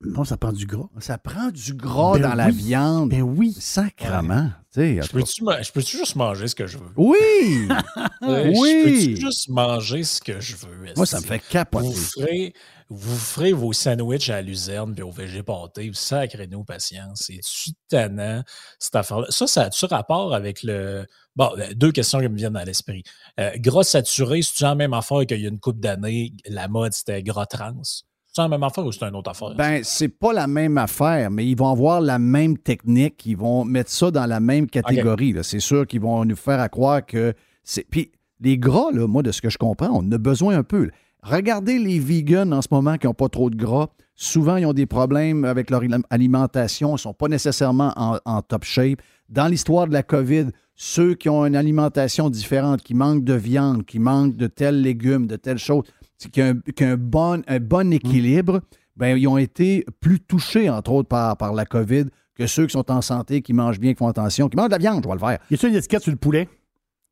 Non, 0.05 0.25
ça 0.25 0.37
prend 0.37 0.51
du 0.51 0.67
gras. 0.67 0.89
Ça 0.99 1.17
prend 1.17 1.51
du 1.53 1.75
gras 1.75 2.15
Ben 2.15 2.23
dans 2.23 2.35
la 2.35 2.51
viande. 2.51 3.11
Ben 3.11 3.23
oui. 3.23 3.55
Sacrement. 3.61 4.51
Je 4.75 5.13
peux-tu 5.13 5.45
ma- 5.45 5.59
peux-tu 5.73 5.97
juste 5.99 6.17
manger 6.17 6.49
ce 6.49 6.57
que 6.57 6.67
je 6.67 6.77
veux? 6.79 6.91
Oui! 6.97 7.69
Oui! 8.23 8.51
Je 8.55 8.85
peux-tu 8.85 9.21
juste 9.21 9.49
manger 9.49 10.03
ce 10.03 10.21
que 10.21 10.41
je 10.41 10.57
veux? 10.57 10.93
Moi, 10.97 11.07
ça 11.07 11.21
me 11.21 11.25
fait 11.25 11.41
capoter. 11.49 11.87
Vous 11.87 11.93
ferez, 11.95 12.53
vous 12.95 13.17
ferez 13.17 13.53
vos 13.53 13.73
sandwichs 13.73 14.29
à 14.31 14.35
la 14.35 14.43
luzerne 14.43 14.95
puis 14.95 15.03
au 15.03 15.11
végé 15.11 15.43
pâté. 15.43 15.91
Sacrez-nous 15.93 16.65
patience. 16.65 17.25
C'est-tu 17.27 17.71
tannant, 17.89 18.43
cette 18.79 18.97
affaire-là? 18.97 19.27
Ça, 19.31 19.47
ça 19.47 19.63
a-tu 19.63 19.87
rapport 19.87 20.35
avec 20.35 20.63
le... 20.63 21.07
Bon, 21.35 21.51
euh, 21.59 21.73
deux 21.75 21.93
questions 21.93 22.21
qui 22.21 22.29
me 22.29 22.37
viennent 22.37 22.57
à 22.57 22.65
l'esprit. 22.65 23.03
Euh, 23.41 23.51
gras 23.57 23.85
saturé, 23.85 24.43
c'est-tu 24.43 24.63
la 24.63 24.75
même 24.75 24.93
affaire 24.93 25.27
qu'il 25.27 25.41
y 25.41 25.47
a 25.47 25.49
une 25.49 25.61
couple 25.61 25.81
d'années, 25.81 26.33
la 26.47 26.69
mode, 26.69 26.93
c'était 26.93 27.23
gras 27.23 27.47
trans? 27.47 27.81
C'est 27.83 28.43
la 28.43 28.49
même 28.49 28.63
affaire 28.63 28.85
ou 28.85 28.93
c'est 28.93 29.05
une 29.05 29.17
autre 29.17 29.31
affaire? 29.31 29.55
Ben, 29.57 29.83
c'est 29.85 30.09
pas 30.09 30.33
la 30.33 30.47
même 30.47 30.79
affaire, 30.79 31.31
mais 31.31 31.47
ils 31.47 31.57
vont 31.57 31.71
avoir 31.71 32.01
la 32.01 32.19
même 32.19 32.57
technique, 32.57 33.27
ils 33.27 33.37
vont 33.37 33.65
mettre 33.65 33.91
ça 33.91 34.11
dans 34.11 34.27
la 34.27 34.41
même 34.41 34.69
catégorie. 34.69 35.35
C'est 35.43 35.61
sûr 35.61 35.87
qu'ils 35.87 36.01
vont 36.01 36.25
nous 36.25 36.37
faire 36.37 36.61
à 36.61 36.69
croire 36.69 37.05
que 37.05 37.35
c'est. 37.63 37.85
Puis 37.85 38.13
les 38.41 38.59
gras, 38.59 38.91
là, 38.93 39.07
moi, 39.07 39.23
de 39.23 39.33
ce 39.33 39.43
que 39.43 39.51
je 39.51 39.59
comprends, 39.59 39.91
on 39.91 39.99
en 39.99 40.13
a 40.13 40.19
besoin 40.19 40.57
un 40.57 40.63
peu. 40.63 40.87
là. 40.87 40.93
Regardez 41.23 41.79
les 41.79 42.01
vegans 42.01 42.51
en 42.51 42.63
ce 42.63 42.69
moment 42.71 42.97
qui 42.99 43.07
n'ont 43.07 43.15
pas 43.15 43.29
trop 43.29 43.49
de 43.49 43.57
gras. 43.57 43.89
Souvent, 44.15 44.57
ils 44.57 44.67
ont 44.67 44.73
des 44.73 44.87
problèmes 44.87 45.45
avec 45.45 45.71
leur 45.71 45.83
alimentation. 46.11 46.91
Ils 46.91 46.93
ne 46.93 46.99
sont 46.99 47.15
pas 47.15 47.29
nécessairement 47.29 47.93
en, 47.97 48.19
en 48.25 48.43
top 48.43 48.65
shape. 48.65 49.01
Dans 49.29 49.47
l'histoire 49.47 49.87
de 49.87 49.93
la 49.93 50.03
COVID, 50.03 50.49
ceux 50.75 51.15
qui 51.15 51.29
ont 51.29 51.47
une 51.47 51.57
alimentation 51.57 52.29
différente, 52.29 52.83
qui 52.83 52.95
manquent 52.95 53.25
de 53.25 53.35
viande, 53.35 53.85
qui 53.85 53.99
manquent 53.99 54.37
de 54.37 54.49
tels 54.49 54.81
légumes, 54.81 55.27
de 55.27 55.37
telles 55.37 55.59
choses, 55.59 55.85
qui 56.33 56.43
ont 56.43 56.47
un, 56.47 56.73
qui 56.73 56.85
ont 56.85 56.89
un 56.89 56.97
bon, 56.97 57.43
un 57.47 57.61
bon 57.61 57.93
équilibre, 57.93 58.61
ben, 58.97 59.17
ils 59.17 59.27
ont 59.29 59.39
été 59.39 59.87
plus 60.01 60.21
touchés, 60.21 60.69
entre 60.69 60.93
autres, 60.93 61.09
par, 61.09 61.37
par 61.37 61.55
la 61.55 61.65
COVID 61.65 62.07
que 62.35 62.47
ceux 62.47 62.67
qui 62.67 62.73
sont 62.73 62.91
en 62.91 63.01
santé, 63.01 63.43
qui 63.43 63.53
mangent 63.53 63.79
bien, 63.79 63.93
qui 63.93 63.99
font 63.99 64.09
attention, 64.09 64.49
qui 64.49 64.57
mangent 64.57 64.69
de 64.69 64.73
la 64.73 64.79
viande, 64.79 65.03
je 65.05 65.09
vais 65.09 65.15
le 65.15 65.21
faire. 65.21 65.39
Y 65.51 65.55
a-t-il 65.55 65.71
une 65.71 65.77
étiquette 65.77 66.03
sur 66.03 66.13
le 66.13 66.19
poulet? 66.19 66.49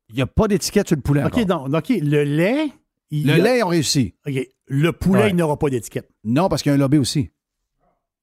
Il 0.09 0.15
n'y 0.15 0.21
a 0.21 0.27
pas 0.27 0.47
d'étiquette 0.47 0.87
sur 0.87 0.97
le 0.97 1.01
poulet. 1.01 1.23
OK, 1.23 1.37
encore. 1.37 1.69
donc, 1.69 1.89
OK, 1.89 1.97
le 2.01 2.23
lait. 2.23 2.67
Il 3.11 3.27
Le 3.27 3.33
a- 3.33 3.37
lait, 3.37 3.59
ils 3.59 3.63
ont 3.63 3.67
réussi. 3.67 4.13
OK, 4.27 4.47
le 4.67 4.91
poulet, 4.93 5.21
Ouais. 5.23 5.29
il 5.31 5.35
n'aura 5.35 5.57
pas 5.57 5.69
d'étiquette. 5.69 6.09
Non, 6.23 6.49
parce 6.49 6.61
qu'il 6.63 6.69
y 6.69 6.73
a 6.73 6.75
un 6.75 6.79
lobby 6.79 6.97
aussi. 6.97 7.29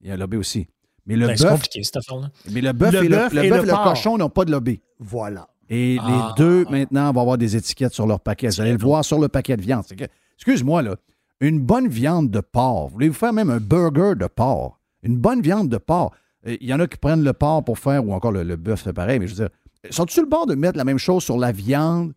Il 0.01 0.09
y 0.09 0.11
a 0.11 0.15
un 0.15 0.17
lobby 0.17 0.37
aussi. 0.37 0.67
Mais 1.07 1.17
le 1.17 1.27
Ben, 1.27 1.37
c'est 1.37 1.45
bœuf, 1.45 1.53
compliqué, 1.55 1.83
cette 1.83 1.97
affaire-là. 1.97 2.31
mais 2.53 2.61
le 2.61 2.73
bœuf 2.73 2.93
Le 2.93 3.05
et, 3.05 3.09
bœuf 3.09 3.33
le, 3.33 3.41
le 3.41 3.45
et 3.47 3.51
bœuf 3.51 3.59
le 3.61 3.65
et 3.65 3.67
le 3.67 3.73
porc. 3.73 3.85
cochon 3.85 4.19
n'ont 4.19 4.29
pas 4.31 4.45
de 4.45 4.51
lobby. 4.53 4.81
Voilà. 4.99 5.49
Et 5.71 5.99
Ah. 6.01 6.35
les 6.37 6.43
deux, 6.43 6.65
maintenant, 6.71 7.13
vont 7.13 7.21
avoir 7.23 7.39
des 7.39 7.57
étiquettes 7.57 7.93
sur 7.95 8.07
leur 8.07 8.21
paquet. 8.21 8.49
Vous 8.49 8.61
allez 8.61 8.73
le 8.73 8.79
voir 8.79 9.05
sur 9.05 9.19
le 9.19 9.29
paquet 9.29 9.57
de 9.57 9.63
viande. 9.63 9.85
C'est 9.87 10.11
Excuse-moi, 10.37 10.83
là. 10.83 10.97
Une 11.41 11.61
bonne 11.61 11.89
viande 11.89 12.31
de 12.31 12.41
porc. 12.41 12.89
Voulez-vous 12.89 13.15
faire 13.15 13.33
même 13.33 13.51
un 13.51 13.59
burger 13.61 14.15
de 14.19 14.27
porc? 14.27 14.79
Une 15.03 15.17
bonne 15.17 15.41
viande 15.41 15.69
de 15.69 15.77
porc. 15.79 16.13
Euh, 16.47 16.57
Il 16.61 16.67
y 16.69 16.73
en 16.75 16.81
a 16.81 16.87
qui 16.87 16.97
prennent 16.97 17.23
le 17.25 17.33
porc 17.33 17.65
pour 17.65 17.79
faire, 17.79 18.05
ou 18.07 18.13
encore 18.13 18.33
le, 18.33 18.43
le 18.43 18.57
bœuf, 18.57 18.83
c'est 18.85 18.93
pareil, 18.93 19.19
mais 19.19 19.27
je 19.27 19.35
veux 19.35 19.45
dire, 19.47 19.51
sont-tu 19.91 20.15
sur 20.15 20.23
le 20.23 20.29
bord 20.29 20.47
de 20.47 20.55
mettre 20.55 20.77
la 20.79 20.85
même 20.85 20.99
chose 20.99 21.23
sur 21.23 21.37
la 21.39 21.53
viande 21.53 22.13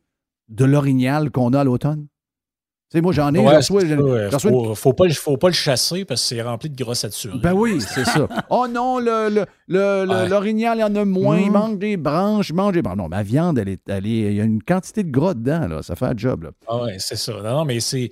de 0.49 0.65
l'orignal 0.65 1.29
qu'on 1.31 1.53
a 1.53 1.61
à 1.61 1.63
l'automne? 1.63 2.07
Tu 2.91 2.97
sais, 2.97 3.01
moi, 3.01 3.13
j'en 3.13 3.33
ai. 3.33 3.39
Ouais, 3.39 3.55
une- 3.55 4.29
faut, 4.37 4.75
faut 4.75 4.91
pas, 4.93 5.05
le- 5.05 5.13
faut 5.13 5.37
pas 5.37 5.47
le 5.47 5.53
chasser 5.53 6.03
parce 6.03 6.21
que 6.21 6.27
c'est 6.27 6.41
rempli 6.41 6.69
de 6.69 6.75
gras 6.75 6.93
saturés. 6.93 7.37
Ben 7.39 7.53
oui, 7.53 7.79
c'est 7.79 8.03
ça. 8.03 8.27
Oh 8.49 8.67
non, 8.67 8.99
le, 8.99 9.29
le, 9.29 9.45
le- 9.69 10.03
le- 10.05 10.09
Ouais. 10.09 10.27
l'orignal, 10.27 10.77
il 10.77 10.81
y 10.81 10.83
en 10.83 10.93
a 10.95 11.05
moins, 11.05 11.39
il 11.39 11.49
Mm. 11.49 11.53
manque 11.53 11.79
des 11.79 11.95
branches, 11.95 12.49
il 12.49 12.55
manque 12.55 12.73
des 12.73 12.81
branches. 12.81 12.97
Non, 12.97 13.07
ma 13.07 13.23
viande, 13.23 13.57
elle 13.59 13.69
est, 13.69 13.81
elle 13.87 14.05
est- 14.05 14.09
il 14.31 14.33
y 14.33 14.41
a 14.41 14.43
une 14.43 14.61
quantité 14.61 15.03
de 15.05 15.09
gras 15.09 15.33
dedans, 15.33 15.67
là. 15.69 15.81
Ça 15.83 15.95
fait 15.95 16.05
un 16.05 16.17
job, 16.17 16.43
là. 16.43 16.51
Ah 16.67 16.83
ouais, 16.83 16.97
c'est 16.99 17.15
ça. 17.15 17.31
Non, 17.31 17.59
non, 17.59 17.65
mais 17.65 17.79
c'est. 17.79 18.09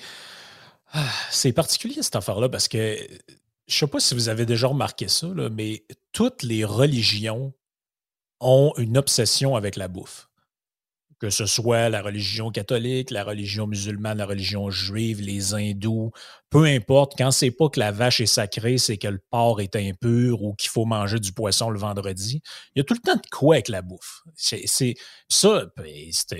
ah, 0.93 1.03
C'est 1.30 1.51
particulier 1.51 2.01
cette 2.01 2.15
affaire-là 2.15 2.47
parce 2.47 2.69
que 2.69 2.95
je 3.67 3.77
sais 3.77 3.86
pas 3.88 3.99
si 3.99 4.13
vous 4.15 4.30
avez 4.30 4.45
déjà 4.45 4.67
remarqué 4.67 5.09
ça, 5.09 5.27
là, 5.36 5.49
mais 5.49 5.84
toutes 6.13 6.41
les 6.41 6.63
religions 6.63 7.51
ont 8.39 8.71
une 8.77 8.97
obsession 8.97 9.57
avec 9.57 9.75
la 9.75 9.89
bouffe. 9.89 10.28
Que 11.20 11.30
ce 11.30 11.45
soit 11.45 11.89
la 11.89 12.01
religion 12.01 12.49
catholique, 12.49 13.11
la 13.11 13.24
religion 13.24 13.67
musulmane, 13.67 14.17
la 14.17 14.26
religion 14.26 14.70
juive, 14.70 15.22
les 15.22 15.53
hindous, 15.53 16.11
peu 16.49 16.65
importe, 16.65 17.13
quand 17.15 17.30
c'est 17.30 17.51
pas 17.51 17.70
que 17.70 17.80
la 17.80 17.91
vache 17.91 18.22
est 18.22 18.26
sacrée, 18.26 18.80
c'est 18.80 18.97
que 18.97 19.07
le 19.07 19.22
porc 19.30 19.61
est 19.61 19.76
impur 19.76 20.41
ou 20.41 20.55
qu'il 20.55 20.72
faut 20.72 20.86
manger 20.86 21.20
du 21.20 21.32
poisson 21.32 21.70
le 21.70 21.78
vendredi. 21.78 22.41
Il 22.74 22.80
y 22.80 22.82
a 22.82 22.84
tout 22.84 22.95
le 22.95 22.99
temps 22.99 23.15
de 23.15 23.30
quoi 23.30 23.55
avec 23.55 23.67
la 23.67 23.84
bouffe. 23.84 24.24
C'est 24.36 24.95
ça, 25.28 25.65
ben, 25.78 25.86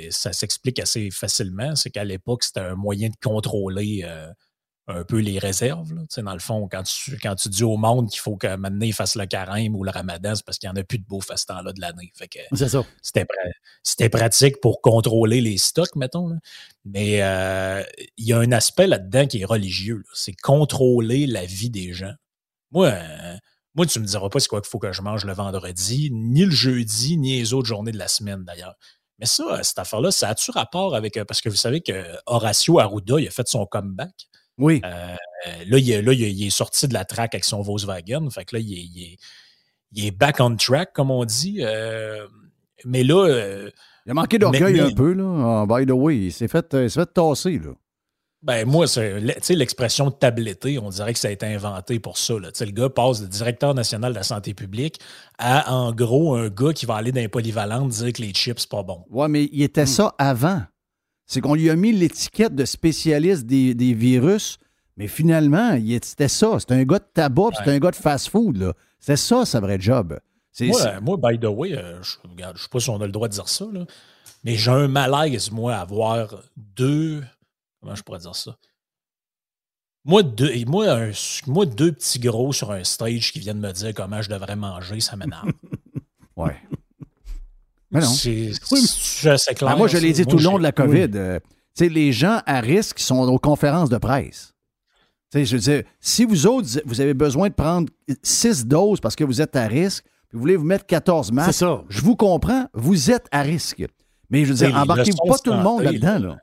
ça 0.10 0.34
s'explique 0.34 0.80
assez 0.80 1.12
facilement. 1.12 1.76
C'est 1.76 1.92
qu'à 1.92 2.04
l'époque, 2.04 2.44
c'était 2.44 2.62
un 2.62 2.76
moyen 2.76 3.10
de 3.10 3.18
contrôler 3.22 4.02
euh, 4.04 4.32
un 4.90 5.04
peu 5.04 5.18
les 5.20 5.40
réserves. 5.40 5.94
là. 5.94 6.02
Tu 6.02 6.08
sais, 6.16 6.22
Dans 6.24 6.34
le 6.34 6.40
fond, 6.40 6.68
quand 6.70 6.84
tu, 6.84 7.18
quand 7.22 7.36
tu 7.36 7.50
dis 7.50 7.64
au 7.64 7.78
monde 7.78 8.10
qu'il 8.10 8.20
faut 8.20 8.36
que 8.38 8.56
maintenant 8.56 8.86
il 8.86 8.94
fasse 8.94 9.16
le 9.16 9.26
carême 9.26 9.76
ou 9.76 9.84
le 9.84 9.92
ramadan, 9.92 10.34
c'est 10.36 10.44
parce 10.46 10.58
qu'il 10.58 10.70
n'y 10.70 10.78
en 10.78 10.82
a 10.82 10.84
plus 10.84 10.98
de 11.00 11.06
bouffe 11.06 11.30
à 11.32 11.38
ce 11.38 11.46
temps-là 11.46 11.74
de 11.74 11.80
l'année. 11.82 12.12
C'est 12.54 12.68
ça. 12.70 12.84
c'était 13.02 13.24
pra- 13.24 13.52
c'était 13.84 14.10
pratique 14.10 14.60
pour 14.62 14.82
contrôler 14.82 15.42
les 15.42 15.58
stocks, 15.58 15.96
mettons. 15.96 16.28
là. 16.28 16.36
Mais 16.86 17.22
euh, 17.22 17.84
il 18.18 18.26
y 18.28 18.34
a 18.34 18.40
un 18.40 18.52
aspect 18.52 18.88
là-dedans 18.88 19.28
qui 19.28 19.42
est 19.42 19.46
religieux. 19.46 19.98
là. 19.98 20.12
C'est 20.14 20.34
contrôler 20.34 21.28
la 21.28 21.46
vie 21.46 21.70
des 21.70 21.94
gens. 21.94 22.14
Moi, 22.72 22.88
euh, 22.88 23.36
moi 23.76 23.86
tu 23.86 24.00
me 24.00 24.06
diras 24.06 24.30
pas 24.30 24.40
c'est 24.40 24.48
quoi 24.48 24.62
qu'il 24.62 24.70
faut 24.70 24.80
que 24.80 24.92
je 24.92 25.02
mange 25.02 25.26
le 25.26 25.34
vendredi, 25.34 26.10
ni 26.12 26.46
le 26.46 26.52
jeudi, 26.52 27.18
ni 27.18 27.38
les 27.40 27.54
autres 27.54 27.68
journées 27.68 27.92
de 27.92 27.98
la 27.98 28.08
semaine 28.08 28.44
d'ailleurs. 28.44 28.76
Mais 29.20 29.26
ça, 29.26 29.44
euh, 29.52 29.64
cette 29.64 29.80
affaire-là, 29.80 30.12
ça 30.12 30.30
a-tu 30.30 30.50
rapport 30.52 30.96
avec. 30.96 31.18
euh, 31.18 31.26
Parce 31.26 31.42
que 31.42 31.50
vous 31.50 31.56
savez 31.58 31.82
que 31.82 32.06
Horacio 32.26 32.80
Arruda, 32.80 33.20
il 33.20 33.28
a 33.28 33.32
fait 33.32 33.48
son 33.48 33.66
comeback. 33.66 34.30
Oui. 34.60 34.82
Euh, 34.86 35.16
là, 35.68 35.78
il 35.78 35.90
est, 35.90 36.02
là, 36.02 36.14
il 36.14 36.24
est- 36.24 36.32
il 36.32 36.48
est 36.48 36.50
sorti 36.52 36.88
de 36.88 36.94
la 36.94 37.06
track 37.06 37.34
avec 37.34 37.46
son 37.46 37.62
Volkswagen. 37.62 38.30
Fait 38.30 38.46
que 38.46 38.56
là, 38.56 38.62
il 38.62 38.74
est, 38.74 38.84
il 38.84 39.04
est- 39.04 39.18
il 39.94 40.06
est 40.06 40.12
back 40.12 40.38
on 40.40 40.56
track, 40.56 40.94
comme 40.94 41.10
on 41.12 41.26
dit. 41.26 41.60
Euh, 41.62 42.28
mais 42.86 43.04
là. 43.04 43.26
euh, 43.28 43.72
Il 44.06 44.12
a 44.12 44.14
manqué 44.14 44.38
d'orgueil 44.38 44.74
mais- 44.74 44.80
un 44.82 44.92
peu, 44.92 45.14
là. 45.14 45.66
By 45.68 45.86
the 45.86 45.92
way, 45.92 46.18
il 46.18 46.32
s'est 46.32 46.48
fait, 46.48 46.90
fait 46.90 47.06
tasser, 47.14 47.60
là. 47.60 47.72
Ben, 48.42 48.66
moi, 48.66 48.88
c'est, 48.88 49.20
le- 49.20 49.34
tu 49.34 49.40
sais, 49.42 49.56
l'expression 49.56 50.12
tabletté, 50.12 50.80
on 50.80 50.88
dirait 50.90 51.12
que 51.12 51.20
ça 51.20 51.28
a 51.28 51.32
été 51.32 51.46
inventé 51.46 52.00
pour 52.00 52.18
ça. 52.18 52.40
Là. 52.40 52.52
Tu 52.54 52.60
sais, 52.60 52.66
Le 52.66 52.72
gars 52.72 52.88
passe 52.90 53.22
de 53.22 53.28
directeur 53.28 53.74
national 53.74 54.14
de 54.14 54.18
la 54.18 54.24
santé 54.24 54.54
publique 54.54 54.98
à, 55.38 55.74
en 55.74 55.92
gros, 55.92 56.36
un 56.36 56.48
gars 56.48 56.72
qui 56.72 56.86
va 56.86 56.96
aller 56.96 57.12
dans 57.12 57.20
les 57.20 57.28
polyvalentes 57.28 57.90
dire 57.90 58.14
que 58.14 58.22
les 58.22 58.32
chips, 58.32 58.60
c'est 58.60 58.70
pas 58.70 58.82
bon. 58.82 59.04
Ouais, 59.10 59.28
mais 59.28 59.50
il 59.52 59.62
était 59.62 59.86
ça 59.86 60.16
avant. 60.18 60.62
C'est 61.32 61.42
qu'on 61.42 61.54
lui 61.54 61.70
a 61.70 61.76
mis 61.76 61.92
l'étiquette 61.92 62.56
de 62.56 62.66
spécialiste 62.66 63.46
des, 63.46 63.76
des 63.76 63.94
virus, 63.94 64.58
mais 64.98 65.08
finalement, 65.08 65.78
c'était 66.02 66.28
ça. 66.28 66.60
C'était 66.60 66.74
un 66.74 66.84
gars 66.86 66.98
de 66.98 67.06
tabac, 67.14 67.50
puis 67.50 67.58
c'était 67.60 67.70
un 67.70 67.80
gars 67.80 67.92
de 67.92 67.96
fast-food, 67.96 68.58
là. 68.58 68.74
C'était 69.00 69.16
ça, 69.16 69.46
sa 69.46 69.60
vraie 69.60 69.80
job. 69.80 70.20
C'est, 70.52 70.66
Moi, 70.68 70.82
c'est- 70.82 71.00
moi, 71.00 71.18
by 71.22 71.40
the 71.40 71.46
way, 71.46 71.78
euh, 71.78 72.02
je 72.02 72.16
je 72.56 72.62
sais 72.64 72.68
pas 72.72 72.80
si 72.80 72.90
on 72.90 73.00
a 73.00 73.06
le 73.06 73.12
droit 73.12 73.28
de 73.28 73.34
dire 73.34 73.48
ça, 73.48 73.66
là, 73.72 73.86
mais 74.44 74.56
j'ai 74.56 74.72
un 74.72 74.88
malaise, 74.88 75.52
moi, 75.52 75.76
à 75.76 75.86
voir 75.86 76.34
deux. 76.58 77.24
Comment 77.80 77.94
je 77.94 78.02
pourrais 78.02 78.20
dire 78.20 78.36
ça? 78.36 78.58
Moi, 80.06 80.24
deux, 80.24 80.50
et 80.50 80.66
moi, 80.66 80.90
un- 80.92 81.12
moi, 81.46 81.68
deux 81.68 81.92
petits 81.92 82.18
gros 82.20 82.52
sur 82.54 82.72
un 82.72 82.84
stage 82.84 83.32
qui 83.32 83.40
viennent 83.40 83.60
me 83.60 83.72
dire 83.72 83.94
comment 83.94 84.22
je 84.24 84.30
devrais 84.30 84.56
manger, 84.56 85.00
ça 85.00 85.16
m'énerve. 85.16 85.52
ouais. 86.36 86.58
Mais 87.92 88.00
non. 88.02 88.08
C'est 88.08 88.52
Oui, 88.72 88.82
c'est 88.86 89.30
assez 89.32 89.54
clair. 89.56 89.72
Ah, 89.72 89.76
moi, 89.76 89.88
je 89.88 89.98
l'ai 89.98 90.14
dit 90.14 90.26
tout 90.26 90.38
le 90.38 90.44
long 90.44 90.58
de 90.58 90.64
la 90.64 90.72
COVID. 90.72 91.10
euh, 91.16 91.40
tu 91.76 91.86
sais, 91.86 91.90
les 91.90 92.12
gens 92.12 92.42
à 92.46 92.60
risque 92.62 93.00
sont 93.00 93.20
aux 93.28 93.40
conférences 93.40 93.90
de 93.90 93.98
presse. 93.98 94.54
Tu 95.32 95.40
sais, 95.40 95.46
je 95.46 95.56
veux 95.56 95.62
dire, 95.62 95.84
si 96.00 96.26
vous 96.26 96.48
autres, 96.48 96.68
vous 96.86 97.02
avez 97.02 97.14
besoin 97.14 97.50
de 97.50 97.54
prendre 97.54 97.88
six 98.24 98.66
doses 98.66 99.00
parce 99.00 99.16
que 99.16 99.24
vous 99.24 99.42
êtes 99.42 99.56
à 99.56 99.68
risque, 99.68 100.04
puis 100.28 100.36
vous 100.36 100.40
voulez 100.42 100.56
vous 100.56 100.66
mettre 100.66 100.86
14 100.86 101.32
masques, 101.32 101.52
C'est 101.54 101.60
ça. 101.66 101.84
je 101.90 102.02
vous 102.02 102.16
comprends, 102.16 102.66
vous 102.74 103.12
êtes 103.12 103.28
à 103.32 103.42
risque. 103.44 103.86
Mais 104.30 104.44
je 104.46 104.50
veux 104.54 104.56
dire, 104.68 104.76
embarquez-vous 104.76 105.28
pas 105.28 105.38
tout 105.40 105.52
le 105.54 105.62
monde 105.64 105.82
là-dedans. 105.84 106.20
Là. 106.20 106.38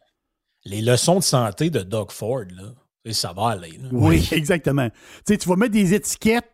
les 0.64 0.82
leçons 0.82 1.18
de 1.18 1.24
santé 1.24 1.70
de 1.70 1.80
Doug 1.80 2.10
Ford, 2.10 2.40
là, 2.56 2.72
et 3.04 3.12
ça 3.12 3.32
va 3.32 3.50
aller. 3.50 3.78
là. 3.80 3.88
Oui, 3.92 4.28
exactement. 4.32 4.88
Tu 4.90 4.96
sais, 5.28 5.36
tu 5.38 5.48
vas 5.48 5.54
mettre 5.56 5.72
des 5.72 5.94
étiquettes 5.94 6.50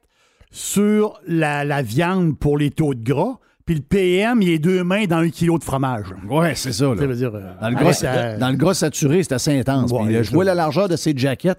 sur 0.50 1.18
la, 1.26 1.64
la 1.64 1.82
viande 1.82 2.38
pour 2.38 2.58
les 2.58 2.70
taux 2.70 2.94
de 2.94 3.02
gras, 3.02 3.38
puis 3.64 3.74
le 3.76 3.80
PM, 3.80 4.42
il 4.42 4.50
est 4.50 4.58
deux 4.58 4.82
mains 4.84 5.04
dans 5.04 5.18
un 5.18 5.28
kilo 5.30 5.58
de 5.58 5.64
fromage. 5.64 6.06
Ouais, 6.28 6.54
c'est 6.54 6.72
ça. 6.72 6.86
là. 6.86 6.96
Ça 6.98 7.06
veut 7.06 7.14
dire, 7.14 7.34
euh, 7.34 7.40
Dans 7.60 7.70
le, 7.70 7.76
arrête 7.76 8.00
gras, 8.00 8.08
à- 8.10 8.36
dans 8.36 8.50
le 8.50 8.56
gras 8.56 8.74
saturé, 8.74 9.22
c'est 9.22 9.32
assez 9.34 9.58
intense. 9.58 9.90
Ouais, 9.92 10.04
Puis, 10.06 10.16
euh, 10.16 10.22
je 10.22 10.30
vois 10.32 10.44
la 10.44 10.54
largeur 10.54 10.88
de 10.88 10.96
ses 10.96 11.12
jackets. 11.16 11.54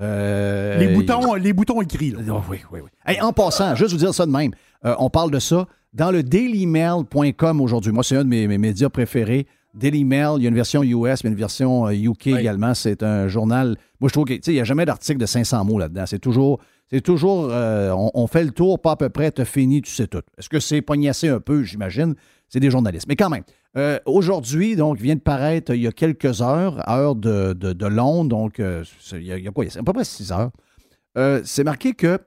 Euh, 0.00 0.78
les, 0.78 0.88
boutons, 0.94 1.34
les 1.34 1.52
boutons 1.52 1.80
écrits. 1.82 2.10
Là. 2.10 2.18
Oh, 2.30 2.40
oui, 2.50 2.58
oui, 2.72 2.80
oui. 2.82 2.90
Hey, 3.06 3.20
en 3.20 3.32
passant, 3.32 3.74
juste 3.74 3.92
vous 3.92 3.98
dire 3.98 4.14
ça 4.14 4.26
de 4.26 4.30
même. 4.30 4.52
Euh, 4.84 4.94
on 4.98 5.10
parle 5.10 5.30
de 5.30 5.38
ça 5.38 5.66
dans 5.92 6.10
le 6.10 6.22
dailymail.com 6.22 7.60
aujourd'hui. 7.60 7.92
Moi, 7.92 8.04
c'est 8.04 8.16
un 8.16 8.24
de 8.24 8.28
mes, 8.28 8.46
mes 8.46 8.58
médias 8.58 8.88
préférés. 8.88 9.46
Daily 9.74 10.04
Mail, 10.04 10.36
il 10.38 10.42
y 10.42 10.46
a 10.46 10.48
une 10.48 10.54
version 10.54 10.82
US, 10.82 11.22
mais 11.22 11.30
une 11.30 11.36
version 11.36 11.90
UK 11.90 12.28
également. 12.28 12.72
C'est 12.72 13.02
un 13.02 13.28
journal. 13.28 13.76
Moi, 14.00 14.08
je 14.08 14.12
trouve 14.12 14.24
qu'il 14.24 14.54
n'y 14.54 14.60
a 14.60 14.64
jamais 14.64 14.86
d'article 14.86 15.18
de 15.18 15.26
500 15.26 15.64
mots 15.64 15.78
là-dedans. 15.78 16.04
C'est 16.06 16.18
toujours. 16.18 16.60
C'est 16.90 17.00
toujours. 17.00 17.48
euh, 17.50 17.92
on, 18.14 18.26
fait 18.26 18.44
le 18.44 18.52
tour, 18.52 18.80
pas 18.80 18.92
à 18.92 18.96
peu 18.96 19.08
près, 19.08 19.30
t'as 19.30 19.44
fini, 19.44 19.82
tu 19.82 19.90
sais 19.90 20.06
tout. 20.06 20.22
Est-ce 20.38 20.48
que 20.48 20.60
c'est 20.60 20.82
pognassé 20.82 21.28
un 21.28 21.40
peu, 21.40 21.62
j'imagine? 21.64 22.14
C'est 22.48 22.60
des 22.60 22.70
journalistes. 22.70 23.06
Mais 23.08 23.16
quand 23.16 23.30
même. 23.30 23.42
euh, 23.76 23.98
Aujourd'hui, 24.06 24.76
donc, 24.76 24.98
vient 24.98 25.16
de 25.16 25.20
paraître 25.20 25.74
il 25.74 25.82
y 25.82 25.86
a 25.88 25.92
quelques 25.92 26.42
heures, 26.42 26.88
heure 26.88 27.16
de, 27.16 27.52
de, 27.54 27.86
Londres, 27.86 28.28
donc, 28.30 28.60
euh, 28.60 28.84
il 29.12 29.24
y, 29.24 29.32
a, 29.32 29.38
il 29.38 29.50
quoi? 29.50 29.64
C'est 29.68 29.80
à 29.80 29.82
peu 29.82 29.92
près 29.92 30.04
6 30.04 30.32
heures. 30.32 30.50
C'est 31.44 31.64
marqué 31.64 31.94
que 31.94 32.18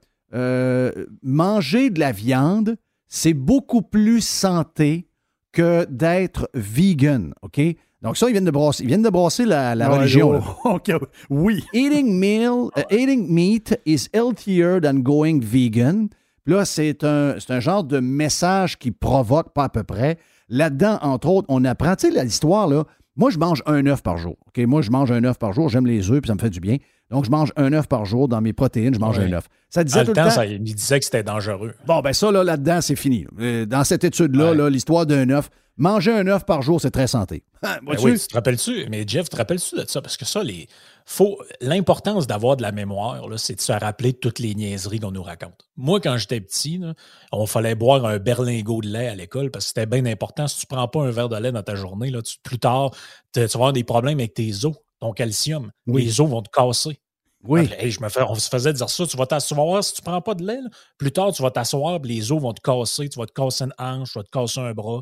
manger 1.23 1.89
de 1.89 1.99
la 1.99 2.11
viande, 2.11 2.75
c'est 3.07 3.33
beaucoup 3.33 3.81
plus 3.81 4.21
santé 4.21 5.07
que 5.51 5.85
d'être 5.85 6.49
vegan, 6.53 7.33
OK? 7.41 7.61
Donc 8.01 8.15
ça, 8.17 8.27
ils 8.29 8.31
viennent 8.31 8.45
de 8.45 8.51
brasser, 8.51 8.83
ils 8.83 8.87
viennent 8.87 9.01
de 9.01 9.09
brasser 9.09 9.45
la, 9.45 9.75
la 9.75 9.89
Ouais, 9.91 9.97
religion. 9.97 10.31
là. 10.33 10.41
oh, 10.63 10.69
OK, 10.75 10.91
Oui. 11.29 11.63
Eating, 11.73 12.17
meal, 12.17 12.69
uh, 12.77 12.81
eating 12.95 13.27
meat 13.33 13.77
is 13.85 14.07
healthier 14.13 14.79
than 14.81 14.95
going 14.99 15.39
vegan. 15.41 16.07
Puis 16.45 16.53
là, 16.53 16.63
c'est 16.65 17.03
un, 17.03 17.35
c'est 17.39 17.51
un 17.51 17.59
genre 17.59 17.83
de 17.83 17.99
message 17.99 18.77
qui 18.77 18.91
provoque 18.91 19.53
pas 19.53 19.65
à 19.65 19.69
peu 19.69 19.83
près. 19.83 20.17
Là-dedans, 20.47 20.97
entre 21.01 21.27
autres, 21.29 21.45
on 21.49 21.63
apprend, 21.65 21.95
tu 21.95 22.11
sais, 22.11 22.23
l'histoire, 22.23 22.67
là, 22.67 22.85
moi, 23.17 23.29
je 23.31 23.37
mange 23.37 23.61
un 23.65 23.85
œuf 23.85 24.01
par 24.01 24.17
jour. 24.17 24.37
OK? 24.47 24.65
Moi, 24.65 24.81
je 24.81 24.91
mange 24.91 25.11
un 25.11 25.21
œuf 25.25 25.37
par 25.37 25.51
jour. 25.51 25.67
J'aime 25.67 25.85
les 25.85 26.09
œufs, 26.09 26.21
puis 26.21 26.29
ça 26.29 26.35
me 26.35 26.39
fait 26.39 26.49
du 26.49 26.61
bien. 26.61 26.77
Donc, 27.11 27.25
je 27.25 27.29
mange 27.31 27.51
un 27.57 27.73
œuf 27.73 27.87
par 27.87 28.05
jour. 28.05 28.29
Dans 28.29 28.39
mes 28.39 28.53
protéines, 28.53 28.93
je 28.93 28.99
mange 28.99 29.17
Ouais. 29.17 29.25
un 29.25 29.33
œuf. 29.33 29.47
Ça 29.69 29.83
disait 29.83 30.03
tout 30.03 30.11
le 30.11 30.15
temps, 30.15 30.23
temps... 30.23 30.29
ça- 30.29 30.45
il 30.45 30.61
disait 30.63 30.99
que 30.99 31.05
c'était 31.05 31.23
dangereux. 31.23 31.73
Bon, 31.85 31.99
ben 31.99 32.13
ça, 32.13 32.31
là, 32.31 32.43
là-dedans, 32.45 32.79
c'est 32.81 32.95
fini. 32.95 33.27
Euh, 33.41 33.65
Dans 33.65 33.83
cette 33.83 34.05
étude-là, 34.05 34.53
là, 34.53 34.69
l'histoire 34.69 35.05
d'un 35.05 35.29
œuf, 35.31 35.49
manger 35.79 36.11
un 36.11 36.27
œuf 36.27 36.45
par 36.45 36.61
jour, 36.61 36.79
c'est 36.79 36.91
très 36.91 37.07
santé. 37.07 37.43
Ben 37.63 37.79
Vois-tu? 37.83 38.03
oui, 38.03 38.19
tu 38.19 38.27
te 38.27 38.35
rappelles-tu? 38.35 38.85
Mais 38.89 39.03
Jeff, 39.07 39.29
te 39.29 39.35
rappelles-tu 39.35 39.75
de 39.75 39.85
ça? 39.87 40.01
Parce 40.01 40.15
que 40.17 40.25
ça, 40.25 40.43
les. 40.43 40.67
Faut, 41.05 41.41
l'importance 41.59 42.27
d'avoir 42.27 42.55
de 42.55 42.61
la 42.61 42.71
mémoire, 42.71 43.27
là, 43.27 43.37
c'est 43.39 43.55
de 43.55 43.61
se 43.61 43.71
rappeler 43.71 44.11
de 44.11 44.17
toutes 44.17 44.37
les 44.39 44.53
niaiseries 44.53 44.99
qu'on 44.99 45.09
nous 45.11 45.23
raconte. 45.23 45.67
Moi, 45.75 45.99
quand 45.99 46.17
j'étais 46.17 46.39
petit, 46.39 46.77
là, 46.77 46.93
on 47.31 47.47
fallait 47.47 47.73
boire 47.73 48.05
un 48.05 48.19
berlingot 48.19 48.81
de 48.81 48.89
lait 48.89 49.07
à 49.07 49.15
l'école 49.15 49.49
parce 49.49 49.65
que 49.65 49.69
c'était 49.69 49.87
bien 49.87 50.05
important. 50.05 50.47
Si 50.47 50.59
tu 50.59 50.65
prends 50.67 50.87
pas 50.87 51.01
un 51.01 51.09
verre 51.09 51.29
de 51.29 51.37
lait 51.37 51.51
dans 51.51 51.63
ta 51.63 51.73
journée, 51.75 52.11
là, 52.11 52.21
tu- 52.21 52.37
plus 52.43 52.59
tard, 52.59 52.91
tu 53.33 53.39
vas 53.41 53.47
avoir 53.55 53.73
des 53.73 53.83
problèmes 53.83 54.19
avec 54.19 54.35
tes 54.35 54.65
os, 54.65 54.75
ton 54.99 55.11
calcium. 55.13 55.71
Oui. 55.87 56.05
Les 56.05 56.21
os 56.21 56.29
vont 56.29 56.43
te 56.43 56.49
casser. 56.51 56.99
Oui. 57.45 57.69
Hey, 57.79 57.89
je 57.89 58.01
me 58.01 58.09
fais, 58.09 58.21
on 58.21 58.35
se 58.35 58.49
faisait 58.49 58.73
dire 58.73 58.89
ça. 58.89 59.07
Tu 59.07 59.15
vas, 59.17 59.25
t'as- 59.25 59.39
tu 59.41 59.55
vas 59.55 59.63
voir 59.63 59.83
si 59.83 59.93
tu 59.93 60.01
prends 60.01 60.21
pas 60.21 60.35
de 60.35 60.45
lait, 60.45 60.61
là, 60.61 60.69
plus 60.97 61.11
tard, 61.11 61.31
tu 61.31 61.41
vas 61.41 61.49
t'asseoir, 61.51 61.99
puis 62.01 62.13
les 62.15 62.31
os 62.31 62.39
vont 62.41 62.53
te 62.53 62.61
casser. 62.61 63.07
Tu 63.09 63.17
vas 63.17 63.25
te 63.25 63.31
casser 63.33 63.63
une 63.63 63.73
hanche, 63.79 64.11
tu 64.11 64.19
vas 64.19 64.23
te 64.23 64.29
casser 64.29 64.59
un 64.59 64.73
bras. 64.73 65.01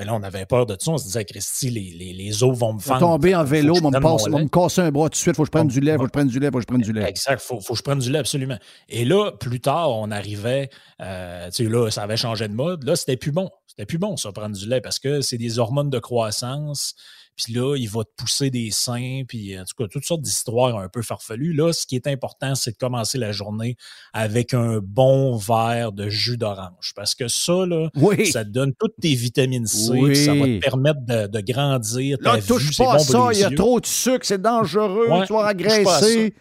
Et 0.00 0.04
là, 0.04 0.14
on 0.14 0.22
avait 0.22 0.46
peur 0.46 0.66
de 0.66 0.76
ça. 0.80 0.90
On 0.92 0.98
se 0.98 1.04
disait, 1.04 1.24
Christy, 1.24 1.70
les, 1.70 1.90
les, 1.90 2.12
les 2.12 2.42
os 2.42 2.56
vont 2.56 2.72
me 2.74 2.78
vais 2.78 2.84
tomber 3.00 3.34
en 3.34 3.44
vélo, 3.44 3.74
va 3.74 3.90
me, 3.98 4.02
passe- 4.02 4.22
me 4.44 4.48
casser 4.48 4.80
un 4.80 4.90
bras 4.90 5.04
tout 5.08 5.10
de 5.10 5.16
suite, 5.16 5.36
faut 5.36 5.42
que 5.42 5.46
je 5.46 5.50
prenne 5.50 5.68
du 5.68 5.80
lait, 5.80 5.92
faut 5.96 5.98
que 6.02 6.06
je 6.08 6.12
prenne 6.12 6.28
du 6.28 6.38
lait, 6.40 6.46
faut 6.48 6.58
que 6.58 6.62
je 6.62 6.66
prenne 6.66 6.80
du 6.80 6.92
lait. 6.92 7.08
Exact, 7.08 7.40
faut, 7.40 7.60
faut 7.60 7.74
que 7.74 7.78
je 7.78 7.82
prenne 7.82 7.98
du 7.98 8.10
lait, 8.10 8.18
absolument. 8.18 8.58
Et 8.88 9.04
là, 9.04 9.30
plus 9.32 9.60
tard, 9.60 9.90
on 9.90 10.10
arrivait, 10.10 10.70
euh, 11.00 11.46
tu 11.50 11.64
sais, 11.64 11.70
là, 11.70 11.90
ça 11.90 12.02
avait 12.02 12.16
changé 12.16 12.48
de 12.48 12.54
mode. 12.54 12.84
Là, 12.84 12.96
c'était 12.96 13.16
plus 13.16 13.32
bon. 13.32 13.50
C'était 13.66 13.86
plus 13.86 13.98
bon, 13.98 14.16
ça, 14.16 14.32
prendre 14.32 14.56
du 14.56 14.66
lait, 14.68 14.80
parce 14.80 14.98
que 14.98 15.20
c'est 15.20 15.38
des 15.38 15.58
hormones 15.58 15.90
de 15.90 15.98
croissance. 15.98 16.94
Puis 17.36 17.54
là, 17.54 17.74
il 17.76 17.88
va 17.88 18.04
te 18.04 18.10
pousser 18.16 18.50
des 18.50 18.70
seins, 18.70 19.22
puis 19.26 19.58
en 19.58 19.64
tout 19.64 19.74
cas, 19.78 19.88
toutes 19.90 20.04
sortes 20.04 20.20
d'histoires 20.20 20.76
un 20.78 20.88
peu 20.90 21.00
farfelues. 21.00 21.54
Là, 21.54 21.72
ce 21.72 21.86
qui 21.86 21.96
est 21.96 22.06
important, 22.06 22.54
c'est 22.54 22.72
de 22.72 22.76
commencer 22.76 23.16
la 23.16 23.32
journée 23.32 23.76
avec 24.12 24.52
un 24.52 24.80
bon 24.82 25.36
verre 25.36 25.92
de 25.92 26.10
jus 26.10 26.36
d'orange. 26.36 26.92
Parce 26.94 27.14
que 27.14 27.28
ça, 27.28 27.64
là, 27.66 27.88
Oui. 27.96 28.26
ça 28.26 28.44
te 28.44 28.50
donne 28.50 28.74
toutes 28.78 28.96
tes 29.00 29.14
vitamines 29.14 29.66
C, 29.66 29.90
Oui. 29.92 30.12
puis 30.12 30.24
ça 30.24 30.34
va 30.34 30.44
te 30.44 30.58
permettre 30.58 31.00
de, 31.00 31.26
de 31.28 31.40
grandir. 31.40 32.18
Là, 32.20 32.36
ta 32.36 32.42
touche 32.42 32.76
pas 32.76 32.96
bon 32.96 32.98
ça, 32.98 33.28
il 33.32 33.38
y 33.40 33.44
a 33.44 33.50
trop 33.50 33.80
de 33.80 33.86
sucre, 33.86 34.26
c'est 34.26 34.42
dangereux, 34.42 35.08
Ouais, 35.08 35.26
tu 35.26 35.32
vas 35.32 35.46
agresser. 35.46 36.34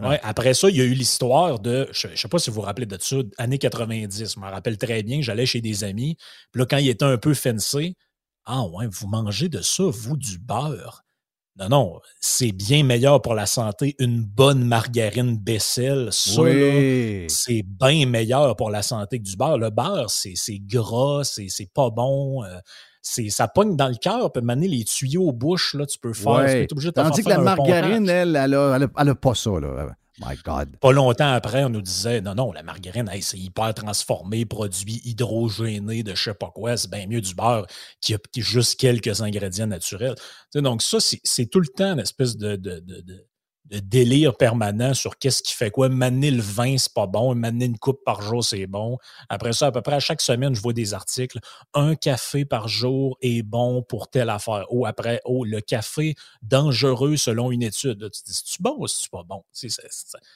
Ouais, 0.00 0.18
après 0.24 0.54
ça, 0.54 0.68
il 0.70 0.76
y 0.76 0.80
a 0.80 0.84
eu 0.84 0.92
l'histoire 0.94 1.60
de, 1.60 1.88
je 1.92 2.08
ne 2.08 2.16
sais 2.16 2.26
pas 2.26 2.38
si 2.40 2.50
vous 2.50 2.56
vous 2.56 2.62
rappelez 2.62 2.86
de 2.86 2.98
ça, 3.00 3.16
années 3.38 3.58
90. 3.58 4.34
Je 4.34 4.40
me 4.40 4.44
rappelle 4.46 4.76
très 4.76 5.04
bien, 5.04 5.22
j'allais 5.22 5.46
chez 5.46 5.60
des 5.60 5.84
amis. 5.84 6.16
Puis 6.50 6.58
là, 6.60 6.66
quand 6.66 6.78
il 6.78 6.88
était 6.88 7.04
un 7.04 7.16
peu 7.16 7.32
fancy, 7.32 7.94
ah 8.46 8.64
ouais, 8.66 8.86
vous 8.90 9.06
mangez 9.08 9.48
de 9.48 9.60
ça, 9.62 9.84
vous, 9.84 10.16
du 10.16 10.38
beurre? 10.38 11.02
Non, 11.56 11.68
non, 11.68 12.00
c'est 12.20 12.50
bien 12.50 12.82
meilleur 12.82 13.22
pour 13.22 13.34
la 13.34 13.46
santé. 13.46 13.94
Une 14.00 14.24
bonne 14.24 14.64
margarine 14.64 15.36
Bessel, 15.38 16.08
ça, 16.10 16.42
Oui. 16.42 17.26
c'est 17.28 17.62
bien 17.62 18.06
meilleur 18.06 18.56
pour 18.56 18.70
la 18.70 18.82
santé 18.82 19.18
que 19.20 19.22
du 19.24 19.36
beurre. 19.36 19.58
Le 19.58 19.70
beurre, 19.70 20.10
c'est 20.10 20.32
c'est 20.34 20.58
gras, 20.58 21.22
c'est 21.22 21.46
c'est 21.48 21.70
pas 21.72 21.90
bon. 21.90 22.42
euh, 22.42 22.58
c'est 23.02 23.28
ça 23.28 23.46
pogne 23.46 23.76
dans 23.76 23.86
le 23.88 23.94
cœur, 23.94 24.32
peut 24.32 24.40
mener 24.40 24.66
les 24.66 24.82
tuyaux 24.82 25.28
aux 25.28 25.32
bouches, 25.32 25.74
là, 25.74 25.86
tu 25.86 25.98
peux 25.98 26.12
faire. 26.12 26.32
Ouais. 26.32 26.66
tu 26.66 26.70
es 26.70 26.72
obligé 26.72 26.88
de 26.88 26.94
te 26.94 27.00
Tandis 27.00 27.22
que 27.22 27.28
la 27.28 27.38
margarine, 27.38 28.08
elle, 28.08 28.34
elle 28.34 28.54
a, 28.54 28.74
elle 28.76 28.82
a- 28.84 28.88
elle 28.98 29.08
a 29.10 29.14
pas 29.14 29.34
ça, 29.36 29.50
là. 29.60 29.94
My 30.20 30.36
God. 30.44 30.76
Pas 30.76 30.92
longtemps 30.92 31.32
après, 31.32 31.64
on 31.64 31.70
nous 31.70 31.82
disait 31.82 32.20
non, 32.20 32.36
non, 32.36 32.52
la 32.52 32.62
margarine, 32.62 33.10
c'est 33.20 33.38
hyper 33.38 33.74
transformé, 33.74 34.44
produit 34.44 35.00
hydrogéné 35.04 36.04
de 36.04 36.14
je 36.14 36.22
sais 36.22 36.34
pas 36.34 36.52
quoi, 36.54 36.76
bien 36.88 37.06
mieux 37.08 37.20
du 37.20 37.34
beurre 37.34 37.66
qui 38.00 38.14
a 38.14 38.18
juste 38.36 38.78
quelques 38.78 39.22
ingrédients 39.22 39.66
naturels. 39.66 40.14
Donc, 40.54 40.82
ça, 40.82 40.98
c'est 41.00 41.46
tout 41.46 41.58
le 41.60 41.66
temps 41.66 41.94
une 41.94 41.98
espèce 42.00 42.36
de- 42.36 42.56
de 43.70 43.78
délire 43.78 44.36
permanent 44.36 44.92
sur 44.92 45.16
qu'est-ce 45.18 45.42
qui 45.42 45.54
fait 45.54 45.70
quoi. 45.70 45.88
Maner 45.88 46.30
le 46.30 46.42
vin, 46.42 46.76
c'est 46.76 46.92
pas 46.92 47.06
bon. 47.06 47.34
Maner 47.34 47.64
une 47.64 47.78
coupe 47.78 48.04
par 48.04 48.20
jour, 48.20 48.44
c'est 48.44 48.66
bon. 48.66 48.98
Après 49.30 49.52
ça, 49.54 49.68
à 49.68 49.72
peu 49.72 49.80
près 49.80 49.94
à 49.94 50.00
chaque 50.00 50.20
semaine, 50.20 50.54
je 50.54 50.60
vois 50.60 50.74
des 50.74 50.92
articles. 50.92 51.38
Un 51.72 51.94
café 51.94 52.44
par 52.44 52.68
jour 52.68 53.16
est 53.22 53.42
bon 53.42 53.82
pour 53.82 54.08
telle 54.08 54.28
affaire. 54.28 54.66
Ou 54.70 54.84
après, 54.84 55.20
oh, 55.24 55.44
le 55.44 55.60
café 55.62 56.14
dangereux 56.42 57.16
selon 57.16 57.50
une 57.50 57.62
étude. 57.62 58.10
Tu 58.12 58.22
te 58.22 58.26
dis, 58.28 58.34
c'est-tu 58.34 58.62
bon 58.62 58.74
ou 58.78 58.86
c'est 58.86 59.10
pas 59.10 59.22
bon? 59.26 59.42
Sais, 59.52 59.68
ça- 59.70 59.82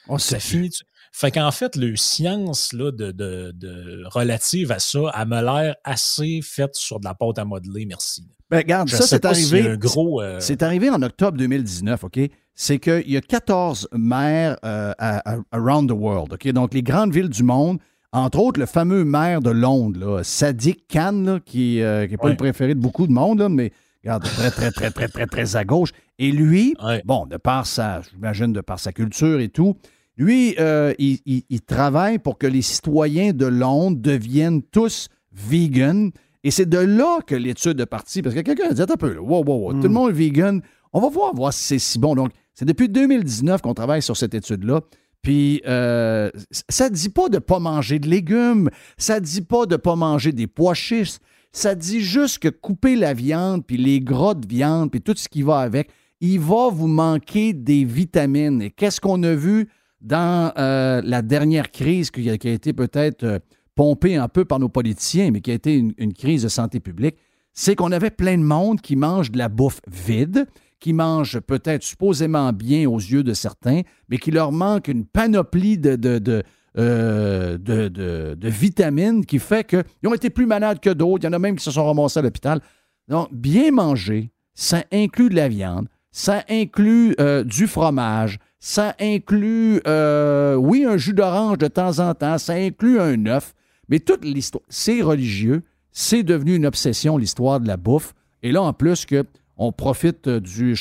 On 0.09 0.16
finit. 0.18 0.70
Fait 1.12 1.31
qu'en 1.31 1.51
fait, 1.51 1.76
le 1.76 1.97
science 1.97 2.72
là, 2.72 2.91
de, 2.93 3.11
de, 3.12 3.53
de- 3.55 4.05
relative 4.07 4.72
à 4.72 4.79
ça, 4.79 5.01
elle 5.18 5.29
m'a 5.29 5.43
l'air 5.43 5.76
assez 5.85 6.41
faite 6.43 6.74
sur 6.76 6.99
de 6.99 7.05
la 7.05 7.14
pâte 7.14 7.39
à 7.39 7.45
modeler, 7.45 7.85
merci. 7.87 8.26
Ben, 8.51 8.59
regarde, 8.59 8.89
Je 8.89 8.97
ça, 8.97 9.07
c'est 9.07 9.24
arrivé. 9.26 9.68
un 9.68 9.76
gros, 9.76 10.22
euh, 10.22 10.41
C'est 10.41 10.62
arrivé 10.62 10.89
en 10.89 11.03
octobre 11.03 11.37
2019, 11.37 12.05
OK? 12.05 12.18
C'est 12.61 12.80
qu'il 12.80 13.09
y 13.09 13.16
a 13.16 13.20
14 13.20 13.86
maires 13.92 14.56
euh, 14.64 14.92
à- 14.98 15.34
à- 15.34 15.38
around 15.52 15.88
the 15.88 15.92
world? 15.94 16.36
Donc, 16.52 16.74
les 16.74 16.82
grandes 16.82 17.14
villes 17.14 17.28
du 17.28 17.44
monde, 17.44 17.78
entre 18.12 18.40
autres, 18.40 18.59
le 18.59 18.66
fameux 18.66 19.04
maire 19.04 19.40
de 19.40 19.50
Londres, 19.50 20.00
là, 20.00 20.24
Sadiq 20.24 20.80
Khan, 20.92 21.12
là, 21.24 21.38
qui 21.44 21.76
n'est 21.76 22.09
pas 22.16 22.24
Ouais. 22.24 22.30
le 22.32 22.36
préféré 22.36 22.74
de 22.74 22.80
beaucoup 22.80 23.06
de 23.06 23.12
monde, 23.12 23.38
là, 23.38 23.48
mais 23.48 23.70
regarde, 24.02 24.24
très, 24.24 24.50
très, 24.50 24.72
très, 24.72 24.90
très, 24.90 25.06
très, 25.06 25.26
très 25.26 25.54
à 25.54 25.64
gauche. 25.64 25.90
Et 26.18 26.32
lui, 26.32 26.74
bon, 27.04 27.26
de 27.26 27.36
par 27.36 27.64
sa, 27.64 28.00
j'imagine, 28.12 28.52
de 28.52 28.61
par 28.61 28.80
sa 28.80 28.90
culture 28.90 29.38
et 29.38 29.50
tout, 29.50 29.76
lui, 30.16 30.56
euh, 30.59 30.92
il, 30.98 31.20
il- 31.26 31.44
il 31.48 31.61
travaille 31.61 32.18
pour 32.18 32.38
que 32.38 32.48
les 32.48 32.62
citoyens 32.62 33.32
de 33.32 33.46
Londres 33.46 33.98
deviennent 34.00 34.62
tous 34.62 35.06
vegan. 35.32 36.11
Et 36.44 36.50
c'est 36.50 36.68
de 36.68 36.78
là 36.78 37.18
que 37.26 37.34
l'étude 37.36 37.80
est 37.80 37.86
partie. 37.86 38.22
Parce 38.22 38.34
que 38.34 38.40
quelqu'un 38.40 38.70
a 38.70 38.72
dit, 38.72 38.82
un 38.82 38.86
peu, 38.86 39.12
là, 39.14 39.20
wow, 39.20 39.44
wow, 39.44 39.59
wow, 39.66 39.72
tout 39.74 39.82
le 39.82 39.88
monde 39.90 40.11
est 40.11 40.14
vegan. 40.14 40.61
On 40.93 41.01
va 41.01 41.09
voir, 41.09 41.34
voir 41.34 41.53
si 41.53 41.64
c'est 41.64 41.78
si 41.78 41.99
bon. 41.99 42.14
Donc, 42.14 42.32
c'est 42.55 42.64
depuis 42.64 42.89
2019 42.89 43.62
qu'on 43.62 43.74
travaille 43.74 44.03
sur 44.03 44.16
cette 44.16 44.34
étude-là. 44.34 44.80
Puis, 45.22 45.62
euh, 45.66 46.30
ça 46.68 46.89
ne 46.89 46.95
dit 46.95 47.09
pas 47.09 47.28
de 47.28 47.36
ne 47.36 47.41
pas 47.41 47.59
manger 47.59 47.99
de 47.99 48.09
légumes. 48.09 48.70
Ça 48.97 49.20
ne 49.20 49.24
dit 49.24 49.43
pas 49.43 49.66
de 49.66 49.74
ne 49.74 49.76
pas 49.76 49.97
manger 49.97 50.32
des 50.32 50.47
pois 50.47 50.74
chiches. 50.74 51.18
Ça 51.53 51.74
dit 51.74 52.01
juste 52.01 52.39
que 52.39 52.49
couper 52.49 52.95
la 52.97 53.14
viande, 53.14 53.66
puis 53.66 53.76
les 53.76 54.01
gras 54.01 54.34
de 54.34 54.47
viande, 54.47 54.91
puis 54.91 55.01
tout 55.01 55.14
ce 55.16 55.28
qui 55.28 55.43
va 55.43 55.59
avec, 55.59 55.91
il 56.20 56.41
va 56.41 56.68
vous 56.70 56.89
manquer 56.89 57.53
des 57.53 57.84
vitamines. 57.84 58.62
Et 58.62 58.70
qu'est-ce 58.70 59.01
qu'on 59.01 59.22
a 59.22 59.34
vu 59.34 59.68
dans 60.01 60.53
euh, 60.59 61.01
la 61.05 61.22
dernière 61.22 61.70
crise 61.70 62.11
qui 62.11 62.28
a, 62.30 62.34
été 62.34 62.72
peut-être 62.72 63.24
euh, 63.24 63.39
pompée 63.74 64.16
un 64.16 64.28
peu 64.28 64.45
par 64.45 64.59
nos 64.59 64.68
politiciens, 64.68 65.30
mais 65.30 65.41
qui 65.41 65.51
a 65.51 65.55
été 65.55 65.76
une 65.76 66.12
crise 66.12 66.43
de 66.43 66.49
santé 66.49 66.80
publique, 66.80 67.16
c'est 67.59 67.74
qu'on 67.74 67.91
avait 67.91 68.11
plein 68.11 68.39
de 68.39 68.43
monde 68.45 68.80
qui 68.80 68.95
mange 68.95 69.32
de 69.32 69.39
la 69.39 69.49
bouffe 69.49 69.80
vide, 69.89 70.47
qui 70.81 70.93
mange 70.93 71.41
peut-être 71.41 71.83
supposément 71.83 72.53
bien 72.53 72.89
aux 72.89 72.99
yeux 72.99 73.22
de 73.22 73.35
certains, 73.35 73.83
mais 74.09 74.18
qui 74.18 74.31
leur 74.31 74.53
manque 74.53 74.89
une 74.89 75.05
panoplie 75.05 75.79
de, 75.79 76.43
euh, 76.79 78.37
vitamines 78.43 79.26
qui 79.26 79.39
fait 79.39 79.64
qu'ils 79.64 79.85
ont 80.07 80.14
été 80.14 80.31
plus 80.31 80.47
malades 80.47 80.81
que 80.81 80.91
d'autres. 80.91 81.24
Il 81.24 81.26
y 81.26 81.31
en 81.31 81.33
a 81.33 81.39
même 81.39 81.57
qui 81.57 81.64
se 81.64 81.70
sont 81.70 81.85
ramassés 81.85 82.20
à 82.20 82.22
l'hôpital. 82.22 82.61
Donc, 83.09 83.33
bien 83.33 83.70
manger, 83.72 84.31
ça 84.55 84.85
inclut 84.93 85.29
de 85.29 85.37
la 85.37 85.49
viande, 85.49 85.89
ça 86.11 86.45
inclut 86.49 87.14
euh, 87.20 87.45
du 87.45 87.66
fromage, 87.66 88.39
ça 88.61 88.95
inclut, 89.01 89.81
euh, 89.87 90.55
oui, 90.57 90.85
un 90.85 90.97
jus 90.97 91.14
d'orange 91.14 91.59
de 91.59 91.68
temps 91.68 92.01
en 92.01 92.14
temps, 92.14 92.39
ça 92.39 92.55
inclut 92.55 93.01
un 93.01 93.26
œuf, 93.26 93.55
mais 93.89 94.01
toute 94.01 94.24
l'histoire, 94.24 94.64
c'est 94.68 95.01
religieux, 95.01 95.62
c'est 95.93 96.22
devenu 96.22 96.57
une 96.57 96.66
obsession, 96.66 97.16
l'histoire 97.16 97.61
de 97.61 97.66
la 97.66 97.76
bouffe. 97.76 98.14
Et 98.43 98.53
là, 98.53 98.62
en 98.62 98.72
plus, 98.72 99.07
que 99.07 99.24
on 99.59 99.72
profite 99.72 100.28
euh, 100.28 100.40
des 100.40 100.74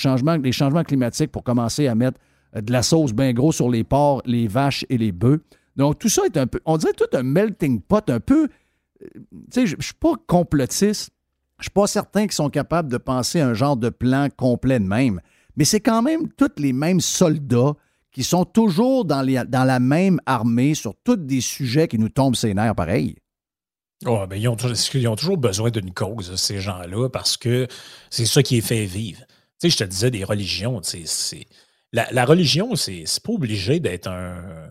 changements 0.54 0.84
climatiques 0.84 1.32
pour 1.32 1.44
commencer 1.44 1.88
à 1.88 1.96
mettre 1.96 2.20
euh, 2.56 2.62
de 2.62 2.72
la 2.72 2.84
sauce 2.84 3.12
bien 3.12 3.34
gros 3.34 3.52
sur 3.52 3.70
les 3.70 3.84
porcs, 3.84 4.22
les 4.26 4.48
vaches 4.48 4.86
et 4.90 4.98
les 4.98 5.12
bœufs. 5.12 5.42
Donc, 5.76 6.00
tout 6.00 6.10
ça 6.10 6.24
est 6.26 6.38
un 6.38 6.48
peu, 6.48 6.60
on 6.66 6.78
dirait 6.78 6.94
tout 6.94 7.06
un 7.14 7.24
melting 7.24 7.82
pot, 7.82 8.08
un 8.10 8.20
peu, 8.20 8.44
euh, 8.44 9.08
tu 9.14 9.22
sais, 9.52 9.68
je 9.68 9.76
ne 9.76 9.82
suis 9.82 9.94
pas 9.94 10.14
complotiste, 10.28 11.12
je 11.60 11.64
suis 11.64 11.72
pas 11.72 11.88
certain 11.88 12.22
qu'ils 12.22 12.34
sont 12.34 12.50
capables 12.50 12.90
de 12.90 12.98
penser 12.98 13.42
un 13.42 13.56
genre 13.56 13.78
de 13.78 13.90
plan 13.90 14.28
complet 14.36 14.80
de 14.80 14.86
même, 14.86 15.20
mais 15.56 15.66
c'est 15.66 15.80
quand 15.80 16.04
même 16.04 16.30
tous 16.30 16.52
les 16.58 16.74
mêmes 16.74 17.02
soldats 17.02 17.74
qui 18.12 18.24
sont 18.24 18.46
toujours 18.46 19.06
dans 19.06 19.22
la 19.24 19.80
même 19.80 20.20
armée 20.26 20.74
sur 20.74 20.96
tous 21.04 21.18
des 21.18 21.42
sujets 21.42 21.88
qui 21.88 22.00
nous 22.00 22.10
tombent 22.10 22.36
ses 22.36 22.54
nerfs 22.54 22.74
pareil. 22.74 23.16
Oh, 24.06 24.26
ben, 24.28 24.36
ils, 24.36 24.48
ont, 24.48 24.56
ils 24.56 25.08
ont 25.08 25.16
toujours 25.16 25.38
besoin 25.38 25.72
d'une 25.72 25.94
cause, 25.94 26.36
ces 26.36 26.60
gens-là, 26.60 27.10
parce 27.10 27.36
que 27.36 27.68
c'est 28.10 28.26
ça 28.26 28.44
qui 28.44 28.58
est 28.58 28.62
fait 28.62 28.86
vivre. 28.86 29.22
Tu 29.60 29.70
sais, 29.70 29.70
je 29.72 29.78
te 29.78 29.84
disais 29.84 30.12
des 30.12 30.24
religions, 30.24 30.82
c'est. 30.84 31.48
La, 31.94 32.06
la, 32.12 32.26
religion, 32.26 32.76
c'est 32.76 33.06
pas 33.24 33.32
obligé 33.32 33.80
d'être 33.80 34.08
un. 34.08 34.70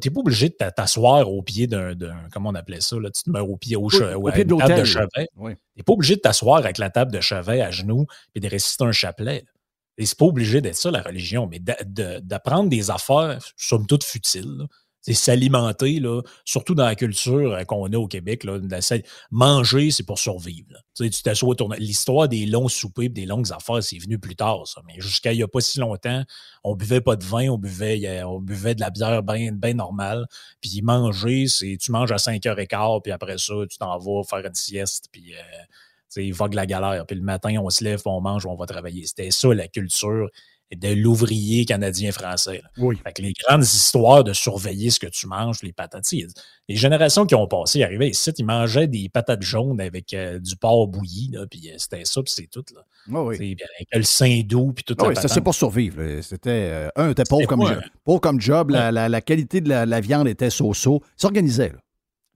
T'es 0.00 0.10
pas 0.10 0.20
obligé 0.20 0.48
de 0.48 0.54
t'asseoir 0.54 1.30
au 1.30 1.40
pied 1.40 1.66
d'un. 1.66 1.94
Comment 2.32 2.50
on 2.50 2.54
appelait 2.54 2.80
ça? 2.80 2.96
Là? 2.96 3.08
Tu 3.10 3.22
te 3.22 3.30
mets 3.30 3.40
au 3.40 3.56
pied 3.56 3.76
au, 3.76 3.88
che, 3.88 4.14
au, 4.14 4.30
pied 4.30 4.44
de 4.44 4.54
table 4.56 4.80
de 4.80 4.84
chevet. 4.84 5.28
T'es 5.76 5.82
pas 5.82 5.92
obligé 5.92 6.16
de 6.16 6.20
t'asseoir 6.20 6.56
avec 6.56 6.76
la 6.78 6.90
table 6.90 7.12
de 7.12 7.20
chevet 7.20 7.62
à 7.62 7.70
genoux 7.70 8.06
et 8.34 8.40
de 8.40 8.48
réciter 8.48 8.84
un 8.84 8.92
chapelet. 8.92 9.44
Et 9.96 10.04
c'est 10.04 10.18
pas 10.18 10.26
obligé 10.26 10.60
d'être 10.60 10.76
ça, 10.76 10.90
la 10.90 11.00
religion, 11.00 11.46
mais 11.46 11.60
d'apprendre 11.60 12.68
des 12.68 12.90
affaires, 12.90 13.38
somme 13.56 13.86
toute 13.86 14.04
futiles, 14.04 14.66
s'alimenter, 15.14 16.00
là, 16.00 16.22
surtout 16.44 16.74
dans 16.74 16.84
la 16.84 16.94
culture 16.94 17.52
euh, 17.52 17.64
qu'on 17.64 17.86
a 17.92 17.96
au 17.96 18.08
Québec. 18.08 18.44
Là, 18.44 18.58
manger, 19.30 19.90
c'est 19.90 20.02
pour 20.04 20.18
survivre. 20.18 20.74
Tu 20.94 21.10
t'assois 21.10 21.54
L'histoire 21.78 22.28
des 22.28 22.46
longs 22.46 22.68
soupers 22.68 23.10
des 23.10 23.26
longues 23.26 23.52
affaires, 23.52 23.82
c'est 23.82 23.98
venu 23.98 24.18
plus 24.18 24.36
tard, 24.36 24.66
ça. 24.66 24.80
Mais 24.86 25.00
jusqu'à 25.00 25.32
il 25.32 25.36
n'y 25.36 25.42
a 25.42 25.48
pas 25.48 25.60
si 25.60 25.78
longtemps, 25.78 26.24
on 26.64 26.74
buvait 26.74 27.00
pas 27.00 27.16
de 27.16 27.24
vin, 27.24 27.48
on 27.48 27.58
buvait, 27.58 28.22
on 28.24 28.40
buvait 28.40 28.74
de 28.74 28.80
la 28.80 28.90
bière 28.90 29.22
bien 29.22 29.74
normale. 29.74 30.26
Puis 30.60 30.82
manger, 30.82 31.46
c'est 31.48 31.76
tu 31.80 31.92
manges 31.92 32.12
à 32.12 32.16
5h15, 32.16 33.02
puis 33.02 33.12
après 33.12 33.38
ça, 33.38 33.54
tu 33.70 33.78
t'en 33.78 33.98
vas 33.98 34.22
faire 34.24 34.44
une 34.44 34.54
sieste, 34.54 35.08
puis 35.12 35.34
euh, 35.34 36.32
vogue 36.32 36.54
la 36.54 36.66
galère. 36.66 37.06
Puis 37.06 37.16
le 37.16 37.22
matin, 37.22 37.54
on 37.60 37.70
se 37.70 37.84
lève, 37.84 38.00
on 38.06 38.20
mange, 38.20 38.46
on 38.46 38.54
va 38.54 38.66
travailler. 38.66 39.06
C'était 39.06 39.30
ça, 39.30 39.52
la 39.52 39.68
culture 39.68 40.28
de 40.74 40.88
l'ouvrier 40.88 41.64
canadien-français. 41.64 42.62
Oui. 42.78 42.96
Fait 43.04 43.12
que 43.12 43.22
les 43.22 43.32
grandes 43.46 43.62
histoires 43.62 44.24
de 44.24 44.32
surveiller 44.32 44.90
ce 44.90 44.98
que 44.98 45.06
tu 45.06 45.26
manges, 45.26 45.62
les 45.62 45.72
patates. 45.72 46.12
Les 46.68 46.76
générations 46.76 47.24
qui 47.26 47.34
ont 47.34 47.46
passé, 47.46 47.78
ils 47.78 47.84
arrivaient 47.84 48.10
ici, 48.10 48.32
ils 48.36 48.44
mangeaient 48.44 48.88
des 48.88 49.08
patates 49.08 49.42
jaunes 49.42 49.80
avec 49.80 50.12
euh, 50.12 50.40
du 50.40 50.56
porc 50.56 50.88
bouilli, 50.88 51.32
puis 51.48 51.70
euh, 51.70 51.74
c'était 51.78 52.04
ça, 52.04 52.22
puis 52.22 52.32
c'est 52.34 52.48
tout. 52.50 52.64
Là. 52.74 52.82
oui. 53.22 53.36
Avec 53.36 53.88
le 53.92 54.02
sein 54.02 54.42
doux, 54.44 54.72
puis 54.72 54.84
tout 54.84 54.96
ça. 54.98 55.06
Oui, 55.06 55.14
ça, 55.14 55.28
c'est 55.28 55.40
pour 55.40 55.54
survivre. 55.54 56.20
C'était, 56.22 56.50
euh, 56.50 56.88
un, 56.96 57.10
était 57.10 57.22
pauvre 57.28 57.46
comme, 57.46 57.64
pauvre 58.04 58.20
comme 58.20 58.40
job, 58.40 58.70
la, 58.70 58.90
la, 58.90 59.20
qualité 59.20 59.60
de 59.60 59.68
la, 59.68 60.00
viande 60.00 60.26
était 60.26 60.50
so-so. 60.50 61.00
S'organisait, 61.16 61.68
là 61.68 61.78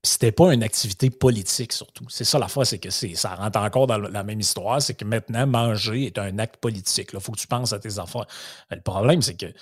c'était 0.02 0.32
pas 0.32 0.52
une 0.54 0.62
activité 0.62 1.10
politique 1.10 1.72
surtout. 1.72 2.06
C'est 2.08 2.24
ça 2.24 2.38
la 2.38 2.48
fois, 2.48 2.64
c'est 2.64 2.78
que 2.78 2.90
ça 2.90 3.34
rentre 3.34 3.58
encore 3.58 3.86
dans 3.86 3.98
la 3.98 4.22
même 4.24 4.40
histoire, 4.40 4.80
c'est 4.80 4.94
que 4.94 5.04
maintenant, 5.04 5.46
manger 5.46 6.06
est 6.06 6.18
un 6.18 6.38
acte 6.38 6.56
politique. 6.56 7.10
Il 7.12 7.20
faut 7.20 7.32
que 7.32 7.38
tu 7.38 7.46
penses 7.46 7.72
à 7.72 7.78
tes 7.78 7.98
affaires. 7.98 8.26
le 8.70 8.80
problème, 8.80 9.20
c'est 9.20 9.36
que 9.36 9.52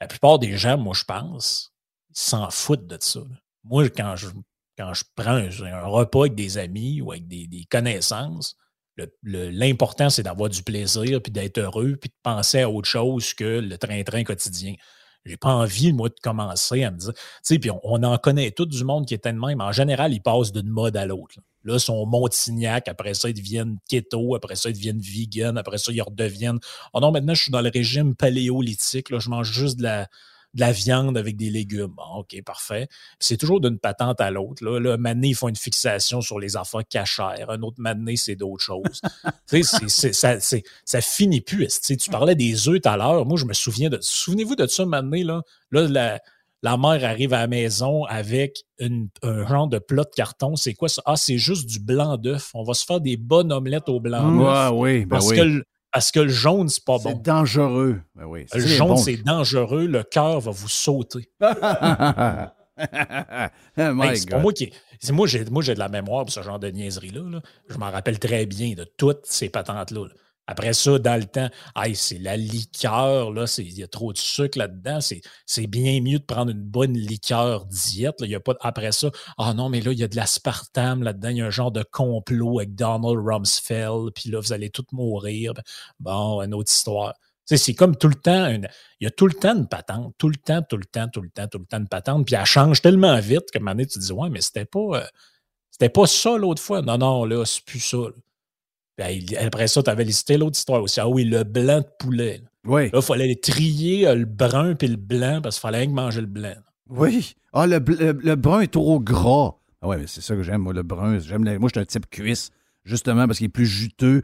la 0.00 0.06
plupart 0.06 0.38
des 0.38 0.56
gens, 0.56 0.78
moi, 0.78 0.94
je 0.94 1.04
pense, 1.04 1.72
s'en 2.12 2.50
foutent 2.50 2.86
de 2.86 2.98
ça. 3.00 3.20
Moi, 3.64 3.88
quand 3.90 4.16
je, 4.16 4.28
quand 4.78 4.94
je 4.94 5.04
prends 5.14 5.36
un, 5.36 5.82
repas 5.86 6.20
avec 6.20 6.34
des 6.34 6.56
amis 6.56 7.00
ou 7.00 7.12
avec 7.12 7.26
des, 7.26 7.66
connaissances, 7.70 8.56
l'important, 9.22 10.08
c'est 10.08 10.22
d'avoir 10.22 10.50
du 10.50 10.62
plaisir, 10.62 11.20
puis 11.22 11.32
d'être 11.32 11.58
heureux, 11.58 11.96
puis 11.96 12.10
de 12.10 12.14
penser 12.22 12.60
à 12.60 12.70
autre 12.70 12.88
chose 12.88 13.34
que 13.34 13.60
le 13.60 13.76
train-train 13.76 14.24
quotidien. 14.24 14.74
J'ai 15.26 15.36
pas 15.36 15.52
envie, 15.52 15.92
moi, 15.92 16.08
de 16.08 16.14
commencer 16.22 16.82
à 16.82 16.90
me 16.90 16.96
dire. 16.96 17.12
Tu 17.12 17.20
sais, 17.42 17.58
puis 17.58 17.70
on, 17.70 18.02
en 18.02 18.18
connaît 18.18 18.50
tout 18.52 18.64
du 18.64 18.84
monde 18.84 19.06
qui 19.06 19.14
était 19.14 19.32
de 19.32 19.38
même. 19.38 19.60
En 19.60 19.72
général, 19.72 20.14
ils 20.14 20.22
passent 20.22 20.52
d'une 20.52 20.68
mode 20.68 20.96
à 20.96 21.04
l'autre. 21.04 21.36
Là. 21.64 21.74
ils 21.74 21.80
sont 21.80 22.06
Montignac, 22.06 22.88
après 22.88 23.12
ça, 23.12 23.28
ils 23.28 23.34
deviennent 23.34 23.78
keto, 23.88 24.34
après 24.34 24.56
ça, 24.56 24.70
ils 24.70 24.74
deviennent 24.74 25.00
vegan, 25.00 25.58
après 25.58 25.78
ça, 25.78 25.92
ils 25.92 26.00
redeviennent. 26.00 26.58
Oh 26.94 27.00
non, 27.00 27.12
maintenant, 27.12 27.34
je 27.34 27.42
suis 27.42 27.52
dans 27.52 27.60
le 27.60 27.70
régime 27.70 28.14
paléolithique, 28.14 29.10
là, 29.10 29.18
je 29.18 29.28
mange 29.28 29.52
juste 29.52 29.78
de 29.78 29.82
la, 29.82 30.08
de 30.54 30.60
la 30.60 30.72
viande 30.72 31.16
avec 31.16 31.36
des 31.36 31.50
légumes. 31.50 31.94
OK, 32.16 32.36
parfait. 32.44 32.88
C'est 33.18 33.36
toujours 33.36 33.60
d'une 33.60 33.78
patente 33.78 34.20
à 34.20 34.30
l'autre. 34.30 34.64
Là, 34.64 34.80
là 34.80 34.96
mané, 34.96 35.28
ils 35.28 35.34
font 35.34 35.48
une 35.48 35.56
fixation 35.56 36.20
sur 36.20 36.38
les 36.38 36.56
affaires 36.56 36.86
cachères. 36.88 37.50
Un 37.50 37.62
autre 37.62 37.76
mané, 37.78 38.16
c'est 38.16 38.36
d'autres 38.36 38.62
choses. 38.62 39.00
tu 39.48 39.62
sais, 39.62 40.12
ça, 40.12 40.40
ça 40.84 41.00
finit 41.00 41.40
plus. 41.40 41.80
Tu 41.80 42.10
parlais 42.10 42.34
des 42.34 42.68
œufs 42.68 42.80
tout 42.80 42.88
à 42.88 42.96
l'heure. 42.96 43.24
Moi, 43.26 43.38
je 43.38 43.44
me 43.44 43.52
souviens 43.52 43.90
de. 43.90 43.98
Souvenez-vous 44.00 44.56
de 44.56 44.66
ça, 44.66 44.84
mané, 44.84 45.22
là? 45.22 45.42
Là, 45.70 45.86
la, 45.88 46.20
la 46.62 46.76
mère 46.76 47.04
arrive 47.04 47.32
à 47.32 47.40
la 47.40 47.46
maison 47.46 48.04
avec 48.04 48.64
une, 48.78 49.08
un 49.22 49.46
genre 49.46 49.68
de 49.68 49.78
plat 49.78 50.04
de 50.04 50.10
carton. 50.14 50.56
C'est 50.56 50.74
quoi 50.74 50.88
ça? 50.88 51.02
Ah, 51.06 51.16
c'est 51.16 51.38
juste 51.38 51.68
du 51.68 51.80
blanc 51.80 52.16
d'œuf. 52.16 52.50
On 52.54 52.64
va 52.64 52.74
se 52.74 52.84
faire 52.84 53.00
des 53.00 53.16
bonnes 53.16 53.52
omelettes 53.52 53.88
au 53.88 54.00
blanc 54.00 54.30
d'œuf. 54.30 54.70
oui, 54.74 55.00
ben 55.00 55.08
parce 55.08 55.28
oui. 55.28 55.36
que 55.36 55.64
parce 55.92 56.10
que 56.12 56.20
le 56.20 56.28
jaune, 56.28 56.68
c'est 56.68 56.84
pas 56.84 56.98
bon. 56.98 57.10
C'est 57.10 57.22
dangereux. 57.22 58.00
Ben 58.14 58.26
le 58.54 58.60
jaune, 58.60 58.96
c'est 58.96 59.16
dangereux. 59.16 59.86
Le 59.86 60.02
cœur 60.02 60.40
va 60.40 60.50
vous 60.50 60.68
sauter. 60.68 61.28
Oh 63.76 64.02
c'est 64.14 64.38
moi 64.40 64.52
qui. 64.54 64.72
Moi, 65.10 65.26
j'ai, 65.26 65.44
moi, 65.44 65.62
j'ai 65.62 65.74
de 65.74 65.78
la 65.78 65.90
mémoire 65.90 66.24
pour 66.24 66.32
ce 66.32 66.40
genre 66.42 66.58
de 66.58 66.68
niaiserie-là. 66.68 67.40
Je 67.68 67.76
m'en 67.76 67.90
rappelle 67.90 68.18
très 68.18 68.46
bien 68.46 68.72
de 68.72 68.84
toutes 68.84 69.26
ces 69.26 69.50
patentes-là. 69.50 70.06
là 70.06 70.14
après 70.46 70.72
ça, 70.72 70.98
dans 70.98 71.16
le 71.16 71.26
temps, 71.26 71.48
c'est 71.94 72.18
la 72.18 72.36
liqueur, 72.36 73.30
là, 73.30 73.44
il 73.58 73.78
y 73.78 73.82
a 73.84 73.86
trop 73.86 74.12
de 74.12 74.18
sucre 74.18 74.58
là-dedans. 74.58 74.98
C'est 75.00 75.66
bien 75.68 76.00
mieux 76.00 76.18
de 76.18 76.24
prendre 76.24 76.50
une 76.50 76.62
bonne 76.62 76.94
liqueur 76.94 77.66
diète. 77.66 78.16
Il 78.20 78.30
y 78.30 78.34
a 78.34 78.40
pas, 78.40 78.56
après 78.60 78.90
ça, 78.90 79.10
ah 79.38 79.54
non, 79.54 79.68
mais 79.68 79.80
là, 79.80 79.92
il 79.92 79.98
y 79.98 80.02
a 80.02 80.08
de 80.08 80.16
l'aspartame 80.16 81.04
là-dedans. 81.04 81.28
Il 81.28 81.36
y 81.36 81.42
a 81.42 81.46
un 81.46 81.50
genre 81.50 81.70
de 81.70 81.84
complot 81.84 82.58
avec 82.58 82.74
Donald 82.74 83.18
Rumsfeld. 83.24 84.12
Puis 84.14 84.30
là, 84.30 84.40
vous 84.40 84.52
allez 84.52 84.70
tous 84.70 84.86
mourir. 84.92 85.52
Bon, 86.00 86.42
une 86.42 86.52
autre 86.54 86.72
histoire. 86.72 87.14
C'est 87.46 87.74
comme 87.74 87.96
tout 87.96 88.08
le 88.08 88.14
temps, 88.14 88.48
il 88.48 88.68
y 89.00 89.06
a 89.06 89.10
tout 89.10 89.26
le 89.26 89.34
temps 89.34 89.56
une 89.56 89.66
patente, 89.66 90.14
tout 90.18 90.28
le 90.28 90.36
temps, 90.36 90.62
tout 90.62 90.76
le 90.76 90.84
temps, 90.84 91.08
tout 91.08 91.20
le 91.20 91.30
temps, 91.30 91.48
tout 91.48 91.58
le 91.58 91.64
temps 91.64 91.78
une 91.78 91.88
patente, 91.88 92.24
puis 92.26 92.36
elle 92.36 92.44
change 92.44 92.80
tellement 92.80 93.18
vite 93.18 93.50
que 93.52 93.58
maintenant 93.58 93.82
tu 93.84 93.98
te 93.98 94.04
dis, 94.04 94.12
ouais, 94.12 94.30
mais 94.30 94.40
c'était 94.40 94.64
pas, 94.64 95.04
euh, 95.80 95.88
pas 95.88 96.06
ça 96.06 96.36
l'autre 96.36 96.62
fois. 96.62 96.82
Non, 96.82 96.98
non, 96.98 97.24
là, 97.24 97.44
c'est 97.44 97.64
plus 97.64 97.80
ça. 97.80 97.96
Ben, 97.96 98.12
après 99.38 99.68
ça, 99.68 99.82
tu 99.82 99.90
avais 99.90 100.04
listé 100.04 100.36
l'autre 100.36 100.58
histoire 100.58 100.82
aussi. 100.82 101.00
Ah 101.00 101.08
oui, 101.08 101.24
le 101.24 101.44
blanc 101.44 101.78
de 101.78 101.86
poulet. 101.98 102.42
Oui. 102.66 102.90
Là, 102.90 102.98
il 102.98 103.02
fallait 103.02 103.34
trier 103.36 104.06
euh, 104.06 104.14
le 104.14 104.24
brun 104.24 104.74
puis 104.74 104.88
le 104.88 104.96
blanc 104.96 105.40
parce 105.42 105.56
qu'il 105.56 105.62
fallait 105.62 105.78
rien 105.78 105.86
que 105.86 105.92
manger 105.92 106.20
le 106.20 106.26
blanc. 106.26 106.54
Oui. 106.88 107.34
Ah, 107.52 107.66
le, 107.66 107.78
le, 107.78 108.34
brun 108.34 108.60
est 108.60 108.72
trop 108.72 109.00
gras. 109.00 109.56
Ah 109.82 109.88
ouais, 109.88 109.96
mais 109.96 110.06
c'est 110.06 110.20
ça 110.20 110.34
que 110.34 110.42
j'aime, 110.42 110.62
moi, 110.62 110.72
le 110.72 110.82
brun. 110.82 111.18
J'aime 111.18 111.42
Moi, 111.42 111.68
je 111.68 111.78
suis 111.78 111.80
un 111.80 111.84
type 111.84 112.08
cuisse, 112.10 112.50
justement, 112.84 113.26
parce 113.26 113.38
qu'il 113.38 113.46
est 113.46 113.50
plus 113.50 113.66
juteux. 113.66 114.22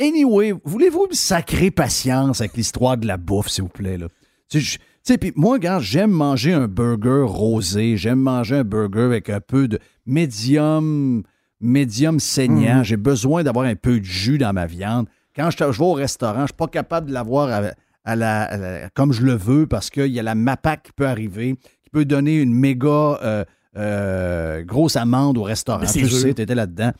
Anyway, 0.00 0.54
voulez-vous 0.64 1.08
me 1.08 1.14
sacrer 1.14 1.70
patience 1.70 2.40
avec 2.40 2.56
l'histoire 2.56 2.96
de 2.96 3.06
la 3.06 3.16
bouffe, 3.16 3.48
s'il 3.48 3.64
vous 3.64 3.68
plaît, 3.68 3.98
là? 3.98 4.08
Tu 4.48 4.60
sais, 5.04 5.16
puis 5.16 5.32
moi, 5.36 5.52
regarde, 5.52 5.82
j'aime 5.82 6.10
manger 6.10 6.52
un 6.52 6.66
burger 6.66 7.24
rosé. 7.24 7.96
J'aime 7.96 8.18
manger 8.18 8.56
un 8.56 8.64
burger 8.64 9.02
avec 9.02 9.30
un 9.30 9.40
peu 9.40 9.68
de 9.68 9.78
médium 10.06 11.22
médium 11.60 12.20
saignant. 12.20 12.78
Mhm. 12.78 12.84
J'ai 12.84 12.96
besoin 12.96 13.42
d'avoir 13.42 13.66
un 13.66 13.76
peu 13.76 14.00
de 14.00 14.04
jus 14.04 14.38
dans 14.38 14.52
ma 14.52 14.66
viande. 14.66 15.06
Quand 15.36 15.50
je, 15.50 15.64
vais 15.64 15.84
au 15.84 15.92
restaurant, 15.92 16.38
je 16.38 16.42
ne 16.42 16.46
suis 16.46 16.56
pas 16.56 16.66
capable 16.66 17.08
de 17.08 17.14
l'avoir 17.14 17.72
à, 18.04 18.16
la, 18.16 18.90
comme 18.94 19.12
je 19.12 19.22
le 19.22 19.34
veux 19.34 19.66
parce 19.66 19.90
qu'il 19.90 20.08
y 20.08 20.18
a 20.18 20.22
la 20.22 20.34
MAPAC 20.34 20.82
qui 20.84 20.92
peut 20.92 21.06
arriver, 21.06 21.56
qui 21.82 21.90
peut 21.90 22.04
donner 22.04 22.40
une 22.40 22.52
méga 22.52 22.88
euh, 23.22 23.44
euh, 23.76 24.62
grosse 24.64 24.96
amende 24.96 25.38
au 25.38 25.44
restaurant. 25.44 25.86
Tu 25.86 26.08
sais, 26.08 26.34
tu 26.34 26.42
étais 26.42 26.54
là-dedans. 26.54 26.90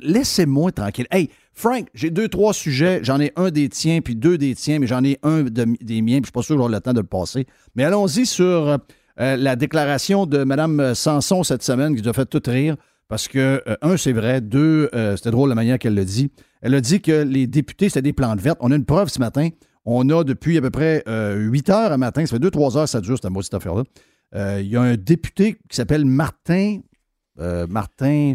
Laissez-moi 0.00 0.72
tranquille. 0.72 1.06
Hey, 1.10 1.30
Frank, 1.52 1.86
j'ai 1.94 2.10
deux, 2.10 2.28
trois 2.28 2.52
sujets. 2.52 3.00
J'en 3.02 3.20
ai 3.20 3.32
un 3.36 3.50
des 3.50 3.68
tiens, 3.68 4.00
puis 4.00 4.16
deux 4.16 4.36
des 4.36 4.54
tiens, 4.54 4.80
mais 4.80 4.86
j'en 4.86 5.04
ai 5.04 5.18
un 5.22 5.42
des 5.42 5.64
miens, 5.66 5.76
puis 5.76 5.80
je 5.80 6.18
ne 6.18 6.24
suis 6.24 6.32
pas 6.32 6.42
sûr 6.42 6.56
que 6.56 6.60
j'aurai 6.60 6.72
le 6.72 6.80
temps 6.80 6.92
de 6.92 7.00
le 7.00 7.06
passer. 7.06 7.46
Mais 7.76 7.84
allons-y 7.84 8.26
sur 8.26 8.78
euh, 9.20 9.36
la 9.36 9.56
déclaration 9.56 10.26
de 10.26 10.42
Mme 10.42 10.94
Sanson 10.94 11.44
cette 11.44 11.62
semaine 11.62 11.94
qui 11.94 12.02
nous 12.02 12.08
a 12.08 12.12
fait 12.12 12.26
tout 12.26 12.42
rire. 12.44 12.76
Parce 13.08 13.28
que, 13.28 13.62
euh, 13.66 13.76
un, 13.82 13.96
c'est 13.96 14.12
vrai. 14.12 14.40
Deux, 14.40 14.90
euh, 14.94 15.16
c'était 15.16 15.30
drôle 15.30 15.48
la 15.48 15.54
manière 15.54 15.78
qu'elle 15.78 15.94
le 15.94 16.04
dit. 16.04 16.30
Elle 16.60 16.74
a 16.74 16.80
dit 16.80 17.00
que 17.00 17.22
les 17.22 17.46
députés, 17.46 17.88
c'était 17.88 18.02
des 18.02 18.12
plantes 18.12 18.40
vertes. 18.40 18.58
On 18.60 18.72
a 18.72 18.76
une 18.76 18.84
preuve 18.84 19.08
ce 19.08 19.18
matin. 19.20 19.48
On 19.84 20.08
a 20.10 20.24
depuis 20.24 20.58
à 20.58 20.60
peu 20.60 20.70
près 20.70 21.04
8 21.06 21.08
euh, 21.08 21.72
heures 21.72 21.92
à 21.92 21.96
matin, 21.96 22.26
ça 22.26 22.36
fait 22.36 22.42
2-3 22.42 22.76
heures 22.76 22.88
ça 22.88 23.00
dure, 23.00 23.16
cette, 23.22 23.32
cette 23.42 23.54
affaire-là. 23.54 23.84
Il 24.60 24.66
y 24.66 24.76
a 24.76 24.82
un 24.82 24.96
député 24.96 25.56
qui 25.68 25.76
s'appelle 25.76 26.04
Martin. 26.04 26.80
Martin. 27.38 28.34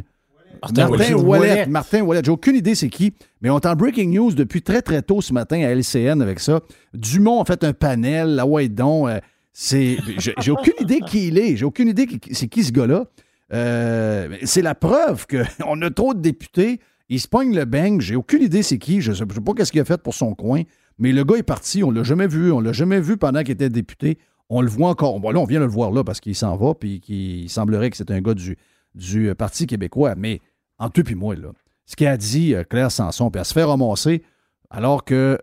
Martin 0.62 0.90
Martin. 0.90 1.16
Ouellet. 1.16 1.66
Martin 1.66 2.02
Ouellet. 2.02 2.22
J'ai 2.24 2.32
aucune 2.32 2.56
idée 2.56 2.76
c'est 2.76 2.90
qui, 2.90 3.14
mais 3.42 3.50
on 3.50 3.60
est 3.60 3.66
en 3.66 3.76
breaking 3.76 4.10
news 4.14 4.32
depuis 4.32 4.62
très 4.62 4.82
très 4.82 5.02
tôt 5.02 5.22
ce 5.22 5.34
matin 5.34 5.62
à 5.62 5.74
LCN 5.74 6.22
avec 6.22 6.40
ça. 6.40 6.62
Dumont 6.94 7.42
a 7.42 7.46
fait 7.46 7.64
un 7.64 7.74
panel, 7.74 8.38
ah 8.40 8.46
ouais 8.46 8.70
donc, 8.70 9.10
euh, 9.10 9.20
c'est, 9.54 9.98
j'ai 10.18 10.52
aucune 10.52 10.74
idée 10.80 11.00
qui 11.02 11.28
il 11.28 11.38
est, 11.38 11.58
j'ai 11.58 11.66
aucune 11.66 11.90
idée 11.90 12.08
c'est 12.32 12.48
qui 12.48 12.64
ce 12.64 12.72
gars-là. 12.72 13.06
Euh, 13.54 14.38
c'est 14.44 14.62
la 14.62 14.76
preuve 14.76 15.26
qu'on 15.28 15.82
a 15.82 15.90
trop 15.90 16.14
de 16.14 16.22
députés, 16.22 16.80
il 17.10 17.20
se 17.20 17.28
pogne 17.28 17.56
le 17.56 17.66
bang, 17.66 18.00
j'ai 18.00 18.16
aucune 18.16 18.42
idée 18.42 18.64
c'est 18.64 18.78
qui, 18.78 19.02
je 19.02 19.12
je 19.12 19.26
sais 19.26 19.26
pas 19.26 19.54
qu'est-ce 19.54 19.72
qu'il 19.72 19.82
a 19.82 19.86
fait 19.86 20.02
pour 20.02 20.14
son 20.14 20.34
coin, 20.34 20.64
mais 20.98 21.12
le 21.12 21.24
gars 21.24 21.36
est 21.36 21.44
parti, 21.44 21.84
on 21.84 21.92
l'a 21.92 22.04
jamais 22.04 22.28
vu, 22.28 22.52
on 22.52 22.62
l'a 22.62 22.72
jamais 22.72 23.02
vu 23.02 23.18
pendant 23.18 23.42
qu'il 23.42 23.52
était 23.52 23.70
député. 23.70 24.18
On 24.54 24.62
le 24.62 24.68
voit 24.68 24.90
encore. 24.90 25.18
Bon, 25.20 25.32
là, 25.32 25.40
on 25.40 25.46
vient 25.46 25.62
le 25.62 25.66
voir 25.66 25.92
là 25.92 26.04
parce 26.04 26.20
qu'il 26.20 26.36
s'en 26.36 26.58
va, 26.58 26.74
puis 26.74 27.00
qu'il 27.00 27.50
semblerait 27.50 27.90
que 27.90 27.96
c'est 27.96 28.12
un 28.12 28.20
gars 28.20 28.34
du, 28.34 28.58
du 28.96 29.30
euh, 29.30 29.36
Parti 29.36 29.66
québécois. 29.66 30.16
Mais 30.16 30.42
entre 30.78 31.00
eux 31.00 31.04
puis 31.04 31.16
moi, 31.16 31.36
là, 31.36 31.54
ce 31.86 31.96
qu'a 31.96 32.18
dit 32.18 32.54
euh, 32.54 32.64
Claire 32.64 32.92
Sanson, 32.92 33.32
puis 33.32 33.40
elle 33.40 33.46
se 33.46 33.54
fait 33.54 33.64
ramasser 33.64 34.24
alors 34.70 35.04
que 35.04 35.38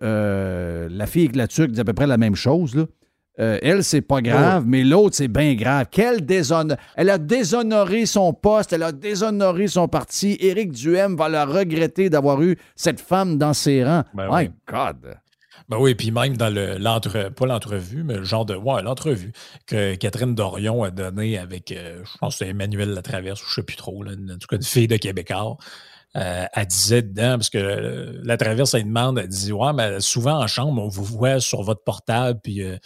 la 0.90 1.06
fille 1.06 1.28
Glatuc 1.28 1.70
dit 1.70 1.80
à 1.80 1.84
peu 1.84 1.92
près 1.92 2.06
la 2.06 2.16
même 2.18 2.34
chose. 2.34 2.74
Là. 2.74 2.86
Euh, 3.40 3.58
elle, 3.62 3.84
c'est 3.84 4.00
pas 4.00 4.20
grave, 4.20 4.64
mais 4.66 4.82
l'autre, 4.82 5.14
c'est 5.16 5.28
bien 5.28 5.54
grave. 5.54 5.86
Quel 5.90 6.26
déshonneur. 6.26 6.76
Elle 6.96 7.08
a 7.10 7.18
déshonoré 7.18 8.04
son 8.06 8.32
poste, 8.32 8.72
elle 8.72 8.82
a 8.82 8.90
déshonoré 8.92 9.68
son 9.68 9.86
parti. 9.86 10.36
Éric 10.40 10.72
Duhem 10.72 11.16
va 11.16 11.28
la 11.28 11.44
regretter 11.44 12.10
d'avoir 12.10 12.42
eu 12.42 12.56
cette 12.74 13.00
femme 13.00 13.38
dans 13.38 13.52
ses 13.54 13.84
rangs. 13.84 14.02
Ben 14.14 14.26
My 14.28 14.46
oui. 14.46 14.50
God. 14.66 15.14
Ben 15.68 15.76
oui, 15.78 15.94
puis 15.94 16.10
même 16.10 16.36
dans 16.36 16.48
le- 16.52 16.78
l'entre, 16.78 17.28
pas 17.28 17.46
l'entrevue, 17.46 18.02
mais 18.02 18.14
le 18.16 18.24
genre 18.24 18.46
de, 18.46 18.56
ouais, 18.56 18.82
l'entrevue 18.82 19.32
que 19.66 19.94
Catherine 19.96 20.34
Dorion 20.34 20.82
a 20.82 20.90
donné 20.90 21.36
avec, 21.38 21.70
euh, 21.72 22.00
je 22.10 22.18
pense 22.18 22.38
que 22.38 22.44
c'est 22.44 22.50
Emmanuel 22.50 22.88
Latraverse, 22.90 23.42
ou 23.42 23.46
je 23.48 23.54
sais 23.56 23.62
plus 23.62 23.76
trop, 23.76 24.02
là, 24.02 24.12
une- 24.14 24.32
en 24.32 24.38
tout 24.38 24.46
cas 24.48 24.56
une 24.56 24.62
fille 24.62 24.88
de 24.88 24.96
Québécois. 24.96 25.58
Euh, 26.16 26.46
elle 26.54 26.66
disait 26.66 27.02
dedans, 27.02 27.32
parce 27.36 27.50
que 27.50 27.58
euh, 27.58 28.12
Latraverse, 28.24 28.72
elle 28.74 28.84
demande, 28.84 29.18
elle 29.18 29.28
dit, 29.28 29.52
ouais, 29.52 29.72
mais 29.74 30.00
souvent 30.00 30.42
en 30.42 30.46
chambre, 30.46 30.82
on 30.82 30.88
vous 30.88 31.04
voit 31.04 31.38
sur 31.38 31.62
votre 31.62 31.84
portable, 31.84 32.40
puis 32.42 32.62
euh, 32.62 32.78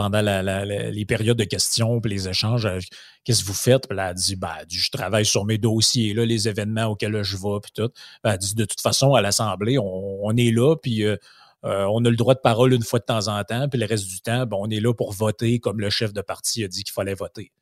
pendant 0.00 0.22
la- 0.22 0.42
la- 0.42 0.64
la- 0.64 0.90
les 0.90 1.04
périodes 1.04 1.36
de 1.36 1.44
questions, 1.44 2.00
puis 2.00 2.10
les 2.10 2.26
échanges, 2.26 2.64
euh, 2.64 2.78
qu'est-ce 3.22 3.42
que 3.42 3.48
vous 3.48 3.52
faites? 3.52 3.86
Puis 3.86 3.94
là, 3.94 4.08
elle 4.08 4.14
dit, 4.14 4.34
ben, 4.34 4.48
elle 4.58 4.64
dit, 4.64 4.78
je 4.78 4.90
travaille 4.90 5.26
sur 5.26 5.44
mes 5.44 5.58
dossiers, 5.58 6.14
là, 6.14 6.24
les 6.24 6.48
événements 6.48 6.86
auxquels 6.86 7.22
je 7.22 7.36
vais, 7.36 7.60
puis 7.62 7.70
tout. 7.74 7.90
Ben, 8.24 8.32
elle 8.32 8.38
dit, 8.38 8.54
de 8.54 8.64
toute 8.64 8.80
façon, 8.80 9.12
à 9.12 9.20
l'Assemblée, 9.20 9.76
on, 9.78 10.24
on 10.24 10.34
est 10.38 10.52
là, 10.52 10.74
puis 10.74 11.04
euh, 11.04 11.18
euh, 11.66 11.84
on 11.90 12.02
a 12.06 12.08
le 12.08 12.16
droit 12.16 12.32
de 12.34 12.40
parole 12.40 12.72
une 12.72 12.82
fois 12.82 12.98
de 12.98 13.04
temps 13.04 13.28
en 13.28 13.44
temps, 13.44 13.68
puis 13.68 13.78
le 13.78 13.84
reste 13.84 14.06
du 14.06 14.22
temps, 14.22 14.46
ben, 14.46 14.56
on 14.58 14.70
est 14.70 14.80
là 14.80 14.94
pour 14.94 15.12
voter 15.12 15.58
comme 15.58 15.80
le 15.80 15.90
chef 15.90 16.14
de 16.14 16.22
parti 16.22 16.64
a 16.64 16.68
dit 16.68 16.82
qu'il 16.82 16.94
fallait 16.94 17.12
voter. 17.12 17.52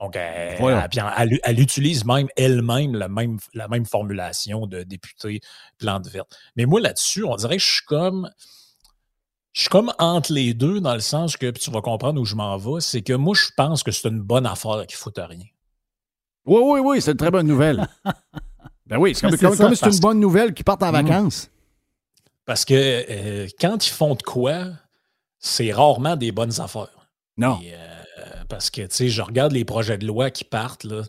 Donc, 0.00 0.16
elle, 0.16 0.56
Voilà. 0.60 0.84
elle- 0.84 0.88
puis 0.88 1.00
elle- 1.18 1.40
elle 1.42 1.60
utilise 1.60 2.06
même 2.06 2.28
elle-même 2.36 2.94
la 2.94 3.10
même, 3.10 3.38
la 3.52 3.68
même 3.68 3.84
formulation 3.84 4.66
de 4.66 4.84
député 4.84 5.40
plante 5.76 6.08
verte. 6.08 6.34
Mais 6.56 6.64
moi, 6.64 6.80
là-dessus, 6.80 7.24
on 7.24 7.36
dirait 7.36 7.58
que 7.58 7.62
je 7.62 7.70
suis 7.72 7.84
comme. 7.84 8.30
Je 9.58 9.62
suis 9.64 9.70
comme 9.70 9.92
entre 9.98 10.32
les 10.32 10.54
deux, 10.54 10.78
dans 10.80 10.94
le 10.94 11.00
sens 11.00 11.36
que, 11.36 11.50
puis 11.50 11.60
tu 11.60 11.72
vas 11.72 11.80
comprendre 11.80 12.20
où 12.20 12.24
je 12.24 12.36
m'en 12.36 12.56
vais, 12.58 12.80
c'est 12.80 13.02
que 13.02 13.12
moi, 13.12 13.34
je 13.34 13.48
pense 13.56 13.82
que 13.82 13.90
c'est 13.90 14.06
une 14.08 14.20
bonne 14.20 14.46
affaire 14.46 14.86
qu'il 14.86 14.96
ne 15.16 15.22
rien. 15.26 15.44
Oui, 16.46 16.60
oui, 16.62 16.80
oui, 16.80 17.02
c'est 17.02 17.10
une 17.10 17.16
très 17.16 17.32
bonne 17.32 17.48
nouvelle. 17.48 17.88
ben 18.86 18.98
oui, 18.98 19.16
c'est 19.16 19.22
comme, 19.22 19.36
C'est 19.36 19.44
comme- 19.44 19.56
comme 19.56 19.74
c'est 19.74 19.90
une 19.92 19.98
bonne 19.98 20.20
nouvelle 20.20 20.54
qu'ils 20.54 20.64
partent 20.64 20.84
en 20.84 20.92
Mhm. 20.92 21.08
vacances. 21.08 21.50
Parce 22.46 22.64
que 22.64 22.72
euh, 23.10 23.48
quand 23.60 23.84
ils 23.84 23.90
font 23.90 24.14
de 24.14 24.22
quoi, 24.22 24.66
c'est 25.40 25.72
rarement 25.72 26.14
des 26.14 26.30
bonnes 26.30 26.60
affaires. 26.60 27.08
Non. 27.36 27.58
Et, 27.60 27.74
euh, 27.74 28.44
parce 28.48 28.70
que, 28.70 28.82
tu 28.82 28.94
sais, 28.94 29.08
je 29.08 29.22
regarde 29.22 29.50
les 29.50 29.64
projets 29.64 29.98
de 29.98 30.06
loi 30.06 30.30
qui 30.30 30.44
partent, 30.44 30.84
là, 30.84 31.02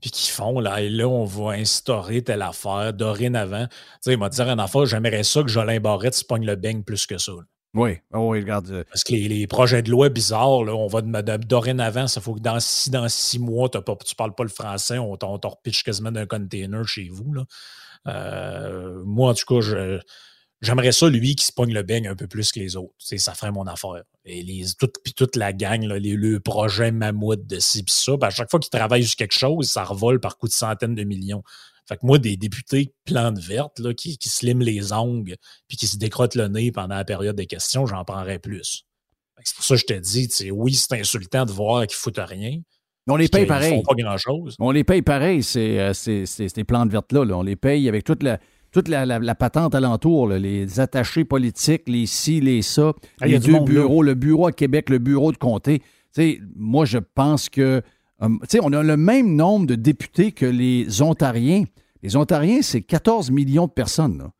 puis 0.00 0.10
qui 0.10 0.28
font, 0.32 0.58
là, 0.58 0.80
et 0.80 0.88
là, 0.90 1.06
on 1.06 1.24
va 1.24 1.52
instaurer 1.52 2.22
telle 2.24 2.42
affaire 2.42 2.92
dorénavant. 2.94 3.68
Tu 3.68 3.76
sais, 4.00 4.12
il 4.14 4.18
m'a 4.18 4.28
dit 4.28 4.40
une 4.40 4.58
affaire, 4.58 4.86
j'aimerais 4.86 5.22
ça 5.22 5.42
que 5.42 5.48
Jolin 5.48 5.78
Barrette 5.78 6.14
se 6.14 6.24
pogne 6.24 6.44
le 6.44 6.56
beigne 6.56 6.82
plus 6.82 7.06
que 7.06 7.16
ça. 7.16 7.30
là. 7.30 7.42
Oui, 7.74 7.92
oh, 8.12 8.30
oui, 8.30 8.40
regarde. 8.40 8.70
euh, 8.70 8.84
Parce 8.84 9.02
que 9.02 9.14
les, 9.14 9.46
projets 9.46 9.82
de 9.82 9.90
loi 9.90 10.10
bizarres, 10.10 10.62
là, 10.64 10.74
on 10.74 10.88
va 10.88 11.00
de, 11.00 11.36
dorénavant, 11.38 12.06
ça 12.06 12.20
faut 12.20 12.34
que 12.34 12.40
dans 12.40 12.60
six, 12.60 13.38
mois, 13.38 13.70
tu 13.70 14.14
parles 14.14 14.34
pas 14.34 14.42
le 14.42 14.50
français, 14.50 14.98
on 14.98 15.16
t'en 15.16 15.38
repitche 15.38 15.82
quasiment 15.82 16.12
d'un 16.12 16.26
container 16.26 16.86
chez 16.86 17.08
vous. 17.10 17.34
Euh, 18.08 19.02
moi, 19.06 19.30
en 19.30 19.34
tout 19.34 19.46
cas, 19.46 19.60
je- 19.62 20.00
j'aimerais 20.60 20.92
ça, 20.92 21.08
lui, 21.08 21.34
qui 21.34 21.46
se 21.46 21.52
pogne 21.52 21.72
le 21.72 21.82
beigne 21.82 22.08
un 22.08 22.14
peu 22.16 22.26
plus 22.26 22.52
que 22.52 22.60
les 22.60 22.76
autres. 22.76 22.92
Ça 22.98 23.32
ferait 23.32 23.52
mon 23.52 23.66
affaire. 23.66 24.02
Et 24.26 24.42
les, 24.42 24.66
toute, 24.78 24.96
puis 25.02 25.14
toute 25.14 25.36
la 25.36 25.54
gang, 25.54 25.82
les, 25.82 26.14
le 26.14 26.40
projet 26.40 26.90
mammouth 26.92 27.46
de 27.46 27.58
ci 27.58 27.82
pis 27.84 27.92
ça, 27.94 28.12
à 28.20 28.28
chaque 28.30 28.50
fois 28.50 28.60
qu'ils 28.60 28.70
travaillent 28.70 29.04
sur 29.06 29.16
quelque 29.16 29.32
chose, 29.32 29.70
ça 29.70 29.82
revole 29.84 30.20
par 30.20 30.36
coups 30.36 30.52
de 30.52 30.56
centaines 30.58 30.94
de 30.94 31.04
millions. 31.04 31.42
Fait 31.88 31.96
que 31.96 32.06
moi, 32.06 32.18
des 32.18 32.36
députés 32.36 32.94
plantes 33.04 33.38
vertes 33.38 33.78
là, 33.80 33.92
qui, 33.92 34.16
qui 34.18 34.28
se 34.28 34.46
liment 34.46 34.62
les 34.62 34.92
ongles 34.92 35.36
puis 35.68 35.76
qui 35.76 35.86
se 35.86 35.96
décrottent 35.96 36.36
le 36.36 36.48
nez 36.48 36.70
pendant 36.72 36.94
la 36.94 37.04
période 37.04 37.36
des 37.36 37.46
questions, 37.46 37.86
j'en 37.86 38.04
prendrais 38.04 38.38
plus. 38.38 38.84
C'est 39.44 39.56
pour 39.56 39.64
ça 39.64 39.74
que 39.74 39.80
je 39.80 39.86
te 39.86 39.98
dis, 39.98 40.50
oui, 40.52 40.74
c'est 40.74 40.92
insultant 41.00 41.44
de 41.44 41.50
voir 41.52 41.86
qu'ils 41.86 41.96
foutent 41.96 42.20
rien. 42.22 42.58
Mais 43.06 43.12
on 43.12 43.16
les 43.16 43.28
paye 43.28 43.46
pareil. 43.46 43.74
font 43.74 43.82
pas 43.82 43.94
grand-chose. 44.00 44.54
On 44.60 44.70
les 44.70 44.84
paye 44.84 45.02
pareil, 45.02 45.42
ces, 45.42 45.78
euh, 45.80 45.92
ces, 45.92 46.24
ces- 46.26 46.48
ces 46.48 46.62
plantes 46.62 46.90
vertes-là. 46.92 47.24
là. 47.24 47.36
On 47.36 47.42
les 47.42 47.56
paye 47.56 47.88
avec 47.88 48.04
toute 48.04 48.22
la, 48.22 48.38
toute 48.70 48.86
la, 48.86 49.04
la- 49.04 49.18
la 49.18 49.34
patente 49.34 49.74
alentour, 49.74 50.28
là, 50.28 50.38
les 50.38 50.78
attachés 50.78 51.24
politiques, 51.24 51.88
les 51.88 52.06
ci, 52.06 52.40
les 52.40 52.62
ça, 52.62 52.92
Ah, 53.20 53.26
les 53.26 53.40
deux 53.40 53.50
monde, 53.52 53.68
là. 53.70 53.80
bureaux, 53.80 54.02
le 54.04 54.14
bureau 54.14 54.46
à 54.46 54.52
Québec, 54.52 54.88
le 54.88 54.98
bureau 54.98 55.32
de 55.32 55.36
comté. 55.38 55.80
Tu 55.80 55.84
sais, 56.12 56.40
moi, 56.54 56.84
je 56.84 56.98
pense 56.98 57.48
que. 57.48 57.82
Sais, 58.48 58.60
on 58.62 58.72
a 58.72 58.82
le 58.82 58.96
même 58.96 59.34
nombre 59.34 59.66
de 59.66 59.74
députés 59.74 60.32
que 60.32 60.46
les 60.46 61.02
Ontariens. 61.02 61.64
Les 62.02 62.16
Ontariens, 62.16 62.62
c'est 62.62 62.82
14 62.82 63.30
millions 63.30 63.66
de 63.66 63.72
personnes. 63.72 64.30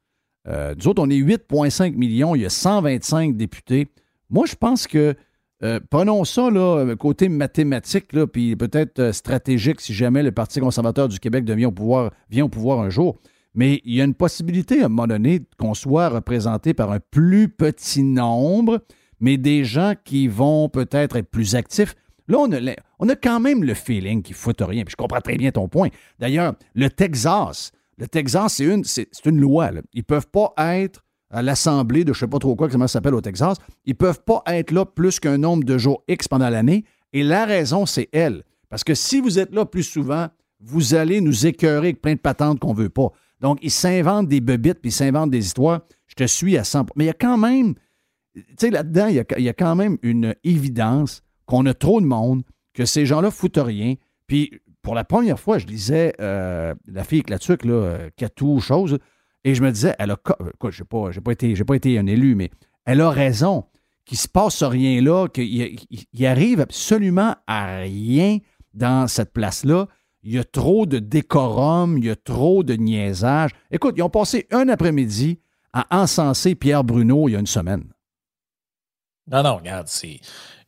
Euh, 0.48 0.74
nous 0.76 0.88
autres, 0.88 1.02
on 1.02 1.10
est 1.10 1.16
8,5 1.16 1.94
millions. 1.94 2.34
Il 2.34 2.42
y 2.42 2.46
a 2.46 2.50
125 2.50 3.36
députés. 3.36 3.88
Moi, 4.30 4.46
je 4.46 4.54
pense 4.54 4.86
que 4.86 5.14
euh, 5.62 5.78
prenons 5.90 6.24
ça, 6.24 6.50
là, 6.50 6.94
côté 6.96 7.28
mathématique, 7.28 8.12
là, 8.12 8.26
puis 8.26 8.56
peut-être 8.56 8.98
euh, 8.98 9.12
stratégique 9.12 9.80
si 9.80 9.94
jamais 9.94 10.24
le 10.24 10.32
Parti 10.32 10.58
conservateur 10.58 11.08
du 11.08 11.20
Québec 11.20 11.44
devient 11.44 11.66
au 11.66 11.72
pouvoir, 11.72 12.10
vient 12.30 12.46
au 12.46 12.48
pouvoir 12.48 12.80
un 12.80 12.90
jour. 12.90 13.20
Mais 13.54 13.80
il 13.84 13.94
y 13.94 14.00
a 14.00 14.04
une 14.04 14.14
possibilité, 14.14 14.82
à 14.82 14.86
un 14.86 14.88
moment 14.88 15.06
donné, 15.06 15.42
qu'on 15.58 15.74
soit 15.74 16.08
représenté 16.08 16.74
par 16.74 16.90
un 16.90 16.98
plus 16.98 17.48
petit 17.48 18.02
nombre, 18.02 18.80
mais 19.20 19.36
des 19.36 19.64
gens 19.64 19.92
qui 20.04 20.26
vont 20.26 20.68
peut-être 20.68 21.16
être 21.16 21.30
plus 21.30 21.54
actifs. 21.54 21.94
Là, 22.28 22.38
on 22.98 23.08
a, 23.08 23.16
quand 23.16 23.40
même 23.40 23.64
le 23.64 23.74
feeling 23.74 24.22
qu'ils 24.22 24.36
foutent 24.36 24.62
rien. 24.62 24.84
Puis 24.84 24.92
je 24.92 24.96
comprends 24.96 25.20
très 25.20 25.36
bien 25.36 25.50
ton 25.50 25.68
point. 25.68 25.88
D'ailleurs, 26.18 26.54
le 26.74 26.88
Texas, 26.88 27.72
le 27.98 28.06
Texas, 28.06 28.54
c'est 28.54 28.64
une, 28.64 28.84
c'est, 28.84 29.08
une 29.24 29.40
loi. 29.40 29.70
Ils 29.92 29.98
ne 29.98 30.02
peuvent 30.02 30.28
pas 30.28 30.52
être 30.56 31.04
à 31.30 31.42
l'Assemblée 31.42 32.04
de 32.04 32.12
je 32.12 32.18
ne 32.18 32.20
sais 32.20 32.30
pas 32.30 32.38
trop 32.38 32.54
quoi, 32.54 32.68
comment 32.68 32.86
ça 32.86 32.94
s'appelle 32.94 33.14
au 33.14 33.20
Texas. 33.20 33.58
Ils 33.84 33.90
ne 33.90 33.96
peuvent 33.96 34.22
pas 34.24 34.42
être 34.46 34.70
là 34.70 34.84
plus 34.84 35.18
qu'un 35.18 35.38
nombre 35.38 35.64
de 35.64 35.78
jours 35.78 36.02
X 36.08 36.28
pendant 36.28 36.48
l'année. 36.48 36.84
Et 37.12 37.22
la 37.22 37.44
raison, 37.44 37.86
c'est 37.86 38.08
elle. 38.12 38.44
Parce 38.68 38.84
que 38.84 38.94
si 38.94 39.20
vous 39.20 39.38
êtes 39.38 39.54
là 39.54 39.66
plus 39.66 39.82
souvent, 39.82 40.28
vous 40.60 40.94
allez 40.94 41.20
nous 41.20 41.46
écœurer 41.46 41.88
avec 41.88 42.02
plein 42.02 42.14
de 42.14 42.20
patentes 42.20 42.60
qu'on 42.60 42.72
ne 42.72 42.78
veut 42.78 42.88
pas. 42.88 43.08
Donc, 43.40 43.58
ils 43.62 43.70
s'inventent 43.70 44.28
des 44.28 44.40
bebites, 44.40 44.80
puis 44.80 44.90
ils 44.90 44.94
s'inventent 44.94 45.30
des 45.30 45.44
histoires. 45.44 45.80
Je 46.06 46.14
te 46.14 46.24
suis 46.24 46.56
à 46.56 46.62
100% 46.62 46.86
Mais 46.96 47.04
il 47.04 47.06
y 47.08 47.10
a 47.10 47.14
quand 47.14 47.36
même, 47.36 47.74
tu 48.34 48.44
sais, 48.56 48.70
là-dedans, 48.70 49.08
il 49.08 49.42
y 49.42 49.48
a 49.48 49.52
quand 49.52 49.74
même 49.74 49.98
une 50.02 50.34
évidence 50.44 51.21
qu'on 51.46 51.66
a 51.66 51.74
trop 51.74 52.00
de 52.00 52.06
monde, 52.06 52.42
que 52.74 52.84
ces 52.84 53.06
gens-là 53.06 53.30
foutent 53.30 53.58
rien. 53.62 53.94
Puis, 54.26 54.60
pour 54.82 54.94
la 54.94 55.04
première 55.04 55.38
fois, 55.38 55.58
je 55.58 55.66
lisais 55.66 56.14
euh, 56.20 56.74
la 56.86 57.04
fille 57.04 57.22
Clatuc, 57.22 57.64
là, 57.64 57.72
euh, 57.72 58.10
Catou, 58.16 58.60
chose, 58.60 58.98
et 59.44 59.54
je 59.54 59.62
me 59.62 59.70
disais, 59.70 59.94
elle 59.98 60.10
a. 60.12 60.16
co- 60.16 60.34
Écoute, 60.54 60.72
je 60.72 60.82
n'ai 60.82 61.64
pas, 61.64 61.74
été- 61.74 61.98
un 61.98 62.06
élu, 62.06 62.34
mais 62.34 62.50
elle 62.84 63.00
a 63.00 63.10
raison, 63.10 63.64
qu'il 64.04 64.18
se 64.18 64.28
passe 64.28 64.62
rien 64.62 65.00
là, 65.00 65.28
qu'il 65.28 65.44
il- 65.44 66.04
il 66.12 66.26
arrive 66.26 66.60
absolument 66.60 67.36
à 67.46 67.78
rien 67.78 68.38
dans 68.74 69.06
cette 69.06 69.32
place-là. 69.32 69.86
Il 70.24 70.32
y 70.32 70.38
a 70.38 70.44
trop 70.44 70.86
de 70.86 70.98
décorum, 71.00 71.98
il 71.98 72.04
y 72.06 72.10
a 72.10 72.16
trop 72.16 72.62
de 72.64 72.74
niaisage. 72.74 73.50
Écoute, 73.70 73.94
ils 73.98 74.02
ont 74.02 74.10
passé 74.10 74.46
un 74.52 74.68
après-midi 74.68 75.38
à 75.72 75.86
encenser 76.02 76.54
Pierre 76.54 76.84
Bruno 76.84 77.28
il 77.28 77.32
y 77.32 77.36
a 77.36 77.40
une 77.40 77.46
semaine. 77.46 77.84
Non, 79.30 79.42
non, 79.42 79.56
regarde, 79.56 79.86
c'est. 79.88 80.20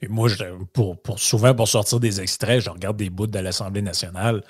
Moi, 0.08 0.30
pour, 0.72 1.00
pour, 1.00 1.18
souvent, 1.18 1.54
pour 1.54 1.68
sortir 1.68 2.00
des 2.00 2.20
extraits, 2.20 2.60
je 2.60 2.70
regarde 2.70 2.96
des 2.96 3.10
bouts 3.10 3.26
de 3.26 3.38
l'Assemblée 3.38 3.82
nationale. 3.82 4.42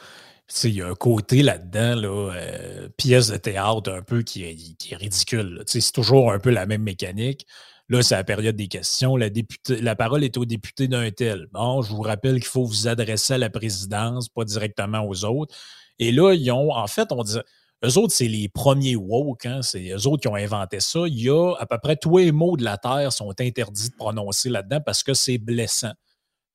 Il 0.65 0.75
y 0.75 0.83
a 0.83 0.89
un 0.89 0.95
côté 0.95 1.43
là-dedans, 1.43 1.95
là, 1.95 2.33
euh, 2.35 2.89
pièce 2.97 3.29
de 3.29 3.37
théâtre 3.37 3.91
un 3.91 4.03
peu 4.03 4.23
qui 4.23 4.45
est, 4.45 4.57
qui 4.77 4.93
est 4.93 4.97
ridicule. 4.97 5.63
C'est 5.67 5.93
toujours 5.93 6.33
un 6.33 6.39
peu 6.39 6.51
la 6.51 6.67
même 6.67 6.83
mécanique. 6.83 7.47
Là, 7.89 8.03
c'est 8.03 8.15
la 8.15 8.25
période 8.25 8.57
des 8.57 8.69
questions. 8.69 9.17
La, 9.17 9.29
la 9.69 9.97
parole 9.97 10.25
est 10.25 10.37
au 10.37 10.45
député 10.45 10.89
d'un 10.89 11.11
tel. 11.11 11.49
Bon, 11.53 11.83
je 11.83 11.91
vous 11.91 12.03
rappelle 12.03 12.35
qu'il 12.35 12.49
faut 12.49 12.65
vous 12.65 12.89
adresser 12.89 13.35
à 13.35 13.39
la 13.39 13.51
présidence, 13.51 14.29
pas 14.29 14.45
directement 14.45 15.07
aux 15.07 15.25
autres. 15.25 15.55
Et 15.99 16.13
là, 16.13 16.33
ils 16.35 16.51
ont, 16.51 16.73
en 16.73 16.87
fait, 16.87 17.11
on 17.11 17.23
dit, 17.23 17.39
eux 17.85 17.99
autres, 17.99 18.15
c'est 18.15 18.29
les 18.29 18.49
premiers 18.49 18.97
woke, 18.97 19.47
hein, 19.47 19.63
c'est 19.63 19.91
eux 19.91 20.07
autres 20.07 20.23
qui 20.23 20.29
ont 20.29 20.35
inventé 20.35 20.81
ça. 20.81 21.01
Il 21.07 21.21
y 21.21 21.31
a 21.31 21.55
à 21.59 21.67
peu 21.67 21.79
près 21.83 21.97
tous 21.97 22.19
les 22.19 22.33
mots 22.33 22.57
de 22.57 22.65
la 22.65 22.79
Terre 22.79 23.13
sont 23.13 23.31
interdits 23.39 23.91
de 23.91 23.95
prononcer 23.97 24.49
là-dedans 24.49 24.81
parce 24.85 25.03
que 25.03 25.15
c'est 25.15 25.39
blessant. 25.39 25.93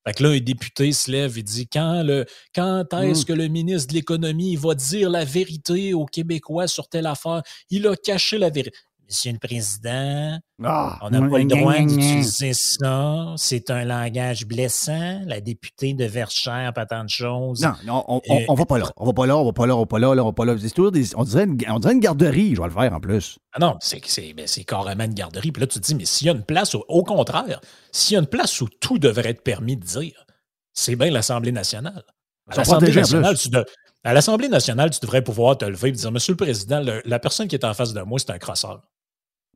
Fait 0.06 0.14
que 0.14 0.22
là, 0.22 0.30
un 0.30 0.40
député 0.40 0.92
se 0.92 1.10
lève 1.10 1.36
et 1.36 1.42
dit 1.42 1.68
quand, 1.68 2.02
le, 2.02 2.24
quand 2.54 2.86
est-ce 2.94 3.22
Mm. 3.22 3.24
que 3.26 3.32
le 3.34 3.48
ministre 3.48 3.88
de 3.88 3.94
l'Économie 3.94 4.56
va 4.56 4.74
dire 4.74 5.10
la 5.10 5.24
vérité 5.26 5.92
aux 5.92 6.06
Québécois 6.06 6.66
sur 6.68 6.88
telle 6.88 7.06
affaire? 7.06 7.42
Il 7.68 7.86
a 7.86 7.94
caché 7.96 8.38
la 8.38 8.48
vérité. 8.48 8.76
Monsieur 9.10 9.32
le 9.32 9.38
Président, 9.38 10.38
Ah, 10.62 10.98
on 11.02 11.10
n'a 11.10 11.18
pas 11.28 11.38
le 11.38 11.44
droit 11.46 11.72
d'utiliser 11.96 12.52
ça. 12.52 13.34
C'est 13.36 13.70
un 13.70 13.84
langage 13.84 14.46
blessant. 14.46 15.20
La 15.26 15.40
députée 15.40 15.94
de 15.94 16.04
Verchères, 16.04 16.72
pas 16.72 16.86
tant 16.86 17.02
de 17.02 17.08
choses. 17.08 17.60
Non, 17.60 17.72
non, 17.84 18.04
on, 18.06 18.20
on, 18.28 18.36
Euh, 18.36 18.44
on 18.48 18.54
va 18.54 18.64
pas 18.66 18.78
là. 18.78 18.84
On 18.96 19.06
va 19.06 19.12
pas 19.12 19.26
là, 19.26 19.36
on 19.36 19.44
va 19.44 19.52
pas 19.52 19.66
là, 19.66 19.74
on 19.76 19.80
va 19.80 19.86
pas 19.86 19.98
là, 19.98 20.14
là, 20.14 20.22
on 20.22 20.26
va 20.26 20.32
pas 20.32 20.44
là. 20.44 20.54
C'est 20.60 20.70
toujours 20.70 20.92
des- 20.92 21.16
on, 21.16 21.24
dirait 21.24 21.44
une, 21.44 21.58
on 21.68 21.78
dirait 21.80 21.94
une 21.94 21.98
garderie, 22.00 22.54
je 22.54 22.60
vais 22.60 22.68
le 22.68 22.72
faire 22.74 22.92
en 22.92 23.00
plus. 23.00 23.38
Ah 23.52 23.58
non, 23.58 23.76
c'est 23.80 24.00
c'est- 24.06 24.32
ben, 24.32 24.46
c'est 24.46 24.62
carrément 24.64 25.04
une 25.04 25.14
garderie. 25.14 25.50
Puis 25.50 25.60
là, 25.60 25.66
tu 25.66 25.80
te 25.80 25.84
dis, 25.84 25.94
mais 25.96 26.04
s'il 26.04 26.28
y 26.28 26.30
a 26.30 26.32
une 26.32 26.44
place, 26.44 26.74
où- 26.74 26.84
au 26.86 27.02
contraire, 27.02 27.60
s'il 27.90 28.14
y 28.14 28.16
a 28.16 28.20
une 28.20 28.26
place 28.28 28.60
où 28.60 28.68
tout 28.68 28.98
devrait 28.98 29.30
être 29.30 29.42
permis 29.42 29.76
de 29.76 29.84
dire, 29.84 30.24
c'est 30.72 30.94
bien 30.94 31.10
l'Assemblée 31.10 31.52
nationale. 31.52 32.04
À 32.48 32.54
l'Assemblée 32.58 32.86
nationale, 33.00 33.36
tu 33.38 33.48
de- 33.48 33.66
à 34.02 34.14
l'Assemblée 34.14 34.48
nationale, 34.48 34.90
tu 34.90 35.00
devrais 35.00 35.22
pouvoir 35.22 35.58
te 35.58 35.64
lever 35.64 35.88
et 35.88 35.92
dire, 35.92 36.10
Monsieur 36.12 36.32
le 36.32 36.36
Président, 36.36 36.80
le- 36.80 37.02
la 37.04 37.18
personne 37.18 37.48
qui 37.48 37.54
est 37.56 37.64
en 37.64 37.74
face 37.74 37.92
de 37.92 38.00
moi, 38.02 38.18
c'est 38.18 38.30
un 38.30 38.38
crosseur. 38.38 38.80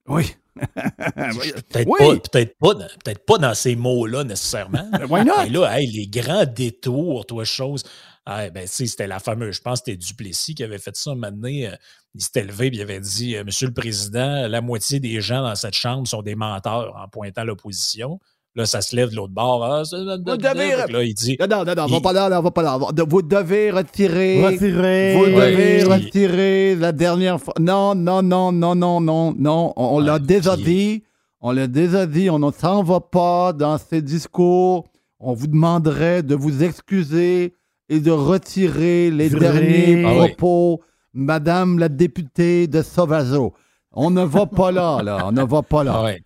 Oui. 0.09 0.27
Peut-être 0.55 1.89
Oui. 1.89 1.99
pas, 1.99 2.17
peut-être 2.31 2.59
pas, 2.59 2.75
dans- 2.75 2.89
peut-être 3.05 3.25
pas 3.27 3.39
dans 3.39 3.55
ces 3.55 3.75
mots-là 3.75 4.23
nécessairement. 4.25 4.89
Why 5.11 5.25
not? 5.25 5.33
Mais 5.45 5.51
là, 5.51 5.79
hey, 5.81 5.87
les 5.91 6.07
grands 6.07 6.45
détours, 6.45 7.27
toi, 7.27 7.45
chose. 7.45 7.83
Ah, 8.27 8.49
ben, 8.51 8.67
c'était 8.67 9.07
la 9.07 9.19
fameuse, 9.19 9.57
je 9.57 9.61
pense 9.61 9.81
que 9.81 9.87
c'était 9.93 9.97
Duplessis 9.99 10.55
qui 10.55 10.63
avait 10.65 10.79
fait 10.79 10.97
ça 10.97 11.11
un 11.11 11.15
moment 11.15 11.31
donné. 11.33 11.69
euh, 11.69 11.77
il 12.15 12.23
s'était 12.23 12.45
levé 12.45 12.69
et 12.69 12.71
il 12.73 12.81
avait 12.81 13.01
dit 13.01 13.37
euh, 13.37 13.45
Monsieur 13.45 13.67
le 13.67 13.75
Président, 13.75 14.47
la 14.49 14.61
moitié 14.61 15.01
des 15.01 15.21
gens 15.21 15.43
dans 15.43 15.55
cette 15.57 15.75
chambre 15.75 16.07
sont 16.07 16.23
des 16.23 16.35
menteurs 16.37 16.95
en 16.97 17.09
pointant 17.09 17.45
l'opposition. 17.45 18.21
Là, 18.57 18.67
ça 18.67 18.81
se 18.83 18.95
lève 18.95 19.11
de 19.11 19.17
l'autre 19.17 19.33
bord. 19.33 19.65
Ah, 19.65 19.83
Vous 19.83 20.37
devez- 20.37 20.93
Là, 20.93 21.03
il 21.03 21.13
dit 21.15 21.37
Non, 21.41 21.47
non, 21.49 21.65
non, 21.65 21.75
non, 21.75 21.83
on 21.85 21.87
va 21.89 21.97
Il- 21.97 22.03
pas 22.03 22.13
là, 22.13 22.29
là, 22.29 22.39
on 22.39 22.43
va 22.43 22.51
pas 22.53 22.63
là. 22.63 22.79
Vous 22.79 23.23
devez 23.23 23.71
retirer. 23.73 24.45
Retirer. 24.45 25.15
Vous 25.17 25.27
devez 25.27 25.83
retirer 25.83 26.77
la 26.77 26.93
dernière 26.93 27.41
fois. 27.41 27.55
Non, 27.59 27.97
non, 27.97 28.23
non, 28.23 28.53
non, 28.53 28.75
non, 28.77 29.01
non, 29.01 29.35
non. 29.37 29.73
On, 29.77 29.97
on 29.97 29.99
l'a 29.99 30.21
déjà 30.21 30.55
puis- 30.55 30.65
dit. 30.65 31.03
On 31.41 31.51
l'a 31.51 31.67
déjà 31.67 32.07
dit. 32.07 32.31
On 32.31 32.39
ne 32.39 32.53
s'en 32.53 32.85
va 32.85 33.01
pas 33.01 33.53
dans 33.53 33.77
ces 33.77 34.01
discours. 34.03 34.85
On 35.19 35.33
vous 35.33 35.49
demanderait 35.49 36.23
de 36.23 36.37
vous 36.37 36.63
excuser 36.63 37.55
et 37.89 37.99
de 37.99 38.11
retirer 38.13 39.11
les 39.11 39.29
Vrai. 39.31 39.41
derniers 39.41 40.05
Ah 40.07 40.13
oui. 40.13 40.29
propos, 40.29 40.81
Madame 41.13 41.79
la 41.81 41.89
députée 41.89 42.67
de 42.69 42.83
Sauvageau. 42.83 43.53
On 43.93 44.11
ne 44.11 44.23
va 44.25 44.47
pas 44.47 44.71
là, 44.73 45.03
là. 45.03 45.27
On 45.27 45.33
ne 45.33 45.43
va 45.43 45.63
pas 45.63 45.83
là. 45.85 45.95
Ah 45.97 46.05
ouais. 46.05 46.21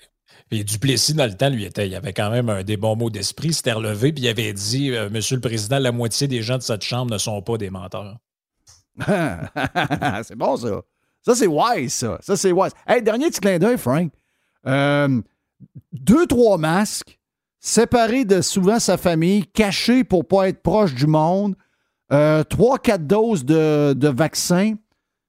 Et 0.51 0.65
Duplessis, 0.65 1.15
dans 1.15 1.27
le 1.27 1.35
temps, 1.35 1.51
lui, 1.51 1.65
était, 1.65 1.87
il 1.87 1.95
avait 1.95 2.13
quand 2.15 2.31
même 2.31 2.63
des 2.63 2.77
bons 2.77 2.97
mots 2.97 3.11
d'esprit. 3.11 3.53
S'était 3.53 3.73
relevé 3.73 4.13
puis 4.13 4.25
il 4.25 4.29
avait 4.29 4.53
dit 4.53 4.93
euh, 4.93 5.11
Monsieur 5.11 5.37
le 5.37 5.43
Président, 5.43 5.79
la 5.79 5.93
moitié 5.93 6.27
des 6.27 6.43
gens 6.43 6.57
de 6.57 6.63
cette 6.63 6.83
chambre 6.83 7.13
ne 7.13 7.19
sont 7.19 7.43
pas 7.43 7.59
des 7.59 7.71
menteurs. 7.71 8.17
c'est 10.25 10.37
bon, 10.37 10.57
ça. 10.57 10.83
Ça, 11.23 11.35
c'est 11.35 11.47
wise, 11.47 11.93
ça. 11.93 12.19
Ça, 12.23 12.37
c'est 12.37 12.53
wise. 12.53 12.73
Hey, 12.87 13.03
dernier 13.03 13.29
petit 13.29 13.41
clin 13.41 13.59
d'œil, 13.59 13.77
Frank. 13.77 14.11
Euh, 14.67 15.21
deux, 15.93 16.27
trois 16.27 16.57
masques, 16.57 17.19
séparés 17.61 18.25
de 18.25 18.41
souvent 18.41 18.79
sa 18.79 18.97
famille, 18.97 19.47
cachés 19.47 20.05
pour 20.05 20.27
pas 20.27 20.49
être 20.49 20.63
proche 20.63 20.95
du 20.95 21.07
monde. 21.07 21.55
Euh, 22.13 22.43
trois, 22.45 22.79
quatre 22.79 23.07
doses 23.07 23.45
de, 23.45 23.93
de 23.93 24.09
vaccins. 24.09 24.75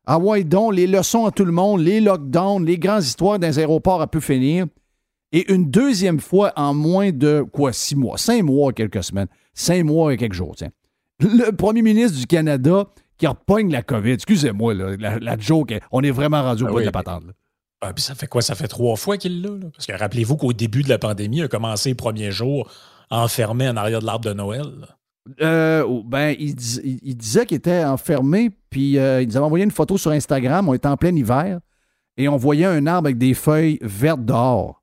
Ah 0.06 0.18
ouais, 0.18 0.44
donc, 0.44 0.74
les 0.74 0.88
leçons 0.88 1.26
à 1.26 1.32
tout 1.32 1.46
le 1.46 1.52
monde, 1.52 1.82
les 1.82 2.00
lockdowns, 2.00 2.66
les 2.66 2.80
grandes 2.80 3.04
histoires 3.04 3.38
dans 3.38 3.48
les 3.48 3.60
aéroports 3.60 4.02
à 4.02 4.08
pu 4.08 4.22
finir. 4.22 4.66
Et 5.32 5.52
une 5.54 5.70
deuxième 5.70 6.20
fois 6.20 6.52
en 6.56 6.74
moins 6.74 7.12
de, 7.12 7.46
quoi, 7.52 7.72
six 7.72 7.96
mois, 7.96 8.18
cinq 8.18 8.44
mois, 8.44 8.74
quelques 8.74 9.04
semaines, 9.04 9.28
cinq 9.54 9.84
mois 9.84 10.14
et 10.14 10.18
quelques 10.18 10.34
jours, 10.34 10.56
tiens. 10.56 10.70
Le 11.20 11.52
premier 11.52 11.82
ministre 11.82 12.18
du 12.18 12.26
Canada 12.26 12.86
qui 13.18 13.28
repogne 13.28 13.72
la 13.72 13.84
COVID. 13.84 14.12
Excusez-moi, 14.14 14.74
la, 14.74 15.20
la 15.20 15.38
joke, 15.38 15.74
on 15.92 16.02
est 16.02 16.12
vraiment 16.12 16.42
rendu 16.42 16.64
au 16.64 16.68
Ah 16.68 16.70
bout 16.70 16.76
oui, 16.78 16.82
de 16.84 16.86
la 16.88 16.92
patente. 16.94 17.26
là. 17.28 17.34
Ah, 17.82 17.94
puis 17.94 18.04
ça 18.04 18.16
fait 18.16 18.28
quoi? 18.28 18.42
Ça 18.42 18.56
fait 18.56 18.68
trois 18.68 18.96
fois 18.96 19.18
qu'il 19.18 19.42
l'a. 19.42 19.52
Parce 19.74 19.86
que 19.86 19.94
rappelez-vous 19.94 20.36
qu'au 20.38 20.52
début 20.54 20.82
de 20.84 20.90
la 20.90 20.98
pandémie, 20.98 21.38
il 21.38 21.44
a 21.44 21.48
commencé 21.48 21.90
les 21.90 21.96
premiers 21.96 22.32
jours 22.32 22.70
enfermé 23.12 23.70
en 23.70 23.78
arrière 23.78 24.00
de 24.02 24.06
l'arbre 24.06 24.26
de 24.30 24.34
Noël. 24.34 24.66
Euh, 25.42 25.84
oh, 25.88 26.04
ben, 26.06 26.36
il, 26.40 26.56
dis- 26.56 26.82
il- 26.84 27.00
il 27.04 27.16
disait 27.16 27.46
qu'il 27.46 27.58
était 27.58 27.84
enfermé, 27.84 28.50
puis 28.70 28.98
euh, 28.98 29.22
il 29.22 29.28
nous 29.28 29.38
avait 29.38 29.46
envoyé 29.46 29.64
une 29.64 29.72
photo 29.72 29.98
sur 29.98 30.12
Instagram. 30.12 30.68
On 30.68 30.74
était 30.74 30.88
en 30.88 30.98
plein 30.98 31.16
hiver 31.16 31.60
et 32.18 32.28
on 32.28 32.38
voyait 32.38 32.66
un 32.66 32.86
arbre 32.88 33.08
avec 33.08 33.18
des 33.18 33.34
feuilles 33.34 33.78
vertes 33.82 34.26
dehors. 34.26 34.82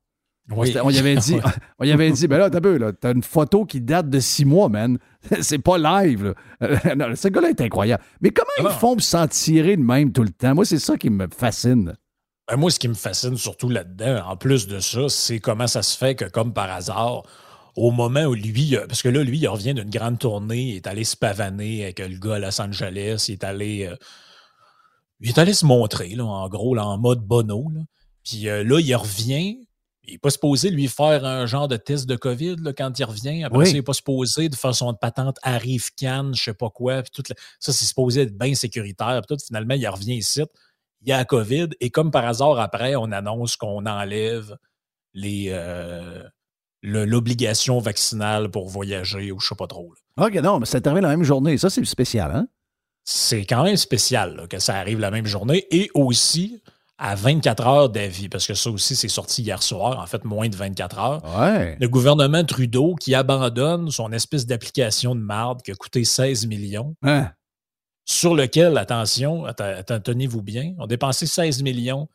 Oui. 0.49 0.73
On 0.81 0.89
y 0.89 0.97
avait 0.97 1.15
dit, 1.15 1.37
on 1.79 1.85
y 1.85 1.91
avait 1.91 2.11
dit, 2.11 2.27
ben 2.27 2.37
là, 2.37 2.49
t'as 2.49 2.61
peu, 2.61 2.77
là, 2.77 2.91
t'as 2.93 3.13
une 3.13 3.23
photo 3.23 3.65
qui 3.65 3.81
date 3.81 4.09
de 4.09 4.19
six 4.19 4.45
mois, 4.45 4.69
man. 4.69 4.97
C'est 5.41 5.59
pas 5.59 5.77
live, 5.77 6.33
là. 6.61 6.95
Non, 6.95 7.15
ce 7.15 7.27
gars-là 7.27 7.49
est 7.49 7.61
incroyable. 7.61 8.03
Mais 8.21 8.29
comment 8.29 8.69
ils 8.69 8.79
font 8.79 8.95
pour 8.95 9.01
s'en 9.01 9.27
tirer 9.27 9.75
de 9.75 9.81
même 9.81 10.11
tout 10.11 10.23
le 10.23 10.29
temps? 10.29 10.55
Moi, 10.55 10.65
c'est 10.65 10.79
ça 10.79 10.97
qui 10.97 11.09
me 11.09 11.27
fascine. 11.27 11.95
Ben, 12.47 12.55
moi, 12.55 12.71
ce 12.71 12.79
qui 12.79 12.87
me 12.87 12.93
fascine 12.93 13.35
surtout 13.35 13.67
là-dedans, 13.67 14.23
en 14.25 14.37
plus 14.37 14.67
de 14.67 14.79
ça, 14.79 15.09
c'est 15.09 15.39
comment 15.39 15.67
ça 15.67 15.81
se 15.81 15.97
fait 15.97 16.15
que, 16.15 16.25
comme 16.25 16.53
par 16.53 16.71
hasard, 16.71 17.23
au 17.75 17.91
moment 17.91 18.23
où 18.23 18.33
lui, 18.33 18.75
parce 18.87 19.01
que 19.01 19.09
là, 19.09 19.23
lui, 19.23 19.37
il 19.37 19.47
revient 19.47 19.73
d'une 19.73 19.89
grande 19.89 20.17
tournée, 20.17 20.61
il 20.61 20.75
est 20.77 20.87
allé 20.87 21.03
se 21.03 21.17
pavaner 21.17 21.83
avec 21.83 21.99
le 21.99 22.17
gars 22.17 22.35
à 22.35 22.39
Los 22.39 22.61
Angeles, 22.61 23.25
il 23.27 23.33
est 23.33 23.43
allé, 23.43 23.85
euh, 23.85 23.95
il 25.19 25.29
est 25.29 25.37
allé 25.37 25.53
se 25.53 25.65
montrer, 25.65 26.09
là, 26.15 26.25
en 26.25 26.47
gros, 26.47 26.73
là, 26.73 26.85
en 26.87 26.97
mode 26.97 27.19
bono. 27.19 27.69
Là. 27.73 27.81
Puis 28.23 28.47
euh, 28.47 28.63
là, 28.63 28.79
il 28.79 28.95
revient, 28.95 29.66
il 30.07 30.13
n'est 30.13 30.17
pas 30.19 30.29
supposé 30.29 30.69
lui 30.69 30.87
faire 30.87 31.25
un 31.25 31.45
genre 31.45 31.67
de 31.67 31.75
test 31.77 32.05
de 32.07 32.15
COVID 32.15 32.55
là, 32.61 32.73
quand 32.73 32.97
il 32.97 33.03
revient. 33.03 33.43
Après 33.43 33.59
Oui. 33.59 33.65
ça, 33.65 33.71
il 33.71 33.75
n'est 33.75 33.81
pas 33.81 33.93
supposé 33.93 34.47
de 34.49 34.55
faire 34.55 34.73
son 34.73 34.93
patente 34.93 35.37
arrive 35.43 35.93
Cannes, 35.95 36.33
je 36.33 36.43
sais 36.45 36.53
pas 36.53 36.69
quoi. 36.69 37.01
Puis 37.03 37.11
tout 37.13 37.23
le- 37.29 37.35
ça, 37.59 37.73
c'est 37.73 37.85
supposé 37.85 38.21
être 38.21 38.37
bien 38.37 38.55
sécuritaire. 38.55 39.21
Puis 39.27 39.35
tout, 39.35 39.43
finalement, 39.45 39.73
il 39.75 39.87
revient 39.87 40.15
ici 40.15 40.41
il 41.03 41.09
y 41.09 41.11
a 41.11 41.17
la 41.17 41.25
COVID 41.25 41.69
et 41.79 41.91
comme 41.91 42.09
par 42.09 42.25
hasard, 42.25 42.59
après, 42.59 42.95
on 42.95 43.11
annonce 43.11 43.55
qu'on 43.55 43.85
enlève 43.85 44.57
les 45.13 45.49
euh, 45.51 46.23
l'obligation 46.81 47.79
vaccinale 47.79 48.49
pour 48.49 48.67
voyager 48.69 49.31
ou 49.31 49.39
je 49.39 49.47
sais 49.47 49.55
pas 49.55 49.67
trop. 49.67 49.93
là. 50.17 50.25
OK, 50.27 50.33
non, 50.35 50.59
mais 50.59 50.65
ça 50.65 50.81
termine 50.81 51.03
la 51.03 51.09
même 51.09 51.23
journée. 51.23 51.57
Ça, 51.57 51.69
c'est 51.69 51.83
spécial, 51.85 52.31
hein? 52.35 52.47
C'est 53.03 53.45
quand 53.45 53.63
même 53.63 53.77
spécial 53.77 54.35
là, 54.35 54.47
que 54.47 54.59
ça 54.59 54.75
arrive 54.75 54.99
la 54.99 55.11
même 55.11 55.25
journée 55.25 55.65
et 55.71 55.89
aussi 55.93 56.61
à 56.99 57.13
24 57.15 57.67
heures 57.67 57.89
d'avis, 57.89 58.27
parce 58.29 58.47
que 58.47 58.55
ça 58.55 58.71
aussi, 58.71 58.95
c'est 58.95 59.07
sorti 59.07 59.43
hier 59.43 59.61
soir, 59.61 59.99
en 59.99 60.07
fait, 60.07 60.25
moins 60.25 60.49
de 60.49 60.55
24 60.55 60.97
heures. 60.99 61.39
Ouais. 61.39 61.77
Le 61.79 61.87
gouvernement 61.87 62.43
Trudeau 62.43 62.95
qui 62.95 63.13
abandonne 63.13 63.91
son 63.91 64.11
espèce 64.11 64.47
d'application 64.47 65.13
de 65.13 65.19
marde 65.21 65.61
qui 65.61 65.69
a 65.71 65.75
coûté 65.75 66.03
16 66.03 66.47
millions, 66.47 66.95
Hein? 67.03 67.31
sur 68.05 68.33
lequel, 68.35 68.75
attention, 68.77 69.45
tenez-vous 70.03 70.41
bien, 70.41 70.73
on 70.79 70.87
dépensé 70.87 71.27
16 71.27 71.61
millions 71.61 72.09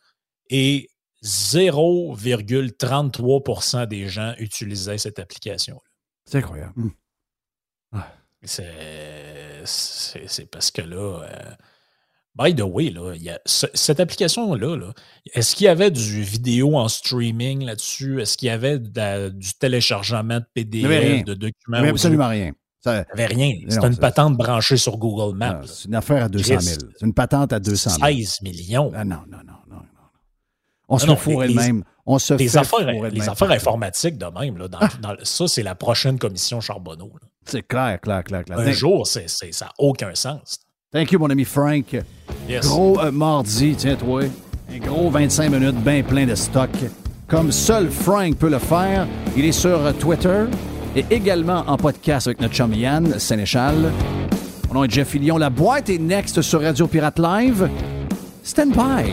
et 0.49 0.89
0,33% 1.23 3.87
des 3.87 4.09
gens 4.09 4.33
utilisaient 4.39 4.97
cette 4.97 5.19
application. 5.19 5.79
C'est 6.25 6.39
incroyable. 6.39 6.73
C'est 9.23 9.63
parce 10.51 10.71
que 10.71 10.81
là, 10.81 11.21
euh, 11.23 11.55
by 12.35 12.55
the 12.55 12.61
way, 12.61 12.89
là, 12.89 13.13
il 13.15 13.23
y 13.23 13.29
a, 13.29 13.39
ce- 13.45 13.67
cette 13.73 13.99
application-là, 13.99 14.75
là, 14.77 14.93
est-ce 15.33 15.55
qu'il 15.55 15.65
y 15.65 15.67
avait 15.67 15.91
du 15.91 16.21
vidéo 16.23 16.77
en 16.77 16.87
streaming 16.87 17.63
là-dessus? 17.65 18.21
Est-ce 18.21 18.37
qu'il 18.37 18.47
y 18.47 18.51
avait 18.51 18.79
de 18.79 19.29
du 19.29 19.53
téléchargement 19.53 20.39
de 20.39 20.45
Il. 20.55 20.65
PDF, 20.65 21.23
de 21.25 21.33
Il 21.33 21.37
documents? 21.39 21.77
avait 21.77 21.87
audio? 21.87 21.91
absolument 21.95 22.27
rien. 22.29 22.51
Ça- 22.83 23.05
Il 23.13 23.15
n'y 23.17 23.23
avait 23.23 23.33
rien. 23.33 23.51
C'était 23.69 23.87
une 23.87 23.97
patente 23.97 24.35
branchée 24.37 24.77
sur 24.77 24.97
Google 24.97 25.37
Maps. 25.37 25.61
C'est 25.65 25.87
une 25.87 25.95
affaire 25.95 26.25
à 26.25 26.29
200 26.29 26.45
000. 26.59 26.59
Christ. 26.59 26.87
C'est 26.99 27.05
une 27.05 27.13
patente 27.13 27.53
à 27.53 27.59
200 27.59 27.91
000. 27.91 28.05
16 28.07 28.41
millions. 28.41 28.91
Ah 28.95 29.05
non, 29.05 29.19
non, 29.29 29.37
non, 29.45 29.53
non. 29.69 29.77
On 30.89 30.97
se 30.97 31.05
Non, 31.05 31.15
fait 31.15 31.29
non, 31.29 31.33
fourrer 31.35 31.47
les- 31.47 31.53
le 31.53 31.59
même. 31.61 31.83
On 32.05 32.19
se 32.19 32.33
les 32.33 32.57
affaires, 32.57 32.79
les 33.09 33.29
affaires 33.29 33.51
informatiques 33.51 34.17
de 34.17 34.25
même, 34.37 34.57
là, 34.57 34.67
dans- 34.67 34.79
dans- 35.01 35.15
ça, 35.23 35.47
c'est 35.47 35.63
la 35.63 35.75
prochaine 35.75 36.19
commission 36.19 36.59
Charbonneau. 36.59 37.13
C'est 37.45 37.65
clair, 37.65 38.01
clair, 38.01 38.21
clair, 38.25 38.43
clair. 38.43 38.59
Un 38.59 38.71
jour, 38.73 39.07
c'est, 39.07 39.29
c'est- 39.29 39.53
ça 39.53 39.65
n'a 39.67 39.71
aucun 39.79 40.13
sens. 40.13 40.59
Thank 40.93 41.11
you, 41.11 41.17
mon 41.17 41.31
ami 41.31 41.43
Frank. 41.43 41.97
Yes. 42.47 42.67
Gros 42.67 42.99
euh, 42.99 43.11
mardi, 43.11 43.73
tiens-toi. 43.75 44.25
Un 44.71 44.77
gros 44.77 45.09
25 45.09 45.49
minutes, 45.49 45.75
bien 45.83 46.03
plein 46.03 46.27
de 46.27 46.35
stock. 46.35 46.69
Comme 47.27 47.51
seul 47.51 47.89
Frank 47.89 48.35
peut 48.35 48.49
le 48.49 48.59
faire. 48.59 49.07
Il 49.35 49.43
est 49.43 49.51
sur 49.53 49.83
euh, 49.83 49.91
Twitter 49.91 50.45
et 50.95 51.03
également 51.09 51.63
en 51.65 51.77
podcast 51.77 52.27
avec 52.27 52.41
notre 52.41 52.53
chum 52.53 52.71
Yann 52.75 53.17
Sénéchal. 53.17 53.91
Mon 54.67 54.75
nom 54.75 54.83
est 54.83 54.91
Jeff 54.91 55.07
Fillion. 55.09 55.39
La 55.39 55.49
boîte 55.49 55.89
est 55.89 55.97
next 55.97 56.39
sur 56.43 56.61
Radio 56.61 56.85
Pirate 56.85 57.17
Live. 57.17 57.67
Stand 58.43 58.73
by. 58.73 59.11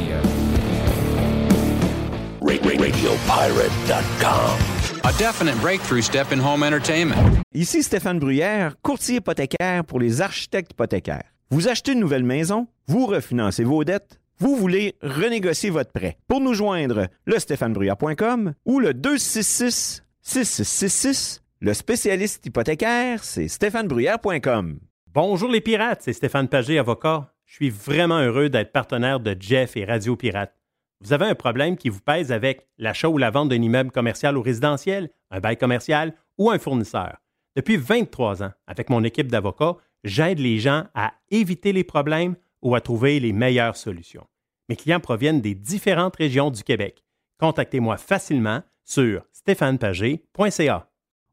RadioPirate.com. 2.43 4.59
A 5.05 5.13
definite 5.13 5.59
breakthrough 5.63 6.03
step 6.03 6.31
in 6.31 6.41
home 6.41 6.63
entertainment. 6.63 7.41
Ici 7.55 7.83
Stéphane 7.83 8.19
Bruyère, 8.19 8.75
courtier 8.83 9.17
hypothécaire 9.17 9.83
pour 9.87 9.99
les 9.99 10.21
architectes 10.21 10.73
hypothécaires. 10.73 11.25
Vous 11.53 11.67
achetez 11.67 11.93
une 11.93 11.99
nouvelle 11.99 12.23
maison, 12.23 12.69
vous 12.87 13.07
refinancez 13.07 13.65
vos 13.65 13.83
dettes, 13.83 14.21
vous 14.39 14.55
voulez 14.55 14.95
renégocier 15.03 15.71
votre 15.71 15.91
prêt. 15.91 16.17
Pour 16.29 16.41
nous 16.41 16.55
joindre, 16.55 17.09
le 17.25 17.39
stéphanebruyère.com 17.41 18.55
ou 18.67 18.79
le 18.79 18.95
266 18.95 20.05
6666 20.23 21.43
Le 21.59 21.75
spécialiste 21.75 22.47
hypothécaire, 22.47 23.25
c'est 23.25 23.49
stéphanebruyère.com. 23.49 24.79
Bonjour 25.13 25.51
les 25.51 25.61
pirates, 25.61 26.03
c'est 26.03 26.13
Stéphane 26.13 26.47
Pagé, 26.47 26.79
avocat. 26.79 27.35
Je 27.47 27.55
suis 27.55 27.71
vraiment 27.71 28.21
heureux 28.21 28.49
d'être 28.49 28.71
partenaire 28.71 29.19
de 29.19 29.37
Jeff 29.41 29.77
et 29.77 29.85
Radio 29.85 30.15
Pirate. 30.15 30.55
Vous 31.01 31.13
avez 31.13 31.25
un 31.25 31.35
problème 31.35 31.77
qui 31.77 31.89
vous 31.89 32.01
pèse 32.01 32.31
avec 32.31 32.69
l'achat 32.79 33.09
ou 33.09 33.19
la 33.19 33.31
vente 33.31 33.49
d'un 33.49 33.61
immeuble 33.61 33.91
commercial 33.91 34.39
ou 34.39 34.43
résidentiel, 34.43 35.11
un 35.33 35.41
bail 35.41 35.57
commercial 35.57 36.15
ou 36.39 36.49
un 36.49 36.61
fournisseur. 36.61 37.17
Depuis 37.57 37.77
23 37.77 38.45
ans, 38.45 38.53
avec 38.69 38.89
mon 38.89 39.03
équipe 39.03 39.27
d'avocats, 39.27 39.77
j'aide 40.05 40.39
les 40.39 40.59
gens 40.59 40.85
à 40.95 41.13
éviter 41.31 41.73
les 41.73 41.85
problèmes 41.85 42.37
ou 42.63 42.75
à 42.75 42.81
trouver 42.81 43.21
les 43.21 43.33
meilleures 43.33 43.77
solutions. 43.77 44.27
Mes 44.69 44.77
clients 44.77 45.01
proviennent 45.01 45.41
des 45.41 45.55
différentes 45.55 46.17
régions 46.17 46.51
du 46.51 46.63
Québec. 46.63 47.03
Contactez-moi 47.39 47.97
facilement 47.97 48.63
sur 48.85 49.23
stéphanepagé.ca. 49.33 50.87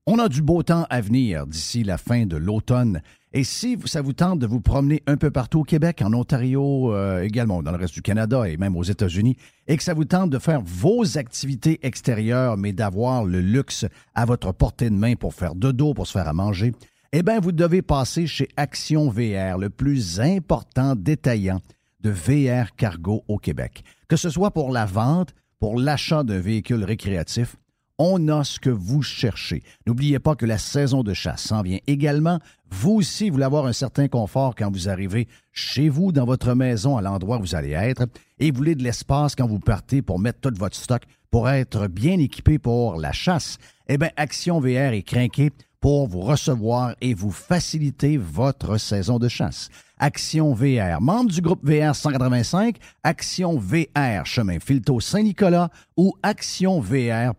On 0.09 0.19
a 0.19 0.29
du 0.29 0.41
beau 0.41 0.63
temps 0.63 0.87
à 0.89 1.01
venir 1.01 1.45
d'ici 1.45 1.83
la 1.83 1.97
fin 1.97 2.25
de 2.25 2.37
l'automne. 2.37 3.01
Et 3.33 3.43
si 3.43 3.77
ça 3.85 4.01
vous 4.01 4.13
tente 4.13 4.39
de 4.39 4.47
vous 4.47 4.61
promener 4.61 5.03
un 5.05 5.17
peu 5.17 5.31
partout 5.31 5.59
au 5.59 5.63
Québec, 5.63 6.01
en 6.01 6.13
Ontario 6.13 6.93
euh, 6.93 7.23
également, 7.23 7.61
dans 7.61 7.71
le 7.71 7.77
reste 7.77 7.93
du 7.93 8.01
Canada 8.01 8.47
et 8.47 8.55
même 8.55 8.77
aux 8.77 8.83
États-Unis, 8.83 9.35
et 9.67 9.75
que 9.75 9.83
ça 9.83 9.93
vous 9.93 10.05
tente 10.05 10.29
de 10.29 10.39
faire 10.39 10.61
vos 10.63 11.17
activités 11.17 11.79
extérieures, 11.85 12.55
mais 12.55 12.71
d'avoir 12.71 13.25
le 13.25 13.41
luxe 13.41 13.85
à 14.15 14.23
votre 14.23 14.53
portée 14.53 14.89
de 14.89 14.95
main 14.95 15.15
pour 15.15 15.33
faire 15.33 15.55
de 15.55 15.71
dos, 15.71 15.93
pour 15.93 16.07
se 16.07 16.13
faire 16.13 16.29
à 16.29 16.33
manger, 16.33 16.71
eh 17.13 17.23
bien, 17.23 17.39
vous 17.39 17.51
devez 17.51 17.81
passer 17.81 18.27
chez 18.27 18.49
Action 18.57 19.09
VR, 19.09 19.57
le 19.57 19.69
plus 19.69 20.19
important 20.19 20.95
détaillant 20.95 21.61
de 22.01 22.09
VR 22.09 22.75
cargo 22.75 23.23
au 23.27 23.37
Québec. 23.37 23.83
Que 24.07 24.15
ce 24.15 24.29
soit 24.29 24.51
pour 24.51 24.71
la 24.71 24.85
vente, 24.85 25.33
pour 25.59 25.79
l'achat 25.79 26.23
d'un 26.23 26.39
véhicule 26.39 26.83
récréatif, 26.83 27.55
on 27.99 28.27
a 28.27 28.43
ce 28.43 28.59
que 28.59 28.69
vous 28.69 29.01
cherchez. 29.01 29.63
N'oubliez 29.87 30.19
pas 30.19 30.35
que 30.35 30.45
la 30.45 30.59
saison 30.59 31.01
de 31.01 31.13
chasse 31.13 31.41
s'en 31.41 31.63
vient 31.63 31.79
également. 31.87 32.39
Vous 32.69 32.91
aussi, 32.91 33.29
vous 33.29 33.35
voulez 33.35 33.45
avoir 33.45 33.65
un 33.65 33.73
certain 33.73 34.07
confort 34.07 34.53
quand 34.55 34.71
vous 34.71 34.87
arrivez 34.87 35.27
chez 35.51 35.89
vous, 35.89 36.11
dans 36.11 36.25
votre 36.25 36.53
maison, 36.53 36.97
à 36.97 37.01
l'endroit 37.01 37.37
où 37.37 37.41
vous 37.41 37.55
allez 37.55 37.71
être, 37.71 38.05
et 38.37 38.51
vous 38.51 38.57
voulez 38.57 38.75
de 38.75 38.83
l'espace 38.83 39.35
quand 39.35 39.47
vous 39.47 39.59
partez 39.59 40.01
pour 40.03 40.19
mettre 40.19 40.41
tout 40.41 40.53
votre 40.55 40.75
stock 40.75 41.03
pour 41.31 41.49
être 41.49 41.87
bien 41.87 42.19
équipé 42.19 42.59
pour 42.59 42.97
la 42.97 43.11
chasse. 43.11 43.57
Eh 43.87 43.97
bien, 43.97 44.09
Action 44.15 44.59
VR 44.59 44.93
est 44.93 45.03
craqué 45.03 45.51
pour 45.79 46.07
vous 46.07 46.21
recevoir 46.21 46.95
et 47.01 47.13
vous 47.13 47.31
faciliter 47.31 48.17
votre 48.17 48.77
saison 48.77 49.19
de 49.19 49.27
chasse. 49.27 49.69
Action 49.99 50.53
VR, 50.53 51.01
membre 51.01 51.31
du 51.31 51.41
groupe 51.41 51.63
VR 51.63 51.95
185, 51.95 52.77
Action 53.03 53.57
VR, 53.57 54.25
chemin 54.25 54.59
Filto 54.59 54.99
Saint-Nicolas 54.99 55.69
ou 55.95 56.13
actionvr.ca. 56.23 57.37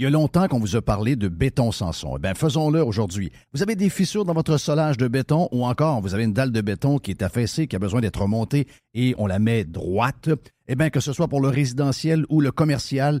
Il 0.00 0.04
y 0.04 0.06
a 0.06 0.10
longtemps 0.10 0.46
qu'on 0.46 0.60
vous 0.60 0.76
a 0.76 0.80
parlé 0.80 1.16
de 1.16 1.26
béton 1.26 1.72
Sanson. 1.72 2.14
Eh 2.16 2.20
bien, 2.20 2.32
faisons-le 2.32 2.84
aujourd'hui. 2.84 3.32
Vous 3.52 3.64
avez 3.64 3.74
des 3.74 3.90
fissures 3.90 4.24
dans 4.24 4.32
votre 4.32 4.56
solage 4.56 4.96
de 4.96 5.08
béton 5.08 5.48
ou 5.50 5.64
encore 5.64 6.00
vous 6.00 6.14
avez 6.14 6.22
une 6.22 6.32
dalle 6.32 6.52
de 6.52 6.60
béton 6.60 6.98
qui 6.98 7.10
est 7.10 7.20
affaissée, 7.20 7.66
qui 7.66 7.74
a 7.74 7.80
besoin 7.80 8.00
d'être 8.00 8.22
remontée 8.22 8.68
et 8.94 9.16
on 9.18 9.26
la 9.26 9.40
met 9.40 9.64
droite. 9.64 10.30
Eh 10.68 10.76
bien, 10.76 10.90
que 10.90 11.00
ce 11.00 11.12
soit 11.12 11.26
pour 11.26 11.40
le 11.40 11.48
résidentiel 11.48 12.26
ou 12.28 12.40
le 12.40 12.52
commercial, 12.52 13.20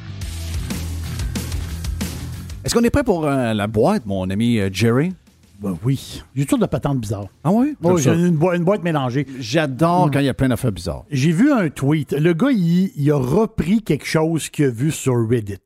Est-ce 2.63 2.75
qu'on 2.75 2.83
est 2.83 2.89
prêt 2.89 3.03
pour 3.03 3.25
euh, 3.25 3.53
la 3.53 3.67
boîte, 3.67 4.05
mon 4.05 4.29
ami 4.29 4.59
euh, 4.59 4.69
Jerry? 4.71 5.13
Ben 5.59 5.77
oui. 5.83 6.21
J'ai 6.35 6.45
toujours 6.45 6.59
de 6.59 6.65
patentes 6.65 6.99
bizarres. 6.99 7.27
Ah 7.43 7.51
oui? 7.51 7.75
Oh, 7.83 7.97
j'ai 7.97 8.11
une, 8.11 8.35
boi- 8.35 8.55
une 8.55 8.63
boîte 8.63 8.83
mélangée. 8.83 9.27
J'adore 9.39 10.07
Mm. 10.07 10.11
quand 10.11 10.19
il 10.19 10.25
y 10.25 10.29
a 10.29 10.33
plein 10.33 10.49
d'affaires 10.49 10.71
bizarres. 10.71 11.05
J'ai 11.11 11.31
vu 11.31 11.51
un 11.51 11.69
tweet. 11.69 12.13
Le 12.13 12.33
gars, 12.33 12.49
il, 12.51 12.91
il 12.95 13.11
a 13.11 13.15
repris 13.17 13.81
quelque 13.83 14.05
chose 14.05 14.49
qu'il 14.49 14.65
a 14.65 14.69
vu 14.69 14.91
sur 14.91 15.13
Reddit. 15.29 15.57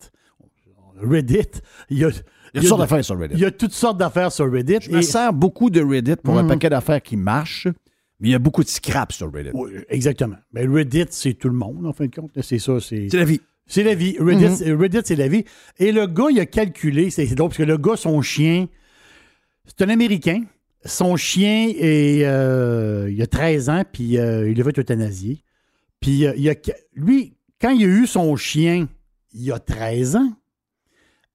Reddit, 1.02 1.62
il 1.90 2.00
y 2.00 2.06
a. 2.06 2.10
Il 2.54 2.62
y 2.64 2.68
a 2.68 2.70
toutes 2.70 2.70
sortes 2.70 2.80
d'affaires 2.82 3.04
sur 3.06 3.20
Reddit. 3.20 3.34
Il 3.36 3.42
y 3.42 3.46
a 3.46 3.52
toutes 3.52 3.74
sortes 3.74 3.98
d'affaires 3.98 4.32
sur 4.32 4.50
Reddit. 4.50 4.78
Je 4.82 4.92
me 4.92 5.02
sers 5.02 5.34
beaucoup 5.34 5.70
de 5.70 5.82
Reddit 5.84 6.16
pour 6.24 6.38
un 6.38 6.44
Mhm. 6.44 6.48
paquet 6.50 6.70
d'affaires 6.70 7.02
qui 7.02 7.18
marchent, 7.18 7.68
mais 8.22 8.30
il 8.30 8.32
y 8.32 8.36
a 8.36 8.40
beaucoup 8.40 8.64
de 8.64 8.70
scrap 8.70 9.12
sur 9.12 9.30
Reddit. 9.32 9.50
Oui, 9.54 9.72
exactement. 9.90 10.38
Mais 10.54 10.66
Reddit, 10.66 11.06
c'est 11.10 11.34
tout 11.34 11.50
le 11.50 11.56
monde, 11.56 11.86
en 11.86 11.92
fin 11.92 12.06
de 12.06 12.16
compte. 12.16 12.32
C'est 12.42 12.60
ça. 12.60 12.80
C'est 12.80 13.10
C'est 13.12 13.18
la 13.18 13.26
vie. 13.26 13.42
C'est 13.68 13.84
la 13.84 13.96
vie. 13.96 14.16
Reddit, 14.20 14.46
Mhm. 14.46 14.56
c'est- 14.56 14.74
Reddit, 14.74 15.00
c'est 15.06 15.16
la 15.16 15.28
vie. 15.28 15.44
Et 15.80 15.92
le 15.92 16.06
gars, 16.08 16.28
il 16.30 16.40
a 16.40 16.46
calculé, 16.46 17.10
c'est 17.10 17.26
c'est 17.26 17.36
drôle, 17.36 17.50
parce 17.50 17.58
que 17.58 17.64
le 17.64 17.78
gars, 17.78 17.96
son 17.96 18.22
chien, 18.22 18.68
c'est 19.66 19.82
un 19.84 19.90
Américain. 19.90 20.44
Son 20.86 21.16
chien, 21.16 21.70
est, 21.76 22.24
euh, 22.26 23.10
il 23.12 23.20
a 23.22 23.28
13 23.28 23.70
ans, 23.70 23.84
puis 23.92 24.20
euh, 24.20 24.50
il 24.52 24.62
a 24.62 24.64
fait 24.64 24.78
euthanasier. 24.78 25.42
Puis 26.00 26.28
euh, 26.28 26.34
il 26.38 26.48
a, 26.48 26.54
lui, 26.94 27.34
quand 27.60 27.72
il 27.72 27.84
a 27.84 27.88
eu 27.88 28.06
son 28.06 28.36
chien, 28.36 28.88
il 29.34 29.52
a 29.52 29.58
13 29.58 30.16
ans, 30.16 30.32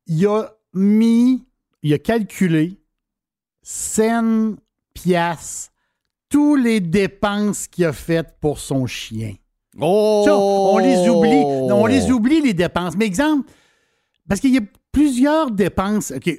il 0.06 0.24
a 0.26 0.52
mis, 0.72 1.44
il 1.82 1.92
a 1.94 1.98
calculé 1.98 2.78
scène, 3.62 4.56
piastres, 4.94 5.72
tous 6.28 6.54
les 6.54 6.78
dépenses 6.80 7.66
qu'il 7.66 7.84
a 7.86 7.92
faites 7.92 8.36
pour 8.40 8.60
son 8.60 8.86
chien. 8.86 9.34
Oh! 9.78 10.72
On 10.74 10.78
les 10.78 11.08
oublie. 11.08 11.44
On 11.72 11.86
les 11.86 12.10
oublie, 12.10 12.40
les 12.40 12.54
dépenses. 12.54 12.96
Mais 12.96 13.06
exemple, 13.06 13.50
parce 14.28 14.40
qu'il 14.40 14.54
y 14.54 14.58
a 14.58 14.62
plusieurs 14.92 15.50
dépenses. 15.50 16.12
OK, 16.14 16.30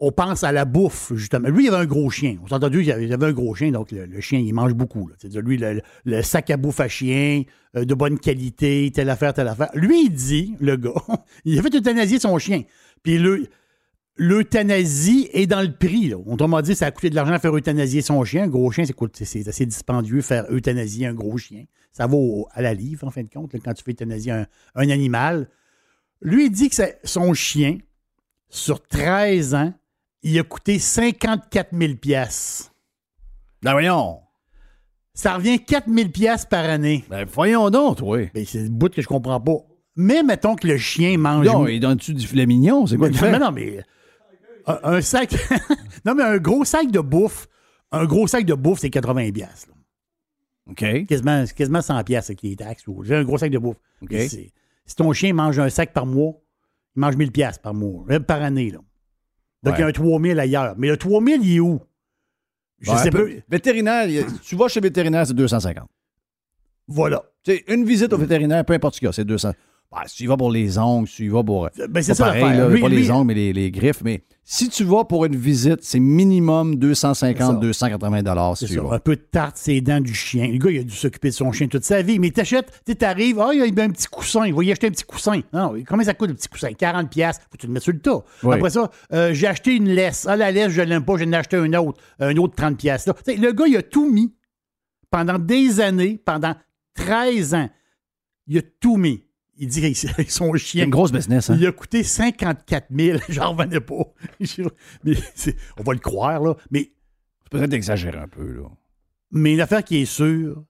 on 0.00 0.12
pense 0.12 0.44
à 0.44 0.52
la 0.52 0.64
bouffe, 0.64 1.12
justement. 1.14 1.48
Lui, 1.48 1.64
il 1.64 1.68
avait 1.68 1.84
un 1.84 1.86
gros 1.86 2.10
chien. 2.10 2.36
On 2.42 2.48
s'est 2.48 2.54
entendu, 2.54 2.82
il 2.82 2.90
avait 2.92 3.12
avait 3.12 3.26
un 3.26 3.32
gros 3.32 3.54
chien, 3.54 3.70
donc 3.70 3.90
le, 3.92 4.20
chien, 4.20 4.38
il 4.40 4.52
mange 4.52 4.74
beaucoup. 4.74 5.08
C'est-à-dire, 5.18 5.40
lui, 5.40 5.56
le, 5.56 5.80
le 6.04 6.22
sac 6.22 6.50
à 6.50 6.56
bouffe 6.56 6.80
à 6.80 6.88
chien, 6.88 7.44
euh, 7.76 7.84
de 7.84 7.94
bonne 7.94 8.18
qualité, 8.18 8.90
telle 8.92 9.08
affaire, 9.08 9.32
telle 9.32 9.48
affaire. 9.48 9.70
Lui, 9.74 10.06
il 10.06 10.10
dit, 10.12 10.54
le 10.60 10.76
gars, 10.76 10.92
il 11.44 11.58
a 11.58 11.62
fait 11.62 11.74
euthanasier 11.74 12.18
son 12.18 12.38
chien. 12.38 12.62
Puis 13.02 13.18
le- 13.18 13.46
l'euthanasie 14.16 15.28
est 15.32 15.46
dans 15.46 15.62
le 15.62 15.72
prix. 15.72 16.08
Là. 16.08 16.16
Autrement 16.18 16.60
dit, 16.62 16.74
ça 16.74 16.86
a 16.86 16.90
coûté 16.90 17.10
de 17.10 17.14
l'argent 17.14 17.32
à 17.32 17.38
faire 17.38 17.54
euthanasier 17.54 18.02
son 18.02 18.24
chien. 18.24 18.44
Un 18.44 18.48
gros 18.48 18.70
chien, 18.70 18.84
c'est 18.84 19.48
assez 19.48 19.66
dispendieux 19.66 20.20
faire 20.20 20.46
euthanasier 20.50 21.06
un 21.06 21.14
gros 21.14 21.36
chien. 21.36 21.64
Ça 21.92 22.06
vaut 22.06 22.48
à 22.52 22.62
la 22.62 22.74
livre, 22.74 23.06
en 23.06 23.10
fin 23.10 23.22
de 23.22 23.28
compte, 23.28 23.52
là, 23.52 23.60
quand 23.64 23.74
tu 23.74 23.84
fais 23.84 23.92
euthanasier 23.92 24.32
un, 24.32 24.46
un 24.74 24.88
animal. 24.90 25.48
Lui, 26.22 26.46
il 26.46 26.50
dit 26.50 26.70
que 26.70 26.76
son 27.04 27.34
chien, 27.34 27.78
sur 28.48 28.82
13 28.86 29.54
ans, 29.54 29.74
il 30.22 30.38
a 30.38 30.42
coûté 30.42 30.78
54 30.78 31.70
000 31.76 31.94
pièces. 31.94 32.72
Ben 33.62 33.72
voyons. 33.72 34.20
Ça 35.12 35.34
revient 35.34 35.60
4 35.60 35.88
000 35.92 36.08
pièces 36.08 36.44
par 36.44 36.64
année. 36.64 37.04
Ben 37.08 37.24
voyons 37.24 37.70
donc, 37.70 37.98
oui. 38.02 38.30
Ben, 38.34 38.44
c'est 38.46 38.62
le 38.62 38.68
bout 38.68 38.92
que 38.92 39.02
je 39.02 39.06
comprends 39.06 39.40
pas. 39.40 39.58
Mais 39.96 40.22
mettons 40.22 40.56
que 40.56 40.66
le 40.66 40.76
chien 40.76 41.16
mange... 41.18 41.46
Non, 41.46 41.68
il 41.68 41.78
donne-tu 41.78 42.14
du 42.14 42.26
filet 42.26 42.46
mignon? 42.46 42.86
C'est 42.86 42.96
quoi 42.96 43.10
non, 43.10 43.16
fait? 43.16 43.38
non, 43.38 43.52
mais 43.52 43.84
un, 44.66 44.78
un 44.82 45.00
sac... 45.00 45.34
non, 46.04 46.14
mais 46.14 46.22
un 46.22 46.38
gros 46.38 46.64
sac 46.64 46.90
de 46.90 47.00
bouffe, 47.00 47.46
un 47.92 48.04
gros 48.06 48.26
sac 48.26 48.44
de 48.44 48.54
bouffe, 48.54 48.80
c'est 48.80 48.90
80 48.90 49.32
pièces. 49.32 49.66
OK. 50.70 51.06
Quasiment, 51.06 51.44
quasiment 51.54 51.82
100 51.82 52.04
pièces 52.04 52.30
avec 52.30 52.42
les 52.42 52.56
taxes. 52.56 52.84
J'ai 53.02 53.16
un 53.16 53.24
gros 53.24 53.38
sac 53.38 53.50
de 53.50 53.58
bouffe. 53.58 53.76
OK. 54.02 54.10
C'est- 54.12 54.52
Si 54.86 54.96
ton 54.96 55.12
chien 55.12 55.32
mange 55.32 55.58
un 55.58 55.70
sac 55.70 55.92
par 55.92 56.06
mois, 56.06 56.34
il 56.96 57.00
mange 57.00 57.16
1000 57.16 57.32
pièces 57.32 57.58
par 57.58 57.72
mois, 57.74 58.04
euh, 58.10 58.20
par 58.20 58.42
année. 58.42 58.70
Là. 58.70 58.78
Donc, 59.62 59.72
Ouais. 59.72 59.78
il 59.78 59.80
y 59.80 59.84
a 59.84 59.86
un 59.86 59.92
3000 59.92 60.38
ailleurs. 60.38 60.74
Mais 60.76 60.88
le 60.88 60.96
3000, 60.96 61.40
il 61.42 61.56
est 61.56 61.60
où? 61.60 61.80
Je 62.80 62.90
sais 62.96 63.10
peu- 63.10 63.40
Vétérinaire, 63.48 64.06
tu 64.42 64.56
vas 64.56 64.68
chez 64.68 64.80
vétérinaire, 64.80 65.26
c'est 65.26 65.32
250. 65.34 65.88
Voilà. 66.86 67.22
Une 67.68 67.84
visite 67.84 68.12
au 68.12 68.18
vétérinaire, 68.18 68.64
peu 68.64 68.74
importe 68.74 68.94
ce 68.96 69.00
qu'il 69.00 69.06
y 69.06 69.08
a, 69.08 69.12
c'est 69.12 69.24
200. 69.24 69.52
Ben, 69.94 70.02
si 70.06 70.16
tu 70.16 70.24
y 70.24 70.26
vas 70.26 70.36
pour 70.36 70.50
les 70.50 70.76
ongles, 70.78 71.06
si 71.06 71.16
tu 71.16 71.24
y 71.26 71.28
vas 71.28 71.44
pour. 71.44 71.68
Ben, 71.88 72.02
c'est 72.02 72.14
ça 72.14 72.24
pareil, 72.24 72.42
là, 72.42 72.68
Lui- 72.68 72.80
pas 72.80 72.88
lui- 72.88 72.96
les 72.96 73.10
ongles, 73.10 73.26
mais 73.28 73.34
les, 73.34 73.52
les 73.52 73.70
griffes. 73.70 74.02
Mais 74.02 74.24
si 74.42 74.68
tu 74.68 74.82
vas 74.84 75.04
pour 75.04 75.24
une 75.24 75.36
visite, 75.36 75.78
c'est 75.82 76.00
minimum 76.00 76.76
250, 76.76 77.60
280 77.60 78.22
dollars 78.22 78.56
si 78.56 78.64
C'est 78.66 78.72
tu 78.74 78.78
y 78.80 78.82
ça. 78.82 78.88
vas. 78.88 78.96
Un 78.96 78.98
peu 78.98 79.14
de 79.16 79.20
tarte, 79.22 79.56
ses 79.56 79.80
dents 79.80 80.00
du 80.00 80.12
chien. 80.12 80.48
Le 80.48 80.58
gars, 80.58 80.70
il 80.70 80.78
a 80.80 80.82
dû 80.82 80.94
s'occuper 80.94 81.28
de 81.28 81.34
son 81.34 81.52
chien 81.52 81.68
toute 81.68 81.84
sa 81.84 82.02
vie. 82.02 82.18
Mais 82.18 82.30
t'achètes, 82.30 82.82
tu 82.84 82.96
t'arrives, 82.96 83.38
ah, 83.40 83.50
il 83.54 83.60
a 83.62 83.82
un 83.84 83.90
petit 83.90 84.06
coussin. 84.08 84.46
Il 84.46 84.54
va 84.54 84.64
y 84.64 84.72
acheter 84.72 84.88
un 84.88 84.90
petit 84.90 85.04
coussin. 85.04 85.40
Non, 85.52 85.74
combien 85.88 86.04
ça 86.04 86.14
coûte 86.14 86.28
le 86.30 86.34
petit 86.34 86.48
coussin? 86.48 86.72
40 86.72 87.08
pièces. 87.10 87.38
Faut 87.38 87.56
que 87.56 87.58
tu 87.58 87.66
le 87.68 87.72
mettes 87.72 87.82
sur 87.84 87.92
le 87.92 88.00
tas. 88.00 88.22
Oui. 88.42 88.54
Après 88.56 88.70
ça, 88.70 88.90
euh, 89.12 89.32
j'ai 89.32 89.46
acheté 89.46 89.76
une 89.76 89.88
laisse. 89.88 90.26
Ah, 90.28 90.36
la 90.36 90.50
laisse, 90.50 90.70
je 90.72 90.82
l'aime 90.82 91.04
pas, 91.04 91.16
j'en 91.16 91.30
ai 91.30 91.36
acheté 91.36 91.56
un 91.56 91.72
autre. 91.74 92.00
Un 92.18 92.36
autre 92.36 92.54
30 92.56 92.76
pièces. 92.78 93.06
Le 93.26 93.52
gars, 93.52 93.66
il 93.68 93.76
a 93.76 93.82
tout 93.82 94.10
mis 94.10 94.34
pendant 95.10 95.38
des 95.38 95.80
années, 95.80 96.20
pendant 96.24 96.54
13 96.94 97.54
ans. 97.54 97.70
Il 98.46 98.58
a 98.58 98.62
tout 98.80 98.96
mis. 98.96 99.23
Il 99.56 99.68
dit 99.68 99.84
avec 100.08 100.30
son 100.30 100.52
chien. 100.54 100.80
C'est 100.82 100.84
une 100.86 100.90
grosse 100.90 101.12
business, 101.12 101.48
hein? 101.50 101.56
Il 101.58 101.66
a 101.66 101.72
coûté 101.72 102.02
54 102.02 102.86
000. 102.94 103.18
J'en 103.28 103.52
revenais 103.54 103.80
pas. 103.80 104.02
Mais 105.04 105.14
c'est- 105.34 105.56
on 105.78 105.82
va 105.82 105.92
le 105.92 106.00
croire, 106.00 106.40
là. 106.40 106.54
Mais 106.70 106.90
Peut-être 107.50 107.72
exagérer 107.72 108.18
un 108.18 108.26
peu, 108.28 108.52
là. 108.54 108.68
Mais 109.30 109.52
une 109.54 109.60
affaire 109.60 109.84
qui 109.84 109.98
est 109.98 110.04
sûre, 110.06 110.64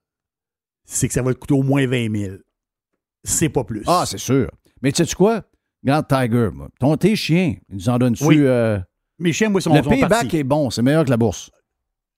c'est 0.85 1.09
que 1.09 1.15
ça 1.15 1.23
va 1.23 1.33
te 1.33 1.39
coûter 1.39 1.55
au 1.55 1.63
moins 1.63 1.87
20 1.87 2.15
000. 2.15 2.37
C'est 3.23 3.49
pas 3.49 3.65
plus. 3.65 3.83
Ah, 3.87 4.05
c'est 4.07 4.19
sûr. 4.19 4.51
Mais 4.83 4.93
tu 4.93 5.05
sais 5.05 5.15
quoi? 5.15 5.45
Regarde 5.83 6.07
Tiger, 6.09 6.51
moi. 6.53 6.69
Ton 6.79 6.97
tes 6.97 7.17
chien, 7.17 7.55
ils 7.71 7.77
nous 7.77 7.89
en 7.89 7.99
donnent-tu. 7.99 8.25
Oui. 8.25 8.37
euh, 8.41 8.79
Mes 9.19 9.33
chiens, 9.33 9.49
moi, 9.49 9.61
sont, 9.63 9.75
le 9.75 9.83
sont 9.83 9.89
payback 9.91 10.11
partis. 10.11 10.37
est 10.39 10.45
bon, 10.45 10.69
c'est 10.71 10.83
meilleur 10.83 11.05
que 11.05 11.11
la 11.11 11.17
bourse. 11.17 11.51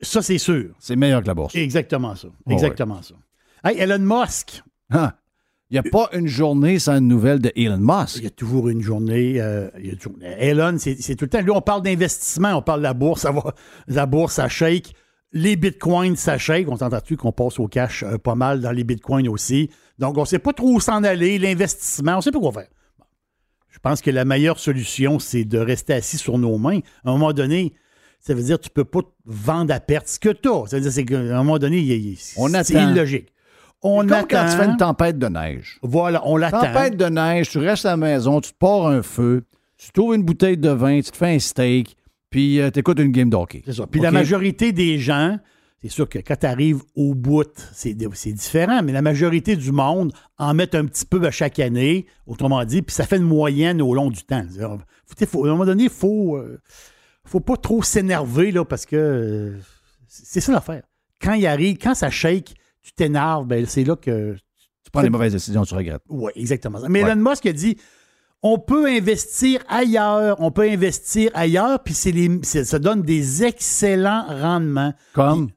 Ça, 0.01 0.21
c'est 0.23 0.39
sûr. 0.39 0.75
C'est 0.81 0.97
meilleur 0.97 1.23
que 1.23 1.29
la 1.29 1.35
bourse. 1.35 1.55
Exactement 1.55 2.15
ça. 2.17 2.29
Oh, 2.45 2.51
Exactement 2.51 3.03
ça. 3.03 3.15
Hey, 3.65 3.79
Elon 3.79 3.99
Musk. 4.01 4.63
Ah, 4.91 5.17
Il 5.71 5.75
n'y 5.75 5.79
a 5.79 5.83
pas 5.91 6.09
une 6.13 6.29
journée 6.29 6.79
sans 6.79 6.99
une 6.99 7.09
nouvelle 7.09 7.41
de 7.41 7.51
Elon 7.57 7.79
Musk. 7.79 8.19
Il 8.19 8.25
y 8.25 8.27
a 8.29 8.31
toujours 8.31 8.69
une 8.69 8.83
journée. 8.83 9.41
euh, 9.41 9.69
il 9.81 9.87
y 9.87 9.91
a 9.91 9.97
toujours- 9.97 10.17
Elon, 10.23 10.77
c'est 10.79 11.17
tout 11.17 11.25
le 11.25 11.29
temps. 11.29 11.41
Lui, 11.41 11.51
on 11.51 11.61
parle 11.61 11.83
d'investissement, 11.83 12.55
on 12.55 12.63
parle 12.63 12.81
de 12.81 12.85
la 12.85 12.95
bourse. 12.95 13.23
Ça 13.23 13.33
va, 13.33 13.53
la 13.89 14.07
bourse, 14.07 14.35
ça 14.35 14.49
shake. 14.49 14.93
Les 15.33 15.57
bitcoins, 15.57 16.15
ça 16.15 16.39
shake. 16.39 16.69
On 16.69 16.77
s'entend-tu 16.77 17.17
qu'on 17.17 17.33
passe 17.33 17.59
au 17.59 17.67
cash 17.67 18.05
euh, 18.05 18.17
pas 18.17 18.37
mal 18.37 18.61
dans 18.61 18.71
les 18.71 18.85
bitcoins 18.85 19.29
aussi? 19.29 19.69
Donc, 19.99 20.17
on 20.19 20.21
ne 20.21 20.27
sait 20.27 20.39
pas 20.39 20.53
trop 20.53 20.69
où 20.71 20.79
s'en 20.81 21.03
aller. 21.03 21.37
L'investissement, 21.39 22.13
on 22.15 22.17
ne 22.19 22.23
sait 22.23 22.31
pas 22.31 22.39
quoi 22.39 22.53
faire. 22.53 22.69
Je 23.69 23.79
pense 23.81 24.01
que 24.01 24.11
la 24.11 24.25
meilleure 24.25 24.61
solution, 24.61 25.19
c'est 25.19 25.45
de 25.45 25.59
rester 25.59 25.95
assis 25.95 26.17
sur 26.17 26.39
nos 26.39 26.57
mains. 26.59 26.79
À 27.05 27.11
un 27.11 27.13
moment 27.13 27.33
donné, 27.33 27.75
ça 28.21 28.35
veut 28.35 28.43
dire 28.43 28.59
que 28.59 28.63
tu 28.63 28.71
ne 28.71 28.75
peux 28.75 28.85
pas 28.85 29.03
te 29.03 29.09
vendre 29.25 29.75
à 29.75 29.81
perte 29.81 30.07
ce 30.09 30.19
que 30.21 30.29
tu 30.31 30.49
as. 30.49 30.67
Ça 30.69 30.79
veut 30.79 30.89
dire 30.89 31.05
qu'à 31.05 31.19
un 31.19 31.43
moment 31.43 31.59
donné, 31.59 32.17
c'est 32.17 32.75
illogique. 32.93 33.33
On 33.82 34.01
Comme 34.01 34.12
attend. 34.12 34.27
quand 34.31 34.47
tu 34.51 34.57
fais 34.57 34.65
une 34.66 34.77
tempête 34.77 35.19
de 35.19 35.27
neige. 35.28 35.78
Voilà, 35.82 36.23
on 36.27 36.36
l'attend. 36.36 36.61
Tempête 36.61 36.97
de 36.97 37.05
neige, 37.07 37.51
tu 37.51 37.59
restes 37.59 37.86
à 37.86 37.90
la 37.90 37.97
maison, 37.97 38.40
tu 38.40 38.53
te 38.53 38.57
pars 38.59 38.86
un 38.86 39.03
feu, 39.03 39.44
tu 39.77 39.93
trouves 39.93 40.15
une 40.15 40.23
bouteille 40.23 40.57
de 40.57 40.70
vin, 40.70 41.01
tu 41.01 41.11
te 41.11 41.16
fais 41.16 41.35
un 41.35 41.39
steak, 41.39 41.97
puis 42.31 42.61
tu 42.73 42.78
écoutes 42.81 42.98
une 42.98 43.12
game 43.12 43.31
d'hockey. 43.31 43.62
C'est 43.66 43.74
ça. 43.74 43.86
Puis 43.86 44.01
la 44.01 44.11
majorité 44.11 44.73
des 44.73 44.98
gens, 44.98 45.39
c'est 45.82 45.90
sûr 45.90 46.09
que 46.09 46.19
quand 46.19 46.36
tu 46.40 46.47
arrives 46.47 46.81
au 46.97 47.15
bout, 47.15 47.44
c'est 47.73 47.94
c'est 48.15 48.32
différent, 48.32 48.82
mais 48.82 48.93
la 48.93 49.03
majorité 49.03 49.55
du 49.57 49.70
monde 49.73 50.12
en 50.39 50.55
met 50.55 50.74
un 50.74 50.86
petit 50.86 51.05
peu 51.05 51.24
à 51.27 51.31
chaque 51.31 51.59
année, 51.61 52.07
autrement 52.27 52.65
dit, 52.65 52.82
puis 52.82 52.94
ça 52.94 53.05
fait 53.05 53.19
une 53.19 53.23
moyenne 53.24 53.81
au 53.82 53.94
long 53.94 54.11
du 54.11 54.23
temps. 54.24 54.44
Faut- 55.28 55.44
à 55.44 55.48
un 55.48 55.53
moment 55.53 55.66
donné, 55.66 55.85
il 55.85 55.90
faut, 55.90 56.36
euh, 56.36 56.59
faut 57.24 57.40
pas 57.40 57.57
trop 57.57 57.82
s'énerver, 57.82 58.51
là, 58.53 58.65
parce 58.65 58.86
que 58.86 58.97
euh, 58.97 59.59
c'est 60.09 60.40
ça 60.40 60.51
l'affaire. 60.53 60.82
Quand 61.23 61.35
il 61.35 61.47
arrive, 61.47 61.77
quand 61.78 61.94
ça 61.94 62.11
shake, 62.11 62.55
tu 62.87 62.93
t'énerves, 62.93 63.47
ben, 63.47 63.67
c'est 63.67 63.83
là 63.85 63.97
que. 63.97 64.37
Tu 64.85 64.91
prends 64.93 65.03
les 65.03 65.11
mauvaises 65.11 65.33
décisions, 65.33 65.65
tu 65.65 65.75
regrettes. 65.75 66.03
Oui, 66.09 66.31
exactement. 66.37 66.81
ça. 66.81 66.89
Mais 66.89 67.03
Ouais. 67.03 67.11
Elon 67.11 67.29
Musk 67.31 67.45
a 67.47 67.53
dit 67.53 67.77
on 68.43 68.61
peut 68.61 68.87
investir 68.87 69.61
ailleurs, 69.69 70.41
on 70.41 70.53
peut 70.53 70.71
investir 70.71 71.33
ailleurs, 71.35 71.83
puis 71.83 71.95
c'est 71.95 72.65
ça 72.65 72.79
donne 72.79 73.03
des 73.03 73.43
excellents 73.43 74.25
rendements. 74.29 74.95
Comme? 75.15 75.51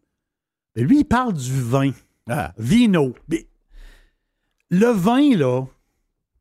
Mais 0.76 0.82
lui, 0.82 1.02
il 1.02 1.06
parle 1.06 1.34
du 1.34 1.62
vin. 1.62 1.92
Ah. 2.28 2.54
Vino. 2.58 3.14
Mais 3.28 3.48
le 4.72 4.88
vin, 4.88 5.36
là, 5.36 5.66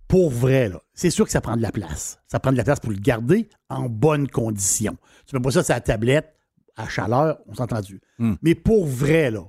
pour 0.06 0.31
vrai, 0.31 0.70
là, 0.70 0.81
c'est 0.94 1.10
sûr 1.10 1.27
que 1.27 1.31
ça 1.31 1.43
prend 1.43 1.56
de 1.56 1.62
la 1.62 1.73
place. 1.73 2.19
Ça 2.28 2.40
prend 2.40 2.52
de 2.52 2.56
la 2.56 2.65
place 2.65 2.81
pour 2.81 2.93
le 2.93 2.98
garder 2.98 3.48
en 3.69 3.90
bonne 3.90 4.27
condition. 4.28 4.97
Tu 5.27 5.36
mets 5.36 5.43
pas 5.43 5.51
ça 5.51 5.62
sur 5.62 5.74
la 5.74 5.82
tablette 5.82 6.35
à 6.77 6.89
chaleur, 6.89 7.39
on 7.47 7.55
s'entend 7.55 7.82
tu 7.82 8.01
Hmm. 8.19 8.35
Mais 8.40 8.55
pour 8.55 8.86
vrai, 8.86 9.31
là, 9.31 9.43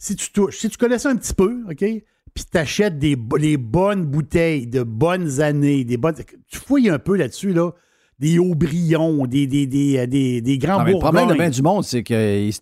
si 0.00 0.16
tu 0.16 0.32
touches, 0.32 0.56
si 0.58 0.68
tu 0.70 0.78
connais 0.78 0.98
ça 0.98 1.10
un 1.10 1.16
petit 1.16 1.34
peu, 1.34 1.62
OK? 1.70 1.76
Puis 1.78 2.44
tu 2.50 2.58
achètes 2.58 2.98
des, 2.98 3.16
les 3.38 3.56
bonnes 3.56 4.04
bouteilles 4.06 4.66
de 4.66 4.82
bonnes 4.82 5.40
années, 5.40 5.84
des 5.84 5.96
bonnes. 5.96 6.14
Tu 6.48 6.58
fouilles 6.58 6.88
un 6.88 6.98
peu 6.98 7.16
là-dessus, 7.16 7.52
là. 7.52 7.70
Des 8.18 8.38
Aubryon, 8.38 9.26
des, 9.26 9.46
des, 9.46 9.66
des, 9.66 9.98
euh, 9.98 10.06
des, 10.06 10.40
des 10.40 10.58
grands 10.58 10.78
Non, 10.78 10.84
mais 10.84 10.92
le 10.92 10.98
problème 10.98 11.28
de 11.28 11.34
bien 11.34 11.50
du 11.50 11.62
monde, 11.62 11.84
c'est 11.84 12.02
qu'ils 12.02 12.52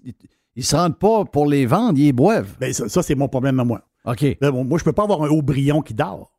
ne 0.57 0.63
se 0.63 0.75
rendent 0.77 0.99
pas 0.99 1.25
pour 1.25 1.47
les 1.47 1.67
vendre, 1.67 1.99
ils 1.99 2.05
les 2.07 2.13
boivent. 2.13 2.57
Ben, 2.61 2.73
ça, 2.73 2.89
ça, 2.89 3.03
c'est 3.03 3.15
mon 3.15 3.29
problème 3.29 3.59
à 3.61 3.65
moi. 3.65 3.83
OK. 4.05 4.25
Là, 4.41 4.51
bon, 4.51 4.65
moi, 4.65 4.79
je 4.79 4.85
peux 4.85 4.93
pas 4.93 5.03
avoir 5.05 5.23
un 5.23 5.29
Aubryon 5.29 5.83
qui 5.83 5.95
dort. 5.95 6.33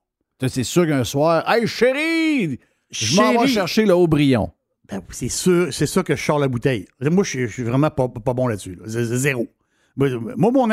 C'est 0.48 0.64
sûr 0.64 0.88
qu'un 0.88 1.04
soir, 1.04 1.44
Hey 1.50 1.68
chérie, 1.68 2.60
je 2.92 3.16
m'en 3.18 3.32
vais 3.42 3.48
chercher 3.48 3.86
le 3.86 3.94
Aubryon. 3.94 4.52
Ben, 4.90 5.02
c'est 5.12 5.28
sûr, 5.30 5.68
que 6.04 6.16
je 6.16 6.24
sors 6.24 6.40
la 6.40 6.48
bouteille. 6.48 6.86
Moi, 7.02 7.24
je, 7.24 7.30
suis- 7.30 7.48
je 7.48 7.54
suis 7.54 7.64
vraiment 7.64 7.92
pas, 7.92 8.08
pas 8.08 8.34
bon 8.34 8.48
là-dessus. 8.48 8.76
là. 8.76 8.84
Zéro. 8.88 9.48
Moi, 9.96 10.10
mon, 10.38 10.68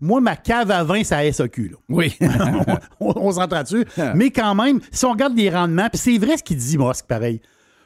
moi, 0.00 0.20
ma 0.20 0.36
cave 0.36 0.70
à 0.70 0.82
vin, 0.84 1.02
c'est 1.04 1.14
à 1.14 1.32
SAQ. 1.32 1.68
Là. 1.70 1.76
Oui. 1.88 2.16
on 3.00 3.12
on 3.16 3.32
s'entend 3.32 3.62
dessus. 3.62 3.84
Mais 4.14 4.30
quand 4.30 4.54
même, 4.54 4.80
si 4.90 5.04
on 5.04 5.12
regarde 5.12 5.36
les 5.36 5.50
rendements, 5.50 5.88
puis 5.90 5.98
c'est 5.98 6.18
vrai 6.18 6.36
ce 6.36 6.42
qu'il 6.42 6.56
dit, 6.56 6.78
Musk, 6.78 7.06
pareil. 7.06 7.40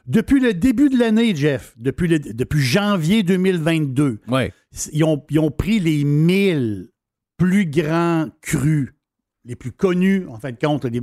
Depuis 0.06 0.39
le 0.39 0.52
début 0.55 0.90
de 0.90 0.98
l'année, 0.98 1.35
Jeff, 1.35 1.74
depuis, 1.78 2.09
le- 2.09 2.19
depuis 2.19 2.61
janvier 2.61 3.23
2022, 3.23 4.20
Ouais. 4.28 4.52
ils 4.93 5.02
ont, 5.05 5.24
ils 5.31 5.39
ont 5.39 5.51
pris 5.51 5.81
les 5.81 6.05
1000 6.05 6.90
plus 7.39 7.65
grands 7.66 8.27
crus, 8.43 8.93
les 9.44 9.56
plus 9.56 9.73
connus, 9.73 10.27
en 10.28 10.39
fin 10.39 10.51
de 10.52 10.59
compte, 10.59 10.85
les, 10.85 11.01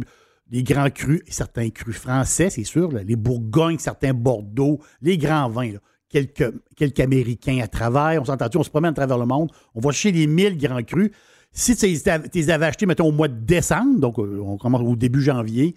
les 0.52 0.64
grands 0.64 0.90
crus, 0.92 1.22
et 1.26 1.32
certains 1.32 1.70
crus 1.72 1.96
français, 1.98 2.50
c'est 2.52 2.64
sûr, 2.64 2.92
là, 2.92 3.02
les 3.04 3.16
Bourgognes, 3.16 3.80
certains 3.80 4.14
Bordeaux, 4.14 4.80
les 5.02 5.18
grands 5.18 5.50
vins, 5.50 5.72
là, 5.74 5.80
quelques, 6.12 6.54
quelques 6.76 7.00
Américains 7.00 7.60
à 7.62 7.68
travers, 7.68 8.22
on 8.22 8.26
s'entend 8.26 8.48
on 8.56 8.64
se 8.64 8.70
promène 8.70 8.92
à 8.92 8.96
travers 8.96 9.18
le 9.18 9.26
monde, 9.26 9.52
on 9.74 9.80
va 9.80 9.92
chercher 9.92 10.12
les 10.12 10.28
1000 10.28 10.58
grands 10.58 10.84
crus. 10.84 11.12
Si 11.54 11.76
tu 11.76 11.88
les 11.88 12.00
tu 12.02 12.30
les 12.36 12.50
avais 12.50 12.68
achetés, 12.68 12.86
mettons, 12.86 13.08
au 13.08 13.12
mois 13.12 13.28
de 13.28 13.40
décembre, 13.40 14.00
donc 14.00 14.20
euh, 14.20 14.42
on 14.42 14.58
commence 14.58 14.82
au 14.82 14.96
début 14.96 15.22
janvier, 15.22 15.76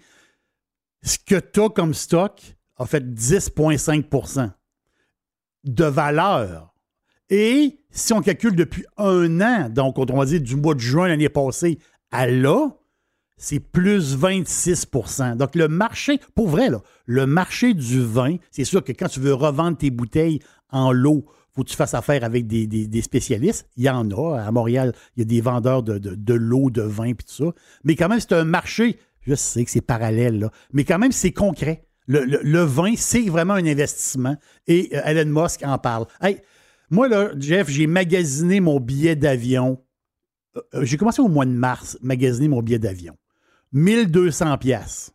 ce 1.03 1.17
que 1.17 1.39
tu 1.39 1.61
as 1.61 1.69
comme 1.69 1.93
stock 1.93 2.41
a 2.77 2.85
fait 2.85 3.03
10,5% 3.03 4.51
de 5.63 5.85
valeur. 5.85 6.73
Et 7.29 7.79
si 7.89 8.13
on 8.13 8.21
calcule 8.21 8.55
depuis 8.55 8.85
un 8.97 9.41
an, 9.41 9.69
donc 9.69 9.97
on 9.97 10.05
va 10.05 10.25
dire 10.25 10.41
du 10.41 10.55
mois 10.55 10.75
de 10.75 10.79
juin 10.79 11.07
l'année 11.07 11.29
passée 11.29 11.79
à 12.11 12.27
là, 12.27 12.69
c'est 13.37 13.59
plus 13.59 14.17
26% 14.17 15.35
Donc 15.35 15.55
le 15.55 15.67
marché, 15.67 16.19
pour 16.35 16.47
vrai, 16.47 16.69
le 17.05 17.25
marché 17.25 17.73
du 17.73 18.01
vin, 18.03 18.37
c'est 18.51 18.63
sûr 18.63 18.83
que 18.83 18.91
quand 18.91 19.07
tu 19.07 19.19
veux 19.19 19.33
revendre 19.33 19.77
tes 19.77 19.91
bouteilles 19.91 20.39
en 20.69 20.91
lot, 20.91 21.25
faut 21.55 21.63
que 21.63 21.69
tu 21.69 21.75
fasses 21.75 21.93
affaire 21.93 22.23
avec 22.23 22.47
des, 22.47 23.01
spécialistes. 23.01 23.67
Il 23.77 23.83
y 23.83 23.89
en 23.89 24.09
a. 24.11 24.39
À 24.41 24.51
Montréal, 24.51 24.93
il 25.15 25.19
y 25.19 25.23
a 25.23 25.25
des 25.25 25.39
vendeurs 25.39 25.83
de, 25.83 25.97
de, 25.97 26.13
de 26.13 26.33
l'eau, 26.33 26.69
de 26.69 26.81
vin, 26.81 27.13
puis 27.13 27.25
tout 27.25 27.45
ça. 27.45 27.53
Mais 27.85 27.95
quand 27.95 28.09
même, 28.09 28.19
c'est 28.19 28.33
un 28.33 28.43
marché, 28.43 28.99
je 29.21 29.35
sais 29.35 29.63
que 29.63 29.71
c'est 29.71 29.81
parallèle, 29.81 30.39
là, 30.39 30.51
mais 30.73 30.83
quand 30.83 30.99
même, 30.99 31.13
c'est 31.13 31.31
concret. 31.31 31.85
Le, 32.07 32.61
vin, 32.61 32.93
c'est 32.95 33.23
vraiment 33.29 33.53
un 33.53 33.65
investissement. 33.65 34.35
Et 34.67 34.89
euh, 34.93 35.01
Elon 35.05 35.41
Musk 35.41 35.63
en 35.63 35.77
parle. 35.77 36.05
Moi, 36.91 37.07
là, 37.07 37.31
Jeff, 37.39 37.67
j'ai 37.69 37.87
magasiné 37.87 38.59
mon 38.59 38.79
billet 38.79 39.15
d'avion. 39.15 39.81
Euh, 40.55 40.61
euh, 40.75 40.85
j'ai 40.85 40.97
commencé 40.97 41.21
au 41.21 41.27
mois 41.27 41.45
de 41.45 41.51
mars, 41.51 41.97
magasiner 42.01 42.47
mon 42.47 42.61
billet 42.61 42.79
d'avion. 42.79 43.17
1200 43.75 44.57
pièces 44.57 45.13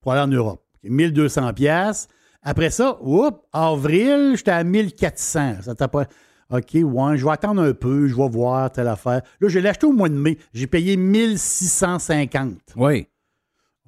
pour 0.00 0.12
aller 0.12 0.20
en 0.20 0.28
Europe. 0.28 0.62
OK, 0.84 0.90
1200 0.90 1.52
pièces. 1.54 2.08
Après 2.42 2.70
ça, 2.70 2.98
oups, 3.00 3.38
avril, 3.52 4.34
j'étais 4.36 4.52
à 4.52 4.62
1400. 4.62 5.62
Ça 5.62 5.74
t'a 5.74 5.88
pas... 5.88 6.06
OK, 6.50 6.74
ouais, 6.74 7.16
je 7.16 7.24
vais 7.24 7.32
attendre 7.32 7.60
un 7.60 7.72
peu, 7.72 8.06
je 8.06 8.14
vais 8.14 8.28
voir 8.28 8.70
telle 8.70 8.86
affaire. 8.86 9.22
Là, 9.40 9.48
je 9.48 9.58
l'ai 9.58 9.68
acheté 9.68 9.86
au 9.86 9.92
mois 9.92 10.08
de 10.08 10.14
mai. 10.14 10.38
J'ai 10.54 10.68
payé 10.68 10.96
1650. 10.96 12.58
Oui. 12.76 13.08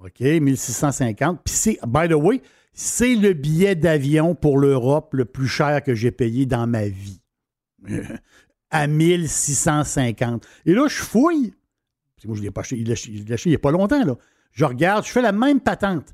OK, 0.00 0.20
1650. 0.20 1.40
Puis 1.44 1.54
c'est, 1.54 1.78
by 1.86 2.08
the 2.08 2.14
way, 2.14 2.42
c'est 2.72 3.14
le 3.14 3.32
billet 3.34 3.76
d'avion 3.76 4.34
pour 4.34 4.58
l'Europe 4.58 5.12
le 5.12 5.24
plus 5.24 5.46
cher 5.46 5.84
que 5.84 5.94
j'ai 5.94 6.10
payé 6.10 6.46
dans 6.46 6.66
ma 6.66 6.88
vie. 6.88 7.20
à 8.70 8.86
1650. 8.86 10.46
Et 10.66 10.72
là, 10.72 10.88
je 10.88 10.96
fouille. 10.96 11.54
Moi, 12.26 12.36
je 12.36 12.42
l'ai 12.42 12.50
pas 12.50 12.62
acheté, 12.62 12.76
il 12.78 12.86
l'a 12.88 12.94
acheté- 12.94 13.10
il 13.12 13.48
n'y 13.50 13.54
a 13.54 13.58
pas 13.58 13.70
longtemps. 13.70 14.04
Là. 14.04 14.16
Je 14.52 14.64
regarde, 14.64 15.04
je 15.06 15.10
fais 15.10 15.22
la 15.22 15.32
même 15.32 15.60
patente. 15.60 16.12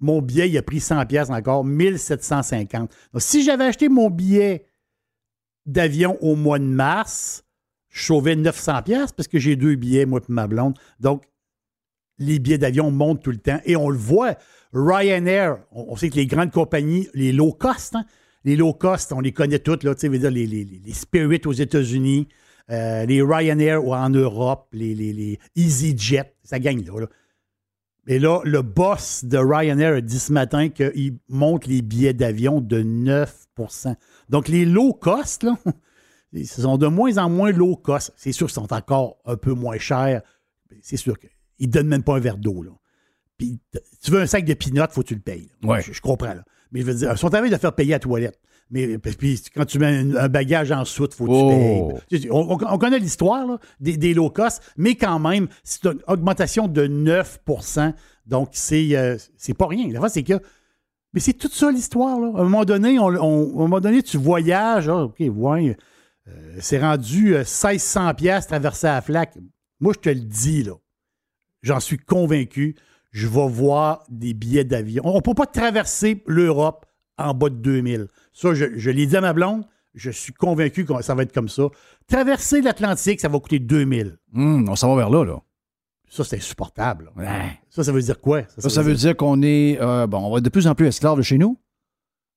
Mon 0.00 0.22
billet, 0.22 0.48
il 0.48 0.56
a 0.58 0.62
pris 0.62 0.80
100 0.80 1.06
pièces 1.06 1.30
encore, 1.30 1.64
1750. 1.64 2.90
Donc, 3.12 3.22
si 3.22 3.42
j'avais 3.42 3.64
acheté 3.64 3.88
mon 3.88 4.10
billet 4.10 4.66
d'avion 5.66 6.16
au 6.22 6.36
mois 6.36 6.58
de 6.58 6.64
mars, 6.64 7.44
je 7.88 8.04
sauvais 8.04 8.36
900 8.36 8.82
pièces 8.82 9.12
parce 9.12 9.28
que 9.28 9.38
j'ai 9.38 9.56
deux 9.56 9.74
billets, 9.74 10.06
moi 10.06 10.20
et 10.20 10.32
ma 10.32 10.46
blonde. 10.46 10.78
Donc, 11.00 11.24
les 12.18 12.38
billets 12.38 12.58
d'avion 12.58 12.90
montent 12.90 13.22
tout 13.22 13.30
le 13.30 13.38
temps. 13.38 13.60
Et 13.64 13.76
on 13.76 13.90
le 13.90 13.98
voit, 13.98 14.36
Ryanair, 14.72 15.58
on, 15.72 15.96
sait 15.96 16.10
que 16.10 16.16
les 16.16 16.26
grandes 16.26 16.52
compagnies, 16.52 17.08
les 17.14 17.32
low 17.32 17.52
cost, 17.52 17.94
hein, 17.96 18.04
les 18.44 18.56
low 18.56 18.72
cost, 18.72 19.12
on 19.12 19.20
les 19.20 19.32
connaît 19.32 19.58
toutes, 19.58 19.84
là, 19.84 19.94
les, 20.02 20.18
les- 20.46 20.46
les 20.64 20.92
Spirit 20.92 21.40
aux 21.44 21.52
États-Unis, 21.52 22.28
euh, 22.70 23.06
les 23.06 23.22
Ryanair 23.22 23.84
en 23.84 24.10
Europe, 24.10 24.68
les, 24.72 24.94
les, 24.94 25.12
les 25.12 25.38
EasyJet, 25.56 26.34
ça 26.42 26.58
gagne 26.58 26.84
là, 26.84 27.00
là. 27.00 27.06
Et 28.10 28.18
là, 28.18 28.40
le 28.44 28.62
boss 28.62 29.24
de 29.26 29.36
Ryanair 29.36 29.94
a 29.96 30.00
dit 30.00 30.18
ce 30.18 30.32
matin 30.32 30.70
qu'il 30.70 31.18
monte 31.28 31.66
les 31.66 31.82
billets 31.82 32.14
d'avion 32.14 32.62
de 32.62 32.82
9% 32.82 33.94
Donc, 34.30 34.48
les 34.48 34.64
low 34.64 34.94
cost, 34.94 35.42
là, 35.42 35.58
ils 36.32 36.46
sont 36.46 36.78
de 36.78 36.86
moins 36.86 37.18
en 37.18 37.28
moins 37.28 37.52
low 37.52 37.76
cost. 37.76 38.14
C'est 38.16 38.32
sûr 38.32 38.46
qu'ils 38.46 38.54
sont 38.54 38.72
encore 38.72 39.18
un 39.26 39.36
peu 39.36 39.52
moins 39.52 39.76
chers. 39.76 40.22
C'est 40.80 40.96
sûr 40.96 41.18
qu'ils 41.18 41.66
ne 41.68 41.72
donnent 41.72 41.88
même 41.88 42.02
pas 42.02 42.16
un 42.16 42.20
verre 42.20 42.38
d'eau. 42.38 42.64
Puis, 43.36 43.60
tu 44.02 44.10
veux 44.10 44.22
un 44.22 44.26
sac 44.26 44.46
de 44.46 44.54
peanuts, 44.54 44.90
faut 44.90 45.02
que 45.02 45.08
tu 45.08 45.14
le 45.14 45.20
payes. 45.20 45.50
là. 45.62 45.68
Ouais. 45.68 45.82
Je, 45.82 45.92
je 45.92 46.00
comprends. 46.00 46.32
Là. 46.32 46.44
Mais 46.72 46.80
je 46.80 46.86
veux 46.86 46.94
dire, 46.94 47.12
ils 47.12 47.18
sont 47.18 47.26
en 47.26 47.30
train 47.30 47.46
de 47.46 47.56
faire 47.56 47.74
payer 47.74 47.92
à 47.92 47.96
la 47.96 48.00
toilette. 48.00 48.40
Mais 48.70 48.98
puis, 48.98 49.40
quand 49.54 49.64
tu 49.64 49.78
mets 49.78 49.86
un, 49.86 50.14
un 50.16 50.28
bagage 50.28 50.70
en 50.72 50.84
soute, 50.84 51.14
faut 51.14 51.24
que 51.24 51.30
Oh. 51.32 51.92
tu 52.08 52.18
payes. 52.20 52.30
On, 52.30 52.52
on- 52.52 52.58
on 52.74 52.78
connaît 52.78 52.98
l'histoire 52.98 53.58
des, 53.80 53.96
des 53.96 54.12
low 54.14 54.28
cost, 54.30 54.62
mais 54.76 54.94
quand 54.94 55.18
même, 55.18 55.48
c'est 55.64 55.86
une 55.86 56.00
augmentation 56.06 56.68
de 56.68 56.86
9% 56.86 57.94
Donc, 58.26 58.50
c'est 58.52 58.94
euh, 58.96 59.16
c'est 59.36 59.54
pas 59.54 59.66
rien. 59.68 59.90
La 59.92 60.00
fois, 60.00 60.08
c'est 60.10 60.22
que. 60.22 60.34
Mais 61.14 61.20
c'est 61.20 61.32
tout 61.32 61.48
ça 61.50 61.70
l'histoire. 61.70 62.18
À 62.18 62.40
un 62.40 62.44
moment 62.44 62.64
donné, 62.66 62.98
on, 62.98 63.06
on- 63.06 63.50
à 63.52 63.54
un 63.54 63.58
moment 63.68 63.80
donné, 63.80 64.02
tu 64.02 64.18
voyages. 64.18 64.88
ah, 64.90 65.04
OK, 65.04 65.16
ouais. 65.20 65.76
euh, 66.28 66.56
c'est 66.60 66.78
rendu 66.78 67.34
euh, 67.34 67.38
1600 67.38 68.12
pièces 68.14 68.46
traverser 68.48 68.88
la 68.88 69.00
flaque. 69.00 69.38
Moi, 69.80 69.94
je 69.96 70.00
te 70.00 70.08
le 70.10 70.20
dis, 70.20 70.64
là. 70.64 70.72
J'en 71.62 71.80
suis 71.80 71.96
convaincu. 71.98 72.76
Je 73.10 73.26
vais 73.26 73.48
voir 73.48 74.04
des 74.10 74.34
billets 74.34 74.64
d'avion. 74.64 75.02
On 75.06 75.16
ne 75.16 75.20
peut 75.20 75.32
pas 75.34 75.46
traverser 75.46 76.22
l'Europe 76.26 76.84
en 77.16 77.32
bas 77.32 77.48
de 77.48 77.54
2000. 77.56 78.06
Ça, 78.40 78.54
je, 78.54 78.66
je 78.76 78.90
l'ai 78.90 79.06
dit 79.06 79.16
à 79.16 79.20
ma 79.20 79.32
blonde. 79.32 79.64
Je 79.94 80.10
suis 80.10 80.32
convaincu 80.32 80.84
que 80.84 81.02
ça 81.02 81.14
va 81.14 81.24
être 81.24 81.32
comme 81.32 81.48
ça. 81.48 81.64
Traverser 82.06 82.60
l'Atlantique, 82.60 83.20
ça 83.20 83.28
va 83.28 83.40
coûter 83.40 83.58
2000. 83.58 84.16
Hum, 84.34 84.68
on 84.68 84.76
s'en 84.76 84.94
va 84.94 84.96
vers 85.02 85.10
là, 85.10 85.24
là. 85.24 85.40
Ça, 86.08 86.22
c'est 86.24 86.36
insupportable. 86.36 87.10
Ouais. 87.16 87.26
Ça, 87.68 87.82
ça 87.82 87.90
veut 87.90 88.00
dire 88.00 88.20
quoi? 88.20 88.42
Ça, 88.56 88.70
ça 88.70 88.82
veut 88.82 88.94
dire 88.94 89.16
qu'on 89.16 89.42
est. 89.42 89.78
euh, 89.80 90.06
bon, 90.06 90.18
on 90.18 90.30
va 90.30 90.38
être 90.38 90.44
de 90.44 90.48
plus 90.50 90.66
en 90.68 90.74
plus 90.74 90.86
esclaves 90.86 91.16
de 91.16 91.22
chez 91.22 91.36
nous. 91.38 91.58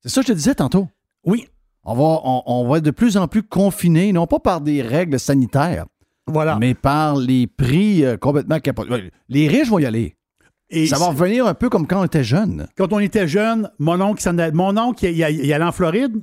C'est 0.02 0.08
ça 0.08 0.22
que 0.22 0.26
je 0.26 0.32
te 0.32 0.36
disais 0.36 0.54
tantôt. 0.56 0.88
Oui. 1.24 1.46
On 1.84 1.94
va, 1.94 2.20
on, 2.24 2.42
on 2.46 2.68
va 2.68 2.78
être 2.78 2.84
de 2.84 2.90
plus 2.90 3.16
en 3.16 3.28
plus 3.28 3.42
confinés, 3.44 4.12
non 4.12 4.26
pas 4.26 4.40
par 4.40 4.60
des 4.60 4.82
règles 4.82 5.18
sanitaires, 5.20 5.86
Voilà. 6.26 6.56
mais 6.58 6.74
par 6.74 7.16
les 7.16 7.46
prix 7.46 8.04
euh, 8.04 8.16
complètement 8.16 8.58
capotés. 8.60 9.10
Les 9.28 9.46
riches 9.48 9.68
vont 9.68 9.78
y 9.78 9.86
aller. 9.86 10.16
Et 10.74 10.86
ça 10.86 10.98
va 10.98 11.06
revenir 11.08 11.46
un 11.46 11.54
peu 11.54 11.68
comme 11.68 11.86
quand 11.86 12.00
on 12.00 12.04
était 12.04 12.24
jeune. 12.24 12.66
Quand 12.76 12.92
on 12.92 12.98
était 12.98 13.28
jeune, 13.28 13.70
mon 13.78 14.00
oncle, 14.00 14.22
mon 14.54 14.76
oncle, 14.78 15.04
il, 15.04 15.12
il- 15.18 15.44
il 15.44 15.52
allait 15.52 15.64
en 15.64 15.70
Floride, 15.72 16.14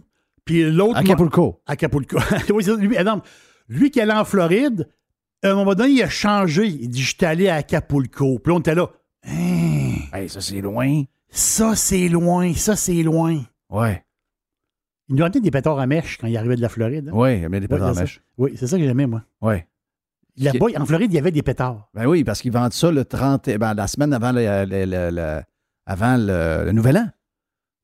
puis 0.43 0.69
l'autre... 0.71 0.97
Acapulco. 0.97 1.61
Acapulco. 1.67 2.17
oui, 2.53 2.63
lui, 2.79 2.97
attends, 2.97 3.21
lui 3.67 3.91
qui 3.91 4.01
allait 4.01 4.13
en 4.13 4.25
Floride, 4.25 4.89
à 5.43 5.51
un 5.51 5.55
moment 5.55 5.75
donné, 5.75 5.91
il 5.91 6.03
a 6.03 6.09
changé. 6.09 6.65
Il 6.65 6.89
dit, 6.89 7.01
j'étais 7.01 7.27
allé 7.27 7.47
à 7.47 7.55
Acapulco. 7.55 8.39
Puis 8.39 8.51
là, 8.51 8.57
on 8.57 8.59
était 8.59 8.75
là. 8.75 8.89
Hein, 9.25 9.65
Hey, 10.11 10.27
ça, 10.27 10.41
c'est 10.41 10.59
loin. 10.61 11.03
ça, 11.29 11.75
c'est 11.75 12.09
loin. 12.09 12.51
Ça, 12.55 12.75
c'est 12.75 13.03
loin. 13.03 13.39
Ouais. 13.69 14.03
Il 15.07 15.15
nous 15.15 15.23
ramenait 15.23 15.39
des 15.41 15.51
pétards 15.51 15.79
à 15.79 15.85
mèche 15.85 16.17
quand 16.17 16.25
il 16.27 16.35
arrivait 16.35 16.55
de 16.55 16.61
la 16.61 16.69
Floride. 16.69 17.09
hein? 17.09 17.11
Oui, 17.13 17.35
il 17.35 17.41
y 17.43 17.45
avait 17.45 17.59
des 17.59 17.65
Ouais, 17.67 17.77
pétards 17.77 17.95
à 17.97 18.01
mèche. 18.01 18.21
Oui, 18.39 18.53
c'est 18.55 18.65
ça 18.67 18.77
que 18.77 18.83
j'aimais, 18.83 19.05
moi. 19.05 19.21
Ouais. 19.41 19.67
Là-bas, 20.39 20.65
en 20.79 20.85
Floride, 20.85 21.11
il 21.11 21.15
y 21.15 21.19
avait 21.19 21.31
des 21.31 21.41
pétards. 21.43 21.89
Ben 21.93 22.05
oui, 22.05 22.23
parce 22.23 22.41
qu'ils 22.41 22.51
vendent 22.51 22.73
ça 22.73 22.91
le 22.91 23.03
30, 23.05 23.47
et- 23.47 23.57
ben, 23.57 23.73
la 23.73 23.87
semaine 23.87 24.13
avant 24.13 24.31
le, 24.31 24.41
le- 24.65 24.85
le- 24.85 25.09
le- 25.11 25.41
avant 25.85 26.15
le, 26.17 26.71
Nouvel 26.71 26.97
An. 26.97 27.07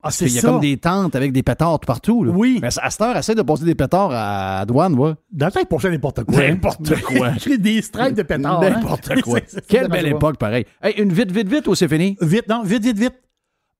Ah, 0.02 0.10
Il 0.20 0.32
y 0.32 0.38
a 0.38 0.42
comme 0.42 0.60
des 0.60 0.76
tentes 0.76 1.16
avec 1.16 1.32
des 1.32 1.42
pétards 1.42 1.80
tout 1.80 1.86
partout. 1.86 2.22
là. 2.22 2.30
Oui. 2.32 2.58
Mais 2.62 2.68
à 2.78 2.90
cette 2.90 3.00
heure, 3.00 3.16
essaie 3.16 3.34
de 3.34 3.42
poser 3.42 3.64
des 3.64 3.74
pétards 3.74 4.10
à, 4.12 4.64
douane, 4.64 4.94
ouais. 4.94 5.14
Dans 5.32 5.46
le 5.46 5.52
temps, 5.52 5.60
ils 5.82 5.90
n'importe 5.90 6.22
quoi. 6.24 6.46
N'importe 6.48 7.00
quoi. 7.02 7.32
J'ai 7.38 7.58
des 7.58 7.82
stripes 7.82 8.14
de 8.14 8.22
pétards. 8.22 8.62
hein. 8.62 8.70
N'importe 8.70 9.20
quoi. 9.22 9.40
C'est- 9.46 9.50
c'est- 9.56 9.66
Quelle 9.66 9.82
c'est 9.84 9.88
belle 9.88 10.06
époque, 10.08 10.36
pareil. 10.38 10.64
Hey, 10.80 10.94
une 11.02 11.12
vite, 11.12 11.32
vite, 11.32 11.48
vite 11.48 11.66
ou 11.66 11.74
c'est 11.74 11.88
fini? 11.88 12.16
Vite, 12.20 12.48
non, 12.48 12.62
vite, 12.62 12.84
vite, 12.84 12.98
vite. 12.98 13.14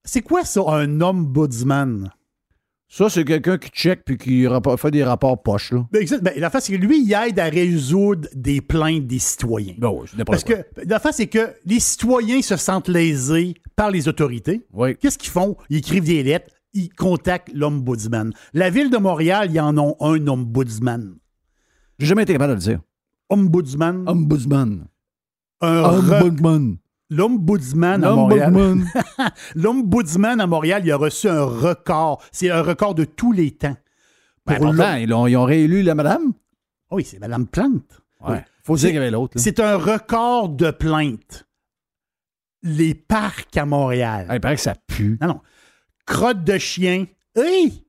C'est 0.03 0.21
quoi 0.21 0.43
ça, 0.43 0.61
un 0.67 0.99
ombudsman? 1.01 2.09
Ça, 2.89 3.09
c'est 3.09 3.25
quelqu'un 3.25 3.57
qui 3.57 3.69
check 3.69 4.05
puis 4.05 4.17
qui 4.17 4.47
fait 4.77 4.91
des 4.91 5.03
rapports 5.03 5.41
poches, 5.43 5.73
là. 5.73 5.85
Ben, 5.91 6.01
exact. 6.01 6.23
Ben, 6.23 6.33
la 6.37 6.49
face, 6.49 6.65
c'est 6.65 6.77
que 6.77 6.81
lui, 6.81 7.03
il 7.03 7.13
aide 7.13 7.37
à 7.37 7.45
résoudre 7.45 8.29
des 8.33 8.61
plaintes 8.61 9.07
des 9.07 9.19
citoyens. 9.19 9.75
Ben 9.77 9.89
oui, 9.89 10.07
Parce 10.25 10.45
quoi. 10.45 10.55
que 10.55 10.87
la 10.87 10.99
face, 10.99 11.17
c'est 11.17 11.27
que 11.27 11.53
les 11.65 11.81
citoyens 11.81 12.41
se 12.41 12.55
sentent 12.55 12.87
lésés 12.87 13.55
par 13.75 13.91
les 13.91 14.07
autorités. 14.07 14.65
Oui. 14.71 14.95
Qu'est-ce 14.95 15.17
qu'ils 15.17 15.31
font? 15.31 15.57
Ils 15.69 15.77
écrivent 15.77 16.05
des 16.05 16.23
lettres, 16.23 16.49
ils 16.73 16.89
contactent 16.89 17.51
l'ombudsman. 17.53 18.31
La 18.53 18.69
ville 18.69 18.89
de 18.89 18.97
Montréal, 18.97 19.49
ils 19.51 19.59
en 19.59 19.77
ont 19.77 19.97
un 19.99 20.25
ombudsman. 20.25 21.17
J'ai 21.99 22.05
jamais 22.07 22.23
été 22.23 22.33
capable 22.33 22.53
de 22.53 22.55
le 22.57 22.61
dire. 22.63 22.79
Ombudsman. 23.29 24.07
Ombudsman. 24.07 24.87
un 25.59 25.83
Ombudsman. 25.83 26.77
L'ombudsman 27.09 28.03
à 28.03 28.11
Montréal. 28.11 28.55
Ombudsman. 28.55 28.87
L'ombudsman 29.55 30.41
à 30.41 30.47
Montréal, 30.47 30.81
il 30.85 30.91
a 30.91 30.97
reçu 30.97 31.29
un 31.29 31.43
record. 31.43 32.21
C'est 32.31 32.49
un 32.49 32.61
record 32.61 32.95
de 32.95 33.05
tous 33.05 33.31
les 33.31 33.51
temps. 33.51 33.77
Ben, 34.45 34.55
Pour 34.57 34.67
pourtant, 34.67 34.91
l'om- 34.93 34.99
ils 35.01 35.13
ont, 35.13 35.27
ils 35.27 35.37
ont 35.37 35.43
réélu 35.45 35.81
la 35.83 35.95
madame. 35.95 36.33
Oui, 36.91 37.03
c'est 37.05 37.19
Madame 37.19 37.47
Plante. 37.47 38.01
Ouais. 38.21 38.43
Faut 38.63 38.75
dire 38.75 38.87
qu'il 38.89 38.95
y 38.95 38.97
avait 38.99 39.11
l'autre. 39.11 39.37
C'est 39.39 39.59
un 39.59 39.77
record 39.77 40.49
de 40.49 40.71
plaintes. 40.71 41.45
Les 42.63 42.95
parcs 42.95 43.55
à 43.55 43.65
Montréal. 43.65 44.25
Ah, 44.29 44.35
il 44.35 44.41
paraît 44.41 44.55
que 44.55 44.61
ça 44.61 44.75
pue. 44.87 45.17
Non, 45.21 45.27
non. 45.27 45.41
Crotte 46.05 46.43
de 46.43 46.57
chien. 46.57 47.05
Hey! 47.35 47.85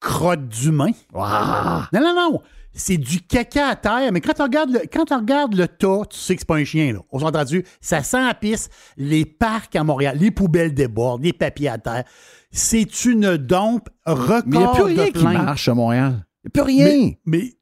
Crotte 0.00 0.48
d'humain. 0.48 0.90
Ah! 1.14 1.88
Non, 1.92 2.00
non, 2.00 2.14
non. 2.14 2.42
C'est 2.74 2.96
du 2.96 3.20
caca 3.20 3.68
à 3.68 3.76
terre, 3.76 4.10
mais 4.12 4.20
quand 4.20 4.32
tu 4.34 4.42
regardes 4.42 4.70
le, 4.70 4.80
quand 4.92 5.04
tu 5.04 5.14
regardes 5.14 5.54
le 5.54 5.68
tas, 5.68 6.02
tu 6.10 6.18
sais 6.18 6.34
que 6.34 6.40
c'est 6.40 6.46
pas 6.48 6.56
un 6.56 6.64
chien, 6.64 6.92
là. 6.92 6.98
On 7.12 7.20
s'est 7.20 7.24
entendu. 7.24 7.64
Ça 7.80 8.02
sent 8.02 8.20
la 8.24 8.34
pisse. 8.34 8.68
Les 8.96 9.24
parcs 9.24 9.76
à 9.76 9.84
Montréal, 9.84 10.18
les 10.18 10.32
poubelles 10.32 10.74
débordent, 10.74 11.22
les 11.22 11.32
papiers 11.32 11.68
à 11.68 11.78
terre. 11.78 12.04
C'est 12.50 13.04
une 13.04 13.36
dompe 13.36 13.88
record 14.04 14.42
Mais 14.46 14.56
il 14.56 14.60
n'y 14.60 14.64
a 14.64 14.72
plus 14.72 14.82
rien 14.82 15.06
de 15.06 15.10
qui 15.10 15.24
marche 15.24 15.68
à 15.68 15.74
Montréal. 15.74 16.26
Il 16.44 16.46
n'y 16.46 16.48
a 16.48 16.50
plus 16.50 16.62
rien. 16.62 16.84
Mais, 16.86 17.18
mais 17.26 17.52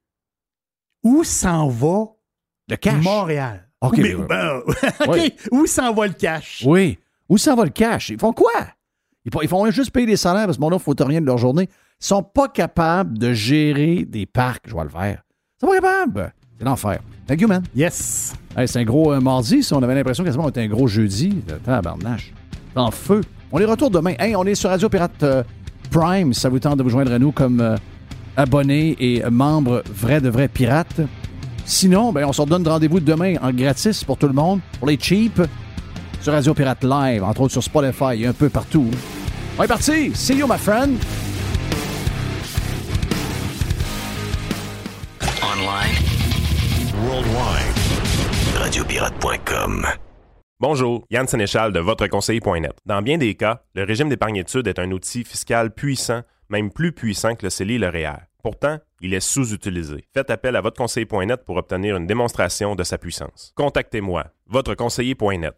où 1.03 1.25
s'en 1.25 1.69
va 1.69 2.07
le 2.69 2.77
cash? 2.77 3.03
Montréal? 3.05 3.69
OK, 3.81 3.99
Mais, 3.99 4.15
oui. 4.15 4.25
ben. 4.29 4.61
Oui. 5.09 5.35
Où 5.51 5.67
s'en 5.67 5.93
va 5.93 6.07
le 6.07 6.13
cash? 6.15 6.63
Oui. 6.67 6.99
Où 7.29 7.37
ça 7.37 7.55
va 7.55 7.65
le 7.65 7.71
cash? 7.71 8.11
Ils 8.11 8.19
font 8.19 8.33
quoi? 8.33 8.51
Ils 9.25 9.33
font, 9.33 9.41
ils 9.43 9.49
font 9.49 9.71
juste 9.71 9.91
payer 9.91 10.07
des 10.07 10.17
salaires 10.17 10.47
parce 10.47 10.57
que 10.57 10.63
mon 10.63 10.71
ne 10.71 10.79
faut 10.79 10.95
rien 10.99 11.21
de 11.21 11.27
leur 11.27 11.39
journée. 11.39 11.69
Ils 12.01 12.07
sont 12.07 12.23
pas 12.23 12.49
capables 12.49 13.19
de 13.19 13.33
gérer 13.33 14.05
des 14.05 14.27
parcs, 14.27 14.65
je 14.67 14.75
vais 14.75 14.83
le 14.83 14.89
faire. 14.89 15.23
Ils 15.57 15.67
sont 15.67 15.73
pas 15.73 15.81
capables. 15.81 16.35
C'est 16.59 16.65
l'enfer. 16.65 17.01
Thank 17.27 17.41
you, 17.41 17.49
man. 17.49 17.63
Yes. 17.75 18.35
Hey, 18.57 18.67
c'est 18.67 18.81
un 18.81 18.85
gros 18.85 19.13
euh, 19.13 19.21
mardi, 19.21 19.63
ça. 19.63 19.77
On 19.77 19.83
avait 19.83 19.95
l'impression 19.95 20.25
quasiment 20.25 20.45
qu'on 20.45 20.51
était 20.51 20.63
un 20.63 20.69
gros 20.69 20.89
jeudi. 20.89 21.37
Tabarnache. 21.65 22.33
C'est 22.73 22.81
en 22.81 22.91
feu. 22.91 23.21
On 23.53 23.59
est 23.59 23.65
retour 23.65 23.91
demain. 23.91 24.15
Hey, 24.19 24.35
on 24.35 24.45
est 24.45 24.55
sur 24.55 24.71
Radio 24.71 24.89
Pirate 24.89 25.23
euh, 25.23 25.43
Prime. 25.91 26.33
Si 26.33 26.41
ça 26.41 26.49
vous 26.49 26.59
tente 26.59 26.79
de 26.79 26.83
vous 26.83 26.91
joindre 26.91 27.13
à 27.13 27.19
nous 27.19 27.33
comme 27.33 27.61
euh, 27.61 27.77
abonné 28.37 28.97
et 28.99 29.23
membre 29.31 29.83
vrai 29.93 30.21
de 30.21 30.29
vrai 30.29 30.49
pirate. 30.49 31.01
Sinon, 31.65 32.13
ben, 32.13 32.25
on 32.27 32.33
se 32.33 32.41
redonne 32.41 32.67
rendez-vous 32.67 33.01
demain 33.01 33.37
en 33.41 33.53
gratis 33.53 34.03
pour 34.03 34.17
tout 34.17 34.27
le 34.27 34.33
monde, 34.33 34.61
pour 34.79 34.89
les 34.89 34.99
cheap, 34.99 35.41
sur 36.23 36.33
Radio 36.33 36.55
Pirate 36.55 36.85
Live, 36.85 37.25
entre 37.25 37.41
autres 37.41 37.53
sur 37.53 37.63
Spotify 37.63 38.23
et 38.23 38.27
un 38.27 38.33
peu 38.33 38.49
partout. 38.49 38.89
On 39.59 39.65
est 39.65 39.69
parti. 39.69 40.15
See 40.15 40.37
you, 40.37 40.47
my 40.47 40.57
friend. 40.57 40.99
Online. 45.43 45.97
Worldwide. 47.05 47.77
Radiopirate.com. 48.57 49.87
Bonjour, 50.61 51.05
Yann 51.11 51.27
Sénéchal 51.27 51.73
de 51.73 51.81
votreconseiller.net. 51.81 52.77
Dans 52.87 53.03
bien 53.03 53.19
des 53.19 53.35
cas, 53.35 53.65
le 53.75 53.83
régime 53.83 54.09
d'épargne 54.09 54.37
études 54.37 54.69
est 54.69 54.79
un 54.79 54.93
outil 54.93 55.25
fiscal 55.25 55.75
puissant, 55.75 56.23
même 56.49 56.71
plus 56.71 56.93
puissant 56.93 57.35
que 57.35 57.47
le 57.47 57.51
CELI 57.51 57.75
et 57.75 57.79
le 57.79 57.89
REER. 57.89 58.19
Pourtant, 58.45 58.79
il 59.01 59.15
est 59.15 59.21
sous-utilisé. 59.21 60.05
Faites 60.15 60.31
appel 60.31 60.55
à 60.55 60.61
votreconseiller.net 60.61 61.45
pour 61.45 61.57
obtenir 61.57 61.97
une 61.97 62.07
démonstration 62.07 62.77
de 62.77 62.85
sa 62.85 62.99
puissance. 62.99 63.53
Contactez-moi, 63.57 64.27
votreconseiller.net. 64.47 65.55